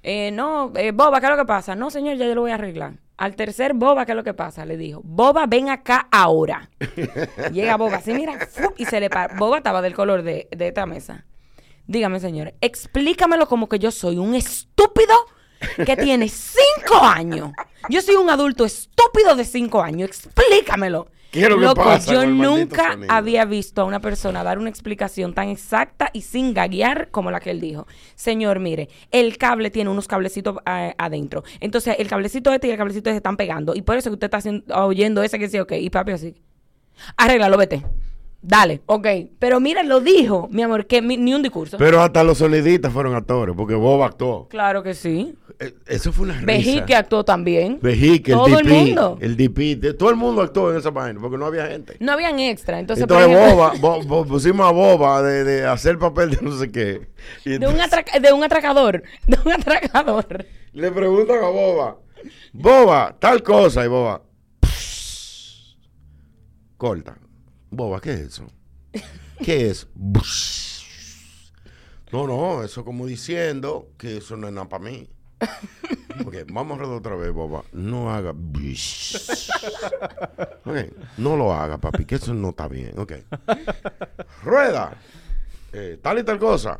Eh, 0.03 0.31
no, 0.31 0.71
eh, 0.75 0.91
Boba, 0.91 1.19
¿qué 1.19 1.25
es 1.25 1.31
lo 1.31 1.37
que 1.37 1.45
pasa? 1.45 1.75
No, 1.75 1.89
señor, 1.89 2.17
ya 2.17 2.27
yo 2.27 2.35
lo 2.35 2.41
voy 2.41 2.51
a 2.51 2.55
arreglar. 2.55 2.99
Al 3.19 3.35
tercer 3.35 3.73
Boba, 3.73 4.05
¿qué 4.05 4.13
es 4.13 4.15
lo 4.15 4.23
que 4.23 4.33
pasa? 4.33 4.65
Le 4.65 4.77
dijo, 4.77 5.01
Boba, 5.03 5.45
ven 5.45 5.67
acá 5.67 6.07
ahora. 6.09 6.69
Llega 7.51 7.75
Boba, 7.75 7.97
así 7.97 8.13
mira, 8.13 8.39
y 8.77 8.85
se 8.85 9.01
le 9.01 9.09
para. 9.09 9.35
Boba 9.35 9.57
estaba 9.57 9.81
del 9.81 9.93
color 9.93 10.23
de, 10.23 10.47
de 10.55 10.69
esta 10.69 10.85
mesa. 10.85 11.25
Dígame, 11.85 12.21
señor, 12.21 12.53
explícamelo 12.61 13.45
como 13.45 13.67
que 13.67 13.77
yo 13.77 13.91
soy 13.91 14.17
un 14.17 14.35
estúpido 14.35 15.13
que 15.85 15.97
tiene 15.97 16.29
cinco 16.29 17.03
años. 17.03 17.51
Yo 17.89 18.01
soy 18.01 18.15
un 18.15 18.29
adulto 18.29 18.63
estúpido 18.63 19.35
de 19.35 19.43
cinco 19.43 19.81
años. 19.81 20.09
Explícamelo. 20.09 21.07
¿Qué 21.31 21.41
es 21.43 21.49
lo 21.49 21.57
que 21.57 21.65
Loco, 21.65 21.83
pasa 21.83 22.11
yo 22.11 22.25
nunca 22.25 22.93
sonido? 22.93 23.13
había 23.13 23.45
visto 23.45 23.81
a 23.81 23.85
una 23.85 23.99
persona 23.99 24.43
dar 24.43 24.57
una 24.57 24.69
explicación 24.69 25.33
tan 25.33 25.49
exacta 25.49 26.09
y 26.11 26.21
sin 26.21 26.55
gaguear 26.55 27.09
como 27.11 27.29
la 27.29 27.39
que 27.39 27.51
él 27.51 27.61
dijo. 27.61 27.85
Señor, 28.15 28.59
mire, 28.59 28.89
el 29.11 29.37
cable 29.37 29.69
tiene 29.69 29.91
unos 29.91 30.07
cablecitos 30.07 30.57
eh, 30.65 30.95
adentro. 30.97 31.43
Entonces, 31.59 31.95
el 31.99 32.07
cablecito 32.07 32.51
este 32.51 32.67
y 32.67 32.71
el 32.71 32.77
cablecito 32.77 33.09
este 33.11 33.17
están 33.17 33.37
pegando. 33.37 33.75
Y 33.75 33.83
por 33.83 33.95
eso 33.97 34.09
que 34.09 34.15
usted 34.15 34.33
está 34.33 34.75
oyendo 34.87 35.21
ese 35.21 35.37
que 35.37 35.49
sí, 35.49 35.59
ok. 35.59 35.73
Y 35.73 35.89
papi 35.91 36.13
así. 36.13 36.35
Arréglalo, 37.15 37.57
vete. 37.57 37.85
Dale, 38.41 38.81
ok. 38.85 39.05
Pero 39.37 39.59
mira, 39.59 39.83
lo 39.83 39.99
dijo, 39.99 40.47
mi 40.49 40.61
amor, 40.61 40.85
que 40.87 41.01
mi- 41.01 41.17
ni 41.17 41.33
un 41.33 41.41
discurso. 41.43 41.77
Pero 41.77 42.01
hasta 42.01 42.23
los 42.23 42.37
sonidistas 42.37 42.93
fueron 42.93 43.13
actores, 43.13 43.53
porque 43.55 43.75
Bob 43.75 44.01
actuó. 44.03 44.47
claro 44.47 44.81
que 44.81 44.93
sí. 44.93 45.35
Eh, 45.59 45.73
Eso 45.87 46.13
fue 46.13 46.23
una 46.23 46.35
risa. 46.35 46.45
Vejique 46.45 46.95
actuó 46.95 47.25
también. 47.25 47.79
Vejique, 47.81 48.31
el 48.31 48.37
Todo 48.37 48.59
el 48.59 48.65
DP. 48.65 48.69
mundo. 48.73 49.17
El 49.19 49.35
DP. 49.35 49.75
de- 49.75 49.93
todo 49.93 50.09
el 50.09 50.15
mundo 50.15 50.41
actuó 50.41 50.71
en 50.71 50.77
esa 50.77 50.89
página, 50.93 51.19
porque 51.19 51.37
no 51.37 51.45
había 51.47 51.67
gente. 51.67 51.97
No 51.99 52.13
habían 52.13 52.39
extra. 52.39 52.79
Entonces, 52.79 53.05
por 53.05 53.17
Entonces, 53.21 53.37
ejemplo, 53.43 53.55
Boba, 53.57 53.73
Bo- 53.97 54.03
Bo- 54.03 54.25
pusimos 54.25 54.65
a 54.65 54.71
Boba 54.71 55.21
de, 55.21 55.43
de 55.43 55.65
hacer 55.65 55.99
papel 55.99 56.29
de 56.31 56.37
no 56.41 56.57
sé 56.57 56.71
qué. 56.71 57.09
Y 57.43 57.49
de 57.49 57.57
un, 57.57 57.63
entonces 57.73 57.87
atraca- 57.87 58.19
de 58.21 58.31
un 58.31 58.41
atracador. 58.41 59.03
De 59.27 59.37
un 59.45 59.51
atracador. 59.51 60.45
le 60.71 60.91
preguntan 60.91 61.43
a 61.43 61.47
Boba, 61.49 61.97
Boba, 62.53 63.15
tal 63.19 63.43
cosa. 63.43 63.83
Y 63.83 63.89
Boba, 63.89 64.21
corta. 66.77 67.17
Boba, 67.71 68.01
¿qué 68.01 68.13
es 68.13 68.19
eso? 68.19 68.47
¿Qué 69.43 69.69
es? 69.69 69.87
No, 72.11 72.25
no, 72.25 72.63
eso 72.63 72.83
como 72.83 73.05
diciendo 73.05 73.91
que 73.97 74.17
eso 74.17 74.35
no 74.35 74.47
es 74.47 74.53
nada 74.53 74.67
para 74.67 74.83
mí. 74.83 75.07
Ok, 76.25 76.35
vamos 76.51 76.79
a 76.79 76.87
otra 76.87 77.15
vez, 77.15 77.31
Boba. 77.31 77.63
No 77.71 78.11
haga. 78.11 78.33
pss. 78.33 79.49
Ok, 80.65 80.77
no 81.17 81.37
lo 81.37 81.53
haga, 81.53 81.77
papi, 81.77 82.05
que 82.05 82.15
eso 82.15 82.33
no 82.33 82.49
está 82.49 82.67
bien. 82.67 82.97
Ok. 82.97 83.13
Rueda. 84.43 84.97
Eh, 85.71 85.99
tal 86.01 86.19
y 86.19 86.23
tal 86.23 86.39
cosa. 86.39 86.79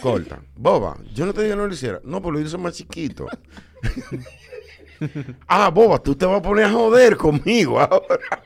Corta. 0.00 0.42
Boba, 0.54 0.96
yo 1.12 1.26
no 1.26 1.34
te 1.34 1.42
dije 1.42 1.52
que 1.52 1.56
no 1.56 1.66
lo 1.66 1.74
hiciera. 1.74 2.00
No, 2.04 2.20
pero 2.20 2.32
lo 2.32 2.40
hice 2.40 2.56
más 2.56 2.74
chiquito. 2.74 3.26
ah, 5.48 5.70
Boba, 5.70 5.98
tú 5.98 6.14
te 6.14 6.26
vas 6.26 6.38
a 6.38 6.42
poner 6.42 6.66
a 6.66 6.70
joder 6.70 7.16
conmigo 7.16 7.80
ahora. 7.80 8.18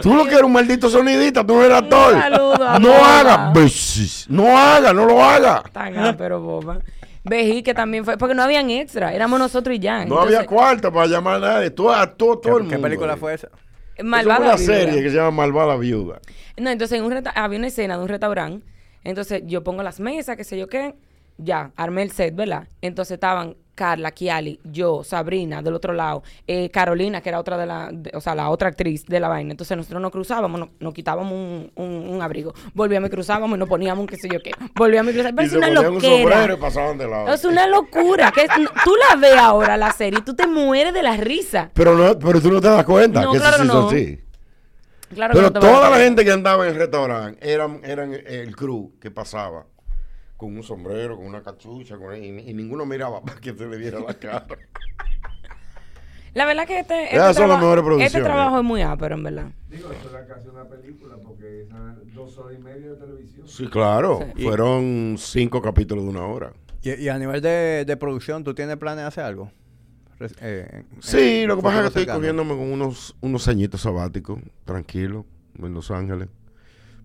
Tú 0.00 0.14
lo 0.14 0.24
que 0.24 0.30
eres 0.30 0.44
un 0.44 0.52
maldito 0.52 0.88
sonidista, 0.88 1.44
tú 1.46 1.54
no 1.54 1.62
eres 1.62 1.76
actor. 1.76 2.12
saludo 2.14 2.66
a 2.66 2.78
No 2.78 2.88
Boba. 2.88 3.20
haga. 3.20 3.52
Pss. 3.52 4.26
No 4.30 4.56
haga, 4.56 4.92
no 4.94 5.04
lo 5.04 5.22
haga. 5.22 5.62
Tan 5.70 6.16
pero 6.16 6.40
boba. 6.40 6.78
Vejique 7.24 7.74
también 7.74 8.02
fue, 8.04 8.16
porque 8.16 8.34
no 8.34 8.42
habían 8.42 8.70
extra, 8.70 9.12
éramos 9.12 9.38
nosotros 9.38 9.76
y 9.76 9.80
ya. 9.80 10.06
No 10.06 10.20
había 10.20 10.46
cuarto 10.46 10.90
para 10.92 11.06
llamar 11.08 11.34
a 11.34 11.38
nadie. 11.54 11.70
Tú 11.70 11.90
actuó 11.90 12.38
todo 12.38 12.56
el 12.56 12.62
¿Qué, 12.62 12.68
mundo. 12.70 12.76
qué 12.76 12.82
película 12.82 13.16
fue 13.18 13.34
esa? 13.34 13.48
Eso 13.96 14.06
Malvada 14.06 14.36
fue 14.38 14.46
una 14.46 14.56
Viuda. 14.56 14.74
serie 14.76 15.02
que 15.02 15.10
se 15.10 15.16
llama 15.16 15.30
Malvada 15.32 15.76
Viuda. 15.76 16.20
No, 16.56 16.70
entonces 16.70 16.98
en 16.98 17.04
un 17.04 17.12
resta- 17.12 17.32
había 17.34 17.58
una 17.58 17.66
escena 17.68 17.96
de 17.98 18.02
un 18.02 18.08
restaurante. 18.08 18.66
Entonces 19.04 19.42
yo 19.44 19.62
pongo 19.62 19.82
las 19.82 20.00
mesas, 20.00 20.36
qué 20.36 20.44
sé 20.44 20.56
yo 20.56 20.68
qué. 20.68 20.94
Ya, 21.36 21.72
armé 21.76 22.02
el 22.02 22.12
set, 22.12 22.34
¿verdad? 22.34 22.66
Entonces 22.80 23.14
estaban 23.16 23.56
Carla, 23.76 24.10
Kiali, 24.10 24.58
yo, 24.64 25.04
Sabrina 25.04 25.62
del 25.62 25.74
otro 25.74 25.92
lado, 25.92 26.24
eh, 26.48 26.68
Carolina, 26.70 27.20
que 27.20 27.28
era 27.28 27.38
otra 27.38 27.56
de 27.56 27.66
la, 27.66 27.90
de- 27.92 28.10
o 28.14 28.20
sea, 28.20 28.34
la 28.34 28.50
otra 28.50 28.70
actriz 28.70 29.06
de 29.06 29.20
la 29.20 29.28
vaina. 29.28 29.52
Entonces 29.52 29.76
nosotros 29.76 30.02
nos 30.02 30.10
cruzábamos, 30.10 30.58
nos, 30.58 30.68
nos 30.80 30.92
quitábamos 30.94 31.32
un, 31.32 31.70
un- 31.76 32.08
un 32.08 32.22
abrigo, 32.22 32.52
volvíamos 32.74 33.08
y 33.08 33.10
cruzábamos 33.12 33.56
y 33.56 33.60
nos 33.60 33.68
poníamos 33.68 34.00
un 34.00 34.06
qué 34.08 34.16
sé 34.16 34.28
yo 34.28 34.40
qué. 34.42 34.50
Volvíamos 34.74 35.12
y 35.12 35.14
cruzábamos. 35.14 35.36
Pero 35.36 35.44
Y 35.44 35.46
es 35.46 35.52
una 35.56 35.66
ponían 35.68 35.94
un 35.94 36.00
sombrero 36.00 36.20
y 36.44 36.48
loquera. 36.48 36.56
pasaban 36.58 36.98
de 36.98 37.06
lado. 37.08 37.32
Es 37.32 37.44
una 37.44 37.66
locura. 37.68 38.32
Que 38.32 38.40
es- 38.42 38.48
tú 38.84 38.92
la 39.08 39.16
ves 39.20 39.36
ahora, 39.38 39.76
la 39.76 39.92
serie, 39.92 40.18
y 40.18 40.22
tú 40.22 40.34
te 40.34 40.46
mueres 40.48 40.92
de 40.94 41.02
la 41.02 41.16
risa. 41.16 41.70
Pero, 41.74 41.94
no, 41.94 42.18
pero 42.18 42.40
tú 42.40 42.50
no 42.50 42.60
te 42.60 42.68
das 42.68 42.84
cuenta 42.84 43.20
No, 43.22 43.32
que 43.32 43.38
claro 43.38 43.56
eso 43.56 43.62
se 43.64 43.68
que 43.70 43.76
hizo 43.76 43.82
no. 43.82 43.88
así. 43.88 44.20
Claro 45.14 45.34
que 45.34 45.38
Pero 45.38 45.50
no 45.50 45.58
a 45.58 45.60
toda 45.60 45.90
la 45.90 45.96
gente 45.98 46.24
que 46.24 46.32
andaba 46.32 46.64
en 46.64 46.70
el 46.72 46.78
restaurante 46.78 47.52
eran, 47.52 47.80
eran 47.84 48.12
el 48.12 48.56
crew 48.56 48.92
que 49.00 49.10
pasaba 49.12 49.66
con 50.36 50.54
un 50.56 50.62
sombrero, 50.62 51.16
con 51.16 51.26
una 51.26 51.42
cachucha, 51.42 51.96
con, 51.96 52.14
y, 52.16 52.26
y 52.28 52.54
ninguno 52.54 52.84
miraba 52.86 53.20
para 53.24 53.40
que 53.40 53.54
se 53.54 53.66
le 53.66 53.76
viera 53.78 54.00
la 54.00 54.14
cara. 54.14 54.46
La 56.34 56.44
verdad 56.44 56.66
que 56.66 56.80
este, 56.80 57.04
este, 57.04 57.16
traba- 57.46 57.54
este 58.04 58.20
trabajo 58.22 58.58
es 58.58 58.64
muy 58.64 58.82
ápero, 58.82 59.14
en 59.14 59.22
verdad. 59.22 59.46
Digo, 59.70 59.90
eso 59.90 60.10
era 60.10 60.26
casi 60.26 60.48
una 60.48 60.64
película 60.68 61.16
porque 61.24 61.62
esas 61.62 62.14
dos 62.14 62.36
horas 62.36 62.58
y 62.58 62.62
media 62.62 62.90
de 62.90 62.96
televisión. 62.96 63.48
Sí, 63.48 63.66
claro. 63.68 64.18
Sí. 64.36 64.42
Fueron 64.44 65.16
cinco 65.18 65.62
capítulos 65.62 66.04
de 66.04 66.10
una 66.10 66.26
hora. 66.26 66.52
Y, 66.82 66.92
y 66.92 67.08
a 67.08 67.18
nivel 67.18 67.40
de, 67.40 67.84
de 67.86 67.96
producción, 67.96 68.44
¿tú 68.44 68.54
tienes 68.54 68.76
planes 68.76 69.02
de 69.04 69.08
hacer 69.08 69.24
algo? 69.24 69.50
Eh, 70.40 70.82
Sí, 71.00 71.46
lo 71.46 71.56
que 71.56 71.62
pasa 71.62 71.76
es 71.76 71.82
que 71.82 72.00
estoy 72.00 72.14
cogiéndome 72.14 72.50
con 72.50 72.70
unos, 72.70 73.16
unos 73.22 73.48
añitos 73.48 73.80
sabáticos, 73.80 74.38
tranquilo, 74.66 75.24
en 75.58 75.72
Los 75.72 75.90
Ángeles. 75.90 76.28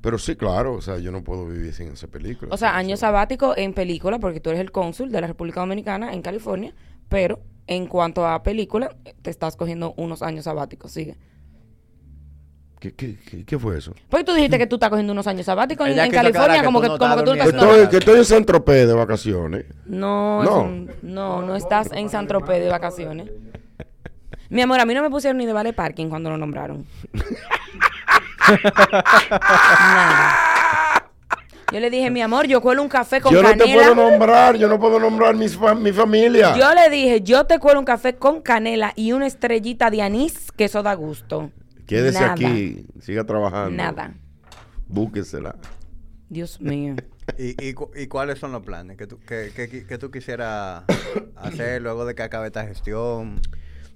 Pero 0.02 0.18
sí, 0.18 0.36
claro, 0.36 0.74
o 0.74 0.82
sea, 0.82 0.98
yo 0.98 1.12
no 1.12 1.24
puedo 1.24 1.46
vivir 1.46 1.74
sin 1.74 1.90
hacer 1.90 2.10
películas. 2.10 2.54
O 2.54 2.58
sea, 2.58 2.76
año 2.76 2.98
sabático 2.98 3.56
en 3.56 3.74
película, 3.74 4.18
porque 4.20 4.40
tú 4.40 4.50
eres 4.50 4.60
el 4.60 4.72
cónsul 4.72 5.12
de 5.12 5.22
la 5.22 5.28
República 5.28 5.60
Dominicana 5.60 6.14
en 6.14 6.24
California, 6.24 6.74
pero 7.08 7.40
en 7.68 7.86
cuanto 7.86 8.28
a 8.28 8.42
película, 8.42 8.96
te 9.22 9.30
estás 9.30 9.56
cogiendo 9.56 9.94
unos 9.98 10.24
años 10.24 10.46
sabáticos, 10.46 10.92
sigue. 10.92 11.18
¿Qué, 12.80 12.96
qué, 12.96 13.16
qué, 13.16 13.46
qué 13.46 13.60
fue 13.60 13.78
eso? 13.78 13.94
Porque 14.10 14.24
tú 14.24 14.34
dijiste 14.34 14.58
que 14.58 14.66
tú 14.66 14.78
estás 14.78 14.90
cogiendo 14.90 15.14
unos 15.14 15.28
años 15.28 15.46
sabáticos 15.46 15.88
en, 15.88 15.96
California, 16.10 16.62
que 16.62 16.66
como 16.66 16.80
tú 16.80 16.84
que, 16.84 16.90
no 16.90 16.98
como 16.98 17.16
que 17.16 17.24
tú 17.24 17.32
estás... 17.34 17.48
Estoy, 17.48 17.88
que 17.90 17.98
estoy 17.98 18.18
en 18.18 18.26
San 18.26 18.44
Tropez 18.44 18.88
de 18.88 18.94
vacaciones. 18.94 19.66
No, 19.86 20.44
no, 21.04 21.42
no 21.44 21.56
estás 21.56 21.92
en 21.92 22.10
San 22.10 22.26
Tropez 22.26 22.60
de 22.60 22.70
vacaciones. 22.70 23.30
Mi 24.50 24.64
amor, 24.64 24.80
a 24.80 24.86
mí 24.86 24.96
no 24.96 25.04
me 25.04 25.12
pusieron 25.12 25.38
ni 25.38 25.46
de 25.46 25.54
vale 25.54 25.74
parking 25.74 26.10
cuando 26.10 26.32
lo 26.32 26.38
nombraron. 26.38 26.86
Yo 31.72 31.80
le 31.80 31.90
dije, 31.90 32.10
mi 32.10 32.22
amor, 32.22 32.48
yo 32.48 32.60
cuelo 32.62 32.82
un 32.82 32.90
café 32.90 33.22
con 33.22 33.34
Yo 33.34 33.42
no 33.42 33.50
te 33.52 33.60
canela. 33.60 33.94
puedo 33.94 33.96
nombrar, 33.96 34.58
yo 34.58 34.68
no 34.68 34.78
puedo 34.78 35.00
nombrar 35.00 35.36
mis 35.36 35.56
fa- 35.56 35.74
mi 35.74 35.94
familia. 35.94 36.54
Yo 36.58 36.74
le 36.74 36.90
dije, 36.90 37.22
yo 37.22 37.46
te 37.46 37.60
cuelo 37.60 37.80
un 37.80 37.86
café 37.86 38.16
con 38.18 38.42
canela 38.42 38.92
y 38.98 39.14
una 39.14 39.26
estrellita 39.26 39.90
de 39.90 40.02
anís, 40.02 40.52
que 40.52 40.66
eso 40.66 40.84
da 40.84 40.94
gusto. 40.96 41.50
Quédese 41.88 42.20
Nada. 42.20 42.34
aquí, 42.34 42.86
siga 43.00 43.24
trabajando. 43.24 43.72
Nada. 43.72 44.14
Búsquesela. 44.88 45.56
Dios 46.28 46.60
mío. 46.60 46.96
¿Y, 47.38 47.56
y, 47.70 47.74
cu- 47.74 47.92
y 47.96 48.08
cuáles 48.08 48.38
son 48.40 48.52
los 48.52 48.64
planes 48.64 48.98
que 48.98 49.08
tú, 49.08 49.18
que, 49.20 49.52
que, 49.56 49.86
que 49.86 49.98
tú 49.98 50.12
quisieras 50.12 50.84
hacer 51.38 51.82
luego 51.82 52.04
de 52.06 52.16
que 52.16 52.24
acabe 52.24 52.48
esta 52.48 52.66
gestión? 52.68 53.40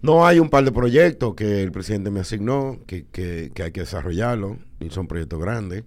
No 0.06 0.28
hay 0.28 0.38
un 0.38 0.50
par 0.50 0.64
de 0.64 0.72
proyectos 0.72 1.34
que 1.34 1.64
el 1.64 1.72
presidente 1.72 2.12
me 2.12 2.20
asignó, 2.20 2.80
que, 2.86 3.08
que, 3.08 3.52
que 3.56 3.64
hay 3.64 3.72
que 3.72 3.80
desarrollarlo, 3.80 4.60
y 4.80 4.92
son 4.92 5.08
proyectos 5.08 5.40
grandes. 5.40 5.84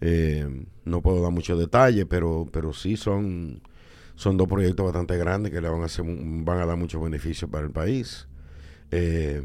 Eh, 0.00 0.64
no 0.86 1.02
puedo 1.02 1.20
dar 1.20 1.30
muchos 1.30 1.58
detalles, 1.58 2.06
pero, 2.08 2.48
pero 2.50 2.72
sí 2.72 2.96
son, 2.96 3.60
son 4.14 4.38
dos 4.38 4.48
proyectos 4.48 4.86
bastante 4.86 5.18
grandes 5.18 5.52
que 5.52 5.60
le 5.60 5.68
van 5.68 5.82
a, 5.82 5.84
hacer, 5.84 6.06
van 6.06 6.58
a 6.58 6.64
dar 6.64 6.78
muchos 6.78 7.02
beneficios 7.02 7.50
para 7.50 7.66
el 7.66 7.70
país. 7.70 8.26
Eh, 8.90 9.42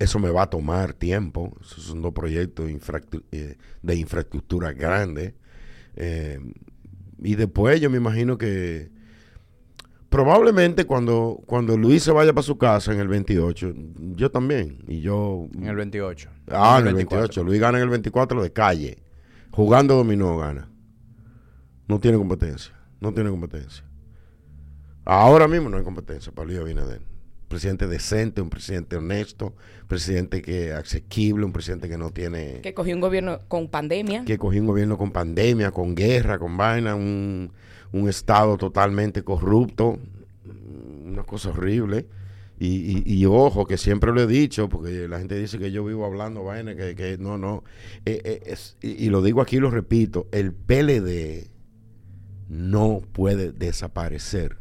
eso 0.00 0.18
me 0.18 0.30
va 0.30 0.42
a 0.42 0.50
tomar 0.50 0.92
tiempo. 0.92 1.56
Esos 1.60 1.84
son 1.84 2.02
dos 2.02 2.12
proyectos 2.12 2.68
eh, 3.30 3.56
de 3.82 3.94
infraestructura 3.94 4.72
grandes. 4.72 5.34
Eh, 5.94 6.40
y 7.22 7.36
después 7.36 7.80
yo 7.80 7.88
me 7.88 7.98
imagino 7.98 8.36
que 8.36 8.90
probablemente 10.08 10.84
cuando, 10.84 11.40
cuando 11.46 11.76
Luis 11.76 12.02
se 12.02 12.12
vaya 12.12 12.32
para 12.32 12.42
su 12.42 12.58
casa 12.58 12.92
en 12.92 13.00
el 13.00 13.08
28, 13.08 13.72
yo 14.16 14.30
también. 14.30 14.84
Y 14.86 15.00
yo. 15.00 15.48
En 15.54 15.66
el 15.66 15.76
28. 15.76 16.30
Ah, 16.50 16.78
en 16.80 16.88
el, 16.88 16.94
28. 16.94 17.44
Luis 17.44 17.60
gana 17.60 17.78
en 17.78 17.84
el 17.84 17.90
24 17.90 18.42
de 18.42 18.52
calle. 18.52 18.98
Jugando 19.50 19.96
dominó 19.96 20.36
gana. 20.38 20.70
No 21.86 21.98
tiene 21.98 22.18
competencia. 22.18 22.72
No 23.00 23.12
tiene 23.12 23.30
competencia. 23.30 23.84
Ahora 25.04 25.48
mismo 25.48 25.68
no 25.68 25.78
hay 25.78 25.84
competencia 25.84 26.32
para 26.32 26.46
Luis 26.46 26.58
Abinader 26.58 27.00
presidente 27.48 27.86
decente, 27.86 28.40
un 28.40 28.50
presidente 28.50 28.96
honesto, 28.96 29.54
presidente 29.88 30.42
que 30.42 30.72
asequible, 30.72 31.44
un 31.44 31.52
presidente 31.52 31.88
que 31.88 31.98
no 31.98 32.10
tiene... 32.10 32.60
Que 32.60 32.74
cogió 32.74 32.94
un 32.94 33.00
gobierno 33.00 33.40
con 33.48 33.68
pandemia. 33.68 34.24
Que 34.24 34.38
cogió 34.38 34.60
un 34.60 34.66
gobierno 34.66 34.96
con 34.98 35.10
pandemia, 35.10 35.72
con 35.72 35.94
guerra, 35.94 36.38
con 36.38 36.56
vaina, 36.56 36.94
un, 36.94 37.50
un 37.92 38.08
Estado 38.08 38.56
totalmente 38.56 39.22
corrupto, 39.22 39.98
una 41.04 41.22
cosa 41.24 41.50
horrible. 41.50 42.06
Y, 42.60 43.04
y, 43.06 43.24
ojo, 43.24 43.66
que 43.66 43.78
siempre 43.78 44.12
lo 44.12 44.20
he 44.20 44.26
dicho, 44.26 44.68
porque 44.68 45.06
la 45.06 45.20
gente 45.20 45.38
dice 45.38 45.60
que 45.60 45.70
yo 45.70 45.84
vivo 45.84 46.04
hablando 46.04 46.42
vaina, 46.42 46.74
que, 46.74 46.96
que 46.96 47.16
no, 47.16 47.38
no. 47.38 47.62
Eh, 48.04 48.42
eh, 48.44 48.56
y, 48.82 49.06
y 49.06 49.10
lo 49.10 49.22
digo 49.22 49.40
aquí, 49.40 49.58
lo 49.58 49.70
repito, 49.70 50.26
el 50.32 50.52
PLD 50.52 51.50
no 52.48 53.00
puede 53.12 53.52
desaparecer 53.52 54.58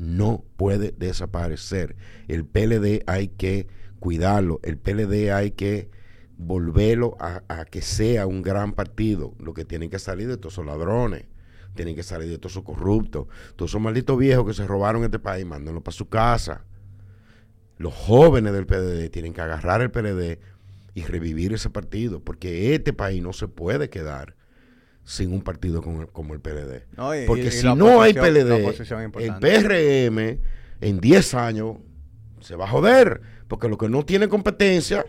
no 0.00 0.44
puede 0.56 0.92
desaparecer. 0.92 1.94
El 2.26 2.46
PLD 2.46 3.02
hay 3.06 3.28
que 3.28 3.68
cuidarlo, 4.00 4.58
el 4.62 4.78
PLD 4.78 5.30
hay 5.30 5.50
que 5.50 5.90
volverlo 6.38 7.18
a, 7.20 7.42
que 7.66 7.82
sea 7.82 8.26
un 8.26 8.40
gran 8.40 8.72
partido. 8.72 9.34
Lo 9.38 9.52
que 9.52 9.66
tienen 9.66 9.90
que 9.90 9.98
salir 9.98 10.26
de 10.26 10.38
todos 10.38 10.54
esos 10.54 10.64
ladrones, 10.64 11.26
tienen 11.74 11.94
que 11.94 12.02
salir 12.02 12.28
de 12.28 12.38
todos 12.38 12.52
esos 12.52 12.64
corruptos, 12.64 13.26
todos 13.56 13.70
esos 13.70 13.80
malditos 13.80 14.18
viejos 14.18 14.46
que 14.46 14.54
se 14.54 14.66
robaron 14.66 15.04
este 15.04 15.18
país, 15.18 15.46
mándenlo 15.46 15.82
para 15.82 15.96
su 15.96 16.08
casa. 16.08 16.64
Los 17.78 17.94
jóvenes 17.94 18.52
del 18.52 18.66
PLD 18.66 19.10
tienen 19.10 19.32
que 19.32 19.40
agarrar 19.40 19.80
el 19.80 19.90
PLD 19.90 20.38
y 20.94 21.02
revivir 21.04 21.52
ese 21.52 21.70
partido, 21.70 22.20
porque 22.20 22.74
este 22.74 22.92
país 22.92 23.22
no 23.22 23.32
se 23.32 23.48
puede 23.48 23.88
quedar 23.88 24.34
sin 25.04 25.32
un 25.32 25.42
partido 25.42 25.82
como, 25.82 26.34
el 26.34 26.40
PLD. 26.40 26.84
Porque 27.26 27.50
si 27.50 27.66
no 27.74 28.02
hay 28.02 28.12
PLD, 28.12 28.66
el 29.18 29.34
PRM 29.40 30.40
en 30.80 31.00
10 31.00 31.34
años 31.34 31.76
se 32.40 32.56
va 32.56 32.64
a 32.64 32.68
joder, 32.68 33.20
porque 33.48 33.68
lo 33.68 33.78
que 33.78 33.88
no 33.88 34.04
tiene 34.04 34.28
competencia, 34.28 35.04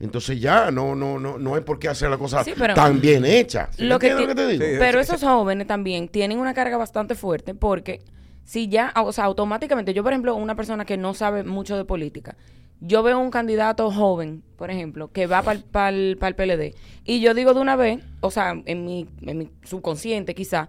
entonces 0.00 0.40
ya 0.40 0.70
no 0.70 0.94
no 0.94 1.18
no 1.18 1.38
no 1.38 1.54
hay 1.54 1.62
por 1.62 1.78
qué 1.78 1.88
hacer 1.88 2.08
la 2.10 2.18
cosa 2.18 2.44
tan 2.74 3.00
bien 3.00 3.24
hecha. 3.24 3.68
lo, 3.78 3.98
que 3.98 4.10
te 4.14 4.46
digo? 4.46 4.64
pero 4.78 5.00
esos 5.00 5.22
jóvenes 5.22 5.66
también 5.66 6.08
tienen 6.08 6.38
una 6.38 6.54
carga 6.54 6.76
bastante 6.76 7.14
fuerte 7.14 7.54
porque 7.54 8.00
si 8.48 8.68
ya, 8.68 8.94
o 8.96 9.12
sea, 9.12 9.24
automáticamente, 9.24 9.92
yo 9.92 10.02
por 10.02 10.12
ejemplo, 10.12 10.34
una 10.34 10.54
persona 10.54 10.86
que 10.86 10.96
no 10.96 11.12
sabe 11.12 11.44
mucho 11.44 11.76
de 11.76 11.84
política, 11.84 12.34
yo 12.80 13.02
veo 13.02 13.18
un 13.18 13.30
candidato 13.30 13.90
joven, 13.90 14.42
por 14.56 14.70
ejemplo, 14.70 15.12
que 15.12 15.26
va 15.26 15.42
para 15.42 15.90
el 15.90 16.16
PLD, 16.16 16.74
y 17.04 17.20
yo 17.20 17.34
digo 17.34 17.52
de 17.52 17.60
una 17.60 17.76
vez, 17.76 18.00
o 18.20 18.30
sea, 18.30 18.54
en 18.64 18.84
mi, 18.86 19.06
en 19.20 19.36
mi 19.36 19.50
subconsciente 19.64 20.34
quizá, 20.34 20.68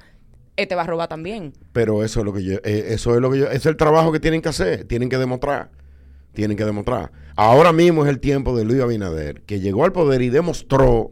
este 0.57 0.75
va 0.75 0.81
a 0.81 0.87
robar 0.87 1.07
también. 1.07 1.53
Pero 1.71 2.03
eso 2.03 2.19
es 2.19 2.25
lo 2.25 2.33
que 2.33 2.43
yo, 2.43 2.55
eh, 2.65 2.87
eso 2.89 3.15
es 3.15 3.21
lo 3.21 3.31
que 3.31 3.39
yo, 3.39 3.49
es 3.49 3.65
el 3.65 3.77
trabajo 3.77 4.11
que 4.11 4.19
tienen 4.19 4.41
que 4.41 4.49
hacer, 4.49 4.83
tienen 4.83 5.07
que 5.07 5.17
demostrar, 5.17 5.69
tienen 6.33 6.57
que 6.57 6.65
demostrar. 6.65 7.11
Ahora 7.35 7.71
mismo 7.71 8.03
es 8.03 8.09
el 8.09 8.19
tiempo 8.19 8.55
de 8.55 8.65
Luis 8.65 8.81
Abinader, 8.81 9.41
que 9.43 9.59
llegó 9.59 9.85
al 9.85 9.91
poder 9.91 10.21
y 10.21 10.29
demostró 10.29 11.11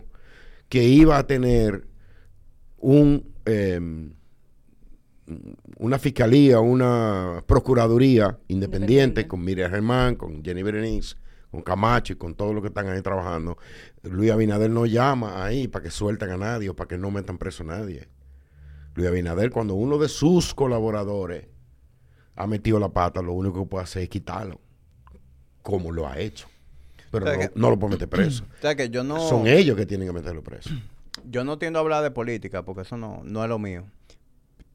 que 0.69 0.84
iba 0.84 1.18
a 1.18 1.26
tener 1.26 1.88
un 2.77 3.34
em, 3.45 4.11
una 5.77 5.99
fiscalía, 5.99 6.60
una 6.60 7.44
procuraduría 7.45 8.39
independiente, 8.48 9.27
con 9.27 9.44
Miriam 9.44 9.72
Germán, 9.72 10.15
con 10.15 10.44
Jenny 10.44 10.64
Berenice, 10.64 11.15
con 11.52 11.61
Camacho 11.61 12.14
y 12.14 12.15
con 12.15 12.34
todos 12.34 12.53
los 12.53 12.61
que 12.61 12.69
están 12.69 12.88
ahí 12.88 13.02
trabajando. 13.02 13.57
Luis 14.03 14.31
Abinader 14.31 14.69
no 14.69 14.85
llama 14.85 15.44
ahí 15.44 15.68
para 15.68 15.84
que 15.84 15.91
suelten 15.91 16.30
a 16.30 16.38
nadie 16.38 16.69
o 16.69 16.76
para 16.76 16.88
que 16.88 16.98
no 16.98 17.11
metan 17.11 17.38
preso 17.38 17.64
a 17.64 17.68
nadie. 17.68 18.07
Luis 18.95 19.07
Abinader, 19.07 19.52
cuando 19.52 19.76
uno 19.76 19.98
de 19.98 20.07
sus 20.07 20.53
colaboradores 20.53 21.48
ha 22.35 22.48
metido 22.48 22.80
la 22.80 22.89
pata, 22.89 23.22
lo 23.22 23.34
único 23.34 23.64
que 23.64 23.69
puede 23.69 23.84
hacer 23.84 24.03
es 24.03 24.10
quitarlo, 24.10 24.61
como 25.68 25.91
lo 25.91 26.07
ha 26.07 26.18
hecho. 26.18 26.48
Pero 27.11 27.26
no, 27.56 27.69
lo 27.69 27.77
puede 27.77 27.95
meter 27.95 28.07
preso. 28.07 28.45
que 28.77 28.89
yo 28.89 29.03
no... 29.03 29.19
Son 29.27 29.48
ellos 29.48 29.76
que 29.76 29.85
tienen 29.85 30.07
que 30.07 30.14
meterlo 30.14 30.41
preso. 30.41 30.69
Yo 31.30 31.44
no 31.44 31.57
tiendo 31.57 31.80
a 31.80 31.81
hablar 31.81 32.03
de 32.03 32.11
política 32.11 32.64
porque 32.64 32.84
eso 32.84 32.95
no, 32.95 33.22
no 33.23 33.44
es 33.44 33.49
lo 33.49 33.57
mío 33.57 33.85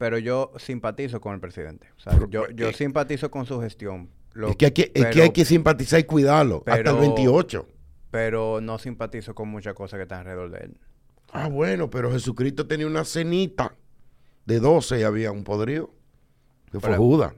pero 0.02 0.18
yo 0.18 0.50
simpatizo 0.56 1.20
con 1.20 1.34
el 1.34 1.38
presidente. 1.38 1.86
O 1.96 2.00
sea, 2.00 2.18
yo, 2.28 2.50
yo 2.50 2.72
simpatizo 2.72 3.30
con 3.30 3.46
su 3.46 3.60
gestión. 3.60 4.10
es, 4.34 4.56
que 4.56 4.64
hay 4.64 4.72
que, 4.72 4.90
es 4.92 5.06
que 5.06 5.22
hay 5.22 5.30
que 5.30 5.44
simpatizar 5.44 6.00
y 6.00 6.02
cuidarlo 6.02 6.64
hasta 6.66 6.90
el 6.90 6.96
28. 6.96 7.68
Pero 8.10 8.60
no 8.60 8.78
simpatizo 8.78 9.32
con 9.32 9.48
muchas 9.48 9.74
cosas 9.74 9.98
que 9.98 10.02
están 10.02 10.18
alrededor 10.18 10.50
de 10.50 10.58
él. 10.58 10.76
Ah, 11.30 11.46
bueno, 11.46 11.88
pero 11.88 12.10
Jesucristo 12.10 12.66
tenía 12.66 12.88
una 12.88 13.04
cenita 13.04 13.76
de 14.44 14.58
12 14.58 14.98
y 14.98 15.02
había 15.04 15.30
un 15.30 15.44
podrido. 15.44 15.94
Que 16.72 16.80
fue 16.80 16.96
Judas. 16.96 17.34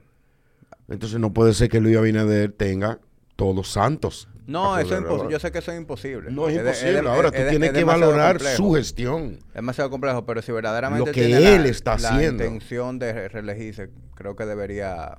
Entonces 0.87 1.19
no 1.19 1.33
puede 1.33 1.53
ser 1.53 1.69
que 1.69 1.79
Luis 1.79 1.97
Abinader 1.97 2.51
tenga 2.51 2.99
todos 3.35 3.71
santos. 3.71 4.27
No, 4.47 4.77
eso 4.77 4.95
es 4.95 5.01
imposible. 5.01 5.31
Yo 5.31 5.39
sé 5.39 5.51
que 5.51 5.57
eso 5.57 5.71
es 5.71 5.77
imposible. 5.77 6.31
No 6.31 6.47
es, 6.47 6.55
imposible. 6.57 6.99
Ahora 7.09 7.31
tú 7.31 7.41
tienes 7.49 7.71
que 7.71 7.83
valorar 7.83 8.39
su 8.39 8.73
gestión. 8.73 9.39
Es 9.47 9.53
demasiado 9.55 9.89
complejo, 9.89 10.25
pero 10.25 10.41
si 10.41 10.51
verdaderamente 10.51 11.07
lo 11.07 11.11
que 11.11 11.55
él 11.55 11.65
está 11.65 11.93
haciendo. 11.93 12.43
La 12.43 12.49
intención 12.49 12.99
de 12.99 13.27
reelegirse, 13.27 13.89
creo 14.13 14.35
que 14.35 14.45
debería 14.45 15.17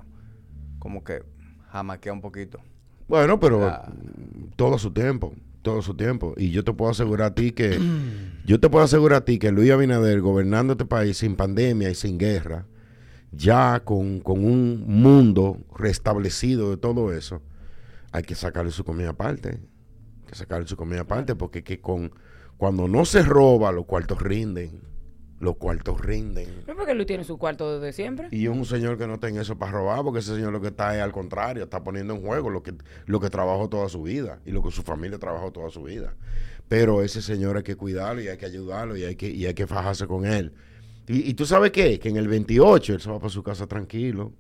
como 0.79 1.03
que 1.03 1.25
jamaquear 1.71 2.15
un 2.15 2.21
poquito. 2.21 2.61
Bueno, 3.09 3.39
pero 3.41 3.83
todo 4.57 4.79
su 4.79 4.93
tiempo, 4.93 5.33
todo 5.63 5.83
su 5.83 5.95
tiempo. 5.95 6.35
Y 6.37 6.51
yo 6.51 6.63
te 6.63 6.73
puedo 6.73 6.93
asegurar 6.93 7.33
a 7.33 7.35
ti 7.35 7.53
que, 7.53 7.79
yo 8.47 8.61
te 8.61 8.69
puedo 8.71 8.85
asegurar 8.85 9.23
a 9.23 9.25
ti 9.25 9.39
que 9.39 9.51
Luis 9.51 9.71
Abinader 9.73 10.21
gobernando 10.21 10.75
este 10.75 10.85
país 10.85 11.19
sin 11.19 11.35
pandemia 11.35 11.91
y 11.91 11.95
sin 11.97 12.19
guerra, 12.19 12.67
ya 13.33 13.81
con, 13.81 14.21
con 14.21 14.45
un 14.45 14.85
mundo 14.87 15.59
restablecido 15.77 16.71
de 16.71 16.77
todo 16.77 17.13
eso, 17.13 17.43
hay 18.17 18.23
que 18.23 18.35
sacarle 18.35 18.71
su 18.71 18.83
comida 18.83 19.11
aparte. 19.11 19.51
Hay 19.51 20.27
que 20.27 20.35
sacarle 20.35 20.67
su 20.67 20.75
comida 20.75 21.03
aparte 21.03 21.35
porque 21.37 21.63
que 21.63 21.83
con 21.83 22.11
cuando 22.57 22.89
no 22.89 23.05
se 23.05 23.23
roba, 23.23 23.71
los 23.73 23.85
cuartos 23.85 24.23
rinden. 24.23 24.81
Los 25.39 25.57
cuartos 25.57 26.01
rinden. 26.01 26.49
¿No 26.67 26.75
porque 26.75 26.95
Luis 26.95 27.07
tiene 27.07 27.25
su 27.25 27.37
cuarto 27.37 27.79
desde 27.79 27.93
siempre? 27.93 28.29
Y 28.31 28.47
es 28.47 28.51
un 28.51 28.65
señor 28.65 28.97
que 28.97 29.07
no 29.07 29.21
tiene 29.21 29.43
eso 29.43 29.59
para 29.59 29.73
robar, 29.73 30.03
porque 30.03 30.21
ese 30.21 30.35
señor 30.35 30.51
lo 30.51 30.63
que 30.63 30.69
está 30.69 30.97
es 30.97 31.03
al 31.03 31.13
contrario, 31.13 31.65
está 31.65 31.85
poniendo 31.85 32.15
en 32.15 32.23
juego 32.23 32.49
lo 32.49 32.63
que, 32.63 32.75
lo 33.05 33.21
que 33.21 33.29
trabajó 33.29 33.69
toda 33.69 33.91
su 33.91 34.03
vida 34.03 34.41
y 34.47 34.51
lo 34.51 34.63
que 34.63 34.71
su 34.71 34.83
familia 34.83 35.19
trabajó 35.19 35.53
toda 35.53 35.69
su 35.69 35.83
vida. 35.83 36.15
Pero 36.69 37.03
ese 37.03 37.21
señor 37.21 37.59
hay 37.59 37.65
que 37.65 37.77
cuidarlo 37.77 38.23
y 38.23 38.29
hay 38.29 38.39
que 38.39 38.47
ayudarlo 38.47 38.97
y 38.97 39.05
hay 39.05 39.17
que, 39.17 39.29
y 39.29 39.45
hay 39.45 39.53
que 39.53 39.67
fajarse 39.67 40.07
con 40.07 40.25
él. 40.25 40.55
Y, 41.07 41.29
y 41.29 41.35
tú 41.35 41.45
sabes 41.45 41.71
qué? 41.71 41.99
Que 41.99 42.09
en 42.09 42.17
el 42.17 42.29
28 42.29 42.95
él 42.95 43.01
se 43.03 43.11
va 43.11 43.19
para 43.19 43.29
su 43.29 43.43
casa 43.43 43.67
tranquilo, 43.67 44.33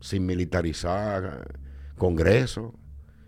sin 0.00 0.24
militarizar 0.24 1.58
Congreso 1.98 2.74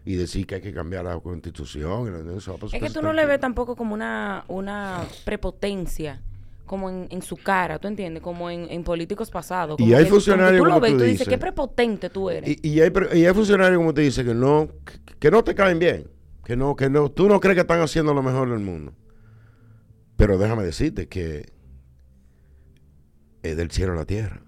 y 0.05 0.15
decir 0.15 0.47
que 0.47 0.57
hay 0.57 0.61
que 0.61 0.73
cambiar 0.73 1.05
la 1.05 1.19
constitución. 1.21 2.39
es 2.73 2.83
que 2.83 2.91
tú 2.91 3.03
no 3.03 3.13
le 3.13 3.27
ves 3.27 3.41
tampoco 3.41 3.77
como 3.77 3.95
una, 3.95 4.45
una 4.49 5.05
prepotencia 5.25 6.23
como 6.71 6.89
en, 6.89 7.23
su 7.23 7.37
cara, 7.37 7.81
¿tú 7.81 7.89
entiendes? 7.89 8.23
Como 8.23 8.49
en, 8.49 8.85
políticos 8.85 9.29
pasados. 9.29 9.79
y 9.81 9.93
hay 9.93 10.05
funcionarios 10.07 10.61
como 10.61 10.71
tú 10.71 10.75
lo 10.77 10.81
ves 10.81 10.97
tú 10.97 11.03
dices, 11.03 11.27
qué 11.27 11.37
prepotente 11.37 12.11
tú 12.11 12.31
eres. 12.31 12.59
Y, 12.63 12.81
hay, 12.81 12.93
y 13.13 13.27
hay 13.27 13.35
funcionarios 13.35 13.77
como 13.77 13.93
te 13.93 14.03
dice 14.03 14.25
que 14.25 14.35
no, 14.35 14.69
que, 15.19 15.33
no 15.33 15.43
te 15.43 15.57
caen 15.57 15.81
bien, 15.81 16.07
que 16.45 16.55
no, 16.55 16.77
que 16.77 16.89
no, 16.89 17.11
tú 17.11 17.29
no 17.29 17.41
crees 17.41 17.57
que 17.57 17.63
están 17.63 17.81
haciendo 17.81 18.15
lo 18.15 18.23
mejor 18.23 18.49
del 18.51 18.61
mundo. 18.61 18.95
Pero 20.15 20.39
déjame 20.39 20.63
decirte 20.63 21.09
que 21.09 21.53
es 23.43 23.57
del 23.57 23.73
cielo 23.73 23.95
a 23.95 23.97
la 23.97 24.05
tierra. 24.05 24.43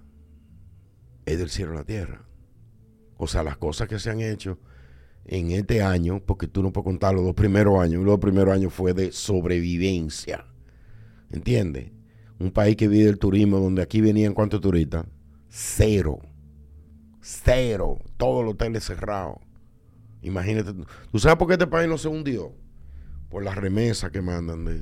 Es 1.26 1.38
del 1.38 1.50
cielo 1.50 1.72
a 1.72 1.76
la 1.76 1.84
tierra. 1.84 2.24
O 3.22 3.28
sea, 3.28 3.44
las 3.44 3.56
cosas 3.56 3.86
que 3.86 4.00
se 4.00 4.10
han 4.10 4.20
hecho 4.20 4.58
en 5.26 5.52
este 5.52 5.80
año, 5.80 6.20
porque 6.26 6.48
tú 6.48 6.60
no 6.60 6.72
puedes 6.72 6.86
contar 6.86 7.14
los 7.14 7.22
dos 7.24 7.34
primeros 7.34 7.78
años, 7.80 8.02
los 8.02 8.14
dos 8.14 8.18
primeros 8.18 8.52
años 8.52 8.74
fue 8.74 8.94
de 8.94 9.12
sobrevivencia. 9.12 10.44
¿Entiendes? 11.30 11.92
Un 12.40 12.50
país 12.50 12.74
que 12.76 12.88
vive 12.88 13.04
del 13.04 13.18
turismo, 13.20 13.60
donde 13.60 13.80
aquí 13.80 14.00
venían 14.00 14.34
cuántos 14.34 14.60
turistas? 14.60 15.06
Cero. 15.48 16.18
Cero. 17.20 17.98
Todos 18.16 18.44
los 18.44 18.54
hoteles 18.54 18.82
cerrados. 18.84 19.36
Imagínate. 20.22 20.72
tú. 20.74 20.84
¿Tú 21.12 21.18
sabes 21.20 21.36
por 21.38 21.46
qué 21.46 21.52
este 21.54 21.68
país 21.68 21.88
no 21.88 21.98
se 21.98 22.08
hundió? 22.08 22.52
Por 23.28 23.44
las 23.44 23.54
remesas 23.56 24.10
que 24.10 24.20
mandan 24.20 24.64
de, 24.64 24.80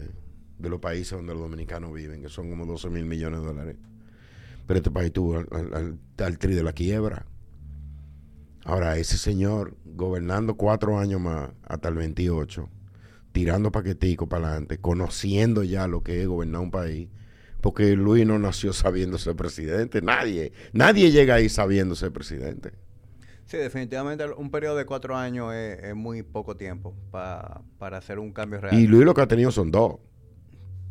de 0.59 0.69
los 0.71 0.81
países 0.81 1.13
donde 1.13 1.35
los 1.35 1.43
dominicanos 1.43 1.93
viven, 1.93 2.23
que 2.23 2.31
son 2.31 2.49
como 2.49 2.65
12 2.65 2.89
mil 2.89 3.05
millones 3.05 3.41
de 3.41 3.47
dólares. 3.47 3.77
Pero 4.67 4.79
este 4.79 4.91
país 4.91 5.13
tuvo 5.13 5.37
al- 5.39 5.99
al 6.19 6.39
tri 6.39 6.55
de 6.55 6.63
la 6.63 6.73
quiebra. 6.73 7.27
Ahora, 8.65 8.97
ese 8.99 9.17
señor 9.19 9.75
gobernando 9.85 10.55
cuatro 10.57 10.99
años 10.99 11.21
más 11.21 11.51
hasta 11.67 11.89
el 11.89 11.95
28, 11.95 12.69
tirando 13.33 13.73
paquetico 13.73 14.29
para 14.29 14.49
adelante, 14.49 14.79
conociendo 14.79 15.63
ya 15.63 15.87
lo 15.87 16.03
que 16.03 16.21
es 16.21 16.27
gobernar 16.29 16.61
un 16.61 16.71
país, 16.71 17.09
porque 17.61 17.97
Luis 17.97 18.27
no 18.27 18.39
nació 18.39 18.73
sabiendo 18.75 19.19
ser 19.19 19.35
presidente. 19.37 20.03
Nadie, 20.03 20.53
nadie 20.73 21.11
llega 21.11 21.35
ahí 21.35 21.49
sabiendo 21.49 21.95
ser 21.95 22.13
presidente. 22.13 22.73
Sí, 23.47 23.57
definitivamente 23.57 24.25
un 24.37 24.51
periodo 24.53 24.77
de 24.77 24.85
cuatro 24.87 25.17
años 25.17 25.53
es, 25.55 25.83
es 25.83 25.95
muy 25.97 26.23
poco 26.23 26.57
tiempo 26.57 26.95
pa- 27.11 27.63
para 27.79 27.99
hacer 27.99 28.21
un 28.21 28.33
cambio 28.33 28.61
real. 28.61 28.79
Y 28.79 28.87
Luis 28.87 29.05
lo 29.05 29.13
que 29.13 29.23
ha 29.23 29.27
tenido 29.27 29.51
son 29.51 29.73
dos. 29.73 29.97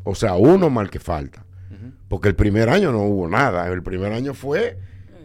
O 0.04 0.14
sea, 0.16 0.34
uno 0.36 0.70
mal 0.70 0.90
que 0.90 1.00
falta. 1.00 1.46
Porque 2.10 2.28
el 2.28 2.36
primer 2.36 2.68
año 2.70 2.92
no 2.92 3.04
hubo 3.04 3.30
nada. 3.30 3.68
El 3.72 3.84
primer 3.84 4.12
año 4.12 4.34
fue, 4.34 4.78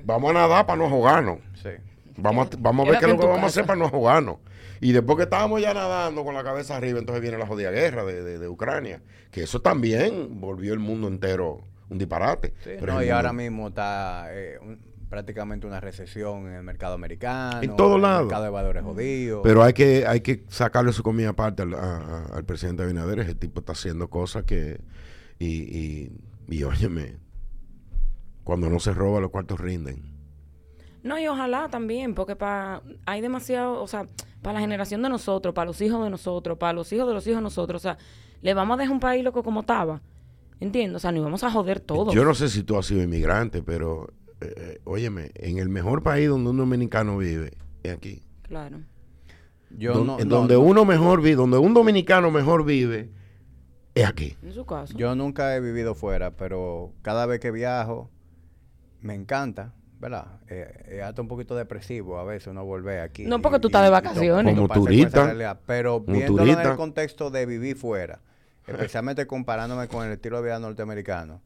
vamos 0.05 0.31
a 0.31 0.35
nadar 0.35 0.67
para 0.67 0.77
no 0.79 0.85
ahogarnos. 0.85 1.39
Sí. 1.55 1.71
Vamos 2.17 2.49
a, 2.53 2.57
vamos 2.59 2.87
a 2.87 2.91
ver 2.93 2.99
qué 3.01 3.05
es 3.07 3.09
lo 3.09 3.15
en 3.15 3.21
que 3.21 3.27
vamos 3.27 3.43
a 3.43 3.47
hacer 3.47 3.67
para 3.67 3.79
no 3.79 3.87
ahogarnos. 3.87 4.37
Y 4.81 4.93
después 4.93 5.17
que 5.17 5.25
estábamos 5.25 5.61
ya 5.61 5.73
nadando 5.75 6.25
con 6.25 6.35
la 6.35 6.45
cabeza 6.45 6.77
arriba, 6.77 6.99
entonces 6.99 7.23
viene 7.23 7.39
la 7.39 7.47
jodida 7.47 7.71
guerra 7.71 8.05
de, 8.05 8.23
de- 8.23 8.39
de 8.39 8.49
Ucrania. 8.49 9.03
Que 9.31 9.43
eso 9.45 9.61
también 9.61 10.41
volvió 10.41 10.73
el 10.75 10.79
mundo 10.79 11.09
entero 11.09 11.63
un 11.89 11.99
disparate. 11.99 12.55
Sí, 12.63 12.71
Pero 12.81 12.95
no, 12.95 13.03
y 13.03 13.09
ahora 13.11 13.33
mismo 13.33 13.69
está 13.69 14.27
eh, 14.31 14.59
un- 14.61 14.79
prácticamente 15.09 15.67
una 15.67 15.81
recesión 15.81 16.47
en 16.49 16.55
el 16.55 16.63
mercado 16.63 16.95
americano. 16.95 17.63
En 17.63 17.77
todos 17.77 17.97
el 17.97 18.03
lados. 18.03 18.23
mercado 18.27 18.45
de 18.45 18.51
valores 18.51 18.83
jodidos. 18.83 19.41
Pero 19.45 19.63
hay 19.63 19.73
que, 19.73 20.07
hay 20.07 20.21
que 20.21 20.45
sacarle 20.49 20.93
su 20.93 21.03
comida 21.03 21.31
aparte 21.31 21.63
al, 21.63 21.75
a- 21.75 22.27
al 22.33 22.45
presidente 22.45 22.83
Abinader. 22.83 23.21
Ese 23.21 23.35
tipo 23.35 23.61
está 23.61 23.73
haciendo 23.73 24.09
cosas 24.09 24.45
que. 24.45 24.81
Y, 25.39 25.47
y, 25.47 26.13
y 26.49 26.63
óyeme, 26.65 27.17
cuando 28.45 28.69
no 28.71 28.79
se 28.81 28.93
roba, 28.93 29.21
los 29.21 29.31
cuartos 29.31 29.59
rinden. 29.61 30.14
No, 31.05 31.19
y 31.21 31.29
ojalá 31.29 31.69
también, 31.69 32.15
porque 32.17 32.35
pa, 32.35 32.83
hay 33.07 33.21
demasiado, 33.21 33.81
o 33.81 33.87
sea, 33.87 34.07
para 34.43 34.55
la 34.55 34.61
generación 34.61 35.03
de 35.03 35.09
nosotros, 35.11 35.55
para 35.55 35.67
los 35.67 35.81
hijos 35.81 36.03
de 36.03 36.11
nosotros, 36.11 36.59
para 36.59 36.73
los 36.73 36.93
hijos 36.93 37.07
de 37.07 37.15
los 37.15 37.25
hijos 37.27 37.37
de 37.39 37.43
nosotros, 37.43 37.81
o 37.81 37.83
sea, 37.83 37.99
le 38.43 38.53
vamos 38.55 38.75
a 38.77 38.79
dejar 38.81 38.93
un 38.95 39.01
país 39.01 39.23
loco 39.23 39.43
como 39.45 39.61
estaba. 39.61 40.01
¿Entiendes? 40.61 40.97
O 40.97 40.99
sea, 41.01 41.13
nos 41.13 41.23
vamos 41.23 41.45
a 41.45 41.51
joder 41.51 41.79
todo. 41.81 42.13
Yo 42.13 42.25
no 42.25 42.35
sé 42.35 42.49
si 42.49 42.63
tú 42.65 42.77
has 42.77 42.87
sido 42.87 43.03
inmigrante, 43.03 43.63
pero. 43.63 44.09
eh, 44.41 44.55
eh, 44.57 44.81
óyeme, 44.85 45.31
en 45.35 45.59
el 45.59 45.69
mejor 45.69 46.03
país 46.03 46.29
donde 46.29 46.51
un 46.51 46.57
dominicano 46.57 47.17
vive, 47.19 47.53
es 47.83 47.93
aquí. 47.93 48.23
Claro. 48.43 48.81
Yo 49.71 49.93
Don- 49.95 50.07
no, 50.07 50.19
en 50.21 50.29
no, 50.29 50.37
donde 50.37 50.55
no. 50.55 50.61
uno 50.61 50.85
mejor 50.85 51.21
vive, 51.21 51.37
donde 51.37 51.59
un 51.59 51.75
dominicano 51.75 52.31
mejor 52.31 52.65
vive, 52.65 53.11
es 53.95 54.07
aquí. 54.07 54.37
En 54.43 54.53
su 54.53 54.65
caso. 54.65 54.97
Yo 54.97 55.15
nunca 55.15 55.55
he 55.57 55.61
vivido 55.61 55.95
fuera, 55.95 56.31
pero 56.37 56.93
cada 57.03 57.27
vez 57.27 57.41
que 57.41 57.51
viajo 57.51 58.11
me 59.01 59.15
encanta, 59.15 59.75
¿verdad? 60.05 60.27
Eh, 60.49 60.85
es 60.99 61.03
hasta 61.03 61.23
un 61.23 61.29
poquito 61.29 61.57
depresivo 61.57 62.19
a 62.19 62.25
veces 62.25 62.49
uno 62.49 62.63
vuelve 62.63 63.01
aquí. 63.01 63.25
No, 63.25 63.41
porque 63.41 63.57
y- 63.57 63.61
tú 63.61 63.69
estás 63.69 63.85
de 63.85 63.91
vacaciones. 63.91 64.55
Como 64.55 64.69
turista, 64.69 65.25
realidad. 65.25 65.61
Pero 65.67 66.01
viéndolo 66.01 66.53
en 66.53 66.61
el 66.61 66.77
contexto 66.77 67.31
de 67.31 67.47
vivir 67.47 67.75
fuera, 67.77 68.21
especialmente 68.67 69.27
comparándome 69.27 69.89
con 69.89 70.05
el 70.07 70.13
estilo 70.13 70.37
de 70.37 70.43
vida 70.45 70.59
norteamericano, 70.59 71.41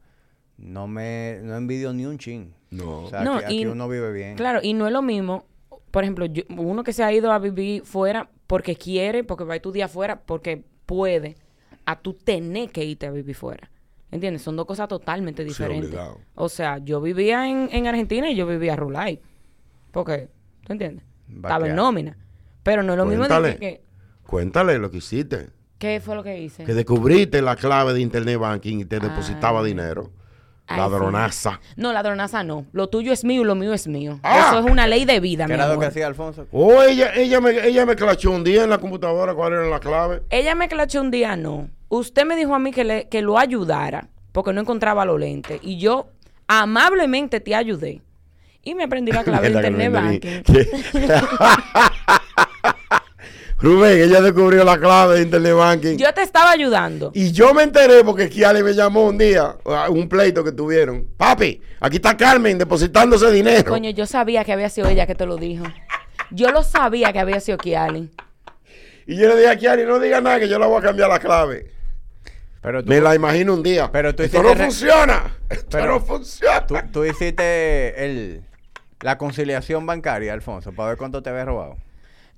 no 0.57 0.87
me 0.87 1.39
no 1.41 1.55
envidio 1.55 1.93
ni 1.93 2.05
un 2.05 2.17
chin. 2.17 2.53
No. 2.69 3.03
O 3.05 3.09
sea, 3.09 3.23
No, 3.23 3.39
que 3.39 3.45
aquí 3.45 3.61
y- 3.61 3.65
uno 3.65 3.87
vive 3.87 4.11
bien. 4.11 4.35
Claro, 4.35 4.59
y 4.61 4.73
no 4.73 4.87
es 4.87 4.91
lo 4.93 5.01
mismo, 5.01 5.45
por 5.89 6.03
ejemplo, 6.03 6.25
yo- 6.25 6.43
uno 6.57 6.83
que 6.83 6.91
se 6.91 7.01
ha 7.01 7.13
ido 7.13 7.31
a 7.31 7.39
vivir 7.39 7.83
fuera 7.85 8.29
porque 8.45 8.75
quiere, 8.75 9.23
porque 9.23 9.45
va 9.45 9.53
a 9.53 9.55
estudiar 9.55 9.87
fuera, 9.87 10.19
porque 10.19 10.65
puede, 10.85 11.37
a 11.85 11.97
tú 11.97 12.13
tener 12.13 12.71
que 12.71 12.83
irte 12.83 13.07
a 13.07 13.11
vivir 13.11 13.35
fuera. 13.35 13.71
¿Entiendes? 14.11 14.41
Son 14.41 14.55
dos 14.55 14.65
cosas 14.65 14.87
totalmente 14.87 15.43
Sí, 15.43 15.49
diferentes. 15.49 15.89
obligado. 15.89 16.17
o 16.35 16.49
sea, 16.49 16.79
yo 16.79 16.99
vivía 16.99 17.47
en, 17.47 17.69
en 17.71 17.85
Argentina 17.87 18.29
y 18.31 18.35
yo 18.35 18.47
vivía 18.47 18.75
Rulay. 18.75 19.19
Porque, 19.91 20.29
¿tú 20.65 20.73
entiendes? 20.73 21.05
Estaba 21.33 21.67
en 21.67 21.75
nómina. 21.75 22.17
Pero 22.63 22.81
no 22.83 22.93
es 22.93 22.97
lo 22.97 23.05
mismo 23.05 23.27
de 23.27 23.57
que- 23.57 23.81
Cuéntale 24.25 24.77
lo 24.79 24.89
que 24.91 24.97
hiciste. 24.97 25.49
¿Qué 25.77 26.01
fue 26.01 26.15
lo 26.15 26.23
que 26.23 26.39
hice? 26.41 26.63
Que 26.65 26.73
descubriste 26.73 27.41
la 27.41 27.55
clave 27.55 27.93
de 27.93 28.01
Internet 28.01 28.37
Banking 28.37 28.79
y 28.79 28.85
te 28.85 28.99
depositaba 28.99 29.61
Ah. 29.61 29.63
dinero. 29.63 30.11
Ladronaza. 30.77 31.59
No, 31.75 31.91
ladronaza 31.93 32.43
no. 32.43 32.65
Lo 32.71 32.87
tuyo 32.89 33.11
es 33.11 33.23
mío 33.23 33.41
y 33.41 33.45
lo 33.45 33.55
mío 33.55 33.73
es 33.73 33.87
mío. 33.87 34.19
Ah. 34.23 34.49
Eso 34.49 34.59
es 34.65 34.71
una 34.71 34.87
ley 34.87 35.05
de 35.05 35.19
vida, 35.19 35.45
¿Qué 35.45 35.49
mi 35.49 35.53
era 35.55 35.65
lo 35.67 35.73
amor. 35.73 35.83
que 35.85 35.87
hacía 35.89 36.07
Alfonso? 36.07 36.47
Oh, 36.51 36.81
ella, 36.83 37.13
ella, 37.15 37.41
me, 37.41 37.51
ella 37.67 37.85
me 37.85 37.95
clachó 37.95 38.31
un 38.31 38.43
día 38.43 38.63
en 38.63 38.69
la 38.69 38.77
computadora 38.77 39.33
cuál 39.33 39.53
era 39.53 39.65
la 39.67 39.79
clave. 39.79 40.21
Ella 40.29 40.55
me 40.55 40.67
clachó 40.67 41.01
un 41.01 41.11
día, 41.11 41.35
no. 41.35 41.69
Usted 41.89 42.25
me 42.25 42.35
dijo 42.35 42.53
a 42.53 42.59
mí 42.59 42.71
que, 42.71 42.83
le, 42.83 43.07
que 43.09 43.21
lo 43.21 43.37
ayudara 43.39 44.07
porque 44.31 44.53
no 44.53 44.61
encontraba 44.61 45.05
los 45.05 45.19
lentes. 45.19 45.59
Y 45.63 45.77
yo 45.79 46.09
amablemente 46.47 47.39
te 47.39 47.55
ayudé. 47.55 48.01
Y 48.61 48.75
me 48.75 48.83
aprendí 48.83 49.11
la 49.11 49.23
clave 49.23 49.49
de 49.49 49.55
Internet 49.55 49.91
Banking. 49.93 50.43
Rubén, 53.61 54.01
ella 54.01 54.21
descubrió 54.21 54.63
la 54.63 54.77
clave 54.79 55.15
de 55.17 55.21
Internet 55.23 55.53
Banking. 55.53 55.97
Yo 55.97 56.13
te 56.13 56.21
estaba 56.21 56.51
ayudando. 56.51 57.11
Y 57.13 57.31
yo 57.33 57.53
me 57.53 57.63
enteré 57.63 58.03
porque 58.05 58.29
Kiali 58.29 58.63
me 58.63 58.73
llamó 58.73 59.05
un 59.07 59.17
día, 59.17 59.57
a 59.65 59.89
un 59.89 60.07
pleito 60.07 60.43
que 60.43 60.53
tuvieron. 60.53 61.05
Papi, 61.17 61.61
aquí 61.81 61.97
está 61.97 62.15
Carmen 62.15 62.57
depositándose 62.57 63.29
dinero. 63.31 63.69
Coño, 63.69 63.89
yo 63.89 64.05
sabía 64.05 64.45
que 64.45 64.53
había 64.53 64.69
sido 64.69 64.87
ella 64.87 65.05
que 65.05 65.15
te 65.15 65.25
lo 65.25 65.35
dijo. 65.35 65.65
Yo 66.31 66.51
lo 66.51 66.63
sabía 66.63 67.11
que 67.11 67.19
había 67.19 67.39
sido 67.41 67.57
Kiali. 67.57 68.09
Y 69.07 69.17
yo 69.17 69.27
le 69.27 69.35
dije 69.35 69.49
a 69.49 69.57
Kiali, 69.57 69.83
no 69.83 69.99
diga 69.99 70.21
nada 70.21 70.39
que 70.39 70.47
yo 70.47 70.57
le 70.57 70.65
voy 70.65 70.77
a 70.77 70.81
cambiar 70.81 71.09
la 71.09 71.19
clave. 71.19 71.71
Pero 72.61 72.83
tú, 72.83 72.89
Me 72.89 73.01
la 73.01 73.15
imagino 73.15 73.53
un 73.53 73.63
día. 73.63 73.89
Pero 73.91 74.13
tú 74.15 74.23
Esto 74.23 74.41
no 74.43 74.53
re- 74.53 74.63
funciona. 74.63 75.35
Esto 75.49 75.67
Pero 75.71 75.93
no 75.95 75.99
funciona. 76.01 76.65
tú, 76.65 76.75
tú 76.93 77.03
hiciste 77.05 78.05
el, 78.05 78.41
la 79.01 79.17
conciliación 79.17 79.85
bancaria, 79.85 80.31
Alfonso, 80.33 80.71
para 80.71 80.89
ver 80.89 80.97
cuánto 80.97 81.21
te 81.23 81.29
había 81.29 81.45
robado. 81.45 81.77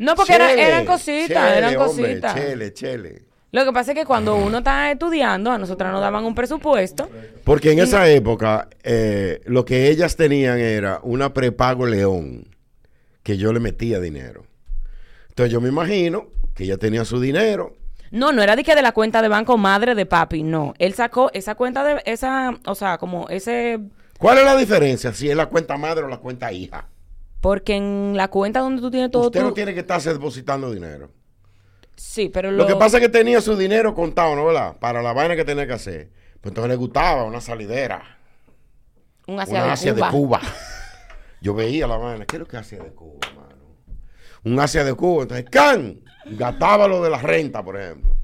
No, 0.02 0.16
porque 0.16 0.34
era- 0.34 0.52
eran 0.54 0.86
cositas, 0.86 1.28
chele, 1.28 1.58
eran 1.58 1.78
hombre, 1.78 2.04
cositas. 2.06 2.34
Chele, 2.36 2.74
chele. 2.74 3.22
Lo 3.52 3.66
que 3.66 3.72
pasa 3.74 3.92
es 3.92 3.98
que 3.98 4.06
cuando 4.06 4.36
uno 4.38 4.60
está 4.60 4.92
estudiando, 4.92 5.52
a 5.52 5.58
nosotras 5.58 5.92
nos 5.92 6.00
daban 6.02 6.24
un 6.26 6.34
presupuesto. 6.34 7.10
Porque 7.44 7.72
en 7.74 7.80
esa 7.80 8.10
época 8.10 8.68
eh, 8.82 9.42
lo 9.46 9.66
que 9.66 9.90
ellas 9.90 10.16
tenían 10.16 10.58
era 10.58 11.00
una 11.04 11.34
prepago 11.34 11.86
león 11.86 12.48
que 13.24 13.38
yo 13.38 13.52
le 13.54 13.60
metía 13.60 14.00
dinero. 14.00 14.46
Entonces 15.30 15.52
yo 15.52 15.62
me 15.62 15.70
imagino 15.70 16.28
que 16.56 16.64
ella 16.64 16.78
tenía 16.78 17.06
su 17.06 17.20
dinero. 17.20 17.76
No, 18.10 18.32
no 18.32 18.42
era 18.42 18.56
de 18.56 18.64
que 18.64 18.74
de 18.76 18.82
la 18.82 18.94
cuenta 18.94 19.22
de 19.22 19.28
banco 19.28 19.58
madre 19.58 19.96
de 19.96 20.06
papi, 20.06 20.44
no. 20.44 20.74
Él 20.80 20.94
sacó 20.94 21.30
esa 21.34 21.56
cuenta 21.56 21.84
de 21.84 22.02
esa, 22.06 22.58
o 22.66 22.76
sea, 22.76 22.98
como 22.98 23.28
ese 23.30 23.80
¿Cuál 24.18 24.38
es 24.40 24.46
la 24.46 24.56
diferencia 24.56 25.14
si 25.14 25.30
es 25.30 25.36
la 25.36 25.48
cuenta 25.48 25.78
madre 25.78 26.04
o 26.04 26.08
la 26.08 26.18
cuenta 26.18 26.52
hija? 26.52 26.88
Porque 27.42 27.76
en 27.76 28.14
la 28.16 28.30
cuenta 28.30 28.60
donde 28.62 28.82
tú 28.82 28.90
tienes 28.92 29.12
todo 29.12 29.26
Usted 29.26 29.40
tu- 29.42 29.46
no 29.48 29.54
tiene 29.54 29.74
que 29.74 29.82
estarse 29.82 30.14
depositando 30.14 30.72
dinero. 30.72 31.10
Sí, 31.96 32.30
pero 32.30 32.50
Lo, 32.52 32.58
lo, 32.60 32.68
que 32.68 32.76
pasa 32.76 32.98
es 32.98 33.02
que 33.04 33.10
tenía 33.10 33.42
su 33.42 33.56
dinero 33.58 33.94
contado, 33.94 34.36
¿no? 34.36 34.46
¿Verdad? 34.46 34.78
Para 34.80 35.02
la 35.02 35.14
vaina 35.14 35.36
que 35.36 35.44
tenía 35.46 35.68
que 35.68 35.74
hacer. 35.74 36.10
Pues 36.40 36.52
entonces 36.52 36.70
le 36.70 36.76
gustaba 36.76 37.24
una 37.24 37.42
salidera. 37.42 38.18
un 39.28 39.40
Asia, 39.40 39.56
una 39.56 39.66
de, 39.66 39.72
Asia 39.72 39.94
Cuba. 39.94 40.06
de 40.08 40.12
Cuba. 40.12 40.42
Yo 41.42 41.54
veía 41.54 41.88
la 41.88 41.98
vaina. 41.98 42.26
¿Qué 42.26 42.38
es 42.38 42.40
lo 42.40 42.48
que 42.48 42.58
Asia 42.58 42.82
de 42.82 42.92
Cuba, 42.92 43.20
mano? 43.36 43.76
Un 44.44 44.60
Asia 44.60 44.84
de 44.84 44.94
Cuba. 44.94 45.24
Entonces, 45.24 45.46
¡can! 45.50 46.02
Gastaba 46.26 46.88
lo 46.88 47.04
de 47.04 47.10
la 47.10 47.18
renta, 47.20 47.64
por 47.64 47.80
ejemplo. 47.80 48.16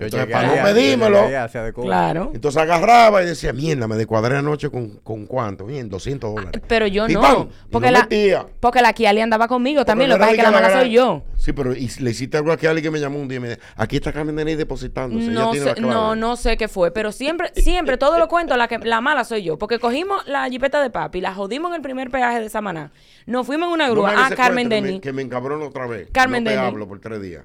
Yo 0.00 0.06
Entonces, 0.06 0.30
para 0.32 0.46
no 0.46 0.52
allá, 0.54 0.68
yo 0.68 0.74
pedímelo. 0.74 1.20
allá. 1.20 1.72
Claro. 1.74 2.30
Entonces 2.34 2.62
agarraba 2.62 3.22
y 3.22 3.26
decía, 3.26 3.52
mierda, 3.52 3.86
me 3.86 3.96
descuadré 3.96 4.36
anoche 4.36 4.70
con, 4.70 4.96
con 5.00 5.26
cuánto. 5.26 5.66
Bien, 5.66 5.88
200 5.90 6.34
dólares. 6.34 6.62
Pero 6.66 6.86
yo 6.86 7.06
Y 7.08 7.12
no, 7.12 7.48
porque 7.70 7.90
la 7.90 8.00
metía. 8.02 8.46
porque 8.60 8.80
la 8.80 8.92
Kiali 8.94 9.20
andaba 9.20 9.46
conmigo 9.46 9.84
también, 9.84 10.08
lo 10.08 10.16
que 10.16 10.20
pasa 10.20 10.30
es 10.32 10.36
que 10.38 10.42
no 10.44 10.50
la 10.50 10.60
mala 10.60 10.80
soy 10.80 10.90
yo. 10.90 11.22
Sí, 11.36 11.52
pero 11.52 11.74
y 11.74 11.88
le 12.00 12.10
hiciste 12.10 12.36
algo 12.38 12.52
aquí 12.52 12.66
a 12.66 12.70
alguien 12.70 12.84
que 12.84 12.90
me 12.90 12.98
llamó 13.00 13.18
un 13.18 13.28
día 13.28 13.36
y 13.36 13.40
me 13.40 13.48
dijo, 13.50 13.60
aquí 13.76 13.96
está 13.96 14.12
Carmen 14.12 14.36
Denis 14.36 14.56
depositándose. 14.58 15.26
No 15.30 15.50
tiene 15.50 15.64
sé, 15.64 15.70
la 15.70 15.74
clave". 15.74 15.92
no, 15.92 16.16
no 16.16 16.36
sé 16.36 16.56
qué 16.56 16.68
fue, 16.68 16.90
pero 16.92 17.12
siempre, 17.12 17.50
siempre, 17.54 17.98
todo 17.98 18.18
lo 18.18 18.28
cuento, 18.28 18.56
la 18.56 18.68
que 18.68 18.78
la 18.78 19.00
mala 19.00 19.24
soy 19.24 19.42
yo, 19.42 19.58
porque 19.58 19.78
cogimos 19.78 20.26
la 20.26 20.48
jipeta 20.48 20.82
de 20.82 20.90
papi, 20.90 21.20
la 21.20 21.34
jodimos 21.34 21.70
en 21.70 21.76
el 21.76 21.82
primer 21.82 22.10
peaje 22.10 22.40
de 22.40 22.48
Samaná, 22.48 22.92
nos 23.26 23.46
fuimos 23.46 23.68
en 23.68 23.74
una 23.74 23.86
No 23.86 23.92
grúa, 23.92 24.14
ah, 24.16 24.26
ese 24.28 24.36
Carmen 24.36 24.68
cuento, 24.68 24.74
que 24.76 24.80
me- 24.82 24.86
Denis, 24.88 25.00
Que 25.02 25.12
me 25.12 25.22
encabrono 25.22 25.66
otra 25.66 25.86
vez. 25.86 26.08
Carmen 26.12 26.44
no 26.44 26.50
te 26.50 26.56
Denis. 26.56 26.68
hablo 26.72 26.88
por 26.88 27.00
tres 27.00 27.20
días. 27.20 27.44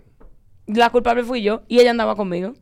La 0.67 0.89
culpable 0.89 1.23
fui 1.23 1.41
yo, 1.41 1.63
y 1.67 1.79
ella 1.79 1.91
andaba 1.91 2.15
conmigo, 2.15 2.53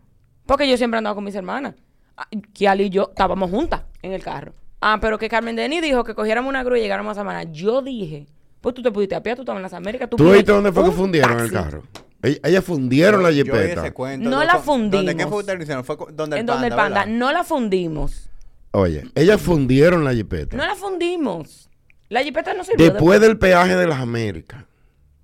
porque 0.45 0.67
yo 0.69 0.77
siempre 0.77 0.97
andaba 0.97 1.15
con 1.15 1.23
mis 1.23 1.35
hermanas, 1.35 1.75
Ah, 2.15 2.27
Kiali 2.53 2.83
y 2.85 2.89
yo 2.91 3.07
estábamos 3.09 3.49
juntas 3.49 3.81
en 4.03 4.13
el 4.13 4.21
carro, 4.23 4.53
ah, 4.81 4.99
pero 5.01 5.17
que 5.17 5.27
Carmen 5.29 5.55
Denis 5.55 5.81
dijo 5.81 6.03
que 6.03 6.13
cogiéramos 6.13 6.47
una 6.49 6.63
grúa 6.63 6.77
y 6.77 6.81
llegáramos 6.81 7.11
a 7.11 7.15
Samaná, 7.21 7.43
yo 7.51 7.81
dije, 7.81 8.27
pues 8.61 8.75
tú 8.75 8.83
te 8.83 8.91
pudiste 8.91 9.15
a 9.15 9.23
pie, 9.23 9.35
tú 9.35 9.41
estabas 9.41 9.57
en 9.59 9.63
las 9.63 9.73
Américas, 9.73 10.07
tú 10.09 10.17
¿Tú 10.17 10.23
pides 10.25 10.37
viste 10.37 10.51
dónde 10.51 10.71
fue 10.71 10.83
que 10.83 10.89
un 10.89 10.95
fundieron 10.95 11.39
el 11.39 11.51
carro? 11.51 11.83
Ell- 12.21 12.39
Ellas 12.43 12.63
fundieron 12.63 13.23
la 13.23 13.31
Yo 13.31 13.43
jipeta. 13.43 13.91
cuento. 13.93 14.29
No 14.29 14.37
¿dó- 14.37 14.43
la 14.45 14.53
¿Dónde 14.53 14.65
fundimos. 14.65 15.15
qué 15.15 15.27
fue? 15.27 15.43
Fue 15.83 15.97
donde 16.13 16.35
el 16.35 16.39
En 16.41 16.45
donde 16.45 16.67
el 16.67 16.75
panda, 16.75 17.05
no 17.07 17.31
la 17.31 17.43
fundimos, 17.43 18.29
Oye, 18.71 19.03
ellas 19.15 19.41
fundieron 19.41 20.03
la 20.05 20.13
jipeta. 20.13 20.55
no 20.55 20.65
la 20.67 20.75
fundimos, 20.75 21.69
la 22.09 22.21
jipeta 22.23 22.53
no 22.53 22.63
sirvió. 22.63 22.91
Después 22.91 23.19
del 23.21 23.39
peaje 23.39 23.75
de 23.75 23.87
las 23.87 23.99
Américas. 23.99 24.63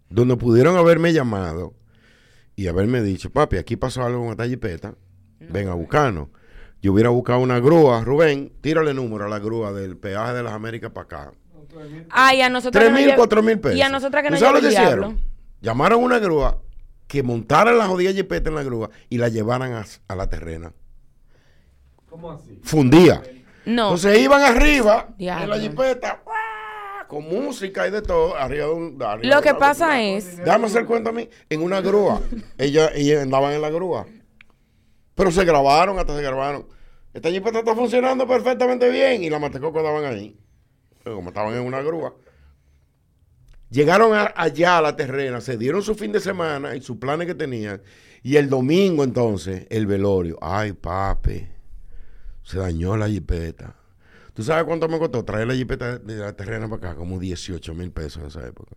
donde 0.10 0.36
pudieron 0.38 0.76
haberme 0.76 1.14
llamado 1.14 1.74
y 2.64 2.68
haberme 2.68 3.02
dicho, 3.02 3.30
papi, 3.30 3.58
aquí 3.58 3.76
pasó 3.78 4.04
algo 4.04 4.20
con 4.22 4.30
esta 4.32 4.46
jipeta, 4.48 4.94
ven 5.40 5.70
a 5.70 5.74
buscarnos. 5.74 6.28
Yo 6.82 6.94
hubiera 6.94 7.10
buscado 7.10 7.40
una 7.40 7.60
grúa, 7.60 8.04
Rubén, 8.04 8.52
tírale 8.62 8.94
número 8.94 9.26
a 9.26 9.30
la 9.30 9.40
grúa 9.40 9.72
del 9.74 9.98
peaje 9.98 10.34
de 10.34 10.44
las 10.44 10.54
Américas 10.54 10.92
para 10.92 11.04
acá. 11.06 11.32
Ay, 12.10 12.42
a 12.42 12.50
nosotros 12.50 12.72
Tres 12.82 12.86
que 12.86 12.92
nos 12.92 13.00
mil, 13.02 13.10
lle- 13.12 13.16
cuatro 13.16 13.44
mil 13.44 13.60
pesos. 13.60 13.78
Y 13.78 13.82
a 13.82 13.90
nosotras 13.90 14.24
que 14.24 14.28
¿Tú 14.30 14.34
nos 14.34 14.40
sabes 14.42 14.64
lo 14.64 14.70
que 14.70 14.74
hicieron? 14.76 15.20
Llamaron 15.62 16.04
una 16.04 16.20
grúa 16.20 16.58
que 17.08 17.22
montara 17.24 17.72
la 17.74 17.88
jodida 17.88 18.12
jipeta 18.14 18.50
en 18.50 18.56
la 18.56 18.64
grúa 18.64 18.90
y 19.10 19.18
la 19.18 19.30
llevaran 19.30 19.74
a, 19.74 19.86
a 20.08 20.16
la 20.16 20.28
terrena. 20.30 20.74
¿Cómo 22.10 22.32
así? 22.32 22.60
Fundía. 22.64 23.22
No. 23.66 23.84
Entonces 23.96 24.20
iban 24.20 24.42
arriba 24.42 25.10
Diablo. 25.18 25.44
en 25.44 25.50
la 25.50 25.60
jipeta, 25.60 26.22
¡guau! 26.26 26.36
Con 27.10 27.24
música 27.28 27.88
y 27.88 27.92
de 27.92 28.04
todo, 28.04 28.36
arriba 28.38 28.68
de 28.68 28.72
un... 28.72 29.02
arriba 29.02 29.36
Lo 29.36 29.42
que 29.42 29.50
una- 29.50 29.58
pasa 29.60 30.00
es, 30.02 30.38
Déjame 30.38 30.68
hacer 30.68 30.86
cuenta 30.86 31.10
a 31.10 31.14
mí. 31.14 31.28
En 31.50 31.62
una 31.64 31.82
grúa. 31.82 32.22
Ellos, 32.60 32.90
ellos 32.94 33.24
andaban 33.24 33.52
en 33.54 33.62
la 33.62 33.72
grúa. 33.72 34.06
Pero 35.16 35.32
se 35.32 35.44
grabaron, 35.44 35.98
hasta 35.98 36.16
se 36.16 36.22
grabaron. 36.22 36.68
Esta 37.12 37.32
jipeta 37.32 37.60
está 37.60 37.74
funcionando 37.76 38.28
perfectamente 38.28 38.90
bien. 38.92 39.24
Y 39.24 39.30
la 39.32 39.40
matecoco 39.40 39.80
estaban 39.80 40.06
ahí. 40.06 40.40
Pero 41.04 41.16
como 41.16 41.30
estaban 41.30 41.56
en 41.56 41.62
una 41.66 41.82
grúa. 41.82 42.14
Llegaron 43.72 44.14
a- 44.14 44.32
allá 44.36 44.78
a 44.78 44.82
la 44.84 44.96
terrena, 44.96 45.42
se 45.42 45.58
dieron 45.58 45.82
su 45.82 45.96
fin 45.96 46.12
de 46.12 46.20
semana 46.20 46.76
y 46.76 46.82
sus 46.82 46.98
planes 46.98 47.26
que 47.28 47.36
tenían. 47.36 47.82
Y 48.22 48.36
el 48.38 48.50
domingo 48.50 49.04
entonces, 49.04 49.66
el 49.72 49.88
velorio. 49.88 50.38
Ay, 50.42 50.74
papi, 50.74 51.48
se 52.44 52.60
dañó 52.60 52.96
la 52.98 53.08
jipeta. 53.10 53.76
¿Tú 54.40 54.46
sabes 54.46 54.64
cuánto 54.64 54.88
me 54.88 54.98
costó 55.00 55.26
traer 55.26 55.48
la 55.50 55.54
jipeta 55.54 55.98
de 55.98 56.16
la 56.16 56.32
terrena 56.32 56.70
para 56.70 56.92
acá? 56.92 56.96
Como 56.96 57.20
18 57.20 57.74
mil 57.74 57.92
pesos 57.92 58.22
en 58.22 58.28
esa 58.30 58.48
época. 58.48 58.74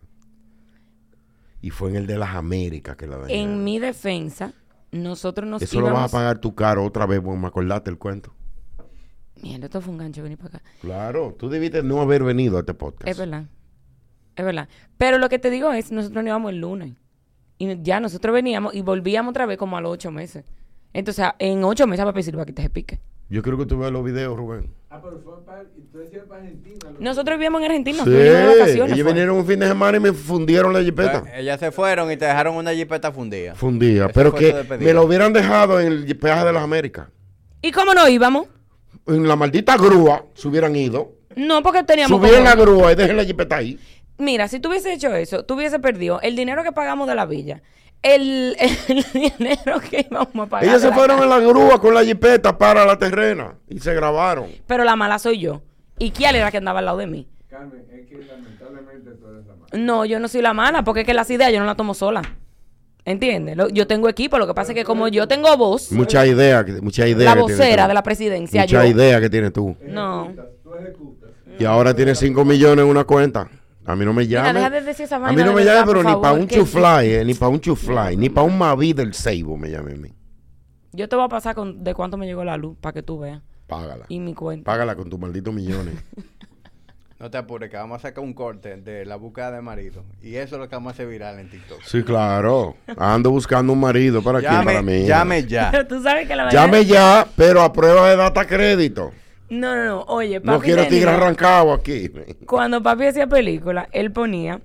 Y 1.61 1.69
fue 1.69 1.89
en 1.91 1.95
el 1.95 2.05
de 2.05 2.17
las 2.17 2.35
Américas 2.35 2.97
que 2.97 3.07
la 3.07 3.15
dañaron. 3.15 3.31
en 3.31 3.63
mi 3.63 3.79
defensa, 3.79 4.51
nosotros 4.91 5.49
nos 5.49 5.61
Eso 5.61 5.79
lo 5.79 5.93
vas 5.93 6.13
a 6.13 6.17
pagar 6.17 6.39
tu 6.39 6.53
caro 6.53 6.83
otra 6.83 7.05
vez, 7.05 7.21
porque 7.21 7.39
me 7.39 7.47
acordaste 7.47 7.89
el 7.89 7.97
cuento. 7.97 8.35
Mierda, 9.41 9.67
esto 9.67 9.79
fue 9.79 9.93
un 9.93 9.99
gancho 9.99 10.21
venir 10.21 10.37
para 10.37 10.57
acá. 10.57 10.63
Claro, 10.81 11.33
tú 11.39 11.47
debiste 11.47 11.81
no 11.81 12.01
haber 12.01 12.25
venido 12.25 12.57
a 12.57 12.59
este 12.59 12.73
podcast. 12.73 13.07
Es 13.07 13.17
verdad. 13.17 13.45
Es 14.35 14.43
verdad. 14.43 14.67
Pero 14.97 15.17
lo 15.17 15.29
que 15.29 15.39
te 15.39 15.49
digo 15.49 15.71
es, 15.71 15.93
nosotros 15.93 16.25
no 16.25 16.27
íbamos 16.27 16.51
el 16.51 16.59
lunes. 16.59 16.91
Y 17.57 17.81
ya 17.81 18.01
nosotros 18.01 18.33
veníamos 18.33 18.75
y 18.75 18.81
volvíamos 18.81 19.29
otra 19.29 19.45
vez 19.45 19.57
como 19.57 19.77
a 19.77 19.81
los 19.81 19.93
ocho 19.93 20.11
meses. 20.11 20.43
Entonces, 20.91 21.25
en 21.39 21.63
ocho 21.63 21.87
meses 21.87 22.03
papi 22.03 22.21
sirva 22.21 22.45
que 22.45 22.51
te 22.51 22.69
pique. 22.69 22.99
Yo 23.33 23.41
creo 23.41 23.57
que 23.57 23.65
tú 23.65 23.79
veas 23.79 23.91
los 23.91 24.03
videos, 24.03 24.37
Rubén. 24.37 24.69
Ah, 24.91 24.99
pero 25.03 25.19
fue 25.23 25.43
para. 25.43 25.61
Entonces 25.61 26.13
era 26.13 26.23
para 26.25 26.41
Argentina. 26.43 26.77
lo- 26.91 26.99
Nosotros 26.99 27.35
vivíamos 27.35 27.61
en 27.61 27.65
Argentina, 27.65 28.03
sí, 28.03 28.09
vacaciones. 28.11 28.75
ellos 28.75 28.89
fue. 29.01 29.03
vinieron 29.11 29.37
un 29.37 29.45
fin 29.47 29.59
de 29.59 29.67
semana 29.67 29.97
y 29.97 29.99
me 29.99 30.13
fundieron 30.13 30.71
la 30.71 30.83
jipeta. 30.83 31.21
Pues, 31.21 31.33
ellas 31.37 31.59
se 31.59 31.71
fueron 31.71 32.11
y 32.11 32.17
te 32.17 32.25
dejaron 32.25 32.55
una 32.55 32.73
jipeta 32.75 33.11
fundida. 33.11 33.55
Fundía. 33.55 34.03
Eso 34.03 34.11
Pero 34.13 34.35
que 34.35 34.53
me 34.79 34.93
lo 34.93 35.01
hubieran 35.05 35.33
dejado 35.33 35.79
en 35.79 35.87
el 35.87 36.15
peaje 36.17 36.45
de 36.45 36.53
las 36.53 36.61
Américas. 36.63 37.07
¿Y 37.63 37.71
cómo 37.71 37.95
no 37.95 38.07
íbamos? 38.07 38.47
En 39.07 39.27
la 39.27 39.35
maldita 39.35 39.77
grúa 39.77 40.25
se 40.35 40.47
hubieran 40.47 40.75
ido. 40.75 41.13
No, 41.35 41.63
porque 41.63 41.81
teníamos... 41.83 42.15
Subieron 42.15 42.45
como- 42.45 42.49
la 42.55 42.61
grúa 42.61 42.91
y 42.91 42.95
dejen 42.95 43.17
la 43.17 43.25
jipeta 43.25 43.55
ahí. 43.55 43.79
Mira, 44.19 44.47
si 44.47 44.59
tú 44.59 44.69
hubiese 44.69 44.93
hecho 44.93 45.11
eso, 45.15 45.43
tú 45.43 45.55
hubiese 45.55 45.79
perdido 45.79 46.21
el 46.21 46.35
dinero 46.35 46.61
que 46.61 46.71
pagamos 46.71 47.07
de 47.07 47.15
la 47.15 47.25
villa, 47.25 47.63
el, 48.03 48.55
el 48.59 49.05
dinero 49.13 49.79
que 49.89 50.05
íbamos 50.09 50.47
a 50.47 50.49
pagar. 50.49 50.69
Ellos 50.69 50.81
se 50.81 50.91
fueron 50.91 51.17
casa. 51.19 51.23
en 51.23 51.29
la 51.29 51.39
grúa 51.39 51.79
con 51.81 51.93
la 51.93 52.03
jipeta 52.03 52.57
para 52.57 52.85
la 52.85 52.97
terrena 52.99 53.55
y 53.67 53.79
se 53.79 53.93
grabaron. 53.93 54.47
Pero 54.67 54.83
la 54.83 54.95
mala 54.95 55.17
soy 55.19 55.39
yo. 55.39 55.61
¿Y 55.97 56.11
quién 56.11 56.35
era 56.35 56.51
que 56.51 56.57
andaba 56.57 56.79
al 56.79 56.85
lado 56.85 56.97
de 56.99 57.07
mí? 57.07 57.27
Carmen, 57.49 57.85
es 57.91 58.07
que 58.07 58.17
lamentablemente 58.25 59.11
tú 59.11 59.27
eres 59.29 59.45
la 59.47 59.53
mala. 59.55 59.67
No, 59.73 60.05
yo 60.05 60.19
no 60.19 60.27
soy 60.27 60.41
la 60.41 60.53
mala, 60.53 60.83
porque 60.83 61.01
es 61.01 61.05
que 61.05 61.13
las 61.13 61.29
ideas 61.31 61.51
yo 61.51 61.59
no 61.59 61.65
las 61.65 61.77
tomo 61.77 61.93
sola. 61.93 62.21
¿Entiendes? 63.05 63.57
Lo- 63.57 63.67
Yo 63.69 63.85
tengo 63.85 64.07
equipo, 64.07 64.37
lo 64.37 64.47
que 64.47 64.53
pasa 64.53 64.71
es 64.71 64.77
que 64.77 64.85
como 64.85 65.09
yo 65.09 65.27
tengo 65.27 65.55
voz, 65.57 65.91
Mucha 65.91 66.25
idea, 66.25 66.63
que- 66.63 66.79
mucha 66.81 67.05
idea. 67.05 67.35
la 67.35 67.41
vocera 67.41 67.83
tú. 67.83 67.87
de 67.89 67.93
la 67.93 68.01
presidencia, 68.03 68.61
Mucha 68.61 68.85
yo. 68.85 68.91
idea 68.91 69.19
que 69.19 69.29
tienes 69.29 69.51
tú. 69.51 69.75
No. 69.85 70.23
Ejecutas, 70.25 70.45
Tú 70.63 70.75
ejecutas. 70.75 71.29
Y 71.59 71.65
ahora 71.65 71.93
tienes 71.93 72.17
5 72.19 72.45
millones 72.45 72.83
en 72.83 72.89
una 72.89 73.03
cuenta. 73.03 73.49
A 73.85 73.95
mí 73.95 74.05
no 74.05 74.13
me 74.13 74.27
llame. 74.27 74.53
deja 74.53 74.69
de 74.69 74.81
decir 74.81 75.05
esa 75.05 75.17
a 75.17 75.31
mí 75.31 75.43
no 75.43 75.53
me 75.53 75.63
llame, 75.65 75.85
pero 75.85 76.03
ni 76.03 76.15
para 76.21 76.33
un 76.33 76.47
chufly, 76.47 77.13
eh, 77.13 77.23
ni 77.25 77.33
para 77.33 77.49
un 77.49 77.59
chufly, 77.59 78.15
ni 78.17 78.29
para 78.29 78.47
un 78.47 78.57
Mavi 78.57 78.93
del 78.93 79.13
Seibo 79.13 79.57
me 79.57 79.69
llame 79.69 79.93
a 79.93 79.97
mí. 79.97 80.09
Yo 80.93 81.09
te 81.09 81.15
voy 81.15 81.25
a 81.25 81.29
pasar 81.29 81.55
con 81.55 81.83
de 81.83 81.93
cuánto 81.93 82.17
me 82.17 82.25
llegó 82.25 82.43
la 82.43 82.55
luz 82.55 82.77
para 82.79 82.93
que 82.93 83.03
tú 83.03 83.19
veas. 83.19 83.41
Págala. 83.67 84.05
Y 84.09 84.19
mi 84.19 84.33
cuenta. 84.33 84.71
Págala 84.71 84.95
con 84.95 85.09
tus 85.09 85.19
malditos 85.19 85.53
millones. 85.53 85.95
No 87.19 87.31
te 87.31 87.37
apures, 87.37 87.69
que 87.69 87.77
vamos 87.77 87.99
a 87.99 88.01
sacar 88.01 88.21
un 88.21 88.33
corte 88.33 88.75
de 88.75 89.05
la 89.05 89.15
búsqueda 89.15 89.49
de 89.49 89.61
marido. 89.61 90.03
Y 90.21 90.35
eso 90.35 90.55
es 90.55 90.61
lo 90.61 90.67
que 90.67 90.75
vamos 90.75 90.89
a 90.89 90.93
hacer 90.93 91.07
viral 91.07 91.39
en 91.39 91.49
TikTok. 91.49 91.81
Sí, 91.81 92.03
claro. 92.03 92.75
Ando 92.97 93.31
buscando 93.31 93.71
un 93.71 93.79
marido 93.79 94.21
para 94.21 94.39
aquí, 94.39 94.47
para 94.47 94.73
Llame, 94.73 94.81
mí. 94.81 95.05
llame 95.05 95.45
ya. 95.45 95.69
Pero 95.71 95.87
tú 95.87 96.03
sabes 96.03 96.27
que 96.27 96.35
la 96.35 96.49
Llame 96.49 96.83
ya, 96.83 97.25
pero 97.37 97.61
a 97.61 97.71
prueba 97.71 98.09
de 98.09 98.17
data 98.17 98.45
crédito. 98.45 99.13
No, 99.49 99.75
no, 99.75 99.85
no. 99.85 100.01
Oye, 100.07 100.39
papi 100.41 100.51
No 100.53 100.59
quiero 100.61 100.87
tigre 100.87 101.09
arrancado 101.11 101.73
aquí. 101.73 102.09
Cuando 102.45 102.81
papi 102.81 103.05
hacía 103.05 103.27
película, 103.27 103.87
él 103.91 104.11
ponía 104.11 104.61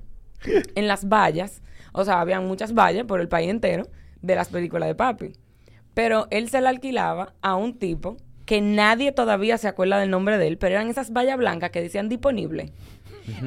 en 0.74 0.86
las 0.88 1.08
vallas, 1.08 1.62
o 1.92 2.04
sea, 2.04 2.20
habían 2.20 2.46
muchas 2.46 2.72
vallas 2.74 3.04
por 3.04 3.20
el 3.20 3.28
país 3.28 3.50
entero 3.50 3.86
de 4.22 4.34
las 4.36 4.48
películas 4.48 4.88
de 4.88 4.94
papi. 4.94 5.32
Pero 5.94 6.28
él 6.30 6.48
se 6.48 6.60
la 6.60 6.70
alquilaba 6.70 7.34
a 7.42 7.56
un 7.56 7.78
tipo 7.78 8.16
que 8.46 8.60
nadie 8.60 9.12
todavía 9.12 9.58
se 9.58 9.68
acuerda 9.68 9.98
del 9.98 10.10
nombre 10.10 10.38
de 10.38 10.46
él, 10.46 10.58
pero 10.58 10.74
eran 10.76 10.88
esas 10.88 11.12
vallas 11.12 11.36
blancas 11.36 11.70
que 11.70 11.82
decían 11.82 12.08
disponible. 12.08 12.72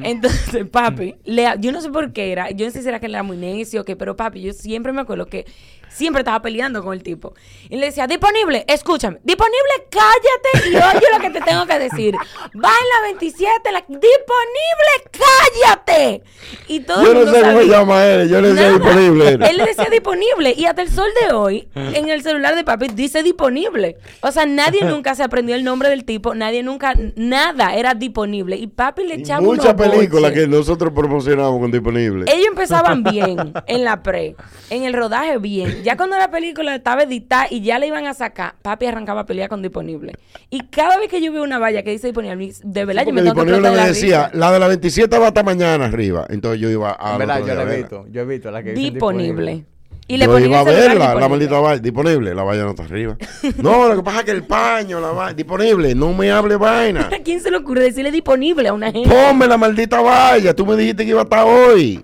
Entonces, 0.04 0.66
papi, 0.70 1.16
le- 1.24 1.54
yo 1.58 1.72
no 1.72 1.80
sé 1.80 1.90
por 1.90 2.12
qué 2.12 2.30
era, 2.30 2.50
yo 2.50 2.66
no 2.66 2.70
sé 2.70 2.82
si 2.82 2.88
era 2.88 3.00
que 3.00 3.06
él 3.06 3.14
era 3.14 3.22
muy 3.24 3.36
necio 3.36 3.80
o 3.80 3.84
qué, 3.84 3.96
pero 3.96 4.14
papi, 4.16 4.40
yo 4.42 4.52
siempre 4.52 4.92
me 4.92 5.00
acuerdo 5.00 5.26
que 5.26 5.44
siempre 5.92 6.20
estaba 6.20 6.42
peleando 6.42 6.82
con 6.82 6.92
el 6.92 7.02
tipo. 7.02 7.34
Y 7.68 7.76
le 7.76 7.86
decía, 7.86 8.06
disponible, 8.06 8.64
escúchame, 8.68 9.18
disponible, 9.22 9.86
cállate 9.90 10.70
y 10.70 10.76
oye 10.76 11.06
lo 11.12 11.20
que 11.20 11.30
te 11.30 11.40
tengo 11.40 11.66
que 11.66 11.78
decir. 11.78 12.14
Va 12.14 12.70
en 12.70 12.88
la 12.88 13.02
27, 13.04 13.72
la, 13.72 13.80
disponible, 13.80 15.10
cállate. 15.12 16.22
Y 16.68 16.80
todo 16.80 17.04
Yo 17.04 17.14
no 17.14 17.32
sé 17.32 17.40
cómo 17.40 17.58
se 17.58 17.68
llama 17.68 18.06
él. 18.06 18.28
Yo 18.28 18.40
le 18.40 18.48
decía 18.48 18.70
Nada. 18.70 18.78
disponible. 18.78 19.32
Él 19.50 19.56
le 19.56 19.64
decía 19.64 19.88
disponible. 19.90 20.54
Y 20.56 20.64
hasta 20.66 20.82
el 20.82 20.90
sol 20.90 21.08
de 21.26 21.34
hoy, 21.34 21.68
en 21.74 22.08
el 22.08 22.22
celular 22.22 22.54
de 22.54 22.64
papi, 22.64 22.88
dice 22.88 23.22
disponible. 23.22 23.96
O 24.20 24.32
sea, 24.32 24.46
nadie 24.46 24.84
nunca 24.84 25.14
se 25.14 25.22
aprendió 25.22 25.54
el 25.54 25.64
nombre 25.64 25.88
del 25.88 26.04
tipo. 26.04 26.34
Nadie 26.34 26.62
nunca, 26.62 26.94
nada 27.16 27.74
era 27.74 27.94
disponible. 27.94 28.56
Y 28.56 28.66
papi 28.66 29.04
le 29.04 29.14
echaba 29.16 29.40
Muchas 29.40 29.74
películas 29.74 30.32
que 30.32 30.46
nosotros 30.46 30.92
promocionamos 30.94 31.60
con 31.60 31.70
disponible. 31.70 32.24
Ellos 32.32 32.46
empezaban 32.48 33.02
bien 33.04 33.52
en 33.66 33.84
la 33.84 34.02
pre, 34.02 34.36
en 34.70 34.84
el 34.84 34.92
rodaje 34.94 35.38
bien. 35.38 35.81
Ya 35.82 35.96
cuando 35.96 36.16
la 36.16 36.30
película 36.30 36.74
estaba 36.74 37.02
editada 37.02 37.46
y 37.50 37.60
ya 37.62 37.78
la 37.78 37.86
iban 37.86 38.06
a 38.06 38.14
sacar, 38.14 38.54
papi 38.62 38.86
arrancaba 38.86 39.22
a 39.22 39.26
pelear 39.26 39.48
con 39.48 39.62
disponible. 39.62 40.14
Y 40.50 40.60
cada 40.66 40.98
vez 40.98 41.08
que 41.08 41.20
yo 41.22 41.32
veo 41.32 41.42
una 41.42 41.58
valla 41.58 41.82
que 41.82 41.90
dice 41.90 42.08
disponible, 42.08 42.52
de 42.62 42.84
verdad 42.84 43.02
yo 43.02 43.06
Porque 43.06 43.12
me 43.12 43.22
tengo 43.22 43.34
que 43.34 43.40
disponible 43.40 43.68
explotar 43.68 43.72
me 43.72 43.76
la 43.76 43.86
decía, 43.86 44.26
risa. 44.28 44.38
la 44.38 44.52
de 44.52 44.58
la 44.58 44.68
27 44.68 45.18
va 45.18 45.26
hasta 45.28 45.42
mañana 45.42 45.84
arriba. 45.86 46.26
Entonces 46.30 46.60
yo 46.60 46.70
iba 46.70 46.92
a. 46.92 47.18
Verdad, 47.18 47.40
yo 47.46 47.54
la 47.54 47.62
he 47.72 47.76
visto. 47.78 48.06
Yo 48.10 48.20
he 48.22 48.24
visto 48.24 48.50
la 48.50 48.62
que 48.62 48.72
dicen 48.72 48.92
disponible. 48.94 49.64
Y 50.08 50.16
le 50.16 50.26
yo 50.26 50.38
iba 50.40 50.58
a 50.60 50.64
verla, 50.64 50.84
la 50.86 50.90
disponible. 51.14 51.28
maldita 51.28 51.60
valla, 51.60 51.80
disponible, 51.80 52.34
la 52.34 52.42
valla 52.42 52.64
no 52.64 52.70
está 52.70 52.82
arriba. 52.82 53.16
No, 53.62 53.88
lo 53.88 53.96
que 53.96 54.02
pasa 54.02 54.18
es 54.18 54.24
que 54.24 54.30
el 54.32 54.42
paño, 54.42 55.00
la 55.00 55.12
valla, 55.12 55.32
disponible, 55.32 55.94
no 55.94 56.12
me 56.12 56.30
hable 56.30 56.56
vaina. 56.56 57.08
¿A 57.14 57.22
quién 57.22 57.40
se 57.40 57.50
le 57.50 57.58
ocurre 57.58 57.82
decirle 57.84 58.10
disponible 58.10 58.68
a 58.68 58.72
una 58.72 58.90
gente? 58.90 59.08
Ponme 59.08 59.46
la 59.46 59.56
maldita 59.56 60.00
valla, 60.00 60.54
tú 60.54 60.66
me 60.66 60.76
dijiste 60.76 61.04
que 61.04 61.10
iba 61.10 61.20
a 61.20 61.24
estar 61.24 61.46
hoy. 61.46 62.02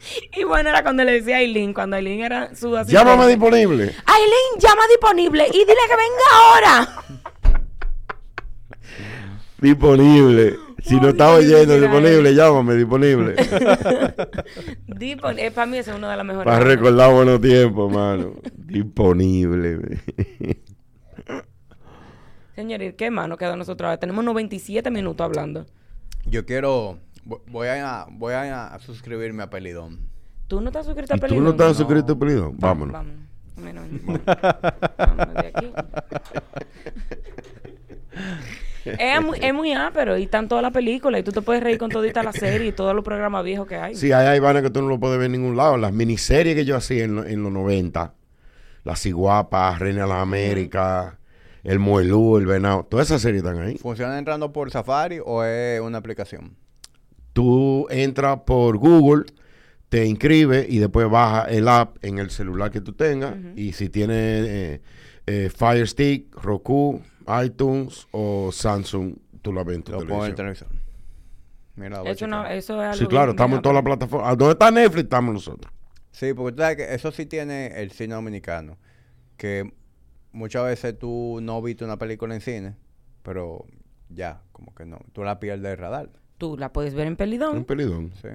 Y 0.36 0.44
bueno, 0.44 0.70
era 0.70 0.82
cuando 0.82 1.04
le 1.04 1.12
decía 1.12 1.36
a 1.36 1.38
Aileen, 1.38 1.72
cuando 1.72 1.96
Aileen 1.96 2.20
era 2.20 2.54
su 2.54 2.76
asistente. 2.76 3.04
Llámame 3.04 3.28
disponible. 3.28 3.84
Aileen, 3.84 4.58
llama 4.58 4.82
disponible 4.88 5.46
y 5.48 5.58
dile 5.58 5.80
que 5.88 5.96
venga 5.96 6.24
ahora. 6.34 6.88
Disponible. 9.60 10.56
Si 10.82 10.96
no 10.98 11.10
está 11.10 11.34
oyendo, 11.34 11.78
disponible, 11.78 12.34
llámame, 12.34 12.74
disponible. 12.74 13.34
Dispon 14.86 15.38
eh, 15.38 15.50
para 15.50 15.66
mí 15.66 15.76
ese 15.76 15.90
es 15.90 15.96
uno 15.98 16.08
de 16.08 16.16
las 16.16 16.24
mejores. 16.24 16.46
Para 16.46 16.64
recordar 16.64 17.12
buenos 17.12 17.42
tiempos, 17.42 17.90
hermano. 17.90 18.36
Disponible. 18.54 20.00
Señores, 22.54 22.94
¿qué 22.96 23.10
más 23.10 23.28
nos 23.28 23.36
queda 23.36 23.52
a 23.52 23.56
nosotros 23.56 23.86
ahora? 23.86 24.00
Tenemos 24.00 24.24
97 24.24 24.90
minutos 24.90 25.22
hablando. 25.22 25.66
Yo 26.24 26.46
quiero. 26.46 26.98
Vo- 27.26 27.40
Voy 27.46 27.68
a, 27.68 28.06
voy 28.10 28.32
a 28.34 28.78
suscribirme 28.80 29.42
a 29.42 29.50
Pelidón. 29.50 29.98
¿Tú 30.48 30.60
no 30.60 30.68
estás 30.68 30.86
suscrito 30.86 31.14
a 31.14 31.16
¿Y 31.16 31.20
tú 31.20 31.26
Pelidón? 31.26 31.44
no 31.44 31.50
estás 31.50 31.68
No. 31.68 31.74
suscrito 31.74 32.12
a 32.12 32.18
Pelidón? 32.18 32.56
Vámonos. 32.58 32.92
Vámonos. 32.92 33.20
Vámonos, 33.56 34.20
vámonos 34.96 35.34
de 35.34 35.46
aquí. 35.54 35.72
es, 38.84 39.22
muy, 39.22 39.38
es 39.40 39.54
muy 39.54 39.72
ápero 39.72 40.16
y 40.16 40.22
están 40.24 40.48
todas 40.48 40.62
las 40.62 40.72
películas 40.72 41.20
y 41.20 41.24
tú 41.24 41.32
te 41.32 41.42
puedes 41.42 41.62
reír 41.62 41.78
con 41.78 41.90
todita 41.90 42.22
la 42.22 42.32
serie 42.32 42.68
y 42.68 42.72
todos 42.72 42.94
los 42.94 43.04
programas 43.04 43.44
viejos 43.44 43.66
que 43.66 43.76
hay. 43.76 43.94
Sí, 43.94 44.12
hay, 44.12 44.26
hay 44.26 44.40
vainas 44.40 44.62
que 44.62 44.70
tú 44.70 44.80
no 44.82 44.88
lo 44.88 44.98
puedes 44.98 45.18
ver 45.18 45.26
en 45.26 45.32
ningún 45.32 45.56
lado. 45.56 45.76
Las 45.76 45.92
miniseries 45.92 46.54
que 46.54 46.64
yo 46.64 46.76
hacía 46.76 47.04
en, 47.04 47.16
lo- 47.16 47.24
en 47.26 47.42
los 47.42 47.52
90, 47.52 48.14
Las 48.84 49.04
Iguapas, 49.06 49.78
Reina 49.78 50.02
de 50.02 50.08
las 50.08 50.18
Américas, 50.22 51.14
El 51.62 51.78
Muelú, 51.78 52.38
El 52.38 52.46
Venado, 52.46 52.84
todas 52.88 53.06
esas 53.08 53.20
series 53.22 53.44
están 53.44 53.60
ahí. 53.60 53.76
¿Funciona 53.76 54.18
entrando 54.18 54.52
por 54.52 54.70
Safari 54.70 55.20
o 55.24 55.44
es 55.44 55.80
una 55.80 55.98
aplicación? 55.98 56.56
Tú 57.32 57.86
entras 57.90 58.40
por 58.46 58.76
Google, 58.78 59.24
te 59.88 60.06
inscribe 60.06 60.66
y 60.68 60.78
después 60.78 61.08
baja 61.10 61.44
el 61.44 61.68
app 61.68 61.96
en 62.04 62.18
el 62.18 62.30
celular 62.30 62.70
que 62.70 62.80
tú 62.80 62.92
tengas. 62.92 63.34
Y 63.56 63.72
si 63.72 63.88
tienes 63.88 64.16
eh, 64.48 64.80
eh, 65.26 65.50
Fire 65.54 65.86
Stick, 65.86 66.34
Roku, 66.36 67.00
iTunes 67.44 68.06
o 68.12 68.50
Samsung, 68.52 69.14
tú 69.42 69.52
la 69.52 69.62
ves 69.64 69.76
en 69.76 69.82
tu 69.82 69.92
Lo 69.92 69.98
pongo 70.00 70.24
en 70.24 70.30
el 70.30 70.34
televisión. 70.36 70.68
televisor. 70.70 70.90
Mira, 71.76 72.02
Eso, 72.10 72.26
no, 72.26 72.42
checar. 72.42 72.52
eso 72.56 72.74
es 72.74 72.86
algo 72.88 72.98
Sí, 72.98 73.06
claro, 73.06 73.30
estamos 73.30 73.56
en 73.56 73.62
todas 73.62 73.74
las 73.74 73.84
plataformas. 73.84 74.36
¿Dónde 74.36 74.52
está 74.52 74.70
Netflix? 74.70 75.04
Estamos 75.04 75.34
nosotros. 75.34 75.72
Sí, 76.10 76.34
porque 76.34 76.52
tú 76.56 76.62
sabes 76.62 76.76
que 76.76 76.94
eso 76.94 77.10
sí 77.12 77.26
tiene 77.26 77.68
el 77.80 77.90
cine 77.92 78.14
dominicano. 78.14 78.76
Que 79.36 79.72
muchas 80.32 80.64
veces 80.64 80.98
tú 80.98 81.38
no 81.40 81.62
viste 81.62 81.84
una 81.84 81.96
película 81.96 82.34
en 82.34 82.40
cine, 82.40 82.74
pero 83.22 83.64
ya, 84.08 84.42
como 84.52 84.74
que 84.74 84.84
no. 84.84 84.98
Tú 85.12 85.22
la 85.24 85.40
pierdes 85.40 85.62
del 85.62 85.78
radar. 85.78 86.10
Tú 86.40 86.56
la 86.56 86.72
puedes 86.72 86.94
ver 86.94 87.06
en 87.06 87.16
Pelidón. 87.16 87.64
pelidón. 87.66 88.12
Sí. 88.22 88.28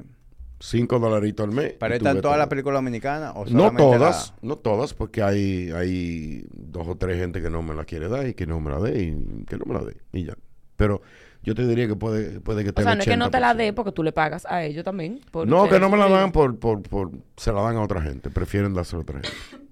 Cinco 0.60 1.00
dolaritos 1.00 1.44
al 1.48 1.52
mes. 1.54 1.74
¿Pero 1.80 1.96
están 1.96 2.22
todas 2.22 2.38
las 2.38 2.48
películas 2.48 2.78
dominicanas 2.78 3.34
o 3.36 3.46
No 3.48 3.72
todas, 3.76 4.34
la- 4.42 4.48
no 4.48 4.56
todas, 4.58 4.94
porque 4.94 5.24
hay, 5.24 5.72
hay 5.72 6.46
dos 6.54 6.88
o 6.88 6.96
tres 6.96 7.18
gente 7.20 7.42
que 7.42 7.50
no 7.50 7.64
me 7.64 7.74
la 7.74 7.84
quiere 7.84 8.08
dar 8.08 8.28
y 8.28 8.36
que 8.36 8.46
no 8.46 8.60
me 8.60 8.70
la 8.70 8.80
dé 8.80 9.02
y 9.02 9.44
que 9.46 9.58
no 9.58 9.66
me 9.66 9.74
la 9.74 9.84
dé 9.84 9.98
y 10.14 10.24
ya. 10.26 10.36
Pero 10.76 11.02
yo 11.42 11.56
te 11.56 11.66
diría 11.68 11.88
que 11.88 11.96
puede, 11.96 12.40
puede 12.42 12.64
que 12.64 12.70
O 12.70 12.74
te 12.74 12.84
sea, 12.84 12.94
no 12.94 13.02
es 13.02 13.08
que 13.08 13.18
no 13.18 13.32
te 13.32 13.40
la 13.40 13.56
dé 13.56 13.74
porque 13.74 13.92
tú 13.92 14.04
le 14.04 14.12
pagas 14.12 14.46
a 14.48 14.64
ellos 14.64 14.84
también. 14.84 15.20
por 15.32 15.48
No, 15.48 15.68
que 15.68 15.80
no 15.80 15.90
me 15.90 15.98
la 15.98 16.08
dan 16.08 16.32
por, 16.32 16.58
por, 16.60 16.84
por, 16.84 17.12
se 17.38 17.52
la 17.52 17.62
dan 17.64 17.78
a 17.78 17.82
otra 17.82 18.02
gente, 18.04 18.30
prefieren 18.30 18.74
dársela 18.76 19.00
a 19.00 19.02
otra 19.02 19.22
gente. 19.22 19.65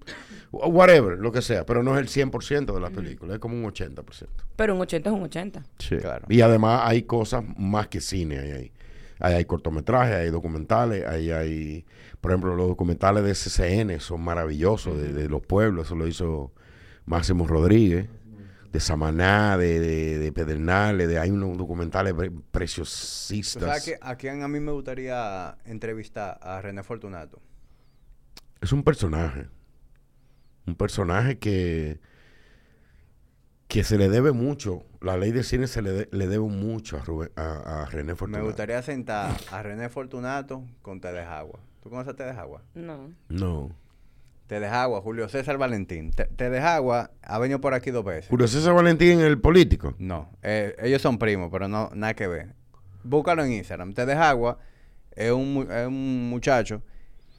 Wh- 0.54 0.68
Whatever, 0.72 1.18
lo 1.18 1.32
que 1.32 1.42
sea, 1.42 1.64
pero 1.66 1.82
no 1.82 1.98
es 1.98 2.00
el 2.00 2.08
100% 2.30 2.72
de 2.74 2.80
la 2.80 2.90
película, 2.90 3.34
es 3.34 3.40
como 3.40 3.56
un 3.56 3.64
80%. 3.64 4.26
Pero 4.56 4.74
un 4.74 4.80
80 4.80 5.10
es 5.10 5.14
un 5.16 5.22
80. 5.22 5.62
Sí. 5.78 5.96
Claro. 5.98 6.26
Y 6.28 6.40
además 6.40 6.82
hay 6.84 7.02
cosas 7.02 7.44
más 7.56 7.88
que 7.88 8.00
cine 8.00 8.38
ahí. 8.38 8.50
Ahí, 8.52 8.72
ahí 9.20 9.34
hay 9.34 9.44
cortometrajes, 9.44 10.14
hay 10.16 10.30
documentales, 10.30 11.06
ahí 11.06 11.30
hay, 11.30 11.84
por 12.20 12.30
ejemplo, 12.32 12.54
los 12.54 12.68
documentales 12.68 13.24
de 13.24 13.34
SCN 13.34 14.00
son 14.00 14.20
maravillosos, 14.22 14.96
de, 15.00 15.12
de 15.12 15.28
los 15.28 15.40
pueblos, 15.42 15.86
eso 15.86 15.94
lo 15.96 16.06
hizo 16.06 16.52
Máximo 17.06 17.46
Rodríguez, 17.46 18.08
de 18.72 18.80
Samaná, 18.80 19.56
de, 19.56 19.78
de, 19.78 20.18
de 20.18 20.32
Pedernales, 20.32 21.06
de, 21.06 21.18
hay 21.20 21.30
unos 21.30 21.56
documentales 21.56 22.12
pre- 22.14 22.30
¿Tú 22.30 22.42
preciosistas. 22.50 23.62
sabes 23.62 23.84
que 23.84 23.98
a 24.00 24.16
quién 24.16 24.42
a 24.42 24.48
mí 24.48 24.58
me 24.58 24.72
gustaría 24.72 25.56
entrevistar? 25.64 26.38
A 26.42 26.60
René 26.60 26.82
Fortunato. 26.82 27.40
Es 28.60 28.72
un 28.72 28.82
personaje. 28.82 29.46
Un 30.66 30.74
personaje 30.76 31.38
que, 31.38 32.00
que 33.68 33.84
se 33.84 33.98
le 33.98 34.08
debe 34.08 34.32
mucho. 34.32 34.84
La 35.00 35.16
ley 35.16 35.32
de 35.32 35.42
cine 35.42 35.66
se 35.66 35.82
le, 35.82 35.90
de- 35.92 36.08
le 36.12 36.26
debe 36.26 36.44
mucho 36.44 36.96
a, 36.96 37.02
Rubén- 37.04 37.30
a, 37.36 37.82
a 37.82 37.86
René 37.86 38.12
Me 38.12 38.16
Fortunato. 38.16 38.44
gustaría 38.46 38.80
sentar 38.82 39.36
a 39.50 39.62
René 39.62 39.88
Fortunato 39.88 40.64
con 40.82 41.00
Tedejagua. 41.00 41.60
¿Tú 41.82 41.90
conoces 41.90 42.14
a 42.14 42.16
Tedejagua? 42.16 42.62
No. 42.74 43.10
No. 43.28 43.70
Tedejagua, 44.46 45.00
Julio 45.00 45.28
César 45.28 45.58
Valentín. 45.58 46.10
Te- 46.12 46.26
Tedejagua 46.26 47.10
ha 47.22 47.38
venido 47.38 47.60
por 47.60 47.74
aquí 47.74 47.90
dos 47.90 48.04
veces. 48.04 48.28
Julio 48.30 48.46
César 48.48 48.74
Valentín, 48.74 49.20
el 49.20 49.38
político. 49.40 49.94
No, 49.98 50.30
eh, 50.42 50.74
ellos 50.82 51.02
son 51.02 51.18
primos, 51.18 51.50
pero 51.50 51.66
no 51.68 51.90
nada 51.94 52.14
que 52.14 52.26
ver. 52.26 52.54
Búscalo 53.02 53.44
en 53.44 53.52
Instagram. 53.52 53.92
Tedejagua 53.92 54.58
es 55.12 55.30
un, 55.32 55.66
es 55.70 55.86
un 55.86 56.28
muchacho 56.30 56.82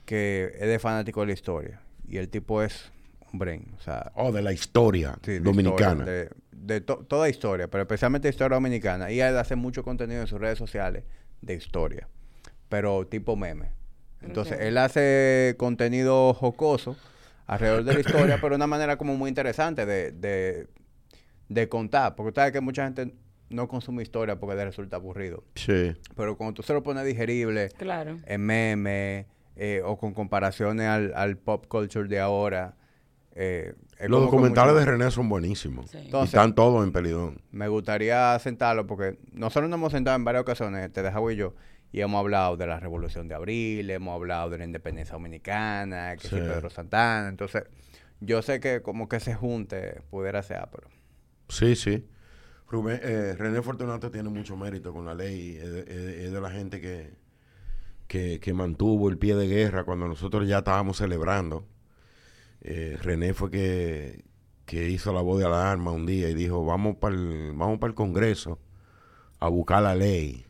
que 0.05 0.51
es 0.59 0.67
de 0.67 0.77
fanático 0.79 1.21
de 1.21 1.27
la 1.27 1.33
historia. 1.33 1.81
Y 2.07 2.17
el 2.17 2.29
tipo 2.29 2.61
es 2.61 2.91
O 3.77 3.81
sea, 3.81 4.11
Oh, 4.15 4.31
de 4.31 4.41
la 4.41 4.51
historia 4.53 5.17
sí, 5.23 5.31
de 5.33 5.39
dominicana. 5.39 5.99
historia, 6.01 6.05
de 6.23 6.29
de 6.51 6.81
to- 6.81 7.05
toda 7.07 7.29
historia, 7.29 7.67
pero 7.69 7.83
especialmente 7.83 8.27
historia 8.27 8.55
dominicana. 8.55 9.11
Y 9.11 9.19
él 9.21 9.37
hace 9.37 9.55
mucho 9.55 9.83
contenido 9.83 10.21
en 10.21 10.27
sus 10.27 10.39
redes 10.39 10.57
sociales 10.57 11.03
de 11.41 11.53
historia, 11.53 12.07
pero 12.69 13.05
tipo 13.05 13.35
meme. 13.35 13.71
Entonces, 14.21 14.57
él 14.61 14.77
hace 14.79 15.53
contenido 15.59 16.33
jocoso 16.33 16.97
alrededor 17.45 17.83
de 17.83 17.93
la 17.93 17.99
historia, 17.99 18.37
pero 18.41 18.49
de 18.49 18.55
una 18.55 18.65
manera 18.65 18.97
como 18.97 19.15
muy 19.15 19.29
interesante 19.29 19.85
de, 19.85 20.11
de, 20.11 20.67
de 21.49 21.69
contar. 21.69 22.15
Porque 22.15 22.33
sabes 22.33 22.51
que 22.51 22.61
mucha 22.61 22.83
gente 22.85 23.13
no 23.49 23.67
consume 23.67 24.01
historia 24.01 24.39
porque 24.39 24.55
le 24.55 24.65
resulta 24.65 24.95
aburrido. 24.95 25.43
Sí. 25.53 25.95
Pero 26.15 26.35
cuando 26.35 26.55
tú 26.55 26.63
se 26.63 26.73
lo 26.73 26.81
pones 26.81 27.05
digerible, 27.05 27.69
Claro. 27.77 28.17
en 28.25 28.41
meme, 28.41 29.27
eh, 29.55 29.83
o 29.85 29.97
con 29.97 30.15
comparaciones 30.15 30.87
al, 30.87 31.13
al 31.15 31.37
pop 31.37 31.67
culture 31.67 32.07
de 32.09 32.19
ahora. 32.19 32.73
Eh, 33.35 33.73
es 33.99 34.09
Los 34.09 34.21
documentales 34.21 34.73
mucho 34.73 34.85
de 34.85 34.91
René 34.91 35.11
son 35.11 35.27
buenísimos. 35.29 35.91
Sí. 35.91 36.09
y 36.11 36.23
están 36.23 36.55
todos 36.55 36.83
en 36.85 36.91
Pelidón. 36.91 37.41
Me 37.51 37.67
gustaría 37.67 38.37
sentarlo 38.39 38.87
porque 38.87 39.17
nosotros 39.33 39.69
nos 39.69 39.77
hemos 39.77 39.91
sentado 39.91 40.15
en 40.15 40.23
varias 40.23 40.41
ocasiones, 40.43 40.91
te 40.93 41.01
dejo 41.01 41.29
y 41.31 41.35
yo, 41.35 41.53
y 41.91 42.01
hemos 42.01 42.19
hablado 42.19 42.57
de 42.57 42.65
la 42.67 42.79
Revolución 42.79 43.27
de 43.27 43.35
Abril, 43.35 43.89
hemos 43.89 44.15
hablado 44.15 44.49
de 44.49 44.57
la 44.59 44.65
independencia 44.65 45.13
dominicana, 45.13 46.15
que 46.17 46.27
Sí. 46.27 46.35
Pedro 46.35 46.69
Santana. 46.69 47.27
Entonces, 47.29 47.63
yo 48.21 48.41
sé 48.41 48.59
que 48.59 48.81
como 48.81 49.07
que 49.09 49.19
se 49.19 49.33
junte 49.35 50.01
pudiera 50.09 50.41
ser, 50.41 50.65
pero 50.71 50.87
Sí, 51.49 51.75
sí. 51.75 52.05
Rubén- 52.69 52.99
eh, 53.03 53.35
René 53.37 53.61
Fortunato 53.61 54.09
tiene 54.09 54.29
mucho 54.29 54.57
mérito 54.57 54.91
con 54.93 55.05
la 55.05 55.13
ley. 55.13 55.57
Es 55.61 55.71
de, 55.71 55.79
es 55.81 55.85
de- 55.87 56.25
es 56.25 56.31
de 56.31 56.41
la 56.41 56.49
gente 56.49 56.81
que, 56.81 57.13
que, 58.07 58.39
que 58.39 58.53
mantuvo 58.53 59.09
el 59.09 59.17
pie 59.17 59.35
de 59.35 59.47
guerra 59.47 59.83
cuando 59.83 60.07
nosotros 60.07 60.47
ya 60.47 60.59
estábamos 60.59 60.97
celebrando. 60.97 61.67
Eh, 62.67 62.97
René 62.99 63.35
fue 63.35 63.51
que, 63.51 64.25
que 64.65 64.89
hizo 64.89 65.13
la 65.13 65.21
voz 65.21 65.37
de 65.37 65.45
alarma 65.45 65.91
un 65.91 66.07
día 66.07 66.31
y 66.31 66.33
dijo, 66.33 66.65
vamos 66.65 66.95
para 66.95 67.13
el, 67.13 67.53
vamos 67.53 67.77
el 67.83 67.93
Congreso 67.93 68.57
a 69.39 69.49
buscar 69.49 69.83
la 69.83 69.93
ley 69.93 70.47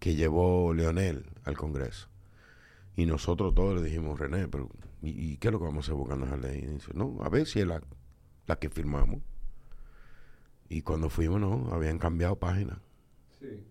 que 0.00 0.16
llevó 0.16 0.74
Leonel 0.74 1.24
al 1.44 1.56
Congreso. 1.56 2.08
Y 2.96 3.06
nosotros 3.06 3.54
todos 3.54 3.80
le 3.80 3.88
dijimos, 3.88 4.18
René, 4.18 4.48
pero 4.48 4.68
¿y, 5.02 5.10
y 5.10 5.36
qué 5.36 5.46
es 5.46 5.52
lo 5.52 5.60
que 5.60 5.66
vamos 5.66 5.84
a 5.84 5.86
hacer 5.86 5.94
buscando 5.94 6.26
esa 6.26 6.36
ley? 6.36 6.64
Y 6.64 6.66
dice, 6.66 6.90
no, 6.94 7.18
a 7.22 7.28
ver 7.28 7.46
si 7.46 7.60
es 7.60 7.66
la, 7.68 7.80
la 8.48 8.56
que 8.56 8.68
firmamos. 8.68 9.20
Y 10.68 10.82
cuando 10.82 11.10
fuimos, 11.10 11.40
no, 11.40 11.72
habían 11.72 12.00
cambiado 12.00 12.34
página. 12.40 12.80
Sí. 13.38 13.64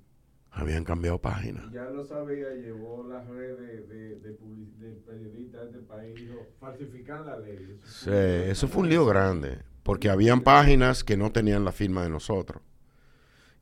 Habían 0.56 0.86
cambiado 0.86 1.20
página. 1.20 1.70
Ya 1.74 1.86
lo 1.90 2.06
sabía, 2.06 2.54
llevó 2.56 3.06
las 3.10 3.28
redes 3.28 3.90
de, 3.90 4.16
de, 4.20 4.32
public- 4.40 4.78
de 4.78 4.92
periodistas 5.06 5.62
de 5.64 5.68
este 5.68 5.80
país, 5.82 6.16
dijo, 6.16 6.48
falsifican 6.60 7.26
la 7.26 7.38
ley. 7.40 7.58
Eso 7.84 7.92
Sí, 7.92 8.04
fue- 8.10 8.50
eso 8.52 8.68
fue 8.70 8.84
un 8.84 8.90
lío 8.90 9.06
grande, 9.06 9.60
porque 9.84 10.10
habían 10.10 10.42
páginas 10.42 11.04
que 11.04 11.18
no 11.18 11.32
tenían 11.32 11.66
la 11.66 11.72
firma 11.74 12.04
de 12.04 12.10
nosotros. 12.10 12.62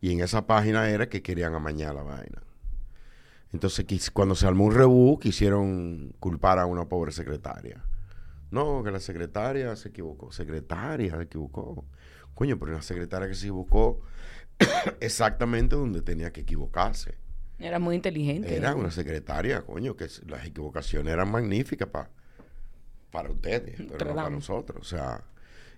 Y 0.01 0.11
en 0.11 0.19
esa 0.21 0.45
página 0.47 0.89
era 0.89 1.09
que 1.09 1.21
querían 1.23 1.55
amañar 1.55 1.95
la 1.95 2.03
vaina. 2.03 2.43
Entonces, 3.51 3.85
cuando 4.11 4.35
se 4.35 4.47
armó 4.47 4.65
un 4.65 4.73
rebú, 4.75 5.19
quisieron 5.19 6.13
culpar 6.19 6.57
a 6.59 6.65
una 6.65 6.85
pobre 6.85 7.11
secretaria. 7.11 7.83
No, 8.51 8.83
que 8.83 8.91
la 8.91 8.99
secretaria 8.99 9.75
se 9.75 9.89
equivocó. 9.89 10.31
Secretaria 10.31 11.15
se 11.17 11.23
equivocó. 11.23 11.85
Coño, 12.35 12.57
pero 12.59 12.71
una 12.71 12.81
secretaria 12.81 13.27
que 13.27 13.35
se 13.35 13.45
equivocó 13.47 14.01
exactamente 14.99 15.75
donde 15.75 16.01
tenía 16.01 16.31
que 16.31 16.41
equivocarse. 16.41 17.15
Era 17.59 17.79
muy 17.79 17.95
inteligente. 17.95 18.55
Era 18.55 18.75
una 18.75 18.91
secretaria, 18.91 19.61
coño, 19.61 19.95
que 19.95 20.07
las 20.27 20.45
equivocaciones 20.45 21.13
eran 21.13 21.31
magníficas 21.31 21.87
pa- 21.89 22.09
para 23.11 23.29
ustedes, 23.31 23.75
pero 23.77 24.05
no 24.09 24.15
para 24.15 24.29
nosotros. 24.29 24.79
O 24.81 24.83
sea, 24.83 25.23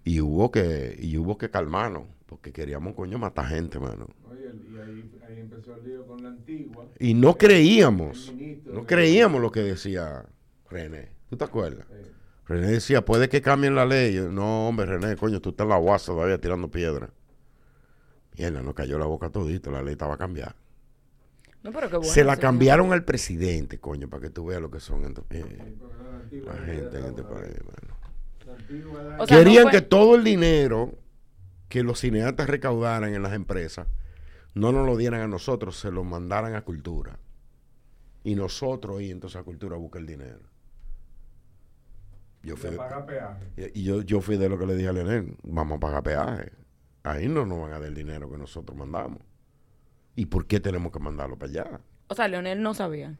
y 0.03 0.19
hubo 0.21 0.51
que, 0.51 0.95
y 0.99 1.17
hubo 1.17 1.37
que 1.37 1.49
calmarnos, 1.49 2.03
porque 2.25 2.51
queríamos, 2.51 2.95
coño, 2.95 3.17
matar 3.19 3.47
gente, 3.47 3.79
mano. 3.79 4.07
Oye, 4.31 4.49
y 4.71 4.77
ahí, 4.77 5.11
ahí 5.27 5.39
empezó 5.41 5.75
el 5.75 5.83
lío 5.83 6.07
con 6.07 6.23
la 6.23 6.29
antigua. 6.29 6.85
Y 6.99 7.13
no 7.13 7.37
creíamos, 7.37 8.33
ministro 8.37 8.73
no 8.73 8.85
creíamos 8.85 9.41
lo 9.41 9.51
que 9.51 9.59
decía 9.61 10.25
René. 10.69 11.09
¿Tú 11.29 11.37
te 11.37 11.43
acuerdas? 11.43 11.85
Eh, 11.91 12.11
René 12.47 12.67
decía, 12.67 13.03
puede 13.05 13.29
que 13.29 13.41
cambien 13.41 13.75
la 13.75 13.85
ley. 13.85 14.13
Yo, 14.15 14.31
no, 14.31 14.69
hombre, 14.69 14.85
René, 14.87 15.15
coño, 15.17 15.39
tú 15.41 15.49
estás 15.49 15.65
en 15.65 15.69
la 15.69 15.77
guasa 15.77 16.13
todavía 16.13 16.39
tirando 16.39 16.69
piedra. 16.71 17.09
Mierda, 18.37 18.61
nos 18.61 18.73
cayó 18.73 18.97
la 18.99 19.05
boca 19.05 19.29
todito, 19.29 19.71
la 19.71 19.81
ley 19.81 19.93
estaba 19.93 20.15
a 20.15 20.17
cambiar. 20.17 20.55
No, 21.63 21.71
pero 21.71 21.89
qué 21.89 21.97
bueno. 21.97 22.11
Se 22.13 22.23
la 22.23 22.37
cambiaron 22.37 22.93
al 22.93 23.03
presidente, 23.03 23.79
coño, 23.79 24.07
para 24.09 24.21
que 24.21 24.29
tú 24.29 24.45
veas 24.45 24.61
lo 24.61 24.69
que 24.69 24.79
son 24.79 25.03
eh, 25.29 25.75
la 26.45 26.53
gente 26.53 26.99
en 26.99 27.05
este 27.05 27.23
país, 27.23 27.55
O 29.19 29.25
sea, 29.25 29.37
Querían 29.37 29.63
no 29.65 29.69
fue- 29.71 29.79
que 29.79 29.81
todo 29.81 30.15
el 30.15 30.23
dinero 30.23 30.93
que 31.69 31.81
los 31.83 31.99
cineastas 31.99 32.47
recaudaran 32.47 33.13
en 33.13 33.23
las 33.23 33.33
empresas 33.33 33.87
no 34.53 34.71
nos 34.71 34.85
lo 34.85 34.95
dieran 34.95 35.21
a 35.21 35.27
nosotros, 35.27 35.77
se 35.79 35.91
lo 35.91 36.03
mandaran 36.03 36.53
a 36.55 36.61
cultura. 36.61 37.17
Y 38.23 38.35
nosotros, 38.35 39.01
y 39.01 39.11
entonces 39.11 39.39
a 39.39 39.43
cultura 39.43 39.75
busca 39.75 39.99
el 39.99 40.05
dinero. 40.05 40.39
Yo 42.43 42.55
fui, 42.55 42.69
de, 42.69 43.71
y 43.73 43.83
yo, 43.83 44.01
yo 44.03 44.21
fui 44.21 44.37
de 44.37 44.49
lo 44.49 44.57
que 44.59 44.67
le 44.67 44.75
dije 44.75 44.89
a 44.89 44.93
Leonel, 44.93 45.35
vamos 45.43 45.77
a 45.77 45.79
pagar 45.79 46.03
peaje. 46.03 46.51
Ahí 47.05 47.27
no 47.27 47.45
nos 47.45 47.61
van 47.61 47.71
a 47.71 47.79
dar 47.79 47.87
el 47.87 47.93
dinero 47.93 48.29
que 48.29 48.37
nosotros 48.37 48.77
mandamos. 48.77 49.19
¿Y 50.15 50.25
por 50.25 50.47
qué 50.47 50.59
tenemos 50.59 50.91
que 50.91 50.99
mandarlo 50.99 51.37
para 51.37 51.51
allá? 51.51 51.81
O 52.07 52.15
sea, 52.15 52.27
Leonel 52.27 52.61
no 52.61 52.73
sabía. 52.73 53.17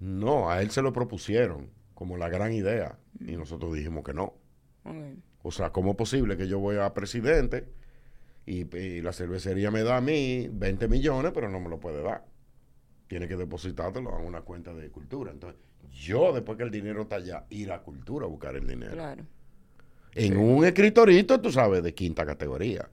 No, 0.00 0.50
a 0.50 0.60
él 0.60 0.70
se 0.70 0.82
lo 0.82 0.92
propusieron 0.92 1.70
como 1.94 2.16
la 2.16 2.28
gran 2.28 2.52
idea 2.52 2.98
y 3.20 3.36
nosotros 3.36 3.74
dijimos 3.74 4.04
que 4.04 4.12
no. 4.12 4.34
O 5.42 5.50
sea, 5.50 5.70
¿cómo 5.70 5.92
es 5.92 5.96
posible 5.96 6.36
que 6.36 6.48
yo 6.48 6.58
voy 6.58 6.76
a 6.76 6.92
presidente 6.94 7.68
y, 8.44 8.76
y 8.76 9.00
la 9.00 9.12
cervecería 9.12 9.70
me 9.70 9.82
da 9.82 9.96
a 9.96 10.00
mí 10.00 10.48
20 10.52 10.88
millones, 10.88 11.32
pero 11.34 11.48
no 11.48 11.58
me 11.58 11.68
lo 11.68 11.80
puede 11.80 12.02
dar? 12.02 12.24
tiene 13.06 13.28
que 13.28 13.36
depositártelo 13.36 14.10
a 14.10 14.18
una 14.18 14.42
cuenta 14.42 14.74
de 14.74 14.90
cultura. 14.90 15.30
Entonces, 15.30 15.60
yo, 15.92 16.32
después 16.32 16.58
que 16.58 16.64
el 16.64 16.70
dinero 16.70 17.02
está 17.02 17.16
allá, 17.16 17.44
ir 17.50 17.72
a 17.72 17.82
cultura 17.82 18.26
a 18.26 18.28
buscar 18.28 18.56
el 18.56 18.66
dinero. 18.66 18.92
Claro. 18.92 19.24
En 20.14 20.36
un 20.36 20.64
escritorito, 20.64 21.40
tú 21.40 21.52
sabes, 21.52 21.82
de 21.82 21.94
quinta 21.94 22.24
categoría. 22.24 22.88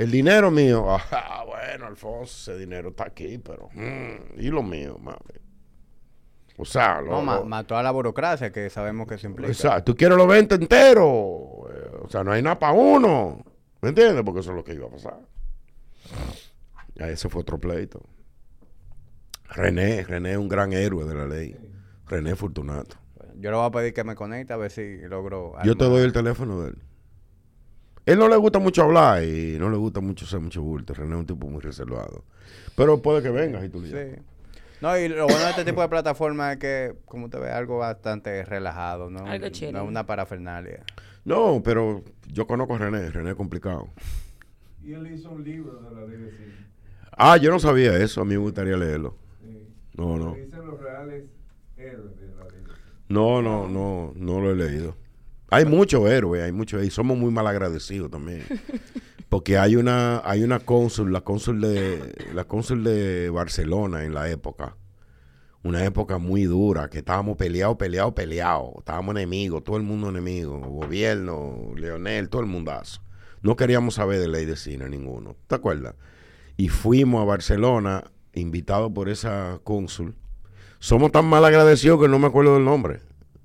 El 0.00 0.10
dinero 0.10 0.50
mío, 0.50 0.86
ah, 1.12 1.44
bueno, 1.46 1.86
Alfonso, 1.86 2.52
ese 2.52 2.58
dinero 2.58 2.88
está 2.90 3.04
aquí, 3.04 3.38
pero. 3.38 3.68
mm, 3.72 4.38
y 4.40 4.48
lo 4.48 4.62
mío, 4.62 4.96
mami. 4.98 5.16
O 6.56 6.64
sea, 6.64 7.00
lo, 7.00 7.10
No, 7.12 7.22
ma- 7.22 7.36
lo- 7.36 7.44
mató 7.44 7.76
a 7.76 7.82
la 7.82 7.90
burocracia 7.90 8.52
que 8.52 8.68
sabemos 8.70 9.06
que 9.06 9.14
eso 9.14 9.26
implica. 9.26 9.50
Exacto. 9.50 9.92
Tú 9.92 9.96
quieres 9.96 10.16
los 10.18 10.26
20 10.28 10.54
enteros. 10.56 11.04
Eh, 11.04 11.90
O 12.02 12.08
sea, 12.10 12.22
no 12.24 12.32
hay 12.32 12.42
nada 12.42 12.58
para 12.58 12.72
uno. 12.74 13.42
¿Me 13.80 13.90
entiendes? 13.90 14.22
Porque 14.24 14.40
eso 14.40 14.50
es 14.50 14.56
lo 14.56 14.64
que 14.64 14.74
iba 14.74 14.86
a 14.86 14.90
pasar. 14.90 15.18
Ya 16.96 17.08
ese 17.08 17.28
fue 17.30 17.40
otro 17.42 17.58
pleito. 17.58 18.02
René, 19.48 20.04
René 20.04 20.32
es 20.32 20.36
un 20.38 20.48
gran 20.48 20.72
héroe 20.72 21.04
de 21.06 21.14
la 21.14 21.26
ley. 21.26 21.56
René 22.06 22.36
Fortunato. 22.36 22.96
Yo 23.36 23.50
le 23.50 23.56
voy 23.56 23.66
a 23.66 23.70
pedir 23.70 23.94
que 23.94 24.04
me 24.04 24.14
conecte 24.14 24.52
a 24.52 24.56
ver 24.56 24.70
si 24.70 24.98
logro. 25.08 25.54
Yo 25.64 25.76
te 25.76 25.84
armar- 25.84 25.90
doy 25.90 26.02
el 26.04 26.12
teléfono 26.12 26.60
de 26.62 26.70
él. 26.70 26.78
Él 28.10 28.18
no 28.18 28.28
le 28.28 28.34
gusta 28.34 28.58
mucho 28.58 28.82
hablar 28.82 29.22
y 29.22 29.56
no 29.56 29.70
le 29.70 29.76
gusta 29.76 30.00
mucho 30.00 30.24
hacer 30.24 30.40
mucho 30.40 30.60
bulto. 30.62 30.94
René 30.94 31.14
es 31.14 31.20
un 31.20 31.26
tipo 31.26 31.46
muy 31.46 31.60
reservado. 31.60 32.24
Pero 32.76 33.00
puede 33.00 33.22
que 33.22 33.30
vengas 33.30 33.64
y 33.64 33.68
tú 33.68 33.80
le. 33.80 34.16
Sí. 34.16 34.20
No, 34.80 34.98
y 34.98 35.06
lo 35.06 35.26
bueno 35.26 35.38
de 35.38 35.50
este 35.50 35.64
tipo 35.64 35.80
de 35.80 35.88
plataforma 35.88 36.54
es 36.54 36.58
que, 36.58 36.96
como 37.04 37.30
te 37.30 37.38
ve, 37.38 37.50
algo 37.50 37.78
bastante 37.78 38.44
relajado, 38.44 39.10
¿no? 39.10 39.24
Algo 39.26 39.48
chévere. 39.50 39.78
No 39.78 39.84
una 39.84 40.06
parafernalia. 40.06 40.82
No, 41.24 41.62
pero 41.64 42.02
yo 42.26 42.48
conozco 42.48 42.74
a 42.74 42.78
René. 42.78 43.12
René 43.12 43.30
es 43.30 43.36
complicado. 43.36 43.88
Y 44.82 44.94
él 44.94 45.12
hizo 45.12 45.30
un 45.30 45.44
libro 45.44 45.74
de 45.74 45.94
la 45.94 46.06
cine. 46.06 46.54
Ah, 47.12 47.36
yo 47.36 47.50
no 47.50 47.58
sabía 47.60 47.96
eso. 47.98 48.22
A 48.22 48.24
mí 48.24 48.30
me 48.30 48.38
gustaría 48.38 48.78
leerlo. 48.78 49.14
Sí. 49.42 49.68
No, 49.92 50.16
no. 50.16 50.34
Dicen 50.34 50.66
los 50.66 50.80
reales 50.80 51.24
héroes 51.76 52.18
de 52.18 52.26
la. 52.28 52.46
No, 53.08 53.42
no, 53.42 53.68
no, 53.68 54.14
no 54.16 54.40
lo 54.40 54.50
he 54.50 54.56
leído. 54.56 54.96
Hay 55.50 55.64
muchos 55.64 56.08
héroes, 56.08 56.44
hay 56.44 56.52
muchos, 56.52 56.84
y 56.84 56.90
somos 56.90 57.18
muy 57.18 57.32
mal 57.32 57.46
agradecidos 57.46 58.10
también. 58.10 58.44
Porque 59.28 59.58
hay 59.58 59.76
una, 59.76 60.22
hay 60.24 60.44
una 60.44 60.60
cónsul, 60.60 61.12
la 61.12 61.22
cónsul 61.22 61.60
de, 61.60 62.14
la 62.34 62.44
cónsul 62.44 62.84
de 62.84 63.30
Barcelona 63.30 64.04
en 64.04 64.14
la 64.14 64.30
época. 64.30 64.76
Una 65.62 65.84
época 65.84 66.18
muy 66.18 66.44
dura, 66.44 66.88
que 66.88 66.98
estábamos 66.98 67.36
peleados, 67.36 67.76
peleados, 67.76 68.14
peleados. 68.14 68.70
Estábamos 68.78 69.16
enemigos, 69.16 69.62
todo 69.62 69.76
el 69.76 69.82
mundo 69.82 70.08
enemigo. 70.08 70.58
Gobierno, 70.58 71.72
Leonel, 71.76 72.28
todo 72.28 72.42
el 72.42 72.48
mundazo. 72.48 73.02
No 73.42 73.56
queríamos 73.56 73.94
saber 73.94 74.20
de 74.20 74.28
ley 74.28 74.46
de 74.46 74.56
cine 74.56 74.88
ninguno. 74.88 75.36
¿Te 75.46 75.56
acuerdas? 75.56 75.94
Y 76.56 76.68
fuimos 76.68 77.22
a 77.22 77.24
Barcelona, 77.24 78.04
invitados 78.34 78.92
por 78.92 79.08
esa 79.08 79.60
cónsul. 79.64 80.14
Somos 80.78 81.12
tan 81.12 81.26
mal 81.26 81.44
agradecidos 81.44 82.00
que 82.00 82.08
no 82.08 82.18
me 82.18 82.28
acuerdo 82.28 82.54
del 82.54 82.64
nombre. 82.64 83.00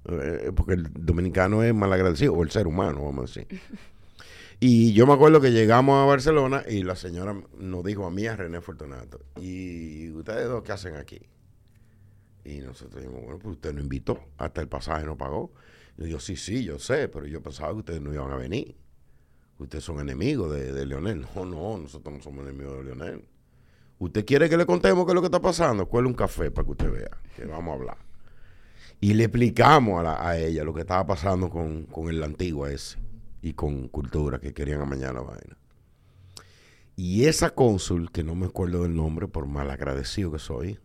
Eh, 0.07 0.51
porque 0.55 0.73
el 0.73 0.87
dominicano 0.93 1.63
es 1.63 1.73
mal 1.73 1.91
agradecido, 1.91 2.33
o 2.33 2.43
el 2.43 2.51
ser 2.51 2.67
humano, 2.67 3.03
vamos 3.03 3.35
a 3.35 3.39
decir. 3.39 3.61
Y 4.59 4.93
yo 4.93 5.05
me 5.05 5.13
acuerdo 5.13 5.41
que 5.41 5.51
llegamos 5.51 6.01
a 6.01 6.05
Barcelona 6.05 6.63
y 6.67 6.83
la 6.83 6.95
señora 6.95 7.35
nos 7.57 7.83
dijo 7.83 8.05
a 8.05 8.11
mí, 8.11 8.25
a 8.25 8.35
René 8.35 8.61
Fortunato, 8.61 9.19
¿y 9.41 10.11
ustedes 10.11 10.47
dos 10.47 10.63
qué 10.63 10.71
hacen 10.71 10.95
aquí? 10.95 11.19
Y 12.45 12.59
nosotros 12.59 13.01
dijimos, 13.01 13.23
bueno, 13.23 13.39
pues 13.39 13.55
usted 13.55 13.73
nos 13.73 13.83
invitó, 13.83 14.19
hasta 14.37 14.61
el 14.61 14.67
pasaje 14.67 15.05
no 15.05 15.17
pagó. 15.17 15.51
Y 15.97 16.09
yo, 16.09 16.19
sí, 16.19 16.35
sí, 16.35 16.63
yo 16.63 16.77
sé, 16.77 17.09
pero 17.09 17.25
yo 17.25 17.41
pensaba 17.41 17.71
que 17.71 17.79
ustedes 17.79 18.01
no 18.01 18.13
iban 18.13 18.31
a 18.31 18.35
venir. 18.35 18.75
Ustedes 19.57 19.83
son 19.83 19.99
enemigos 19.99 20.53
de, 20.53 20.71
de 20.71 20.85
Leonel. 20.85 21.25
No, 21.35 21.45
no, 21.45 21.77
nosotros 21.77 22.15
no 22.15 22.21
somos 22.21 22.45
enemigos 22.45 22.77
de 22.77 22.83
Leonel. 22.83 23.25
¿Usted 23.97 24.25
quiere 24.25 24.49
que 24.49 24.57
le 24.57 24.65
contemos 24.65 25.05
qué 25.05 25.11
es 25.11 25.15
lo 25.15 25.21
que 25.21 25.27
está 25.27 25.41
pasando? 25.41 25.87
Cuele 25.87 26.07
un 26.07 26.13
café 26.13 26.51
para 26.51 26.65
que 26.65 26.71
usted 26.71 26.91
vea, 26.91 27.17
que 27.35 27.45
vamos 27.45 27.71
a 27.71 27.75
hablar. 27.75 28.04
Y 29.01 29.13
le 29.13 29.25
explicamos 29.25 29.99
a, 29.99 30.03
la- 30.03 30.27
a 30.29 30.37
ella 30.37 30.63
lo 30.63 30.73
que 30.73 30.81
estaba 30.81 31.05
pasando 31.05 31.49
con, 31.49 31.83
con 31.83 32.09
el 32.09 32.23
antiguo 32.23 32.65
ese 32.67 32.97
y 33.41 33.53
con 33.53 33.87
cultura 33.89 34.39
que 34.39 34.53
querían 34.53 34.81
amañar 34.81 35.13
la 35.13 35.21
vaina. 35.21 35.57
Y 36.95 37.25
esa 37.25 37.49
cónsul, 37.49 38.11
que 38.11 38.23
no 38.23 38.35
me 38.35 38.45
acuerdo 38.45 38.83
del 38.83 38.95
nombre 38.95 39.27
por 39.27 39.47
mal 39.47 39.69
agradecido 39.69 40.31
que 40.31 40.39
soy, 40.39 40.79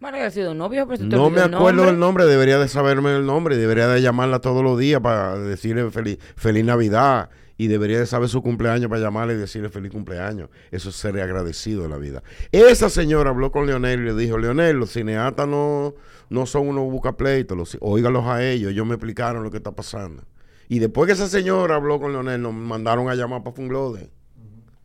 Mal 0.00 0.14
agradecido, 0.14 0.54
no 0.54 0.68
viejo, 0.68 0.86
pero 0.86 1.02
no 1.04 1.28
me 1.28 1.40
acuerdo 1.40 1.82
del 1.86 1.98
nombre, 1.98 2.24
debería 2.24 2.58
de 2.60 2.68
saberme 2.68 3.16
el 3.16 3.26
nombre, 3.26 3.56
debería 3.56 3.88
de 3.88 4.00
llamarla 4.00 4.38
todos 4.38 4.62
los 4.62 4.78
días 4.78 5.00
para 5.00 5.36
decirle 5.36 5.90
feliz, 5.90 6.18
feliz 6.36 6.64
Navidad 6.64 7.30
y 7.58 7.66
debería 7.66 7.98
de 7.98 8.06
saber 8.06 8.28
su 8.28 8.40
cumpleaños 8.40 8.88
para 8.88 9.02
llamarle 9.02 9.34
y 9.34 9.36
decirle 9.36 9.68
feliz 9.68 9.90
cumpleaños. 9.90 10.48
Eso 10.70 10.90
es 10.90 10.94
ser 10.94 11.20
agradecido 11.20 11.82
de 11.82 11.88
la 11.88 11.98
vida. 11.98 12.22
Esa 12.52 12.88
señora 12.88 13.30
habló 13.30 13.50
con 13.50 13.66
Leonel 13.66 14.00
y 14.00 14.04
le 14.04 14.14
dijo, 14.14 14.38
Leonel, 14.38 14.76
los 14.76 14.92
cineastas 14.92 15.48
no, 15.48 15.94
no 16.30 16.46
son 16.46 16.68
unos 16.68 16.84
buscapleitos, 16.84 17.58
los, 17.58 17.76
óigalos 17.80 18.24
a 18.26 18.48
ellos, 18.48 18.70
ellos 18.70 18.86
me 18.86 18.94
explicaron 18.94 19.42
lo 19.42 19.50
que 19.50 19.56
está 19.56 19.72
pasando. 19.72 20.22
Y 20.68 20.78
después 20.78 21.08
que 21.08 21.14
esa 21.14 21.28
señora 21.28 21.74
habló 21.74 21.98
con 21.98 22.12
Leonel, 22.12 22.40
nos 22.40 22.54
mandaron 22.54 23.08
a 23.08 23.16
llamar 23.16 23.42
para 23.42 23.56
Funglode. 23.56 24.08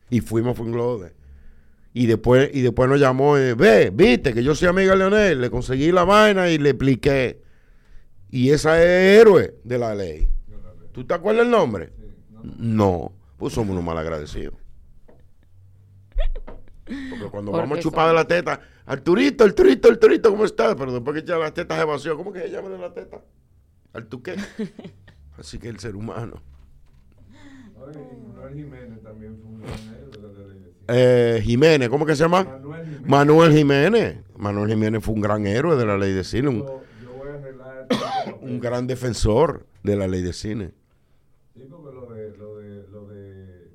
Y 0.09 0.21
fuimos 0.21 0.53
a 0.53 0.55
Funglode. 0.55 1.13
Y 1.93 2.07
después, 2.07 2.49
y 2.53 2.61
después 2.61 2.89
nos 2.89 2.99
llamó, 2.99 3.37
eh, 3.37 3.53
ve, 3.53 3.91
viste 3.93 4.33
que 4.33 4.43
yo 4.43 4.55
soy 4.55 4.69
amiga 4.69 4.93
de 4.93 4.97
Leonel, 4.97 5.41
le 5.41 5.51
conseguí 5.51 5.91
la 5.91 6.05
vaina 6.05 6.49
y 6.49 6.57
le 6.57 6.69
expliqué. 6.71 7.43
Y 8.31 8.49
esa 8.49 8.81
es 8.81 9.21
héroe 9.21 9.53
de 9.63 9.77
la 9.77 9.93
ley. 9.93 10.27
Yo 10.49 10.57
la 10.57 10.73
leo. 10.73 10.89
¿Tú 10.91 11.05
te 11.05 11.13
acuerdas 11.13 11.45
el 11.45 11.51
nombre? 11.51 11.91
Sí, 11.95 12.02
no, 12.43 13.11
pues 13.37 13.53
somos 13.53 13.71
unos 13.71 13.83
mal 13.83 13.97
agradecidos. 13.97 14.55
Porque 16.85 17.25
cuando 17.31 17.51
Porque 17.51 17.63
vamos 17.63 17.77
a 17.77 17.81
chupar 17.81 18.09
de 18.09 18.13
la 18.13 18.27
teta, 18.27 18.59
Arturito, 18.85 19.43
Arturito, 19.43 19.87
Arturito, 19.87 20.29
¿cómo 20.29 20.45
estás? 20.45 20.75
Pero 20.75 20.91
después 20.91 21.13
que 21.15 21.21
echa 21.21 21.37
las 21.37 21.53
tetas 21.53 21.79
se 21.79 21.85
vació, 21.85 22.17
¿cómo 22.17 22.33
que 22.33 22.41
se 22.41 22.49
llama 22.49 22.69
de 22.69 22.77
la 22.77 22.93
teta? 22.93 23.21
Artuqué. 23.93 24.35
Así 25.37 25.57
que 25.57 25.69
el 25.69 25.79
ser 25.79 25.95
humano. 25.95 26.41
Manuel 27.79 28.53
Jiménez 28.53 29.01
también 29.01 29.37
fue 29.37 29.51
un 29.51 29.61
gran 29.61 29.79
héroe 29.95 30.11
de 30.11 30.21
la 30.21 30.47
ley 30.47 30.59
de 30.59 30.71
cine. 30.71 30.83
Eh, 30.87 31.41
Jiménez, 31.43 31.89
¿cómo 31.89 32.05
que 32.05 32.15
se 32.15 32.23
llama? 32.23 32.43
Manuel 32.43 32.85
Jiménez. 32.85 33.07
Manuel 33.07 33.51
Jiménez. 33.53 34.17
Manuel 34.37 34.69
Jiménez 34.69 35.03
fue 35.03 35.13
un 35.13 35.21
gran 35.21 35.47
héroe 35.47 35.75
de 35.75 35.85
la 35.85 35.97
ley 35.97 36.13
de 36.13 36.23
cine, 36.23 36.49
un, 36.49 36.59
Yo, 36.59 36.81
yo 37.01 37.13
voy 37.13 37.29
a 37.29 38.35
un 38.41 38.59
gran 38.59 38.87
defensor 38.87 39.65
de 39.83 39.95
la 39.95 40.07
ley 40.07 40.21
de 40.21 40.33
cine. 40.33 40.71
Sí, 41.53 41.67
porque 41.69 41.95
lo 41.95 42.07
de, 42.07 42.37
lo 42.37 42.57
de, 42.57 42.87
lo 42.89 43.07
de 43.07 43.71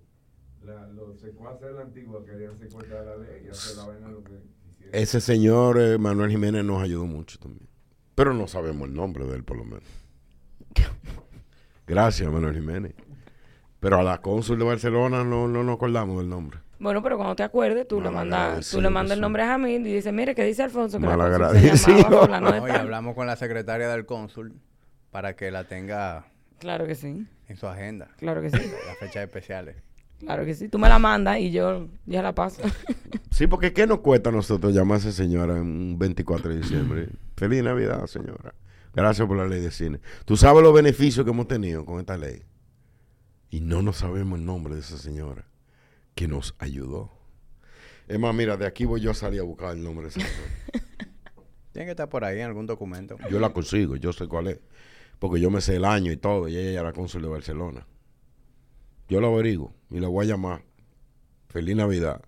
la, 0.64 0.88
los 0.88 1.20
secuaces 1.20 1.68
de 1.68 1.72
la 1.72 1.82
antigua 1.82 2.24
querían 2.24 2.58
secuestrar 2.58 3.04
la 3.04 3.16
ley 3.16 3.37
y 3.37 3.37
hacer 3.37 3.37
la 3.37 3.37
vaina 3.37 3.37
lo 3.37 3.37
que 3.37 3.37
quisieran. 3.37 3.37
Ese 4.92 5.20
señor 5.20 5.78
eh, 5.80 5.98
Manuel 5.98 6.30
Jiménez 6.30 6.64
nos 6.64 6.82
ayudó 6.82 7.06
mucho 7.06 7.38
también. 7.38 7.68
Pero 8.14 8.34
no 8.34 8.48
sabemos 8.48 8.88
el 8.88 8.94
nombre 8.94 9.24
de 9.24 9.36
él, 9.36 9.44
por 9.44 9.56
lo 9.56 9.64
menos. 9.64 9.84
Gracias, 11.86 12.30
Manuel 12.30 12.54
Jiménez. 12.54 12.94
Pero 13.80 13.98
a 13.98 14.02
la 14.02 14.20
cónsul 14.20 14.58
de 14.58 14.64
Barcelona 14.64 15.24
no, 15.24 15.46
no 15.48 15.62
nos 15.62 15.76
acordamos 15.76 16.18
del 16.18 16.28
nombre. 16.28 16.58
Bueno, 16.80 17.02
pero 17.02 17.16
cuando 17.16 17.34
te 17.34 17.42
acuerdes, 17.42 17.88
tú 17.88 18.00
le 18.00 18.10
mandas, 18.10 18.70
tú 18.70 18.80
le 18.80 18.90
mandas 18.90 19.16
el 19.16 19.20
nombre 19.20 19.42
a 19.42 19.48
Jamil 19.48 19.86
y 19.86 19.94
dices, 19.94 20.12
mire, 20.12 20.34
¿qué 20.34 20.44
dice 20.44 20.62
Alfonso? 20.62 20.98
Que 21.00 21.06
Mal 21.06 21.20
agradecido. 21.20 22.28
No, 22.40 22.48
y 22.56 22.60
tal". 22.60 22.76
hablamos 22.76 23.14
con 23.14 23.26
la 23.26 23.36
secretaria 23.36 23.88
del 23.88 24.06
cónsul 24.06 24.54
para 25.10 25.34
que 25.34 25.50
la 25.50 25.64
tenga 25.64 26.26
Claro 26.58 26.86
que 26.86 26.94
sí, 26.94 27.26
en 27.48 27.56
su 27.56 27.66
agenda, 27.66 28.08
claro 28.18 28.42
que 28.42 28.50
sí, 28.50 28.58
las 28.58 28.98
fechas 28.98 29.24
especiales. 29.24 29.76
Claro 30.18 30.44
que 30.44 30.54
sí. 30.54 30.68
Tú 30.68 30.78
me 30.78 30.88
la 30.88 30.98
mandas 30.98 31.38
y 31.38 31.50
yo 31.50 31.88
ya 32.06 32.22
la 32.22 32.34
paso. 32.34 32.62
Sí, 33.30 33.46
porque 33.46 33.72
¿qué 33.72 33.86
nos 33.86 34.00
cuesta 34.00 34.30
a 34.30 34.32
nosotros 34.32 34.74
llamar 34.74 34.96
a 34.96 34.98
esa 34.98 35.12
señora 35.12 35.54
en 35.58 35.62
un 35.62 35.98
24 35.98 36.50
de 36.50 36.56
diciembre? 36.56 37.08
Feliz 37.36 37.62
Navidad, 37.62 38.04
señora. 38.06 38.52
Gracias 38.92 39.28
por 39.28 39.36
la 39.36 39.46
ley 39.46 39.60
de 39.60 39.70
cine. 39.70 40.00
Tú 40.24 40.36
sabes 40.36 40.60
los 40.60 40.74
beneficios 40.74 41.24
que 41.24 41.30
hemos 41.30 41.46
tenido 41.46 41.84
con 41.84 42.00
esta 42.00 42.16
ley. 42.16 42.42
Y 43.50 43.60
no 43.60 43.80
nos 43.80 43.98
sabemos 43.98 44.40
el 44.40 44.44
nombre 44.44 44.74
de 44.74 44.80
esa 44.80 44.98
señora 44.98 45.46
que 46.16 46.26
nos 46.26 46.56
ayudó. 46.58 47.12
Es 48.08 48.18
más, 48.18 48.34
mira, 48.34 48.56
de 48.56 48.66
aquí 48.66 48.86
voy 48.86 49.00
yo 49.00 49.12
a 49.12 49.14
salir 49.14 49.38
a 49.38 49.44
buscar 49.44 49.76
el 49.76 49.84
nombre 49.84 50.08
de 50.08 50.08
esa 50.08 50.20
señora. 50.20 50.52
Tiene 51.72 51.86
que 51.86 51.90
estar 51.92 52.08
por 52.08 52.24
ahí 52.24 52.40
en 52.40 52.46
algún 52.46 52.66
documento. 52.66 53.18
Yo 53.30 53.38
la 53.38 53.50
consigo, 53.50 53.94
yo 53.94 54.12
sé 54.12 54.26
cuál 54.26 54.48
es. 54.48 54.60
Porque 55.20 55.40
yo 55.40 55.48
me 55.48 55.60
sé 55.60 55.76
el 55.76 55.84
año 55.84 56.10
y 56.10 56.16
todo, 56.16 56.48
y 56.48 56.56
ella 56.56 56.80
era 56.80 56.92
cónsul 56.92 57.22
de 57.22 57.28
Barcelona. 57.28 57.86
Yo 59.08 59.20
la 59.20 59.28
averiguo 59.28 59.77
y 59.90 60.00
la 60.00 60.08
voy 60.08 60.26
a 60.26 60.28
llamar. 60.30 60.62
Feliz 61.48 61.76
Navidad. 61.76 62.20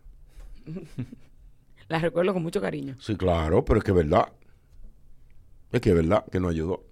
La 1.88 1.98
recuerdo 1.98 2.32
con 2.32 2.42
mucho 2.44 2.60
cariño. 2.60 2.94
Sí, 3.00 3.16
claro, 3.16 3.64
pero 3.64 3.78
es 3.78 3.84
que 3.84 3.90
es 3.90 3.96
verdad. 3.96 4.28
Es 5.72 5.80
que 5.80 5.90
es 5.90 5.96
verdad 5.96 6.24
que 6.30 6.38
nos 6.38 6.52
ayudó. 6.52 6.84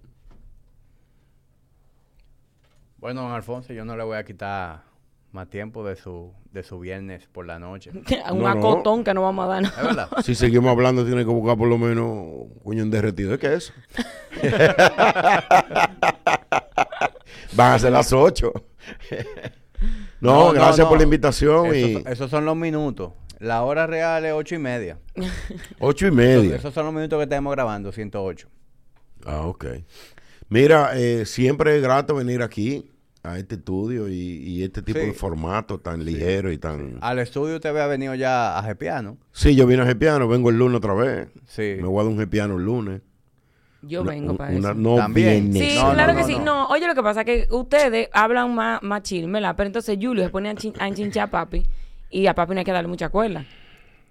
Bueno, 2.97 3.21
don 3.21 3.31
Alfonso, 3.31 3.71
yo 3.71 3.85
no 3.85 3.95
le 3.95 4.03
voy 4.03 4.17
a 4.17 4.25
quitar 4.25 4.83
más 5.31 5.49
tiempo 5.49 5.85
de 5.87 5.95
su, 5.95 6.33
de 6.51 6.63
su 6.63 6.79
viernes 6.81 7.27
por 7.31 7.45
la 7.45 7.59
noche. 7.59 7.91
Un 8.31 8.39
No, 8.39 8.39
no. 8.39 8.47
acotón 8.49 9.05
que 9.05 9.13
no 9.13 9.21
vamos 9.21 9.45
a 9.45 9.47
dar. 9.47 9.63
¿Es 9.63 9.75
verdad? 9.77 10.09
Si 10.23 10.35
seguimos 10.35 10.69
hablando, 10.69 11.05
tiene 11.05 11.21
que 11.23 11.31
buscar 11.31 11.57
por 11.57 11.69
lo 11.69 11.77
menos 11.77 12.47
cuño 12.61 12.83
en 12.83 12.91
derretido. 12.91 13.33
¿Es 13.35 13.39
que 13.39 13.53
eso? 13.53 13.71
Van 17.55 17.73
a 17.73 17.79
ser 17.79 17.91
las 17.93 18.11
8. 18.11 18.51
No, 20.21 20.47
No, 20.47 20.51
gracias 20.53 20.79
no. 20.79 20.89
por 20.89 20.97
la 20.97 21.03
invitación. 21.03 21.65
Esos, 21.67 21.77
y 21.89 21.93
son- 21.93 22.07
esos 22.07 22.29
son 22.31 22.45
los 22.45 22.55
minutos. 22.55 23.11
La 23.39 23.63
hora 23.63 23.87
real 23.87 24.25
es 24.25 24.33
ocho 24.33 24.55
y 24.55 24.59
media. 24.59 24.99
Ocho 25.79 26.07
y 26.07 26.11
media. 26.11 26.55
Esos 26.57 26.73
son 26.73 26.85
los 26.85 26.93
minutos 26.93 27.17
que 27.19 27.23
estamos 27.23 27.51
grabando, 27.53 27.91
108. 27.93 28.49
Ah, 29.25 29.41
ok. 29.47 29.65
Mira, 30.49 30.91
eh, 30.97 31.25
siempre 31.25 31.75
es 31.77 31.81
grato 31.81 32.15
venir 32.15 32.41
aquí 32.41 32.89
a 33.23 33.37
este 33.37 33.55
estudio 33.55 34.07
y, 34.09 34.13
y 34.13 34.63
este 34.63 34.81
tipo 34.81 34.99
Sí. 34.99 35.05
de 35.07 35.13
formato 35.13 35.79
tan 35.79 36.03
ligero 36.03 36.51
y 36.51 36.57
tan... 36.57 36.97
Al 37.01 37.19
estudio 37.19 37.55
usted 37.55 37.69
había 37.69 37.85
venido 37.87 38.15
ya 38.15 38.57
a 38.57 38.63
Gepiano. 38.63 39.17
Sí, 39.31 39.55
yo 39.55 39.67
vine 39.67 39.83
a 39.83 39.85
Gepiano, 39.85 40.27
vengo 40.27 40.49
el 40.49 40.57
lunes 40.57 40.77
otra 40.77 40.93
vez. 40.93 41.27
Sí. 41.47 41.75
Me 41.79 41.83
voy 41.87 41.99
a 41.99 42.03
dar 42.03 42.11
un 42.13 42.19
Gepiano 42.19 42.55
el 42.57 42.63
lunes. 42.63 43.01
Yo 43.81 44.01
Una- 44.01 44.11
vengo 44.11 44.35
para 44.35 44.51
una- 44.55 44.69
eso. 44.71 44.73
No 44.79 44.95
También. 44.95 45.51
vienes. 45.51 45.71
Sí, 45.73 45.77
No, 45.79 45.87
no, 45.89 45.93
claro 45.93 46.13
que 46.15 46.21
no, 46.21 46.27
sí. 46.27 46.37
no. 46.43 46.67
Oye, 46.67 46.85
lo 46.87 46.95
que 46.95 47.03
pasa 47.03 47.21
es 47.21 47.25
que 47.25 47.47
ustedes 47.53 48.09
hablan 48.13 48.53
más, 48.53 48.83
más 48.83 49.03
chill, 49.03 49.31
¿verdad? 49.31 49.55
Pero 49.55 49.67
entonces 49.67 49.97
Julio 50.01 50.23
se 50.25 50.29
pone 50.29 50.49
a, 50.49 50.55
chin- 50.55 50.73
a 50.79 50.87
enchinchar 50.87 51.27
a 51.27 51.31
papi 51.31 51.63
y 52.09 52.27
a 52.27 52.35
papi 52.35 52.53
no 52.53 52.59
hay 52.59 52.65
que 52.65 52.71
darle 52.73 52.89
mucha 52.89 53.09
cuerda. 53.09 53.45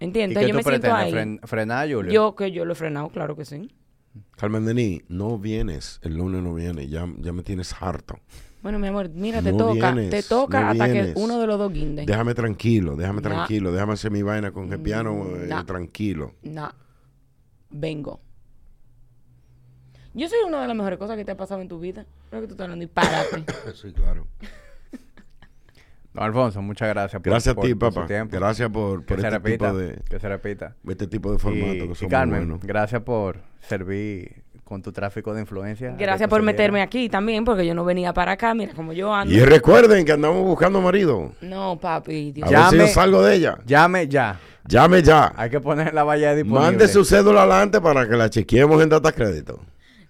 ¿Y 0.01 0.05
¿Entiendes? 0.05 0.39
qué 0.39 0.45
Yo 0.45 0.51
tú 0.51 0.57
me 0.57 0.62
siento 0.62 0.95
ahí. 0.95 1.12
Fren- 1.12 1.40
¿Frenar, 1.45 1.93
Julio? 1.93 2.11
Yo 2.12 2.35
que 2.35 2.51
yo 2.53 2.65
lo 2.65 2.73
he 2.73 2.77
frenado, 2.77 3.09
claro 3.11 3.36
que 3.36 3.45
sí. 3.45 3.70
Carmen 4.36 4.65
Denis, 4.65 5.03
no 5.09 5.39
vienes. 5.39 6.01
El 6.03 6.16
lunes 6.16 6.43
no 6.43 6.55
vienes. 6.55 6.89
Ya, 6.89 7.07
ya 7.19 7.32
me 7.32 7.43
tienes 7.43 7.74
harto. 7.81 8.19
Bueno, 8.62 8.78
mi 8.78 8.89
amor, 8.89 9.09
mira, 9.11 9.40
te 9.43 9.53
No 9.53 9.59
toca, 9.59 9.93
vienes, 9.93 10.11
te 10.11 10.23
toca 10.23 10.61
no 10.62 10.69
hasta 10.70 10.85
vienes. 10.86 11.15
que 11.15 11.20
uno 11.20 11.39
de 11.40 11.47
los 11.47 11.59
dos 11.59 11.73
guinde. 11.73 12.07
Déjame 12.07 12.35
tranquilo, 12.35 12.97
déjame 12.97 13.20
tranquilo. 13.20 13.70
Déjame 13.70 13.93
hacer 13.93 14.11
mi 14.11 14.23
vaina 14.23 14.51
con 14.51 14.69
Gepiano 14.70 15.27
eh, 15.36 15.47
No. 15.49 15.65
tranquilo. 15.66 16.32
No, 16.43 16.70
vengo. 17.70 18.20
Yo 20.14 20.28
soy 20.28 20.39
una 20.47 20.60
de 20.62 20.68
las 20.68 20.76
mejores 20.76 20.98
cosas 20.98 21.16
que 21.16 21.24
te 21.24 21.32
ha 21.32 21.36
pasado 21.36 21.60
en 21.60 21.68
tu 21.68 21.78
vida. 21.78 22.05
Creo 22.30 22.40
que 22.43 22.47
tú 22.48 22.55
estás 22.55 22.64
hablando 22.64 22.85
disparate. 22.85 23.44
Sí, 23.74 23.93
claro. 23.93 24.26
Don 26.14 26.24
Alfonso, 26.24 26.62
muchas 26.62 26.89
gracias. 26.89 27.20
por- 27.22 27.30
Gracias 27.30 27.52
a 27.52 27.55
por- 27.55 27.64
ti, 27.66 27.74
por 27.74 27.90
su 27.93 27.94
papá. 27.97 28.06
tiempo. 28.09 28.36
Gracias 28.36 28.68
por, 28.70 29.05
por 29.05 29.18
este 29.18 29.30
repita. 29.30 29.66
tipo 29.68 29.78
de 29.78 29.98
Que 30.09 30.18
se 30.18 30.28
repita. 30.28 30.74
este 30.89 31.06
tipo 31.06 31.32
de 31.32 31.39
formato 31.39 31.74
Y, 31.74 31.78
que 31.78 31.85
y 31.85 31.94
son 31.94 32.06
muy 32.06 32.09
Carmen, 32.09 32.39
buenos. 32.48 32.60
gracias 32.62 33.02
por 33.02 33.36
servir 33.60 34.43
con 34.64 34.82
tu 34.82 34.90
tráfico 34.90 35.32
de 35.35 35.43
influencia. 35.43 35.94
Gracias 35.98 36.28
por 36.28 36.43
meterme 36.43 36.82
aquí 36.82 37.09
también, 37.09 37.44
porque 37.44 37.64
yo 37.66 37.74
no 37.74 37.85
venía 37.85 38.12
para 38.12 38.32
acá. 38.32 38.55
Mira 38.55 38.72
como 38.74 38.93
yo 38.93 39.14
ando. 39.14 39.32
Y 39.32 39.40
recuerden 39.40 40.05
que 40.05 40.12
andamos 40.12 40.43
buscando 40.43 40.80
marido. 40.80 41.32
No, 41.40 41.78
papi, 41.78 42.32
Dios. 42.32 42.48
A 42.48 42.51
Ya. 42.51 42.59
ver 42.62 42.68
si 42.70 42.76
Llame- 42.76 42.86
yo 42.89 42.93
salgo 42.94 43.22
de 43.22 43.35
ella. 43.36 43.59
Llame 43.66 44.09
ya. 44.09 44.40
Llame 44.66 45.02
ya. 45.02 45.32
Hay 45.36 45.48
que 45.51 45.60
poner 45.60 45.94
la 45.94 46.05
valla 46.05 46.35
disponible. 46.35 46.60
Mande 46.66 46.89
su 46.89 47.05
cédula 47.05 47.43
adelante 47.43 47.80
para 47.80 48.09
que 48.09 48.16
la 48.16 48.28
chequeemos 48.28 48.82
en 48.82 48.89
Data 48.89 49.12
Crédito. 49.12 49.60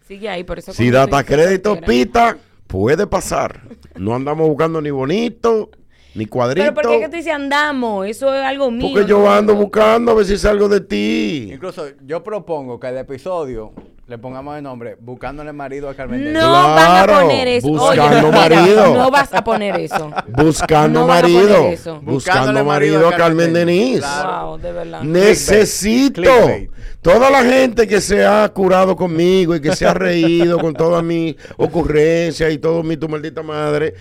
Sigue 0.09 0.27
ahí, 0.31 0.43
por 0.43 0.59
eso. 0.59 0.73
Si 0.73 0.91
Data 0.91 1.23
Crédito 1.23 1.79
pita, 1.83 2.39
puede 2.67 3.07
pasar. 3.07 3.61
No 3.97 4.15
andamos 4.15 4.49
buscando 4.49 4.81
ni 4.81 4.89
bonito, 4.89 5.69
ni 6.15 6.25
cuadrito. 6.25 6.65
Pero 6.65 6.75
¿por 6.75 6.91
qué 6.91 7.01
que 7.01 7.11
tú 7.11 7.17
dices 7.17 7.35
andamos? 7.35 8.07
Eso 8.07 8.35
es 8.35 8.43
algo 8.43 8.71
mío. 8.71 8.89
Porque 8.95 9.07
yo 9.07 9.31
ando 9.31 9.55
buscando 9.55 10.13
a 10.13 10.15
ver 10.15 10.25
si 10.25 10.39
salgo 10.39 10.67
de 10.67 10.81
ti. 10.81 11.51
Incluso 11.53 11.89
yo 12.07 12.25
propongo 12.25 12.81
que 12.81 12.89
el 12.89 12.97
episodio 12.97 13.75
le 14.09 14.17
pongamos 14.17 14.57
el 14.57 14.63
nombre 14.63 14.97
Buscándole 14.99 15.53
marido 15.53 15.89
a 15.91 15.95
Carmen 15.95 16.21
Denis. 16.25 16.41
No 16.41 16.51
van 16.51 16.73
a 16.73 17.05
Claro, 17.05 17.21
poner 17.29 17.49
eso. 17.49 17.69
buscando 17.69 18.29
Oye, 18.29 18.37
marido. 18.39 18.95
No 18.95 19.11
vas 19.11 19.35
a 19.35 19.45
poner 19.45 19.77
eso. 19.81 20.11
Buscando 20.29 21.01
No 21.01 21.07
marido. 21.07 21.69
eso. 21.69 22.01
Buscando 22.01 22.65
marido 22.65 23.07
a 23.09 23.13
Carmen 23.15 23.53
Denis. 23.53 23.99
Claro. 24.01 24.47
Wow, 24.49 24.59
de 24.59 24.73
verdad. 24.73 25.03
Necesito 25.03 26.23
Clickbait. 26.23 26.71
toda 27.03 27.31
la 27.31 27.43
gente 27.45 27.87
que 27.87 28.01
se 28.01 28.25
ha 28.25 28.49
curado 28.49 28.97
conmigo 28.97 29.55
y 29.55 29.61
que 29.61 29.77
se 29.77 29.87
ha 29.87 29.93
reído 29.93 30.59
con 30.59 30.73
todas 30.73 31.05
mis 31.05 31.37
ocurrencias 31.59 32.51
y 32.51 32.57
todo 32.59 32.83
mi 32.83 32.97
tu 32.97 33.09
maldita 33.11 33.43
madre. 33.43 33.93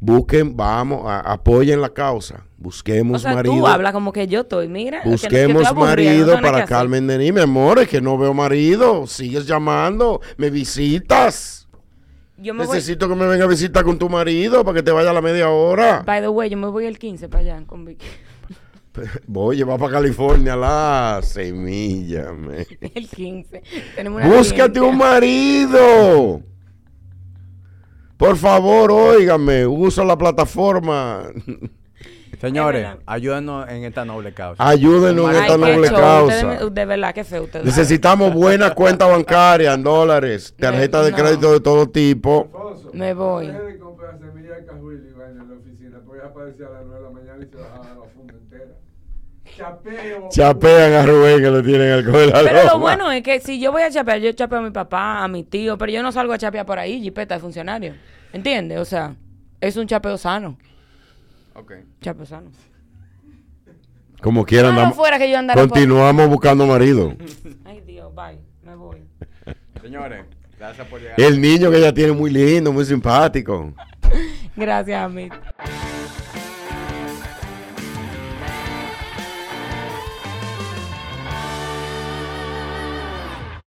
Busquen, 0.00 0.56
vamos, 0.56 1.02
a- 1.06 1.20
apoyen 1.20 1.80
la 1.82 1.90
causa. 1.90 2.44
Busquemos 2.60 3.16
O 3.16 3.18
sea, 3.22 3.34
marido. 3.34 3.54
tú 3.54 3.66
hablas 3.68 3.92
como 3.92 4.12
que 4.12 4.26
yo 4.26 4.40
estoy. 4.40 4.66
Mira. 4.68 4.98
que- 4.98 5.04
que 5.04 5.10
Busquemos 5.10 5.62
no 5.62 5.74
marido 5.80 6.40
para. 6.40 6.64
Carmen 6.64 7.06
Denis. 7.06 7.32
Mi 7.32 7.40
amor, 7.40 7.78
es 7.78 7.88
que 7.88 8.00
no 8.00 8.18
veo 8.18 8.34
marido. 8.34 9.06
Sigues 9.06 9.46
llamando. 9.46 10.20
Me 10.36 10.50
visitas. 10.50 11.68
Yo 12.36 12.54
me 12.54 12.66
voy. 12.66 12.74
Necesito 12.76 13.08
que 13.08 13.14
me 13.14 13.26
venga 13.26 13.44
a 13.44 13.48
visitar 13.48 13.84
con 13.84 13.96
tu 13.98 14.08
marido 14.08 14.64
para 14.64 14.74
que 14.76 14.82
te 14.82 14.90
vaya 14.90 15.10
a 15.10 15.12
la 15.12 15.22
media 15.22 15.48
hora. 15.50 16.02
By 16.04 16.20
the 16.20 16.28
way, 16.28 16.50
yo 16.50 16.56
me 16.56 16.66
voy 16.68 16.86
el 16.86 16.98
15 16.98 17.28
para 17.28 17.42
allá 17.42 17.62
con 17.66 17.84
Vicky. 17.84 18.06
Voy 19.28 19.54
a 19.54 19.58
llevar 19.58 19.78
para 19.78 19.92
California 19.92 20.56
la 20.56 21.20
semilla. 21.22 22.32
me. 22.32 22.66
El 22.94 23.08
15. 23.08 23.62
Tenemos 23.94 24.22
una 24.24 24.36
Búscate 24.36 24.80
un 24.80 24.98
marido. 24.98 26.42
Por 28.16 28.36
favor, 28.36 28.90
óigame, 28.90 29.64
usa 29.68 30.04
la 30.04 30.18
plataforma. 30.18 31.22
Señores, 32.40 32.86
ayúdenos 33.06 33.68
en 33.68 33.84
esta 33.84 34.04
noble 34.04 34.32
causa. 34.32 34.66
Ayúdenos 34.68 35.30
en 35.30 35.36
esta 35.42 35.56
noble 35.58 35.88
causa. 35.88 36.46
Ustedes 36.46 36.74
de 36.74 36.84
verdad, 36.86 37.14
qué 37.14 37.24
feo 37.24 37.44
ustedes. 37.44 37.64
Necesitamos 37.66 38.32
buena 38.32 38.70
cuenta 38.74 39.06
bancaria 39.06 39.74
en 39.74 39.82
dólares, 39.82 40.54
tarjeta 40.58 41.02
de 41.02 41.10
No. 41.10 41.16
crédito 41.16 41.52
de 41.52 41.60
todo 41.60 41.88
tipo. 41.88 42.48
Me 42.92 43.12
voy. 43.14 43.48
Deje 43.48 43.58
de 43.58 43.78
comprar 43.78 44.18
semilla 44.18 44.54
de 44.54 44.64
cajuil 44.66 45.04
y 45.10 45.18
vaina 45.18 45.42
en 45.42 45.48
la 45.48 45.54
oficina, 45.56 45.98
porque 46.06 46.20
ya 46.22 46.28
aparecía 46.28 46.66
a 46.66 46.70
las 46.70 46.82
9 46.86 46.96
de 46.96 47.02
la 47.02 47.10
mañana 47.10 47.44
y 47.44 47.48
se 47.50 47.56
bajaba 47.56 47.84
la 47.84 48.08
funda 48.14 48.34
entera. 48.34 48.64
Chapeo. 49.56 50.28
Chapean 50.30 50.92
a 50.92 51.02
Rubén 51.06 51.40
que 51.42 51.50
lo 51.50 51.62
tienen 51.62 51.90
al 51.92 52.04
coger 52.04 52.28
la 52.28 52.42
Pero 52.42 52.64
lo 52.64 52.78
bueno 52.78 53.10
es 53.10 53.22
que 53.22 53.40
si 53.40 53.58
yo 53.60 53.72
voy 53.72 53.82
a 53.82 53.90
chapear, 53.90 54.18
yo 54.20 54.30
chapeo 54.32 54.58
a 54.58 54.62
mi 54.62 54.70
papá, 54.70 55.24
a 55.24 55.28
mi 55.28 55.42
tío, 55.42 55.76
pero 55.76 55.90
yo 55.90 56.02
no 56.02 56.12
salgo 56.12 56.32
a 56.32 56.38
chapear 56.38 56.64
por 56.64 56.78
ahí, 56.78 57.00
jipeta 57.00 57.34
de 57.34 57.40
funcionario. 57.40 57.94
¿Entiendes? 58.32 58.78
O 58.78 58.84
sea, 58.84 59.16
es 59.60 59.76
un 59.76 59.86
chapeo 59.88 60.16
sano. 60.16 60.56
Ok. 61.58 61.72
Chapeo 62.00 62.24
sano. 62.26 62.50
Como 64.22 64.44
quieran, 64.44 64.74
No, 64.74 64.92
fuera 64.92 65.18
que 65.18 65.30
yo 65.30 65.38
andara 65.38 65.60
por- 65.60 65.68
continuamos 65.70 66.28
buscando 66.28 66.66
marido. 66.66 67.14
Ay, 67.64 67.80
Dios, 67.86 68.12
bye. 68.14 68.38
Me 68.62 68.74
voy. 68.74 69.02
Señores, 69.82 70.24
gracias 70.58 70.86
por 70.88 71.00
llegar. 71.00 71.20
El 71.20 71.40
niño 71.40 71.70
que 71.70 71.78
ella 71.78 71.92
tiene 71.94 72.12
muy 72.12 72.30
lindo, 72.30 72.72
muy 72.72 72.84
simpático. 72.84 73.72
Gracias, 74.56 75.04
Amit. 75.04 75.32